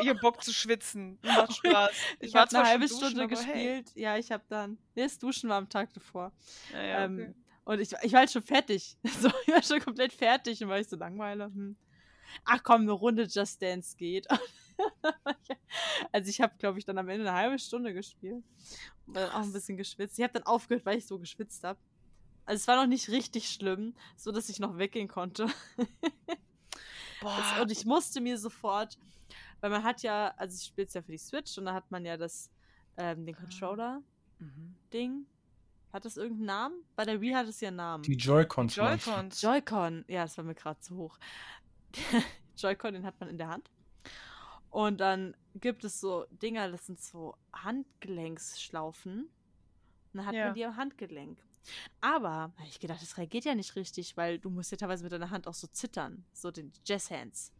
Ich 0.00 0.08
hab 0.08 0.20
Bock 0.20 0.42
zu 0.42 0.52
schwitzen. 0.52 1.18
Macht 1.22 1.54
Spaß. 1.56 1.90
Ich, 2.20 2.34
war 2.34 2.42
habe 2.42 2.56
eine 2.56 2.68
halbe 2.68 2.86
duschen, 2.86 2.98
Stunde 2.98 3.24
aber 3.24 3.36
hey. 3.36 3.44
gespielt. 3.82 3.92
Ja, 3.94 4.16
ich 4.16 4.30
habe 4.30 4.44
dann. 4.48 4.78
Nee, 4.94 5.04
das 5.04 5.18
Duschen 5.18 5.48
war 5.48 5.56
am 5.56 5.68
Tag 5.68 5.92
davor. 5.92 6.32
Ja, 6.72 6.82
ja, 6.82 7.04
ähm, 7.04 7.14
okay. 7.14 7.34
Und 7.64 7.80
ich, 7.80 7.92
ich 8.02 8.12
war 8.12 8.20
halt 8.20 8.30
schon 8.30 8.42
fertig. 8.42 8.96
So, 9.20 9.28
ich 9.46 9.54
war 9.54 9.62
schon 9.62 9.80
komplett 9.80 10.12
fertig 10.12 10.62
und 10.62 10.68
war 10.68 10.78
ich 10.78 10.88
so 10.88 10.96
langweilig. 10.96 11.46
Hm. 11.46 11.76
Ach 12.44 12.62
komm, 12.62 12.82
eine 12.82 12.92
Runde 12.92 13.24
Just 13.24 13.60
Dance 13.60 13.96
geht. 13.96 14.26
also 16.12 16.28
ich 16.28 16.40
habe, 16.40 16.54
glaube 16.58 16.78
ich, 16.78 16.84
dann 16.84 16.98
am 16.98 17.08
Ende 17.08 17.28
eine 17.28 17.36
halbe 17.36 17.58
Stunde 17.58 17.94
gespielt. 17.94 18.44
Und 19.06 19.16
dann 19.16 19.30
auch 19.30 19.42
ein 19.42 19.52
bisschen 19.52 19.76
geschwitzt. 19.76 20.18
Ich 20.18 20.22
habe 20.22 20.32
dann 20.32 20.44
aufgehört, 20.44 20.86
weil 20.86 20.98
ich 20.98 21.06
so 21.06 21.18
geschwitzt 21.18 21.64
habe. 21.64 21.78
Also 22.44 22.62
es 22.62 22.68
war 22.68 22.76
noch 22.76 22.88
nicht 22.88 23.08
richtig 23.10 23.48
schlimm, 23.48 23.94
so 24.16 24.32
dass 24.32 24.48
ich 24.48 24.58
noch 24.58 24.78
weggehen 24.78 25.08
konnte. 25.08 25.46
Das, 27.22 27.52
Boah, 27.54 27.62
und 27.62 27.70
ich 27.70 27.84
musste 27.84 28.18
mir 28.18 28.38
sofort, 28.38 28.96
weil 29.60 29.68
man 29.68 29.84
hat 29.84 30.00
ja, 30.02 30.32
also 30.38 30.56
ich 30.56 30.64
spiele 30.64 30.86
es 30.86 30.94
ja 30.94 31.02
für 31.02 31.12
die 31.12 31.18
Switch 31.18 31.58
und 31.58 31.66
da 31.66 31.74
hat 31.74 31.90
man 31.90 32.06
ja 32.06 32.16
das, 32.16 32.50
ähm, 32.96 33.26
den 33.26 33.34
Controller-Ding. 33.34 35.12
mhm. 35.12 35.26
Hat 35.92 36.06
das 36.06 36.16
irgendeinen 36.16 36.46
Namen? 36.46 36.84
Bei 36.96 37.04
der 37.04 37.20
Wii 37.20 37.32
hat 37.32 37.46
es 37.46 37.60
ja 37.60 37.68
einen 37.68 37.76
Namen. 37.76 38.04
Die 38.04 38.14
Joy-Cons. 38.14 38.74
Joy-Cons. 38.74 39.42
Joy-Con, 39.42 40.06
ja, 40.08 40.22
das 40.22 40.38
war 40.38 40.44
mir 40.44 40.54
gerade 40.54 40.80
zu 40.80 40.96
hoch. 40.96 41.18
Joy-Con, 42.56 42.94
den 42.94 43.04
hat 43.04 43.20
man 43.20 43.28
in 43.28 43.36
der 43.36 43.48
Hand. 43.48 43.70
Und 44.70 44.98
dann 45.00 45.34
gibt 45.56 45.84
es 45.84 46.00
so 46.00 46.26
Dinger, 46.30 46.70
das 46.70 46.86
sind 46.86 47.00
so 47.00 47.36
Handgelenksschlaufen. 47.52 49.22
Und 49.22 49.30
dann 50.14 50.26
hat 50.26 50.34
Ja. 50.34 50.46
man 50.46 50.54
die 50.54 50.64
am 50.64 50.76
Handgelenk. 50.76 51.38
Aber 52.00 52.52
hab 52.56 52.66
ich 52.66 52.80
gedacht, 52.80 53.02
das 53.02 53.18
reagiert 53.18 53.44
ja 53.44 53.54
nicht 53.54 53.76
richtig, 53.76 54.16
weil 54.16 54.38
du 54.38 54.48
musst 54.48 54.70
ja 54.70 54.76
teilweise 54.78 55.04
mit 55.04 55.12
deiner 55.12 55.30
Hand 55.30 55.46
auch 55.46 55.54
so 55.54 55.66
zittern. 55.66 56.24
So 56.32 56.50
den 56.50 56.72
Jazz-Hands. 56.84 57.52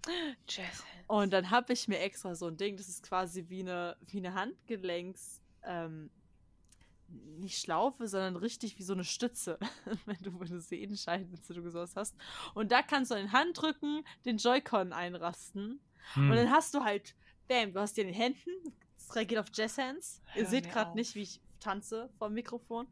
Jazz. 0.49 0.83
Und 1.07 1.33
dann 1.33 1.51
habe 1.51 1.73
ich 1.73 1.87
mir 1.87 1.99
extra 1.99 2.35
so 2.35 2.47
ein 2.47 2.57
Ding, 2.57 2.77
das 2.77 2.89
ist 2.89 3.03
quasi 3.03 3.45
wie 3.49 3.61
eine, 3.61 3.97
wie 4.07 4.19
eine 4.19 4.35
Handgelenks, 4.35 5.41
ähm, 5.65 6.11
nicht 7.39 7.59
Schlaufe, 7.61 8.07
sondern 8.09 8.37
richtig 8.37 8.79
wie 8.79 8.85
so 8.85 8.95
eine 8.95 9.05
Stütze, 9.05 9.59
wenn 10.07 10.19
du 10.23 10.41
eine 10.41 10.61
Sehenscheidenentzündung 10.61 11.65
oder 11.65 11.73
sowas 11.73 11.97
hast. 11.97 12.15
Und 12.55 12.73
da 12.73 12.83
kannst 12.83 13.11
du 13.11 13.17
in 13.17 13.27
den 13.27 13.33
Handrücken 13.33 14.05
den 14.25 14.39
Joy-Con 14.39 14.93
einrasten. 14.93 15.81
Hm. 16.15 16.31
Und 16.31 16.37
dann 16.37 16.51
hast 16.51 16.75
du 16.75 16.85
halt, 16.85 17.15
bam, 17.49 17.73
du 17.73 17.81
hast 17.81 17.97
die 17.97 18.03
in 18.03 18.09
den 18.09 18.17
Händen, 18.17 18.51
es 18.97 19.15
reagiert 19.15 19.41
auf 19.41 19.49
Jazz-Hands. 19.53 20.23
Ihr 20.35 20.43
Hör 20.43 20.49
seht 20.49 20.71
gerade 20.71 20.95
nicht, 20.95 21.15
wie 21.15 21.23
ich 21.23 21.41
tanze 21.61 22.11
vom 22.19 22.33
Mikrofon. 22.33 22.87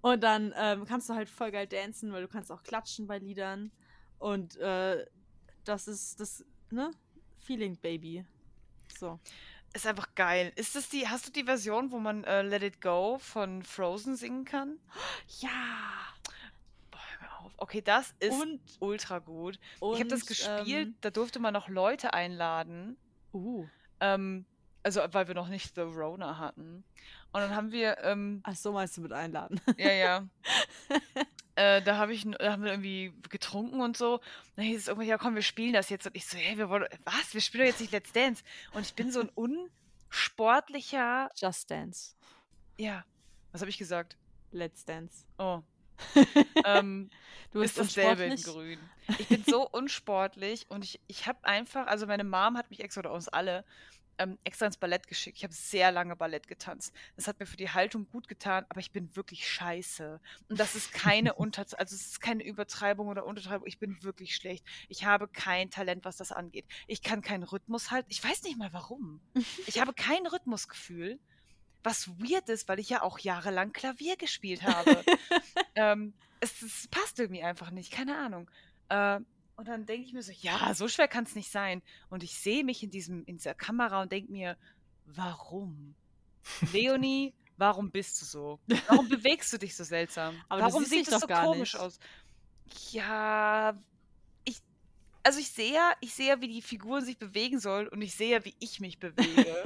Und 0.00 0.22
dann 0.22 0.54
ähm, 0.56 0.84
kannst 0.86 1.08
du 1.08 1.14
halt 1.14 1.28
voll 1.28 1.50
geil 1.50 1.66
dancen, 1.66 2.12
weil 2.12 2.22
du 2.22 2.28
kannst 2.28 2.50
auch 2.50 2.62
klatschen 2.62 3.06
bei 3.06 3.18
Liedern. 3.18 3.70
Und 4.18 4.56
äh, 4.56 5.06
das 5.64 5.88
ist 5.88 6.20
das, 6.20 6.44
ne? 6.70 6.90
Feeling 7.38 7.76
Baby. 7.76 8.24
So. 8.98 9.20
Ist 9.74 9.86
einfach 9.86 10.14
geil. 10.14 10.52
Ist 10.56 10.74
das 10.74 10.88
die, 10.88 11.06
hast 11.06 11.26
du 11.26 11.32
die 11.32 11.44
Version, 11.44 11.92
wo 11.92 11.98
man 11.98 12.24
äh, 12.24 12.42
Let 12.42 12.62
It 12.62 12.80
Go 12.80 13.18
von 13.18 13.62
Frozen 13.62 14.16
singen 14.16 14.44
kann? 14.44 14.78
Ja. 15.40 15.50
Boah, 16.90 17.00
hör 17.10 17.28
mir 17.28 17.40
auf. 17.40 17.45
Okay, 17.58 17.80
das 17.80 18.14
ist 18.18 18.32
Und, 18.40 18.60
ultra 18.80 19.18
gut. 19.18 19.58
und 19.80 19.94
ich 19.94 20.00
habe 20.00 20.10
das 20.10 20.26
gespielt, 20.26 20.94
da 21.00 21.10
durfte 21.10 21.38
man 21.38 21.54
noch 21.54 21.68
Leute 21.68 22.12
einladen. 22.12 22.96
Ähm, 23.32 23.40
uh. 23.40 23.66
Ähm, 24.00 24.44
also, 24.82 25.00
weil 25.12 25.26
wir 25.26 25.34
noch 25.34 25.48
nicht 25.48 25.74
The 25.74 25.80
Rona 25.80 26.38
hatten. 26.38 26.84
Und 27.32 27.40
dann 27.40 27.56
haben 27.56 27.72
wir, 27.72 27.98
ähm, 28.04 28.40
Ach 28.44 28.54
so 28.54 28.72
meinst 28.72 28.96
du 28.96 29.00
mit 29.00 29.12
einladen. 29.12 29.60
ja, 29.76 29.90
ja. 29.90 30.28
äh, 31.56 31.82
da, 31.82 31.98
hab 31.98 32.10
ich, 32.10 32.24
da 32.38 32.52
haben 32.52 32.62
wir 32.62 32.70
irgendwie 32.70 33.12
getrunken 33.28 33.80
und 33.80 33.96
so. 33.96 34.20
Dann 34.54 34.64
hieß 34.64 34.82
es 34.82 34.88
irgendwann, 34.88 35.08
ja 35.08 35.18
komm, 35.18 35.34
wir 35.34 35.42
spielen 35.42 35.72
das 35.72 35.88
jetzt. 35.88 36.06
Und 36.06 36.14
ich 36.14 36.26
so, 36.26 36.36
hey, 36.38 36.56
wir 36.56 36.68
wollen, 36.68 36.86
was? 37.04 37.34
Wir 37.34 37.40
spielen 37.40 37.64
doch 37.64 37.70
jetzt 37.70 37.80
nicht 37.80 37.92
Let's 37.92 38.12
Dance. 38.12 38.44
Und 38.74 38.82
ich 38.82 38.94
bin 38.94 39.10
so 39.10 39.20
ein 39.20 39.28
unsportlicher, 40.08 41.30
Just 41.34 41.70
Dance. 41.70 42.14
ja, 42.78 43.04
was 43.52 43.62
habe 43.62 43.70
ich 43.70 43.78
gesagt? 43.78 44.16
Let's 44.52 44.84
Dance. 44.84 45.24
Oh. 45.38 45.62
ähm, 46.64 47.10
Du 47.52 47.60
bist 47.60 47.78
ist 47.78 47.96
dasselbe 47.96 48.24
in 48.24 48.36
grün. 48.36 48.78
Ich 49.18 49.28
bin 49.28 49.42
so 49.46 49.68
unsportlich 49.68 50.66
und 50.68 50.84
ich, 50.84 51.00
ich 51.06 51.26
habe 51.26 51.38
einfach, 51.44 51.86
also 51.86 52.06
meine 52.06 52.24
Mom 52.24 52.56
hat 52.56 52.70
mich 52.70 52.80
extra, 52.80 53.00
oder 53.00 53.12
uns 53.12 53.28
alle, 53.28 53.64
ähm, 54.18 54.38
extra 54.44 54.66
ins 54.66 54.76
Ballett 54.76 55.06
geschickt. 55.06 55.38
Ich 55.38 55.44
habe 55.44 55.54
sehr 55.54 55.92
lange 55.92 56.16
Ballett 56.16 56.48
getanzt. 56.48 56.92
Das 57.16 57.28
hat 57.28 57.38
mir 57.38 57.46
für 57.46 57.56
die 57.56 57.70
Haltung 57.70 58.08
gut 58.08 58.28
getan, 58.28 58.64
aber 58.68 58.80
ich 58.80 58.90
bin 58.90 59.14
wirklich 59.14 59.48
scheiße. 59.48 60.20
Und 60.48 60.60
das 60.60 60.74
ist 60.74 60.92
keine 60.92 61.34
Unter 61.34 61.62
also 61.62 61.94
es 61.94 62.06
ist 62.06 62.20
keine 62.20 62.44
Übertreibung 62.44 63.08
oder 63.08 63.26
Untertreibung. 63.26 63.66
Ich 63.66 63.78
bin 63.78 64.02
wirklich 64.02 64.34
schlecht. 64.34 64.64
Ich 64.88 65.04
habe 65.04 65.28
kein 65.28 65.70
Talent, 65.70 66.04
was 66.04 66.16
das 66.16 66.32
angeht. 66.32 66.66
Ich 66.86 67.02
kann 67.02 67.22
keinen 67.22 67.42
Rhythmus 67.42 67.90
halten. 67.90 68.08
Ich 68.10 68.22
weiß 68.22 68.42
nicht 68.44 68.58
mal 68.58 68.72
warum. 68.72 69.20
Ich 69.66 69.80
habe 69.80 69.92
kein 69.92 70.26
Rhythmusgefühl, 70.26 71.18
was 71.86 72.08
weird 72.18 72.48
ist, 72.48 72.68
weil 72.68 72.80
ich 72.80 72.90
ja 72.90 73.02
auch 73.02 73.20
jahrelang 73.20 73.72
Klavier 73.72 74.16
gespielt 74.16 74.64
habe. 74.64 75.04
ähm, 75.76 76.14
es, 76.40 76.60
es, 76.60 76.88
passt 76.88 77.20
irgendwie 77.20 77.44
einfach 77.44 77.70
nicht, 77.70 77.92
keine 77.92 78.18
Ahnung. 78.18 78.50
Äh, 78.88 79.20
und 79.54 79.68
dann 79.68 79.86
denke 79.86 80.04
ich 80.04 80.12
mir 80.12 80.22
so, 80.22 80.32
ja, 80.32 80.74
so 80.74 80.88
schwer 80.88 81.06
kann 81.06 81.24
es 81.24 81.36
nicht 81.36 81.50
sein. 81.50 81.82
Und 82.10 82.24
ich 82.24 82.36
sehe 82.38 82.64
mich 82.64 82.82
in, 82.82 82.90
diesem, 82.90 83.24
in 83.26 83.36
dieser 83.36 83.54
Kamera 83.54 84.02
und 84.02 84.10
denke 84.10 84.32
mir, 84.32 84.56
warum? 85.06 85.94
Leonie, 86.72 87.32
warum 87.56 87.92
bist 87.92 88.20
du 88.20 88.26
so? 88.26 88.58
Warum 88.88 89.08
bewegst 89.08 89.52
du 89.52 89.58
dich 89.58 89.76
so 89.76 89.84
seltsam? 89.84 90.34
Aber 90.48 90.62
warum 90.62 90.84
sieht 90.84 91.10
das 91.10 91.20
so 91.20 91.28
komisch 91.28 91.74
nicht. 91.74 91.82
aus? 91.82 92.00
Ja, 92.90 93.80
ich, 94.44 94.60
also 95.22 95.38
ich 95.38 95.52
sehe 95.52 95.74
ja, 95.74 95.92
ich 96.00 96.12
sehe 96.12 96.30
ja, 96.30 96.40
wie 96.40 96.48
die 96.48 96.62
Figuren 96.62 97.04
sich 97.04 97.16
bewegen 97.16 97.60
sollen 97.60 97.86
und 97.86 98.02
ich 98.02 98.16
sehe 98.16 98.32
ja, 98.32 98.44
wie 98.44 98.56
ich 98.58 98.80
mich 98.80 98.98
bewege. 98.98 99.62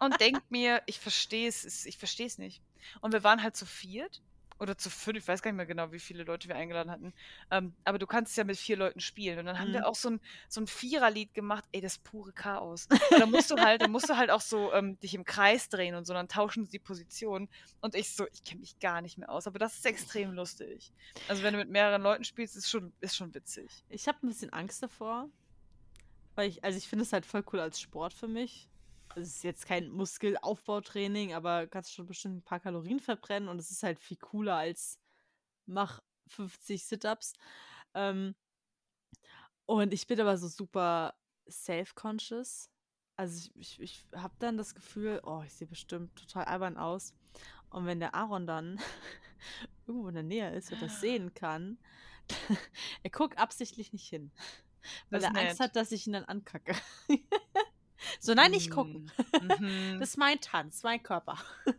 Und 0.00 0.20
denke 0.20 0.42
mir, 0.48 0.82
ich 0.86 0.98
verstehe 0.98 1.48
es, 1.48 1.86
ich 1.86 1.96
verstehe 1.98 2.26
es 2.26 2.38
nicht. 2.38 2.60
Und 3.00 3.12
wir 3.12 3.22
waren 3.22 3.42
halt 3.42 3.56
zu 3.56 3.66
viert 3.66 4.20
oder 4.58 4.76
zu 4.76 4.90
fünf, 4.90 5.16
ich 5.18 5.26
weiß 5.28 5.40
gar 5.40 5.50
nicht 5.52 5.56
mehr 5.56 5.64
genau, 5.64 5.90
wie 5.90 5.98
viele 5.98 6.22
Leute 6.22 6.46
wir 6.46 6.54
eingeladen 6.54 6.90
hatten. 6.90 7.14
Ähm, 7.50 7.74
aber 7.84 7.98
du 7.98 8.06
kannst 8.06 8.36
ja 8.36 8.44
mit 8.44 8.58
vier 8.58 8.76
Leuten 8.76 9.00
spielen. 9.00 9.38
Und 9.38 9.46
dann 9.46 9.58
haben 9.58 9.72
wir 9.72 9.80
Mhm. 9.80 9.86
auch 9.86 9.94
so 9.94 10.10
ein, 10.10 10.20
so 10.50 10.60
ein 10.60 10.66
Viererlied 10.66 11.32
gemacht, 11.32 11.64
ey, 11.72 11.80
das 11.80 11.96
pure 11.96 12.32
Chaos. 12.34 12.86
Dann 13.10 13.30
musst 13.30 13.50
du 13.50 13.56
halt, 13.56 13.80
dann 13.80 13.90
musst 13.90 14.10
du 14.10 14.18
halt 14.18 14.30
auch 14.30 14.42
so 14.42 14.70
ähm, 14.74 15.00
dich 15.00 15.14
im 15.14 15.24
Kreis 15.24 15.70
drehen 15.70 15.94
und 15.94 16.06
so, 16.06 16.12
dann 16.12 16.28
tauschen 16.28 16.66
sie 16.66 16.72
die 16.72 16.78
Position. 16.78 17.48
Und 17.80 17.94
ich 17.94 18.14
so, 18.14 18.26
ich 18.32 18.44
kenne 18.44 18.60
mich 18.60 18.78
gar 18.80 19.00
nicht 19.00 19.16
mehr 19.16 19.30
aus, 19.30 19.46
aber 19.46 19.58
das 19.58 19.76
ist 19.76 19.86
extrem 19.86 20.32
lustig. 20.32 20.92
Also 21.28 21.42
wenn 21.42 21.54
du 21.54 21.58
mit 21.58 21.70
mehreren 21.70 22.02
Leuten 22.02 22.24
spielst, 22.24 22.54
ist 22.54 22.68
schon, 22.68 22.92
ist 23.00 23.16
schon 23.16 23.34
witzig. 23.34 23.70
Ich 23.88 24.08
habe 24.08 24.18
ein 24.22 24.28
bisschen 24.28 24.52
Angst 24.52 24.82
davor. 24.82 25.30
Weil 26.34 26.48
ich, 26.50 26.62
also 26.64 26.76
ich 26.76 26.86
finde 26.86 27.04
es 27.04 27.12
halt 27.14 27.24
voll 27.24 27.44
cool 27.52 27.60
als 27.60 27.80
Sport 27.80 28.12
für 28.12 28.28
mich. 28.28 28.68
Also 29.10 29.22
Es 29.22 29.36
ist 29.36 29.42
jetzt 29.44 29.66
kein 29.66 29.90
Muskelaufbautraining, 29.90 31.34
aber 31.34 31.66
kannst 31.66 31.92
schon 31.92 32.06
bestimmt 32.06 32.36
ein 32.38 32.42
paar 32.42 32.60
Kalorien 32.60 33.00
verbrennen 33.00 33.48
und 33.48 33.58
es 33.58 33.70
ist 33.70 33.82
halt 33.82 33.98
viel 33.98 34.16
cooler 34.18 34.56
als 34.56 34.98
mach 35.66 36.00
50 36.28 36.84
Sit-Ups. 36.84 37.32
Ähm, 37.94 38.34
und 39.66 39.92
ich 39.92 40.06
bin 40.06 40.20
aber 40.20 40.36
so 40.36 40.48
super 40.48 41.14
self-conscious. 41.48 42.70
Also 43.16 43.50
ich, 43.54 43.78
ich, 43.80 43.80
ich 43.80 44.06
habe 44.16 44.34
dann 44.38 44.56
das 44.56 44.74
Gefühl, 44.74 45.20
oh, 45.24 45.42
ich 45.44 45.52
sehe 45.54 45.66
bestimmt 45.66 46.16
total 46.16 46.44
albern 46.44 46.76
aus. 46.76 47.14
Und 47.70 47.86
wenn 47.86 48.00
der 48.00 48.14
Aaron 48.14 48.46
dann 48.46 48.80
irgendwo 49.86 50.08
in 50.08 50.14
der 50.14 50.22
Nähe 50.24 50.54
ist 50.54 50.72
und 50.72 50.80
das 50.82 51.00
sehen 51.00 51.34
kann, 51.34 51.78
er 53.02 53.10
guckt 53.10 53.38
absichtlich 53.38 53.92
nicht 53.92 54.08
hin. 54.08 54.32
Weil 55.10 55.20
Das 55.20 55.24
er 55.24 55.30
ist 55.30 55.36
Angst 55.36 55.58
nett. 55.58 55.60
hat, 55.60 55.76
dass 55.76 55.92
ich 55.92 56.06
ihn 56.06 56.14
dann 56.14 56.24
ankacke. 56.24 56.74
so, 58.18 58.34
nein, 58.34 58.50
nicht 58.50 58.70
gucken. 58.70 59.10
Mm, 59.40 59.46
mhm. 59.64 60.00
Das 60.00 60.10
ist 60.10 60.16
mein 60.16 60.40
Tanz, 60.40 60.82
mein 60.82 61.02
Körper. 61.02 61.38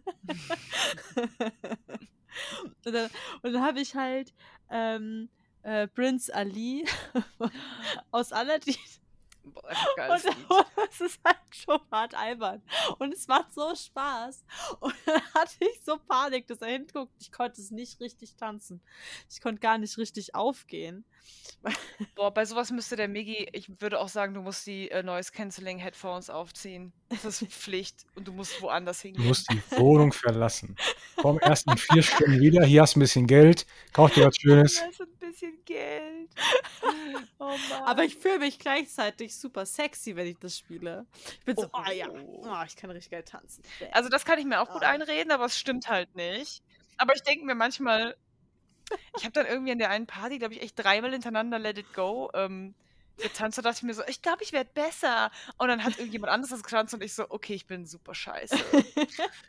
und 2.86 2.94
dann, 2.94 3.10
dann 3.44 3.62
habe 3.62 3.82
ich 3.82 3.96
halt 3.96 4.34
ähm, 4.70 5.30
äh, 5.64 5.88
Prince 5.88 6.34
Ali 6.34 6.86
aus 8.12 8.32
Aladdin. 8.32 8.76
Boah, 9.44 9.70
und 9.98 10.26
das 10.76 11.02
ist 11.02 11.20
halt 11.26 11.38
schon 11.50 11.80
hart 11.92 12.14
albern. 12.14 12.62
Und 13.00 13.14
es 13.14 13.28
macht 13.28 13.52
so 13.54 13.74
Spaß. 13.76 14.44
Und 14.80 14.94
dann 15.06 15.22
hatte 15.34 15.56
ich 15.60 15.82
so 15.84 15.98
Panik, 15.98 16.46
dass 16.48 16.62
er 16.62 16.68
hinguckt. 16.68 17.14
Ich 17.20 17.32
konnte 17.32 17.60
es 17.60 17.72
nicht 17.72 18.00
richtig 18.00 18.36
tanzen. 18.36 18.82
Ich 19.32 19.42
konnte 19.42 19.60
gar 19.60 19.80
nicht 19.80 19.98
richtig 19.98 20.36
aufgehen. 20.36 21.06
Boah, 22.16 22.34
bei 22.34 22.44
sowas 22.46 22.72
müsste 22.72 22.96
der 22.96 23.08
Miggi, 23.08 23.48
ich 23.54 23.70
würde 23.82 24.00
auch 24.00 24.10
sagen, 24.10 24.34
du 24.34 24.42
musst 24.42 24.66
die 24.66 24.90
äh, 24.90 25.04
Noise 25.04 25.32
Cancelling 25.32 25.78
Headphones 25.78 26.32
aufziehen. 26.32 26.92
Das 27.10 27.24
ist 27.24 27.44
Pflicht 27.54 28.06
und 28.16 28.28
du 28.28 28.34
musst 28.34 28.60
woanders 28.64 29.02
Du 29.02 29.10
hingehen. 29.10 29.28
musst 29.28 29.48
die 29.52 29.62
Wohnung 29.78 30.12
verlassen. 30.12 30.76
Komm 31.18 31.40
erst 31.40 31.68
in 31.68 31.78
vier 31.78 32.02
Stunden 32.02 32.40
wieder. 32.40 32.66
Hier 32.66 32.82
hast 32.82 32.96
du 32.96 33.00
ein 33.00 33.02
bisschen 33.02 33.28
Geld. 33.28 33.68
Kauf 33.94 34.12
dir 34.14 34.26
was 34.26 34.38
Schönes. 34.38 34.80
Das 34.80 34.90
ist 34.90 35.02
ein 35.02 35.18
bisschen 35.20 35.64
Geld. 35.66 36.30
Oh 37.40 37.46
Mann. 37.70 37.82
Aber 37.86 38.04
ich 38.04 38.18
fühle 38.18 38.38
mich 38.40 38.60
gleichzeitig 38.60 39.36
super 39.36 39.66
sexy, 39.66 40.16
wenn 40.16 40.28
ich 40.28 40.38
das 40.40 40.60
spiele. 40.60 41.06
Ich 41.40 41.46
bin 41.46 41.56
so, 41.56 41.66
Oh. 41.74 41.82
oh 41.88 41.92
ja, 41.92 42.08
oh, 42.10 42.64
ich 42.68 42.76
kann 42.76 42.92
richtig 42.92 43.12
geil 43.12 43.24
tanzen. 43.24 43.64
Also 43.92 44.10
das 44.10 44.26
kann 44.26 44.38
ich 44.38 44.46
mir 44.46 44.62
auch 44.62 44.70
gut 44.70 44.84
Ah. 44.84 44.92
einreden, 44.92 45.32
aber 45.32 45.46
es 45.46 45.58
stimmt 45.58 45.90
halt 45.90 46.16
nicht. 46.16 46.62
Aber 46.98 47.16
ich 47.16 47.24
denke 47.24 47.44
mir 47.46 47.56
manchmal, 47.56 48.16
ich 49.18 49.24
habe 49.24 49.32
dann 49.32 49.46
irgendwie 49.46 49.72
an 49.72 49.80
der 49.80 49.90
einen 49.90 50.08
Party, 50.08 50.40
glaube 50.40 50.54
ich, 50.54 50.62
echt 50.62 50.78
dreimal 50.78 51.12
hintereinander 51.12 51.60
Let 51.60 51.78
It 51.78 51.94
Go 51.94 52.30
ähm, 52.34 52.74
getanzt. 53.18 53.58
Da 53.58 53.62
dachte 53.62 53.78
ich 53.78 53.84
mir 53.84 53.94
so, 53.94 54.04
ich 54.08 54.22
glaube, 54.22 54.44
ich 54.44 54.52
werde 54.52 54.70
besser. 54.74 55.32
Und 55.58 55.68
dann 55.68 55.84
hat 55.84 55.98
irgendjemand 55.98 56.32
anderes 56.32 56.52
das 56.52 56.64
getanzt 56.64 56.94
und 56.94 57.04
ich 57.04 57.14
so, 57.14 57.26
okay, 57.30 57.54
ich 57.54 57.66
bin 57.66 57.86
super 57.86 58.14
scheiße. 58.14 58.56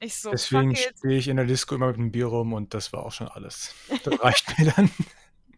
Ich 0.00 0.16
so, 0.16 0.30
Deswegen 0.30 0.74
stehe 0.74 1.16
ich 1.16 1.28
in 1.28 1.36
der 1.36 1.46
Disco 1.46 1.76
immer 1.76 1.86
mit 1.88 1.96
einem 1.96 2.10
Bier 2.10 2.26
rum 2.26 2.52
und 2.52 2.74
das 2.74 2.92
war 2.92 3.06
auch 3.06 3.12
schon 3.12 3.28
alles. 3.28 3.74
Das 4.02 4.20
reicht 4.20 4.58
mir 4.58 4.72
dann. 4.72 4.90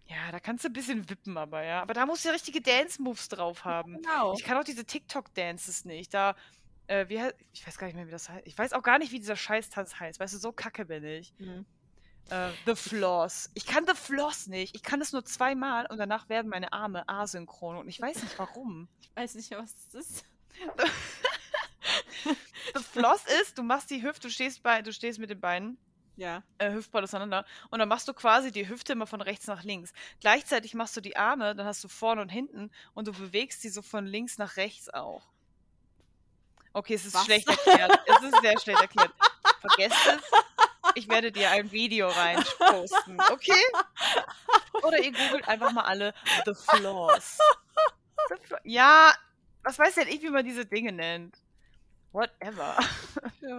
Ja, 0.07 0.31
da 0.31 0.39
kannst 0.39 0.63
du 0.63 0.69
ein 0.69 0.73
bisschen 0.73 1.11
wippen, 1.11 1.37
aber 1.37 1.65
ja. 1.65 1.83
Aber 1.83 1.93
da 1.93 2.07
musst 2.07 2.25
du 2.25 2.29
ja 2.29 2.35
richtige 2.35 2.61
Dance-Moves 2.61 3.31
drauf 3.31 3.65
haben. 3.65 3.95
genau. 3.95 4.35
Ich 4.35 4.45
kann 4.45 4.57
auch 4.57 4.63
diese 4.63 4.85
TikTok-Dances 4.85 5.87
nicht. 5.87 6.15
Da, 6.15 6.37
äh, 6.87 7.09
wie, 7.09 7.21
ich 7.53 7.67
weiß 7.67 7.79
gar 7.79 7.89
nicht 7.89 7.97
mehr, 7.97 8.07
wie 8.07 8.13
das 8.13 8.29
heißt. 8.29 8.47
Ich 8.47 8.57
weiß 8.57 8.75
auch 8.75 8.83
gar 8.83 8.99
nicht, 8.99 9.11
wie 9.11 9.19
dieser 9.19 9.35
Scheißtanz 9.35 9.99
heißt. 9.99 10.21
Weißt 10.21 10.35
du, 10.35 10.39
so 10.39 10.53
kacke 10.53 10.85
bin 10.85 11.05
ich. 11.05 11.35
Mhm. 11.39 11.67
Äh, 12.31 12.51
The 12.67 12.75
Floss. 12.75 13.51
Ich 13.55 13.67
kann 13.67 13.87
The 13.87 13.95
Floss 13.95 14.47
nicht. 14.47 14.75
Ich 14.75 14.83
kann 14.83 15.01
es 15.01 15.13
nur 15.13 15.25
zweimal 15.25 15.87
und 15.87 15.99
danach 15.99 16.29
werden 16.29 16.49
meine 16.49 16.73
Arme 16.73 17.07
asynchron 17.09 17.77
und 17.77 17.89
ich 17.89 18.01
weiß 18.01 18.23
nicht 18.23 18.39
warum. 18.39 18.89
Ich 19.03 19.11
weiß 19.15 19.35
nicht 19.35 19.51
was 19.53 19.75
das 19.93 19.95
ist. 20.07 20.25
The 22.75 22.83
Floss 22.83 23.25
ist, 23.43 23.59
du 23.59 23.63
machst 23.63 23.91
die 23.91 24.03
Hüfte, 24.03 24.29
du 24.29 24.31
stehst, 24.31 24.63
bei, 24.63 24.81
du 24.83 24.93
stehst 24.93 25.19
mit 25.19 25.29
den 25.31 25.41
Beinen 25.41 25.77
Ja. 26.17 26.43
äh, 26.59 26.73
hüftball 26.73 27.03
auseinander 27.05 27.45
und 27.71 27.79
dann 27.79 27.89
machst 27.89 28.09
du 28.09 28.15
quasi 28.15 28.51
die 28.51 28.69
Hüfte 28.69 28.95
immer 28.95 29.07
von 29.07 29.21
rechts 29.21 29.47
nach 29.47 29.63
links. 29.63 29.93
Gleichzeitig 30.21 30.75
machst 30.75 30.97
du 30.97 31.01
die 31.03 31.17
Arme, 31.17 31.55
dann 31.55 31.67
hast 31.67 31.85
du 31.85 31.89
vorne 31.89 32.23
und 32.23 32.31
hinten 32.31 32.71
und 32.95 33.07
du 33.07 33.13
bewegst 33.13 33.61
sie 33.63 33.69
so 33.69 33.83
von 33.83 34.07
links 34.07 34.39
nach 34.39 34.57
rechts 34.57 34.89
auch. 34.89 35.23
Okay, 36.73 36.95
es 36.95 37.05
ist 37.05 37.15
Was? 37.15 37.25
schlecht 37.25 37.49
erklärt. 37.49 37.93
Es 38.07 38.23
ist 38.25 38.41
sehr 38.41 38.59
schlecht 38.59 38.81
erklärt. 38.81 39.13
Vergesst 39.61 39.99
es. 40.09 40.23
Ich 40.95 41.09
werde 41.09 41.33
dir 41.33 41.51
ein 41.51 41.71
Video 41.73 42.09
rein 42.09 42.43
posten, 42.59 43.19
okay? 43.31 43.53
Oder 44.83 44.99
ihr 45.03 45.13
googelt 45.13 45.49
einfach 45.49 45.73
mal 45.73 45.85
alle 45.85 46.15
The 46.45 46.55
Floss. 46.55 47.39
The 48.29 48.37
Flo 48.43 48.57
ja, 48.65 49.13
was 49.63 49.79
weiß 49.79 49.95
denn 49.97 50.09
ich, 50.09 50.23
wie 50.23 50.31
man 50.31 50.45
diese 50.45 50.67
Dinge 50.67 50.93
nennt? 50.93 51.37
Whatever. 52.15 52.77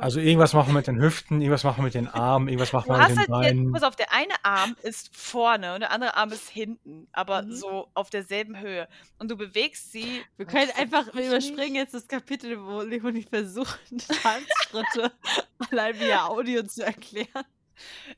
Also 0.02 0.20
irgendwas 0.20 0.54
machen 0.54 0.70
wir 0.70 0.74
mit 0.78 0.88
den 0.88 1.00
Hüften, 1.00 1.42
irgendwas 1.42 1.64
machen 1.64 1.78
wir 1.78 1.84
mit 1.84 1.94
den 1.94 2.08
Armen, 2.08 2.48
irgendwas 2.48 2.74
machen 2.74 2.88
wir 2.90 2.94
mit 2.98 3.02
hast 3.04 3.12
den 3.12 3.18
halt, 3.18 3.28
jetzt, 3.46 3.54
Beinen. 3.56 3.72
pass 3.72 3.84
auf, 3.84 3.96
der 3.96 4.12
eine 4.12 4.34
Arm 4.44 4.76
ist 4.82 5.16
vorne 5.16 5.76
und 5.76 5.82
der 5.82 5.92
andere 5.92 6.16
Arm 6.16 6.32
ist 6.32 6.50
hinten, 6.50 7.08
aber 7.12 7.44
Mhm. 7.44 7.52
so 7.54 7.88
auf 7.94 8.10
derselben 8.10 8.60
Höhe. 8.60 8.88
Und 9.20 9.30
du 9.30 9.38
bewegst 9.38 9.92
sie. 9.92 10.24
Wir 10.38 10.48
können 10.48 10.72
einfach, 10.76 11.14
wir 11.14 11.28
überspringen 11.28 11.74
nicht. 11.74 11.82
jetzt 11.84 11.94
das 11.94 12.08
Kapitel, 12.08 12.60
wo 12.66 12.82
Leonie 12.82 13.28
versucht, 13.30 13.80
Tanzschritte 14.24 15.12
allein 15.72 16.00
via 16.00 16.26
Audio 16.28 16.64
zu 16.64 16.84
erklären. 16.84 17.46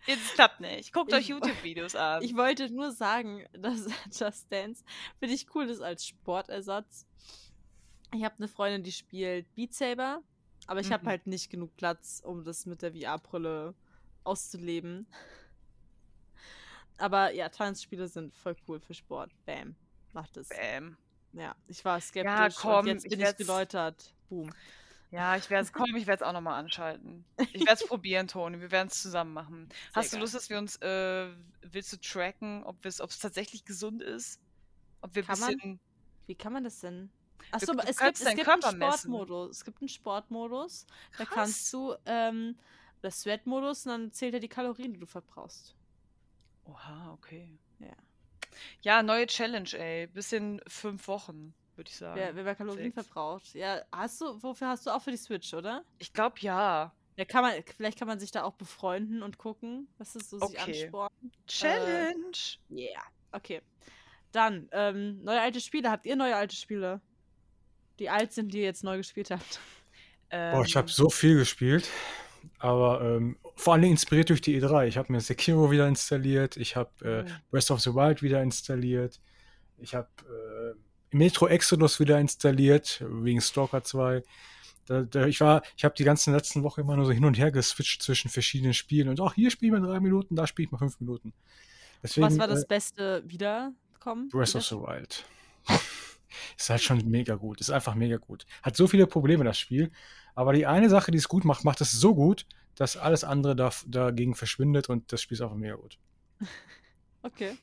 Es 0.06 0.34
klappt 0.36 0.62
nicht. 0.62 0.94
Guckt 0.94 1.12
euch 1.14 1.22
Ich- 1.22 1.28
YouTube-Videos 1.30 1.96
an. 1.96 2.22
Ich 2.24 2.38
wollte 2.38 2.70
nur 2.72 2.92
sagen, 2.92 3.44
dass 3.54 3.88
Just 4.18 4.52
Dance 4.52 4.84
finde 5.20 5.34
ich 5.36 5.48
cool 5.56 5.66
ist 5.66 5.82
als 5.82 6.06
Sportersatz. 6.06 7.07
Ich 8.14 8.24
habe 8.24 8.36
eine 8.38 8.47
Freundin, 8.47 8.84
die 8.84 8.91
spielt 8.91 9.53
Beat 9.55 9.74
Saber, 9.74 10.22
aber 10.66 10.80
ich 10.80 10.91
habe 10.91 11.03
Mhm. 11.03 11.08
halt 11.10 11.28
nicht 11.28 11.49
genug 11.49 11.76
Platz, 11.78 12.22
um 12.24 12.43
das 12.43 12.66
mit 12.66 12.82
der 12.82 12.93
VR-Brille 12.93 13.74
auszuleben. 14.24 15.08
Aber 16.97 17.32
ja, 17.32 17.49
Tanzspiele 17.49 18.08
sind 18.08 18.34
voll 18.36 18.55
cool 18.68 18.80
für 18.80 18.93
Sport. 18.93 19.32
Bam. 19.45 19.76
Macht 20.14 20.36
es. 20.38 20.49
Bäm. 20.49 20.97
Ja, 21.34 21.55
ich 21.68 21.84
war 21.86 21.99
skeptisch 22.01 22.55
komm, 22.55 22.80
und 22.80 22.88
jetzt 22.88 23.05
ich 23.05 23.10
bin 23.12 23.20
ich 23.20 23.26
werd's- 23.26 23.38
geläutert. 23.38 24.14
Boom. 24.30 24.51
Ja, 25.12 25.38
ich 25.38 25.49
werde 25.49 25.64
es, 25.66 25.72
komm, 25.72 25.95
ich 25.95 26.05
werde 26.08 26.24
es 26.24 26.28
auch 26.28 26.34
nochmal 26.34 26.60
anschalten. 26.60 27.24
Ich 27.53 27.62
werde 27.66 27.74
es 27.82 27.86
probieren, 27.88 28.28
Toni. 28.28 28.60
Wir 28.60 28.72
werden 28.72 28.88
es 28.89 29.01
zusammen 29.01 29.34
machen. 29.34 29.70
Hast 29.93 30.12
du. 30.14 30.18
Lust, 30.18 30.34
dass 30.34 30.49
wir 30.49 30.58
uns, 30.58 30.76
äh, 30.78 31.30
willst 31.62 31.93
du 31.93 31.97
tracken, 31.97 32.64
ob 32.64 32.84
es 32.86 32.97
tatsächlich 32.97 33.64
gesund 33.64 34.01
ist? 34.01 34.39
Ob 35.01 35.14
wir 35.16 35.24
Kann 35.24 35.39
man? 35.39 35.53
bisschen. 35.53 35.80
Wie 36.26 36.36
kann 36.36 36.51
man 36.51 36.64
das 36.64 36.80
denn? 36.82 37.10
Achso, 37.52 37.72
aber 37.72 37.88
es 37.88 37.98
gibt, 37.98 38.14
es 38.14 38.20
gibt 38.20 38.28
einen 38.30 38.43
Körper 38.43 38.72
messen. 38.74 38.98
Sportmodus. 39.12 39.58
Es 39.58 39.66
gibt 39.66 39.82
einen 39.82 39.89
Sportmodus. 39.89 40.86
Da 41.18 41.26
Krass. 41.26 41.36
kannst 41.36 41.74
du, 41.74 41.95
ähm, 42.06 42.58
oder 43.02 43.12
Sweat-Modus 43.12 43.86
und 43.86 43.91
dann 43.91 44.12
zählt 44.12 44.34
er 44.34 44.39
die 44.39 44.48
Kalorien, 44.50 44.93
die 44.93 45.00
du 45.00 45.06
verbrauchst. 45.06 45.76
Oha, 46.66 47.14
okay. 47.14 47.58
Ja. 47.80 47.93
Ja, 48.82 49.04
neue 49.04 49.28
Challenge, 49.28 49.70
ey. 49.74 50.08
Bis 50.08 50.32
in 50.32 50.62
fünf 50.68 51.08
Wochen. 51.08 51.54
würde 51.76 51.89
ich 51.89 51.95
sagen. 51.95 52.16
Wer, 52.16 52.36
wer 52.36 52.43
mehr 52.43 52.56
Kalorien 52.56 52.91
Sechs. 52.91 53.06
verbraucht. 53.08 53.54
Ja, 53.54 53.82
hast 53.91 54.20
du, 54.20 54.41
wofür 54.41 54.68
hast 54.70 54.86
du 54.88 54.89
auch 54.89 55.02
für 55.02 55.12
die 55.12 55.18
Switch, 55.18 55.54
oder? 55.54 55.84
Ich 56.00 56.12
glaube 56.12 56.38
ja. 56.39 56.91
Ja, 57.18 57.26
kann 57.26 57.43
man, 57.43 57.54
vielleicht 57.76 57.98
kann 58.00 58.08
man 58.08 58.20
sich 58.20 58.32
da 58.32 58.43
auch 58.43 58.54
befreunden 58.54 59.24
und 59.24 59.38
gucken, 59.38 59.88
was 59.98 60.16
ist 60.16 60.30
so 60.30 60.39
sich 60.39 60.60
Okay. 60.60 60.84
anspornen. 60.84 61.32
Challenge! 61.48 62.38
Yeah. 62.70 63.02
Okay. 63.32 63.62
Dann, 64.32 64.68
ähm, 64.72 65.24
neue 65.24 65.39
alte 65.41 65.62
Spiele. 65.62 65.89
Habt 65.89 66.06
ihr 66.06 66.16
neue 66.16 66.36
alte 66.36 66.56
Spiele? 66.56 67.00
Die 68.00 68.10
alt 68.10 68.34
sind, 68.34 68.54
die 68.54 68.60
ihr 68.60 68.66
jetzt 68.66 68.84
neu 68.84 68.98
gespielt 68.98 69.32
habt. 69.32 69.60
Boah, 70.30 70.64
ich 70.66 70.76
habe 70.76 70.88
Ähm, 70.88 70.93
so 70.93 71.10
viel 71.10 71.36
gespielt, 71.38 71.89
aber 72.60 73.02
ähm, 73.02 73.38
vor 73.56 73.74
allem 73.74 73.86
inspiriert 73.86 74.30
durch 74.30 74.41
die 74.41 74.60
E3. 74.62 74.88
Ich 74.88 74.98
habe 74.98 75.12
mir 75.12 75.22
Sekiro 75.22 75.72
wieder 75.72 75.88
installiert, 75.88 76.58
ich 76.58 76.76
habe 76.76 76.91
äh, 77.02 77.24
Oh. 77.26 77.34
Breath 77.52 77.72
of 77.72 77.80
the 77.82 77.93
Wild 77.93 78.22
wieder 78.22 78.41
installiert, 78.43 79.22
ich 79.78 79.95
habe 79.95 80.10
äh, 80.26 81.16
Metro 81.16 81.48
Exodus 81.48 82.00
wieder 82.00 82.20
installiert, 82.20 83.04
wegen 83.08 83.39
Stalker 83.41 83.84
2. 83.84 84.22
Da, 84.86 85.02
da, 85.04 85.26
ich 85.26 85.39
war, 85.39 85.64
ich 85.76 85.84
habe 85.86 85.95
die 85.95 86.04
ganzen 86.04 86.34
letzten 86.34 86.64
Wochen 86.64 86.82
immer 86.82 86.95
nur 86.95 87.06
so 87.06 87.12
hin 87.12 87.26
und 87.26 87.38
her 87.38 87.52
geswitcht 87.52 88.02
zwischen 88.04 88.30
verschiedenen 88.30 88.74
Spielen 88.74 89.10
und 89.10 89.20
auch 89.22 89.34
hier 89.34 89.50
spielen 89.52 89.74
wir 89.74 89.80
drei 89.80 90.00
Minuten, 90.00 90.36
da 90.36 90.45
spiele 90.48 90.66
ich 90.68 90.72
mal 90.72 90.78
fünf 90.78 91.00
Minuten. 91.00 91.34
Deswegen, 92.04 92.28
Was 92.28 92.38
war 92.38 92.48
das 92.48 92.64
äh, 92.64 92.68
Beste 92.68 93.24
wiederkommen? 93.26 94.30
Breath 94.30 94.56
of 94.56 94.66
the 94.66 94.76
Wild. 94.76 95.26
Ist 96.58 96.70
halt 96.70 96.82
schon 96.82 97.10
mega 97.10 97.36
gut. 97.36 97.62
Ist 97.62 97.70
einfach 97.70 97.96
mega 97.96 98.18
gut. 98.18 98.46
Hat 98.64 98.76
so 98.76 98.88
viele 98.88 99.08
Probleme, 99.08 99.44
das 99.44 99.60
Spiel. 99.60 99.92
Aber 100.36 100.54
die 100.54 100.66
eine 100.66 100.90
Sache, 100.90 101.12
die 101.12 101.18
es 101.18 101.28
gut 101.28 101.46
macht, 101.46 101.64
macht 101.64 101.82
es 101.82 101.92
so 101.92 102.14
gut, 102.14 102.46
dass 102.76 102.96
alles 102.96 103.24
andere 103.24 103.56
da, 103.56 103.72
dagegen 103.88 104.36
verschwindet 104.36 104.90
und 104.90 105.12
das 105.12 105.22
Spiel 105.22 105.36
ist 105.36 105.42
einfach 105.42 105.56
mega 105.58 105.76
gut. 105.76 105.98
Okay. 107.24 107.58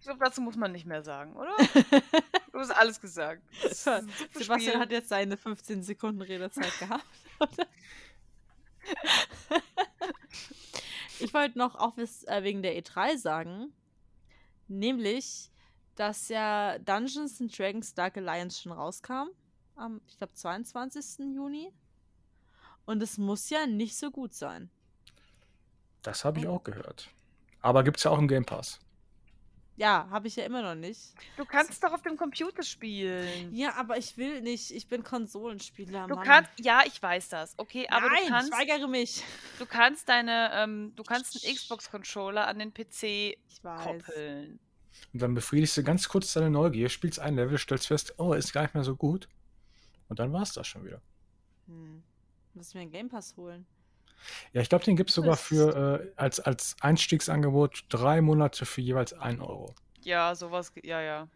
ich 0.00 0.04
glaube, 0.04 0.18
dazu 0.24 0.40
muss 0.40 0.56
man 0.56 0.72
nicht 0.72 0.86
mehr 0.86 1.02
sagen, 1.02 1.36
oder? 1.36 1.54
Du 2.52 2.58
hast 2.60 2.70
alles 2.70 2.98
gesagt. 2.98 3.42
Sebastian 3.60 4.08
Spiel. 4.40 4.78
hat 4.78 4.90
jetzt 4.90 5.10
seine 5.10 5.36
15 5.36 5.82
Sekunden 5.82 6.22
Redezeit 6.22 6.72
gehabt. 6.80 7.04
oder? 7.38 7.66
ich 11.20 11.34
wollte 11.34 11.58
noch 11.58 11.74
auch 11.74 11.98
was, 11.98 12.24
äh, 12.24 12.42
wegen 12.42 12.62
der 12.62 12.82
E3 12.82 13.18
sagen, 13.18 13.74
nämlich, 14.68 15.50
dass 15.96 16.28
ja 16.28 16.78
Dungeons 16.78 17.40
and 17.40 17.56
Dragons 17.56 17.94
Dark 17.94 18.16
Alliance 18.16 18.62
schon 18.62 18.72
rauskam, 18.72 19.28
am, 19.74 20.00
ich 20.06 20.16
glaube, 20.16 20.32
22. 20.34 21.34
Juni. 21.34 21.72
Und 22.84 23.02
es 23.02 23.18
muss 23.18 23.50
ja 23.50 23.66
nicht 23.66 23.96
so 23.96 24.10
gut 24.10 24.32
sein. 24.34 24.70
Das 26.02 26.24
habe 26.24 26.38
ich 26.38 26.46
auch 26.46 26.62
gehört. 26.62 27.10
Aber 27.60 27.82
gibt 27.82 27.96
es 27.96 28.04
ja 28.04 28.12
auch 28.12 28.18
im 28.18 28.28
Game 28.28 28.44
Pass. 28.44 28.78
Ja, 29.78 30.08
habe 30.10 30.28
ich 30.28 30.36
ja 30.36 30.44
immer 30.44 30.62
noch 30.62 30.74
nicht. 30.74 31.12
Du 31.36 31.44
kannst 31.44 31.84
doch 31.84 31.92
auf 31.92 32.00
dem 32.00 32.16
Computer 32.16 32.62
spielen. 32.62 33.54
Ja, 33.54 33.74
aber 33.74 33.98
ich 33.98 34.16
will 34.16 34.40
nicht. 34.40 34.70
Ich 34.70 34.88
bin 34.88 35.02
Konsolenspieler. 35.02 36.06
Du 36.06 36.14
Mann. 36.14 36.24
kannst, 36.24 36.50
ja, 36.60 36.82
ich 36.86 37.02
weiß 37.02 37.28
das, 37.28 37.54
okay, 37.58 37.86
aber 37.90 38.06
Nein, 38.08 38.20
du 38.24 38.28
kannst, 38.30 38.52
ich 38.52 38.58
weigere 38.58 38.88
mich. 38.88 39.22
du 39.58 39.66
kannst 39.66 40.08
deine, 40.08 40.50
ähm, 40.54 40.92
du 40.96 41.02
kannst 41.02 41.44
einen 41.44 41.54
Xbox-Controller 41.54 42.46
an 42.46 42.58
den 42.58 42.72
PC 42.72 43.36
Ich 43.48 43.62
weiß. 43.62 43.82
koppeln. 43.82 44.58
Und 45.12 45.22
dann 45.22 45.34
befriedigst 45.34 45.76
du 45.76 45.82
ganz 45.82 46.08
kurz 46.08 46.32
deine 46.32 46.50
Neugier, 46.50 46.88
spielst 46.88 47.20
ein 47.20 47.36
Level, 47.36 47.58
stellst 47.58 47.86
fest, 47.86 48.14
oh, 48.18 48.32
ist 48.32 48.52
gar 48.52 48.62
nicht 48.62 48.74
mehr 48.74 48.84
so 48.84 48.96
gut. 48.96 49.28
Und 50.08 50.18
dann 50.18 50.32
war 50.32 50.42
es 50.42 50.52
das 50.52 50.66
schon 50.66 50.84
wieder. 50.84 51.00
Hm. 51.66 52.02
Muss 52.54 52.68
ich 52.68 52.74
mir 52.74 52.82
einen 52.82 52.92
Game 52.92 53.08
Pass 53.08 53.36
holen. 53.36 53.66
Ja, 54.52 54.62
ich 54.62 54.68
glaube, 54.68 54.84
den 54.84 54.96
gibt 54.96 55.10
es 55.10 55.16
sogar 55.16 55.36
für 55.36 56.00
äh, 56.00 56.12
als, 56.16 56.40
als 56.40 56.76
Einstiegsangebot 56.80 57.84
drei 57.88 58.20
Monate 58.20 58.64
für 58.64 58.80
jeweils 58.80 59.12
ein 59.12 59.40
Euro. 59.40 59.74
Ja, 60.02 60.34
sowas, 60.34 60.72
ja, 60.82 61.00
ja. 61.00 61.28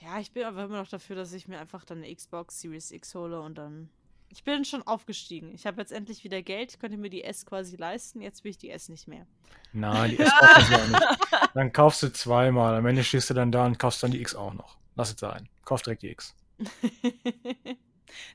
Ja, 0.00 0.20
ich 0.20 0.32
bin 0.32 0.44
aber 0.44 0.64
immer 0.64 0.78
noch 0.78 0.88
dafür, 0.88 1.16
dass 1.16 1.32
ich 1.32 1.48
mir 1.48 1.58
einfach 1.58 1.84
dann 1.84 1.98
eine 1.98 2.14
Xbox 2.14 2.60
Series 2.60 2.90
X 2.92 3.14
hole 3.14 3.40
und 3.40 3.58
dann. 3.58 3.90
Ich 4.28 4.44
bin 4.44 4.64
schon 4.64 4.82
aufgestiegen. 4.82 5.54
Ich 5.54 5.66
habe 5.66 5.80
jetzt 5.80 5.92
endlich 5.92 6.24
wieder 6.24 6.42
Geld, 6.42 6.78
könnte 6.80 6.96
mir 6.96 7.10
die 7.10 7.24
S 7.24 7.46
quasi 7.46 7.76
leisten. 7.76 8.20
Jetzt 8.20 8.44
will 8.44 8.50
ich 8.50 8.58
die 8.58 8.70
S 8.70 8.88
nicht 8.88 9.08
mehr. 9.08 9.26
Nein, 9.72 10.10
die 10.10 10.18
S 10.18 10.30
brauchst 10.40 10.70
du 10.70 10.74
auch 10.76 10.88
nicht. 10.88 11.54
Dann 11.54 11.72
kaufst 11.72 12.02
du 12.02 12.12
zweimal. 12.12 12.74
Am 12.74 12.86
Ende 12.86 13.04
stehst 13.04 13.30
du 13.30 13.34
dann 13.34 13.52
da 13.52 13.66
und 13.66 13.78
kaufst 13.78 14.02
dann 14.02 14.10
die 14.10 14.20
X 14.20 14.34
auch 14.34 14.54
noch. 14.54 14.76
Lass 14.94 15.12
es 15.12 15.20
sein. 15.20 15.48
Kauf 15.64 15.82
direkt 15.82 16.02
die 16.02 16.10
X. 16.10 16.34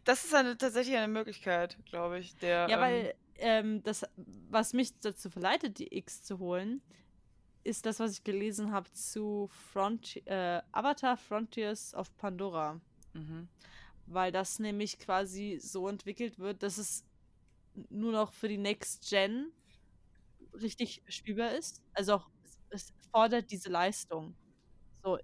Das 0.03 0.25
ist 0.25 0.35
eine, 0.35 0.57
tatsächlich 0.57 0.95
eine 0.97 1.07
Möglichkeit, 1.07 1.77
glaube 1.85 2.19
ich. 2.19 2.35
Der, 2.37 2.67
ja, 2.69 2.75
ähm, 2.75 2.79
weil 2.79 3.13
ähm, 3.37 3.83
das, 3.83 4.05
was 4.49 4.73
mich 4.73 4.99
dazu 4.99 5.29
verleitet, 5.29 5.79
die 5.79 5.95
X 5.97 6.23
zu 6.23 6.39
holen, 6.39 6.81
ist 7.63 7.85
das, 7.85 7.99
was 7.99 8.13
ich 8.13 8.23
gelesen 8.23 8.71
habe 8.71 8.91
zu 8.91 9.49
Front 9.71 10.17
äh, 10.27 10.61
Avatar 10.71 11.17
Frontiers 11.17 11.93
of 11.93 12.15
Pandora. 12.17 12.79
mhm. 13.13 13.47
Weil 14.13 14.31
das 14.31 14.59
nämlich 14.59 14.99
quasi 14.99 15.57
so 15.61 15.87
entwickelt 15.87 16.39
wird, 16.39 16.63
dass 16.63 16.77
es 16.77 17.05
nur 17.89 18.11
noch 18.11 18.33
für 18.33 18.47
die 18.47 18.57
Next 18.57 19.09
Gen 19.09 19.51
richtig 20.53 21.03
spielbar 21.07 21.51
ist. 21.53 21.81
Also 21.93 22.15
auch 22.15 22.29
es, 22.69 22.93
fordert 23.11 23.51
diese 23.51 23.69
Leistung. 23.69 24.35
So, 25.03 25.17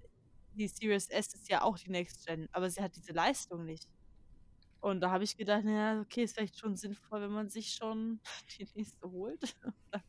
die 0.54 0.68
Series 0.68 1.10
S 1.10 1.34
ist 1.34 1.50
ja 1.50 1.62
auch 1.62 1.78
die 1.78 1.90
Next 1.90 2.26
Gen, 2.26 2.50
aber 2.52 2.70
sie 2.70 2.82
hat 2.82 2.96
diese 2.96 3.14
Leistung 3.14 3.66
nicht. 3.66 3.88
Und 4.80 5.02
da 5.02 5.12
habe 5.12 5.24
ich 5.24 5.36
gedacht, 5.36 5.64
naja, 5.64 6.02
okay, 6.02 6.24
ist 6.24 6.36
vielleicht 6.36 6.60
schon 6.60 6.76
sinnvoll, 6.76 7.22
wenn 7.22 7.32
man 7.32 7.50
sich 7.50 7.74
schon 7.74 8.20
die 8.58 8.68
nächste 8.76 9.10
holt. 9.10 9.56
Dann 9.92 10.04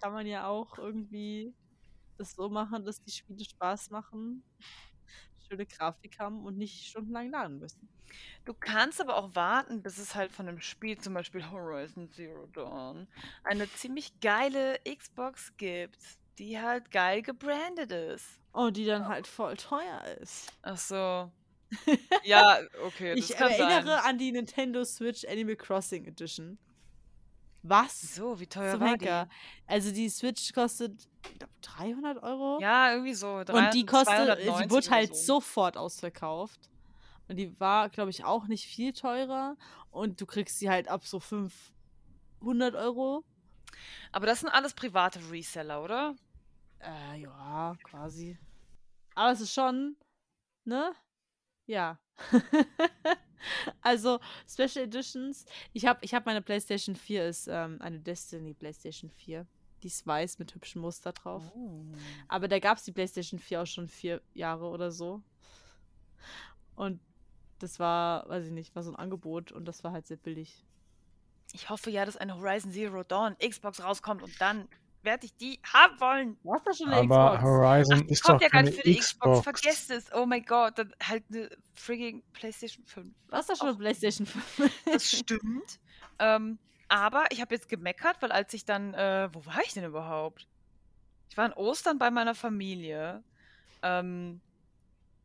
kann 0.00 0.12
man 0.12 0.26
ja 0.26 0.48
auch 0.48 0.78
irgendwie 0.78 1.54
das 2.18 2.32
so 2.32 2.48
machen, 2.48 2.84
dass 2.84 3.02
die 3.02 3.10
Spiele 3.10 3.44
Spaß 3.44 3.90
machen, 3.90 4.42
schöne 5.48 5.66
Grafik 5.66 6.18
haben 6.18 6.44
und 6.44 6.58
nicht 6.58 6.86
stundenlang 6.86 7.30
laden 7.30 7.58
müssen. 7.58 7.88
Du 8.44 8.54
kannst 8.54 9.00
aber 9.00 9.16
auch 9.16 9.34
warten, 9.34 9.82
bis 9.82 9.98
es 9.98 10.14
halt 10.14 10.32
von 10.32 10.48
einem 10.48 10.60
Spiel, 10.60 10.98
zum 10.98 11.14
Beispiel 11.14 11.50
Horizon 11.50 12.10
Zero 12.10 12.46
Dawn, 12.52 13.08
eine 13.44 13.70
ziemlich 13.72 14.20
geile 14.20 14.78
Xbox 14.84 15.52
gibt, 15.56 15.98
die 16.38 16.60
halt 16.60 16.90
geil 16.90 17.22
gebrandet 17.22 17.90
ist. 17.92 18.40
Oh, 18.52 18.70
die 18.70 18.84
dann 18.84 19.08
halt 19.08 19.26
voll 19.26 19.56
teuer 19.56 20.02
ist. 20.20 20.52
Ach 20.62 20.78
so. 20.78 21.30
Ja, 22.24 22.60
okay, 22.84 23.14
ich 23.14 23.34
erinnere 23.34 23.96
sein. 23.96 24.04
an 24.04 24.18
die 24.18 24.30
Nintendo 24.30 24.84
Switch 24.84 25.24
Animal 25.24 25.56
Crossing 25.56 26.06
Edition. 26.06 26.58
Was? 27.68 28.14
So, 28.14 28.38
wie 28.38 28.46
teuer 28.46 28.72
Zum 28.72 28.80
war 28.80 28.88
Henker. 28.88 29.28
Also 29.66 29.92
die 29.92 30.08
Switch 30.08 30.52
kostet 30.52 31.08
ich 31.32 31.38
glaub, 31.38 31.50
300 31.62 32.22
Euro. 32.22 32.58
die? 32.58 32.64
Ja, 32.64 32.92
irgendwie 32.92 33.14
so. 33.14 33.36
und 33.36 33.74
die 33.74 33.84
kostet, 33.84 34.38
sie 34.38 34.44
290 34.44 34.70
wurde 34.70 34.90
halt 34.90 35.16
so. 35.16 35.40
sofort 35.40 35.76
ausverkauft. 35.76 36.70
Und 37.28 37.36
die 37.36 37.58
war, 37.58 37.88
glaube 37.88 38.10
ich, 38.10 38.24
auch 38.24 38.46
nicht 38.46 38.66
viel 38.66 38.92
teurer. 38.92 39.56
Und 39.90 40.20
du 40.20 40.26
kriegst 40.26 40.58
sie 40.58 40.70
halt 40.70 40.88
ab 40.88 41.04
so 41.04 41.18
500 41.18 42.74
Euro. 42.74 43.24
Aber 44.12 44.26
das 44.26 44.40
sind 44.40 44.50
alles 44.50 44.74
private 44.74 45.20
Reseller, 45.30 45.82
oder? 45.82 46.14
Äh, 46.78 47.22
ja, 47.22 47.74
quasi. 47.82 48.38
Aber 49.14 49.32
es 49.32 49.40
ist 49.40 49.52
schon, 49.52 49.96
ne? 50.64 50.92
Ja. 51.66 51.98
also, 53.82 54.20
Special 54.48 54.84
Editions. 54.84 55.44
Ich 55.72 55.86
habe 55.86 55.98
ich 56.02 56.14
hab 56.14 56.26
meine 56.26 56.42
PlayStation 56.42 56.96
4, 56.96 57.28
ist 57.28 57.48
ähm, 57.48 57.80
eine 57.80 58.00
Destiny 58.00 58.54
PlayStation 58.54 59.10
4. 59.10 59.46
Die 59.82 59.88
ist 59.88 60.06
weiß 60.06 60.38
mit 60.38 60.54
hübschen 60.54 60.80
Muster 60.80 61.12
drauf. 61.12 61.42
Oh. 61.54 61.84
Aber 62.28 62.48
da 62.48 62.58
gab 62.58 62.78
es 62.78 62.84
die 62.84 62.92
PlayStation 62.92 63.38
4 63.38 63.62
auch 63.62 63.66
schon 63.66 63.88
vier 63.88 64.22
Jahre 64.32 64.66
oder 64.66 64.90
so. 64.90 65.22
Und 66.74 67.00
das 67.58 67.78
war, 67.78 68.28
weiß 68.28 68.46
ich 68.46 68.52
nicht, 68.52 68.74
war 68.74 68.82
so 68.82 68.90
ein 68.90 68.96
Angebot 68.96 69.52
und 69.52 69.66
das 69.66 69.84
war 69.84 69.92
halt 69.92 70.06
sehr 70.06 70.16
billig. 70.16 70.64
Ich 71.52 71.70
hoffe 71.70 71.90
ja, 71.90 72.04
dass 72.04 72.16
eine 72.16 72.36
Horizon 72.36 72.72
Zero 72.72 73.02
Dawn 73.02 73.36
Xbox 73.38 73.82
rauskommt 73.82 74.22
und 74.22 74.40
dann 74.40 74.68
werde 75.06 75.24
ich 75.24 75.34
die 75.36 75.58
haben 75.72 75.98
wollen. 76.00 76.36
Du 76.42 76.52
hast 76.52 76.66
da 76.66 76.74
schon 76.74 76.88
eine 76.88 77.10
Aber 77.10 77.36
Xbox. 77.36 77.42
Horizon 77.42 78.02
Ach, 78.04 78.10
ist 78.10 78.22
kommt 78.22 78.36
doch 78.36 78.42
ja 78.42 78.48
gar 78.50 78.62
nicht 78.62 78.76
für 78.76 78.82
die 78.82 78.96
Xbox. 78.96 79.38
Xbox. 79.38 79.60
Vergesst 79.62 79.90
es. 79.90 80.12
Oh 80.12 80.26
mein 80.26 80.44
Gott, 80.44 80.78
dann 80.78 80.92
halt 81.02 81.24
eine 81.30 81.48
frigging 81.74 82.22
PlayStation 82.34 82.84
5. 82.84 83.06
Du 83.28 83.32
hast 83.32 83.48
da 83.48 83.56
schon 83.56 83.68
eine 83.68 83.78
PlayStation 83.78 84.26
5. 84.26 84.84
Das 84.84 85.10
stimmt. 85.10 85.80
ähm, 86.18 86.58
aber 86.88 87.24
ich 87.30 87.40
habe 87.40 87.54
jetzt 87.54 87.68
gemeckert, 87.68 88.20
weil 88.20 88.32
als 88.32 88.52
ich 88.52 88.64
dann, 88.64 88.92
äh, 88.92 89.28
wo 89.32 89.46
war 89.46 89.60
ich 89.64 89.72
denn 89.72 89.84
überhaupt? 89.84 90.46
Ich 91.30 91.36
war 91.36 91.46
in 91.46 91.52
Ostern 91.54 91.98
bei 91.98 92.10
meiner 92.10 92.34
Familie. 92.34 93.24
Ähm, 93.82 94.40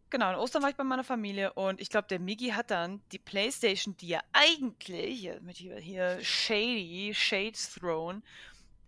genau, 0.09 0.29
in 0.31 0.35
Ostern 0.35 0.61
war 0.63 0.69
ich 0.69 0.75
bei 0.75 0.83
meiner 0.83 1.03
Familie 1.03 1.53
und 1.53 1.81
ich 1.81 1.89
glaube, 1.89 2.07
der 2.07 2.19
Migi 2.19 2.49
hat 2.49 2.71
dann 2.71 3.01
die 3.11 3.19
Playstation, 3.19 3.95
die 3.97 4.09
ja 4.09 4.21
eigentlich, 4.33 5.19
hier, 5.19 5.41
mit 5.41 5.57
hier, 5.57 5.77
hier 5.77 6.19
Shady, 6.21 7.13
Shades 7.13 7.75
Throne, 7.75 8.21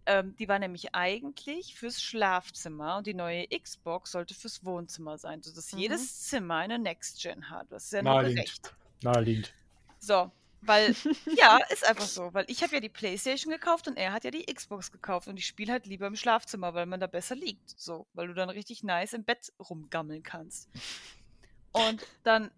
ähm, 0.06 0.36
die 0.38 0.48
war 0.48 0.60
nämlich 0.60 0.94
eigentlich 0.94 1.76
fürs 1.76 2.02
Schlafzimmer 2.02 2.98
und 2.98 3.08
die 3.08 3.14
neue 3.14 3.48
Xbox 3.48 4.12
sollte 4.12 4.34
fürs 4.34 4.64
Wohnzimmer 4.66 5.18
sein, 5.18 5.42
sodass 5.42 5.74
Mhm. 5.74 5.80
jedes 5.80 6.24
Zimmer 6.24 6.58
eine 6.58 6.80
Next 6.80 7.22
Gen 7.22 7.50
hat. 7.50 7.72
Das 7.72 7.86
ist 7.86 7.94
ja 7.94 8.02
nur 8.02 8.22
gerecht. 8.24 8.74
Naheliegend. 9.02 9.54
So, 10.00 10.32
weil, 10.62 10.96
ja, 11.38 11.58
ist 11.70 11.86
einfach 11.88 12.06
so, 12.06 12.34
weil 12.34 12.46
ich 12.48 12.64
habe 12.64 12.76
ja 12.76 12.80
die 12.82 12.90
Playstation 12.90 13.52
gekauft 13.52 13.88
und 13.88 13.98
er 13.98 14.14
hat 14.14 14.24
ja 14.24 14.32
die 14.32 14.46
Xbox 14.46 14.92
gekauft 14.92 15.28
und 15.28 15.38
ich 15.38 15.46
spiele 15.46 15.72
halt 15.72 15.86
lieber 15.86 16.08
im 16.08 16.16
Schlafzimmer, 16.16 16.74
weil 16.74 16.86
man 16.86 17.00
da 17.00 17.08
besser 17.08 17.36
liegt, 17.36 17.80
so, 17.80 18.08
weil 18.14 18.28
du 18.28 18.34
dann 18.34 18.50
richtig 18.50 18.84
nice 18.84 19.14
im 19.14 19.24
Bett 19.24 19.52
rumgammeln 19.60 20.24
kannst. 20.24 20.70
Und 21.72 22.06
dann 22.24 22.52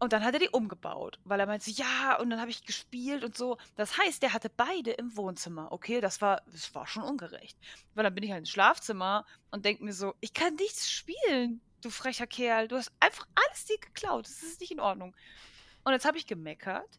und 0.00 0.14
dann 0.14 0.24
hat 0.24 0.34
er 0.34 0.40
die 0.40 0.48
umgebaut, 0.48 1.20
weil 1.24 1.38
er 1.38 1.46
meinte, 1.46 1.70
ja, 1.70 2.18
und 2.18 2.30
dann 2.30 2.40
habe 2.40 2.50
ich 2.50 2.64
gespielt 2.64 3.22
und 3.22 3.36
so. 3.36 3.58
Das 3.76 3.98
heißt, 3.98 4.22
der 4.22 4.32
hatte 4.32 4.48
beide 4.48 4.92
im 4.92 5.14
Wohnzimmer. 5.14 5.70
Okay, 5.72 6.00
das 6.00 6.22
war, 6.22 6.42
das 6.50 6.74
war 6.74 6.86
schon 6.86 7.02
ungerecht. 7.02 7.58
Weil 7.94 8.04
dann 8.04 8.14
bin 8.14 8.24
ich 8.24 8.30
halt 8.30 8.40
ins 8.40 8.50
Schlafzimmer 8.50 9.26
und 9.50 9.66
denke 9.66 9.84
mir 9.84 9.92
so, 9.92 10.14
ich 10.20 10.32
kann 10.32 10.54
nichts 10.54 10.90
spielen, 10.90 11.60
du 11.82 11.90
frecher 11.90 12.26
Kerl. 12.26 12.66
Du 12.66 12.76
hast 12.76 12.90
einfach 12.98 13.26
alles 13.34 13.66
dir 13.66 13.78
geklaut. 13.78 14.24
Das 14.24 14.42
ist 14.42 14.60
nicht 14.60 14.72
in 14.72 14.80
Ordnung. 14.80 15.14
Und 15.84 15.92
jetzt 15.92 16.06
habe 16.06 16.16
ich 16.16 16.26
gemeckert. 16.26 16.98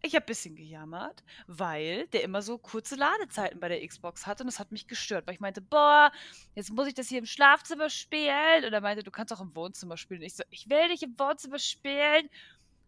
Ich 0.00 0.14
habe 0.14 0.24
ein 0.24 0.26
bisschen 0.26 0.54
gejammert, 0.54 1.24
weil 1.48 2.06
der 2.08 2.22
immer 2.22 2.40
so 2.40 2.56
kurze 2.56 2.94
Ladezeiten 2.94 3.58
bei 3.58 3.68
der 3.68 3.86
Xbox 3.86 4.26
hatte 4.26 4.44
und 4.44 4.46
das 4.46 4.60
hat 4.60 4.70
mich 4.70 4.86
gestört, 4.86 5.26
weil 5.26 5.34
ich 5.34 5.40
meinte, 5.40 5.60
boah, 5.60 6.12
jetzt 6.54 6.70
muss 6.70 6.86
ich 6.86 6.94
das 6.94 7.08
hier 7.08 7.18
im 7.18 7.26
Schlafzimmer 7.26 7.90
spielen. 7.90 8.64
Und 8.64 8.72
er 8.72 8.80
meinte, 8.80 9.02
du 9.02 9.10
kannst 9.10 9.32
auch 9.32 9.40
im 9.40 9.54
Wohnzimmer 9.56 9.96
spielen. 9.96 10.20
Und 10.20 10.26
ich 10.26 10.36
so, 10.36 10.44
ich 10.50 10.70
will 10.70 10.86
nicht 10.88 11.02
im 11.02 11.18
Wohnzimmer 11.18 11.58
spielen. 11.58 12.28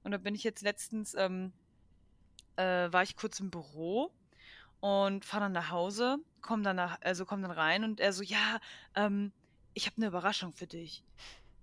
Und 0.05 0.13
dann 0.13 0.23
bin 0.23 0.37
ich 0.37 0.45
jetzt 0.45 0.63
letztens, 0.63 1.15
ähm, 1.15 1.53
äh, 2.57 2.93
war 2.93 3.03
ich 3.03 3.17
kurz 3.17 3.41
im 3.41 3.51
Büro 3.51 4.13
und 4.81 5.25
fahre 5.25 5.45
dann 5.45 5.53
nach 5.53 5.71
Hause, 5.71 6.19
komm 6.41 6.63
dann 6.63 6.77
nach, 6.77 6.99
also 7.03 7.27
komm 7.27 7.43
dann 7.43 7.51
rein 7.51 7.85
und 7.85 8.01
er 8.01 8.13
so, 8.13 8.23
ja, 8.23 8.61
ähm, 8.95 9.33
ich 9.75 9.87
habe 9.87 9.97
eine 9.97 10.07
Überraschung 10.07 10.53
für 10.53 10.67
dich. 10.67 11.03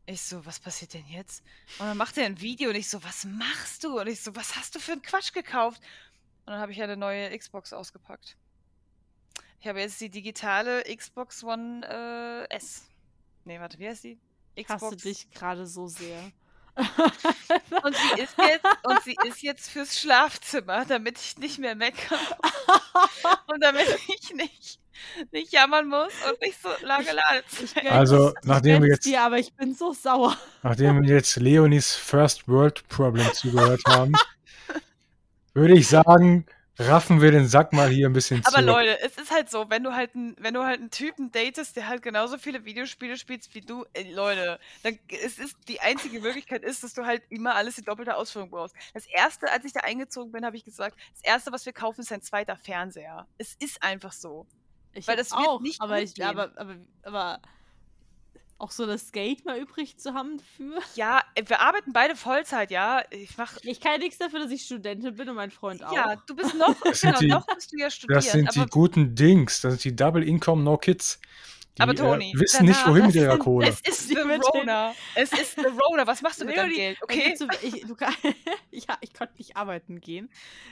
Ich 0.09 0.21
so, 0.21 0.45
was 0.45 0.57
passiert 0.57 0.93
denn 0.93 1.05
jetzt? 1.09 1.43
Und 1.79 1.87
dann 1.87 1.97
macht 1.97 2.17
er 2.17 2.25
ein 2.25 2.39
Video 2.39 2.69
und 2.69 2.77
ich 2.77 2.89
so, 2.89 3.03
was 3.03 3.25
machst 3.25 3.83
du? 3.83 3.99
Und 3.99 4.07
ich 4.07 4.21
so, 4.21 4.33
was 4.37 4.55
hast 4.55 4.73
du 4.73 4.79
für 4.79 4.93
einen 4.93 5.01
Quatsch 5.01 5.33
gekauft? 5.33 5.81
Und 6.45 6.53
dann 6.53 6.61
habe 6.61 6.71
ich 6.71 6.81
eine 6.81 6.95
neue 6.95 7.37
Xbox 7.37 7.73
ausgepackt. 7.73 8.37
Ich 9.59 9.67
habe 9.67 9.81
jetzt 9.81 9.99
die 9.99 10.09
digitale 10.09 10.83
Xbox 10.83 11.43
One 11.43 11.85
äh, 12.49 12.55
S. 12.55 12.87
Nee, 13.43 13.59
warte, 13.59 13.77
wie 13.79 13.87
heißt 13.89 14.05
die? 14.05 14.17
Ich 14.55 14.69
hasse 14.69 14.95
dich 14.95 15.29
gerade 15.31 15.67
so 15.67 15.87
sehr. 15.87 16.31
Und 17.83 17.95
sie, 17.95 18.21
ist 18.21 18.35
jetzt, 18.37 18.65
und 18.83 19.03
sie 19.03 19.17
ist 19.27 19.41
jetzt 19.41 19.69
fürs 19.69 19.99
Schlafzimmer, 19.99 20.85
damit 20.85 21.17
ich 21.17 21.37
nicht 21.37 21.57
mehr 21.57 21.75
meckern 21.75 22.19
muss. 22.19 22.51
Und 23.47 23.63
damit 23.63 23.87
ich 24.07 24.33
nicht, 24.33 24.79
nicht 25.31 25.51
jammern 25.51 25.87
muss 25.87 26.11
und 26.29 26.41
nicht 26.41 26.61
so 26.61 26.69
lange 26.85 27.11
Ladezeit. 27.13 27.91
Also, 27.91 28.33
nachdem 28.43 28.83
wir 28.83 28.89
jetzt, 28.89 29.05
dir, 29.05 29.21
aber 29.21 29.37
ich 29.37 29.53
bin 29.53 29.73
so 29.73 29.93
sauer. 29.93 30.35
nachdem 30.63 31.01
wir 31.01 31.15
jetzt 31.15 31.37
Leonis 31.37 31.95
First 31.95 32.47
World 32.47 32.87
Problem 32.89 33.31
zugehört 33.33 33.81
haben, 33.87 34.13
würde 35.53 35.75
ich 35.75 35.87
sagen, 35.87 36.45
raffen 36.79 37.21
wir 37.21 37.31
den 37.31 37.47
Sack 37.47 37.73
mal 37.73 37.89
hier 37.89 38.07
ein 38.07 38.13
bisschen 38.13 38.43
Aber 38.45 38.57
zurück. 38.57 38.65
Leute, 38.65 38.99
es 39.01 39.17
ist 39.17 39.31
halt 39.31 39.49
so, 39.49 39.69
wenn 39.69 39.83
du 39.83 39.93
halt, 39.93 40.15
n, 40.15 40.35
wenn 40.39 40.53
du 40.53 40.63
halt 40.63 40.79
einen 40.79 40.91
Typen 40.91 41.31
datest, 41.31 41.75
der 41.75 41.87
halt 41.87 42.01
genauso 42.01 42.37
viele 42.37 42.65
Videospiele 42.65 43.17
spielst 43.17 43.53
wie 43.55 43.61
du, 43.61 43.85
ey, 43.93 44.11
Leute, 44.11 44.59
dann 44.83 44.99
es 45.09 45.39
ist 45.39 45.55
die 45.67 45.81
einzige 45.81 46.19
Möglichkeit 46.19 46.63
ist, 46.63 46.83
dass 46.83 46.93
du 46.93 47.05
halt 47.05 47.23
immer 47.29 47.55
alles 47.55 47.77
in 47.77 47.85
doppelter 47.85 48.17
Ausführung 48.17 48.49
brauchst. 48.49 48.75
Das 48.93 49.05
erste, 49.07 49.51
als 49.51 49.65
ich 49.65 49.73
da 49.73 49.81
eingezogen 49.81 50.31
bin, 50.31 50.45
habe 50.45 50.55
ich 50.55 50.65
gesagt, 50.65 50.97
das 51.13 51.23
erste, 51.23 51.51
was 51.51 51.65
wir 51.65 51.73
kaufen, 51.73 52.01
ist 52.01 52.11
ein 52.11 52.21
zweiter 52.21 52.57
Fernseher. 52.57 53.27
Es 53.37 53.55
ist 53.59 53.81
einfach 53.81 54.11
so. 54.11 54.45
Ich 54.93 55.07
Weil 55.07 55.17
das 55.17 55.31
wird 55.31 55.47
auch, 55.47 55.61
nicht 55.61 55.81
aber, 55.81 55.99
gut 55.99 56.05
ich, 56.05 56.15
gehen. 56.15 56.25
aber, 56.25 56.51
aber, 56.55 56.75
aber 57.03 57.41
auch 58.59 58.71
so 58.71 58.85
das 58.85 59.11
Geld 59.11 59.45
mal 59.45 59.57
übrig 59.59 59.97
zu 59.97 60.13
haben 60.13 60.39
für. 60.55 60.79
Ja, 60.95 61.21
äh, 61.35 61.43
wir 61.45 61.59
arbeiten 61.61 61.93
beide 61.93 62.15
Vollzeit, 62.15 62.71
ja. 62.71 63.03
Ich 63.11 63.37
mach. 63.37 63.57
Ich 63.63 63.79
kann 63.79 63.93
ja 63.93 63.97
nichts 63.99 64.17
dafür, 64.17 64.39
dass 64.39 64.51
ich 64.51 64.63
Studentin 64.63 65.15
bin 65.15 65.29
und 65.29 65.35
mein 65.35 65.51
Freund 65.51 65.83
auch. 65.83 65.91
Ja, 65.93 66.15
du 66.27 66.35
bist 66.35 66.55
noch, 66.55 66.75
genau, 67.01 67.19
die- 67.19 67.27
noch 67.27 67.45
bist 67.45 67.71
du 67.71 67.77
ja 67.77 67.89
studiert. 67.89 68.17
Das 68.17 68.31
sind 68.31 68.55
die 68.55 68.65
guten 68.65 69.13
Dings. 69.15 69.61
Das 69.61 69.73
sind 69.73 69.83
die 69.83 69.95
Double 69.95 70.23
Income 70.27 70.63
No 70.63 70.77
Kids. 70.77 71.19
Die 71.77 71.81
Aber 71.83 71.93
Toni, 71.95 72.31
äh, 72.35 72.39
wissen 72.39 72.65
nicht, 72.65 72.87
wohin 72.87 73.05
mit 73.05 73.15
ihrer 73.15 73.37
Kohle. 73.37 73.67
es 73.67 73.81
ist 73.81 74.09
Die 74.09 74.15
the 74.15 74.21
Rona. 74.21 74.93
Es 75.13 75.31
ist 75.31 75.55
the 75.55 75.65
Rona. 75.67 76.07
Was 76.07 76.21
machst 76.23 76.41
du 76.41 76.45
mit 76.45 76.57
deinem 76.57 76.69
Leonie, 76.71 76.77
Geld? 76.95 76.97
Okay, 77.03 77.35
so- 77.35 77.47
ich, 77.61 77.81
du 77.85 77.95
kann, 77.95 78.13
ja, 78.71 78.97
ich 79.01 79.13
konnte 79.13 79.33
nicht 79.37 79.55
arbeiten 79.55 80.01
gehen. 80.01 80.29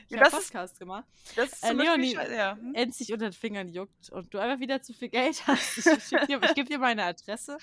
Ich 0.09 0.15
Ja, 0.15 0.21
habe 0.21 0.31
Podcast 0.31 0.79
gemacht. 0.79 1.05
das 1.35 1.53
ist 1.53 1.63
Äh, 1.63 1.73
Leonie, 1.73 2.13
ja. 2.15 2.57
hm? 2.57 2.73
Dich 2.73 3.13
unter 3.13 3.29
den 3.29 3.33
Fingern 3.33 3.69
juckt 3.69 4.09
und 4.09 4.33
du 4.33 4.39
einfach 4.39 4.59
wieder 4.59 4.81
zu 4.81 4.93
viel 4.93 5.09
Geld 5.09 5.43
hast, 5.47 5.77
ich, 5.77 5.83
dir- 5.83 6.41
ich 6.43 6.53
gebe 6.55 6.67
dir 6.69 6.79
meine 6.79 7.03
Adresse. 7.03 7.57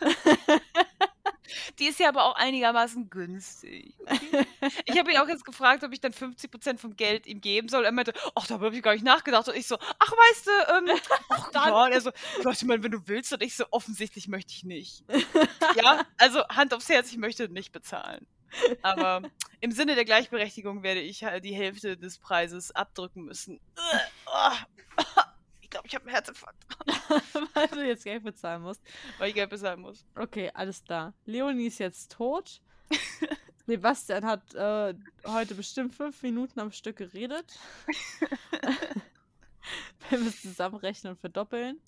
Die 1.78 1.86
ist 1.86 1.98
ja 2.00 2.08
aber 2.08 2.24
auch 2.24 2.34
einigermaßen 2.36 3.10
günstig. 3.10 3.94
Okay? 4.00 4.46
Ich 4.84 4.98
habe 4.98 5.12
ihn 5.12 5.18
auch 5.18 5.28
jetzt 5.28 5.44
gefragt, 5.44 5.84
ob 5.84 5.92
ich 5.92 6.00
dann 6.00 6.12
50% 6.12 6.78
vom 6.78 6.96
Geld 6.96 7.26
ihm 7.26 7.40
geben 7.40 7.68
soll. 7.68 7.84
Er 7.84 7.92
meinte, 7.92 8.12
ach, 8.34 8.46
darüber 8.46 8.66
habe 8.66 8.76
ich 8.76 8.82
gar 8.82 8.92
nicht 8.92 9.04
nachgedacht. 9.04 9.48
Und 9.48 9.56
ich 9.56 9.66
so, 9.66 9.76
ach, 9.98 10.12
weißt 10.12 10.46
du, 10.46 10.50
ähm, 10.90 10.98
ach, 11.30 11.50
Dann- 11.52 11.68
ja. 11.68 11.84
Und 11.84 11.92
er 11.92 12.00
so, 12.00 12.66
meine, 12.66 12.82
wenn 12.82 12.92
du 12.92 13.06
willst. 13.06 13.32
Und 13.32 13.42
ich 13.42 13.56
so, 13.56 13.64
offensichtlich 13.70 14.28
möchte 14.28 14.52
ich 14.52 14.64
nicht. 14.64 15.04
ja, 15.76 16.04
also 16.18 16.46
Hand 16.48 16.74
aufs 16.74 16.88
Herz, 16.88 17.10
ich 17.10 17.18
möchte 17.18 17.48
nicht 17.48 17.72
bezahlen. 17.72 18.26
Aber 18.82 19.22
im 19.60 19.70
Sinne 19.72 19.94
der 19.96 20.04
Gleichberechtigung 20.04 20.82
werde 20.82 21.00
ich 21.00 21.24
halt 21.24 21.44
die 21.44 21.54
Hälfte 21.54 21.96
des 21.96 22.18
Preises 22.18 22.70
abdrücken 22.70 23.24
müssen. 23.24 23.60
Ich 25.76 25.82
glaube, 25.82 25.88
ich 25.88 25.94
habe 25.94 26.04
einen 26.06 26.14
Herzinfarkt, 26.14 26.66
weil 27.54 27.68
du 27.68 27.86
jetzt 27.86 28.04
Geld 28.04 28.24
bezahlen 28.24 28.62
musst. 28.62 28.80
weil 29.18 29.28
ich 29.28 29.34
Geld 29.34 29.50
bezahlen 29.50 29.80
muss. 29.80 30.06
Okay, 30.14 30.50
alles 30.54 30.82
klar. 30.82 31.12
Leonie 31.26 31.66
ist 31.66 31.78
jetzt 31.78 32.12
tot. 32.12 32.62
Sebastian 33.66 34.24
hat 34.24 34.54
äh, 34.54 34.94
heute 35.26 35.54
bestimmt 35.54 35.92
fünf 35.92 36.22
Minuten 36.22 36.60
am 36.60 36.72
Stück 36.72 36.96
geredet. 36.96 37.58
Wenn 40.08 40.20
wir 40.22 40.28
es 40.28 40.40
zusammenrechnen 40.40 41.12
und 41.12 41.20
verdoppeln. 41.20 41.80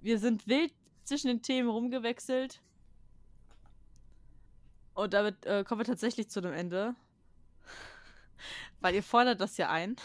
Wir 0.00 0.18
sind 0.18 0.46
wild 0.46 0.74
zwischen 1.04 1.28
den 1.28 1.42
Themen 1.42 1.70
rumgewechselt. 1.70 2.60
Und 4.92 5.14
damit 5.14 5.46
äh, 5.46 5.64
kommen 5.64 5.80
wir 5.80 5.86
tatsächlich 5.86 6.28
zu 6.28 6.40
einem 6.40 6.52
Ende. 6.52 6.94
Weil 8.80 8.94
ihr 8.94 9.02
fordert 9.02 9.40
das 9.40 9.56
ja 9.56 9.70
ein. 9.70 9.96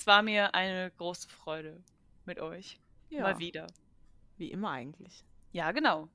Es 0.00 0.06
war 0.06 0.22
mir 0.22 0.54
eine 0.54 0.90
große 0.96 1.28
Freude 1.28 1.76
mit 2.24 2.40
euch. 2.40 2.80
Ja, 3.10 3.20
Mal 3.20 3.38
wieder. 3.38 3.66
wie 4.38 4.50
immer 4.50 4.70
eigentlich. 4.70 5.26
Ja, 5.52 5.72
genau. 5.72 6.08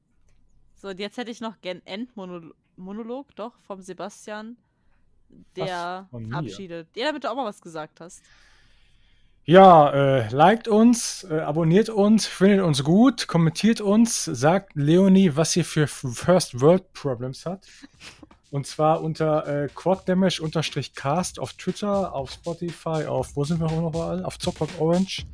So, 0.73 0.87
und 0.87 0.99
jetzt 0.99 1.17
hätte 1.17 1.29
ich 1.29 1.39
noch 1.39 1.61
gern 1.61 1.83
Endmonolog, 1.85 3.35
doch, 3.35 3.53
vom 3.59 3.83
Sebastian, 3.83 4.57
der 5.55 6.09
abschiedet. 6.31 6.87
Ja, 6.95 7.05
damit 7.05 7.25
du 7.25 7.29
auch 7.29 7.35
mal 7.35 7.45
was 7.45 7.61
gesagt 7.61 8.01
hast. 8.01 8.23
Ja, 9.43 9.91
äh, 9.91 10.29
liked 10.29 10.67
uns, 10.67 11.23
äh, 11.29 11.41
abonniert 11.41 11.89
uns, 11.89 12.25
findet 12.25 12.61
uns 12.61 12.83
gut, 12.83 13.27
kommentiert 13.27 13.81
uns, 13.81 14.25
sagt 14.25 14.71
Leonie, 14.73 15.35
was 15.35 15.55
ihr 15.55 15.63
für 15.63 15.85
First 15.85 16.59
World 16.59 16.91
Problems 16.93 17.45
hat. 17.45 17.67
Und 18.51 18.67
zwar 18.67 19.01
unter 19.01 19.47
äh, 19.47 19.67
quaddamage-cast 19.73 21.39
auf 21.39 21.53
Twitter, 21.53 22.13
auf 22.13 22.31
Spotify, 22.31 23.05
auf, 23.05 23.35
wo 23.35 23.43
sind 23.43 23.59
wir 23.59 23.67
noch 23.69 23.89
überall? 23.89 24.23
Auf 24.23 24.39
Zockbox 24.39 24.73
Orange. 24.79 25.25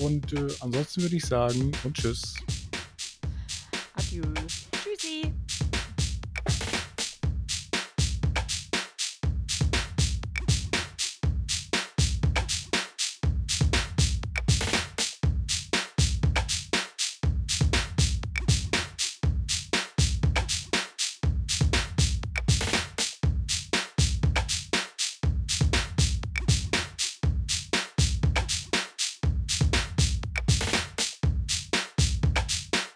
Und 0.00 0.32
äh, 0.32 0.48
ansonsten 0.60 1.02
würde 1.02 1.16
ich 1.16 1.24
sagen, 1.24 1.72
und 1.84 1.96
tschüss. 1.96 2.34
Adieu. 3.94 4.22
Tschüssi. 4.72 5.32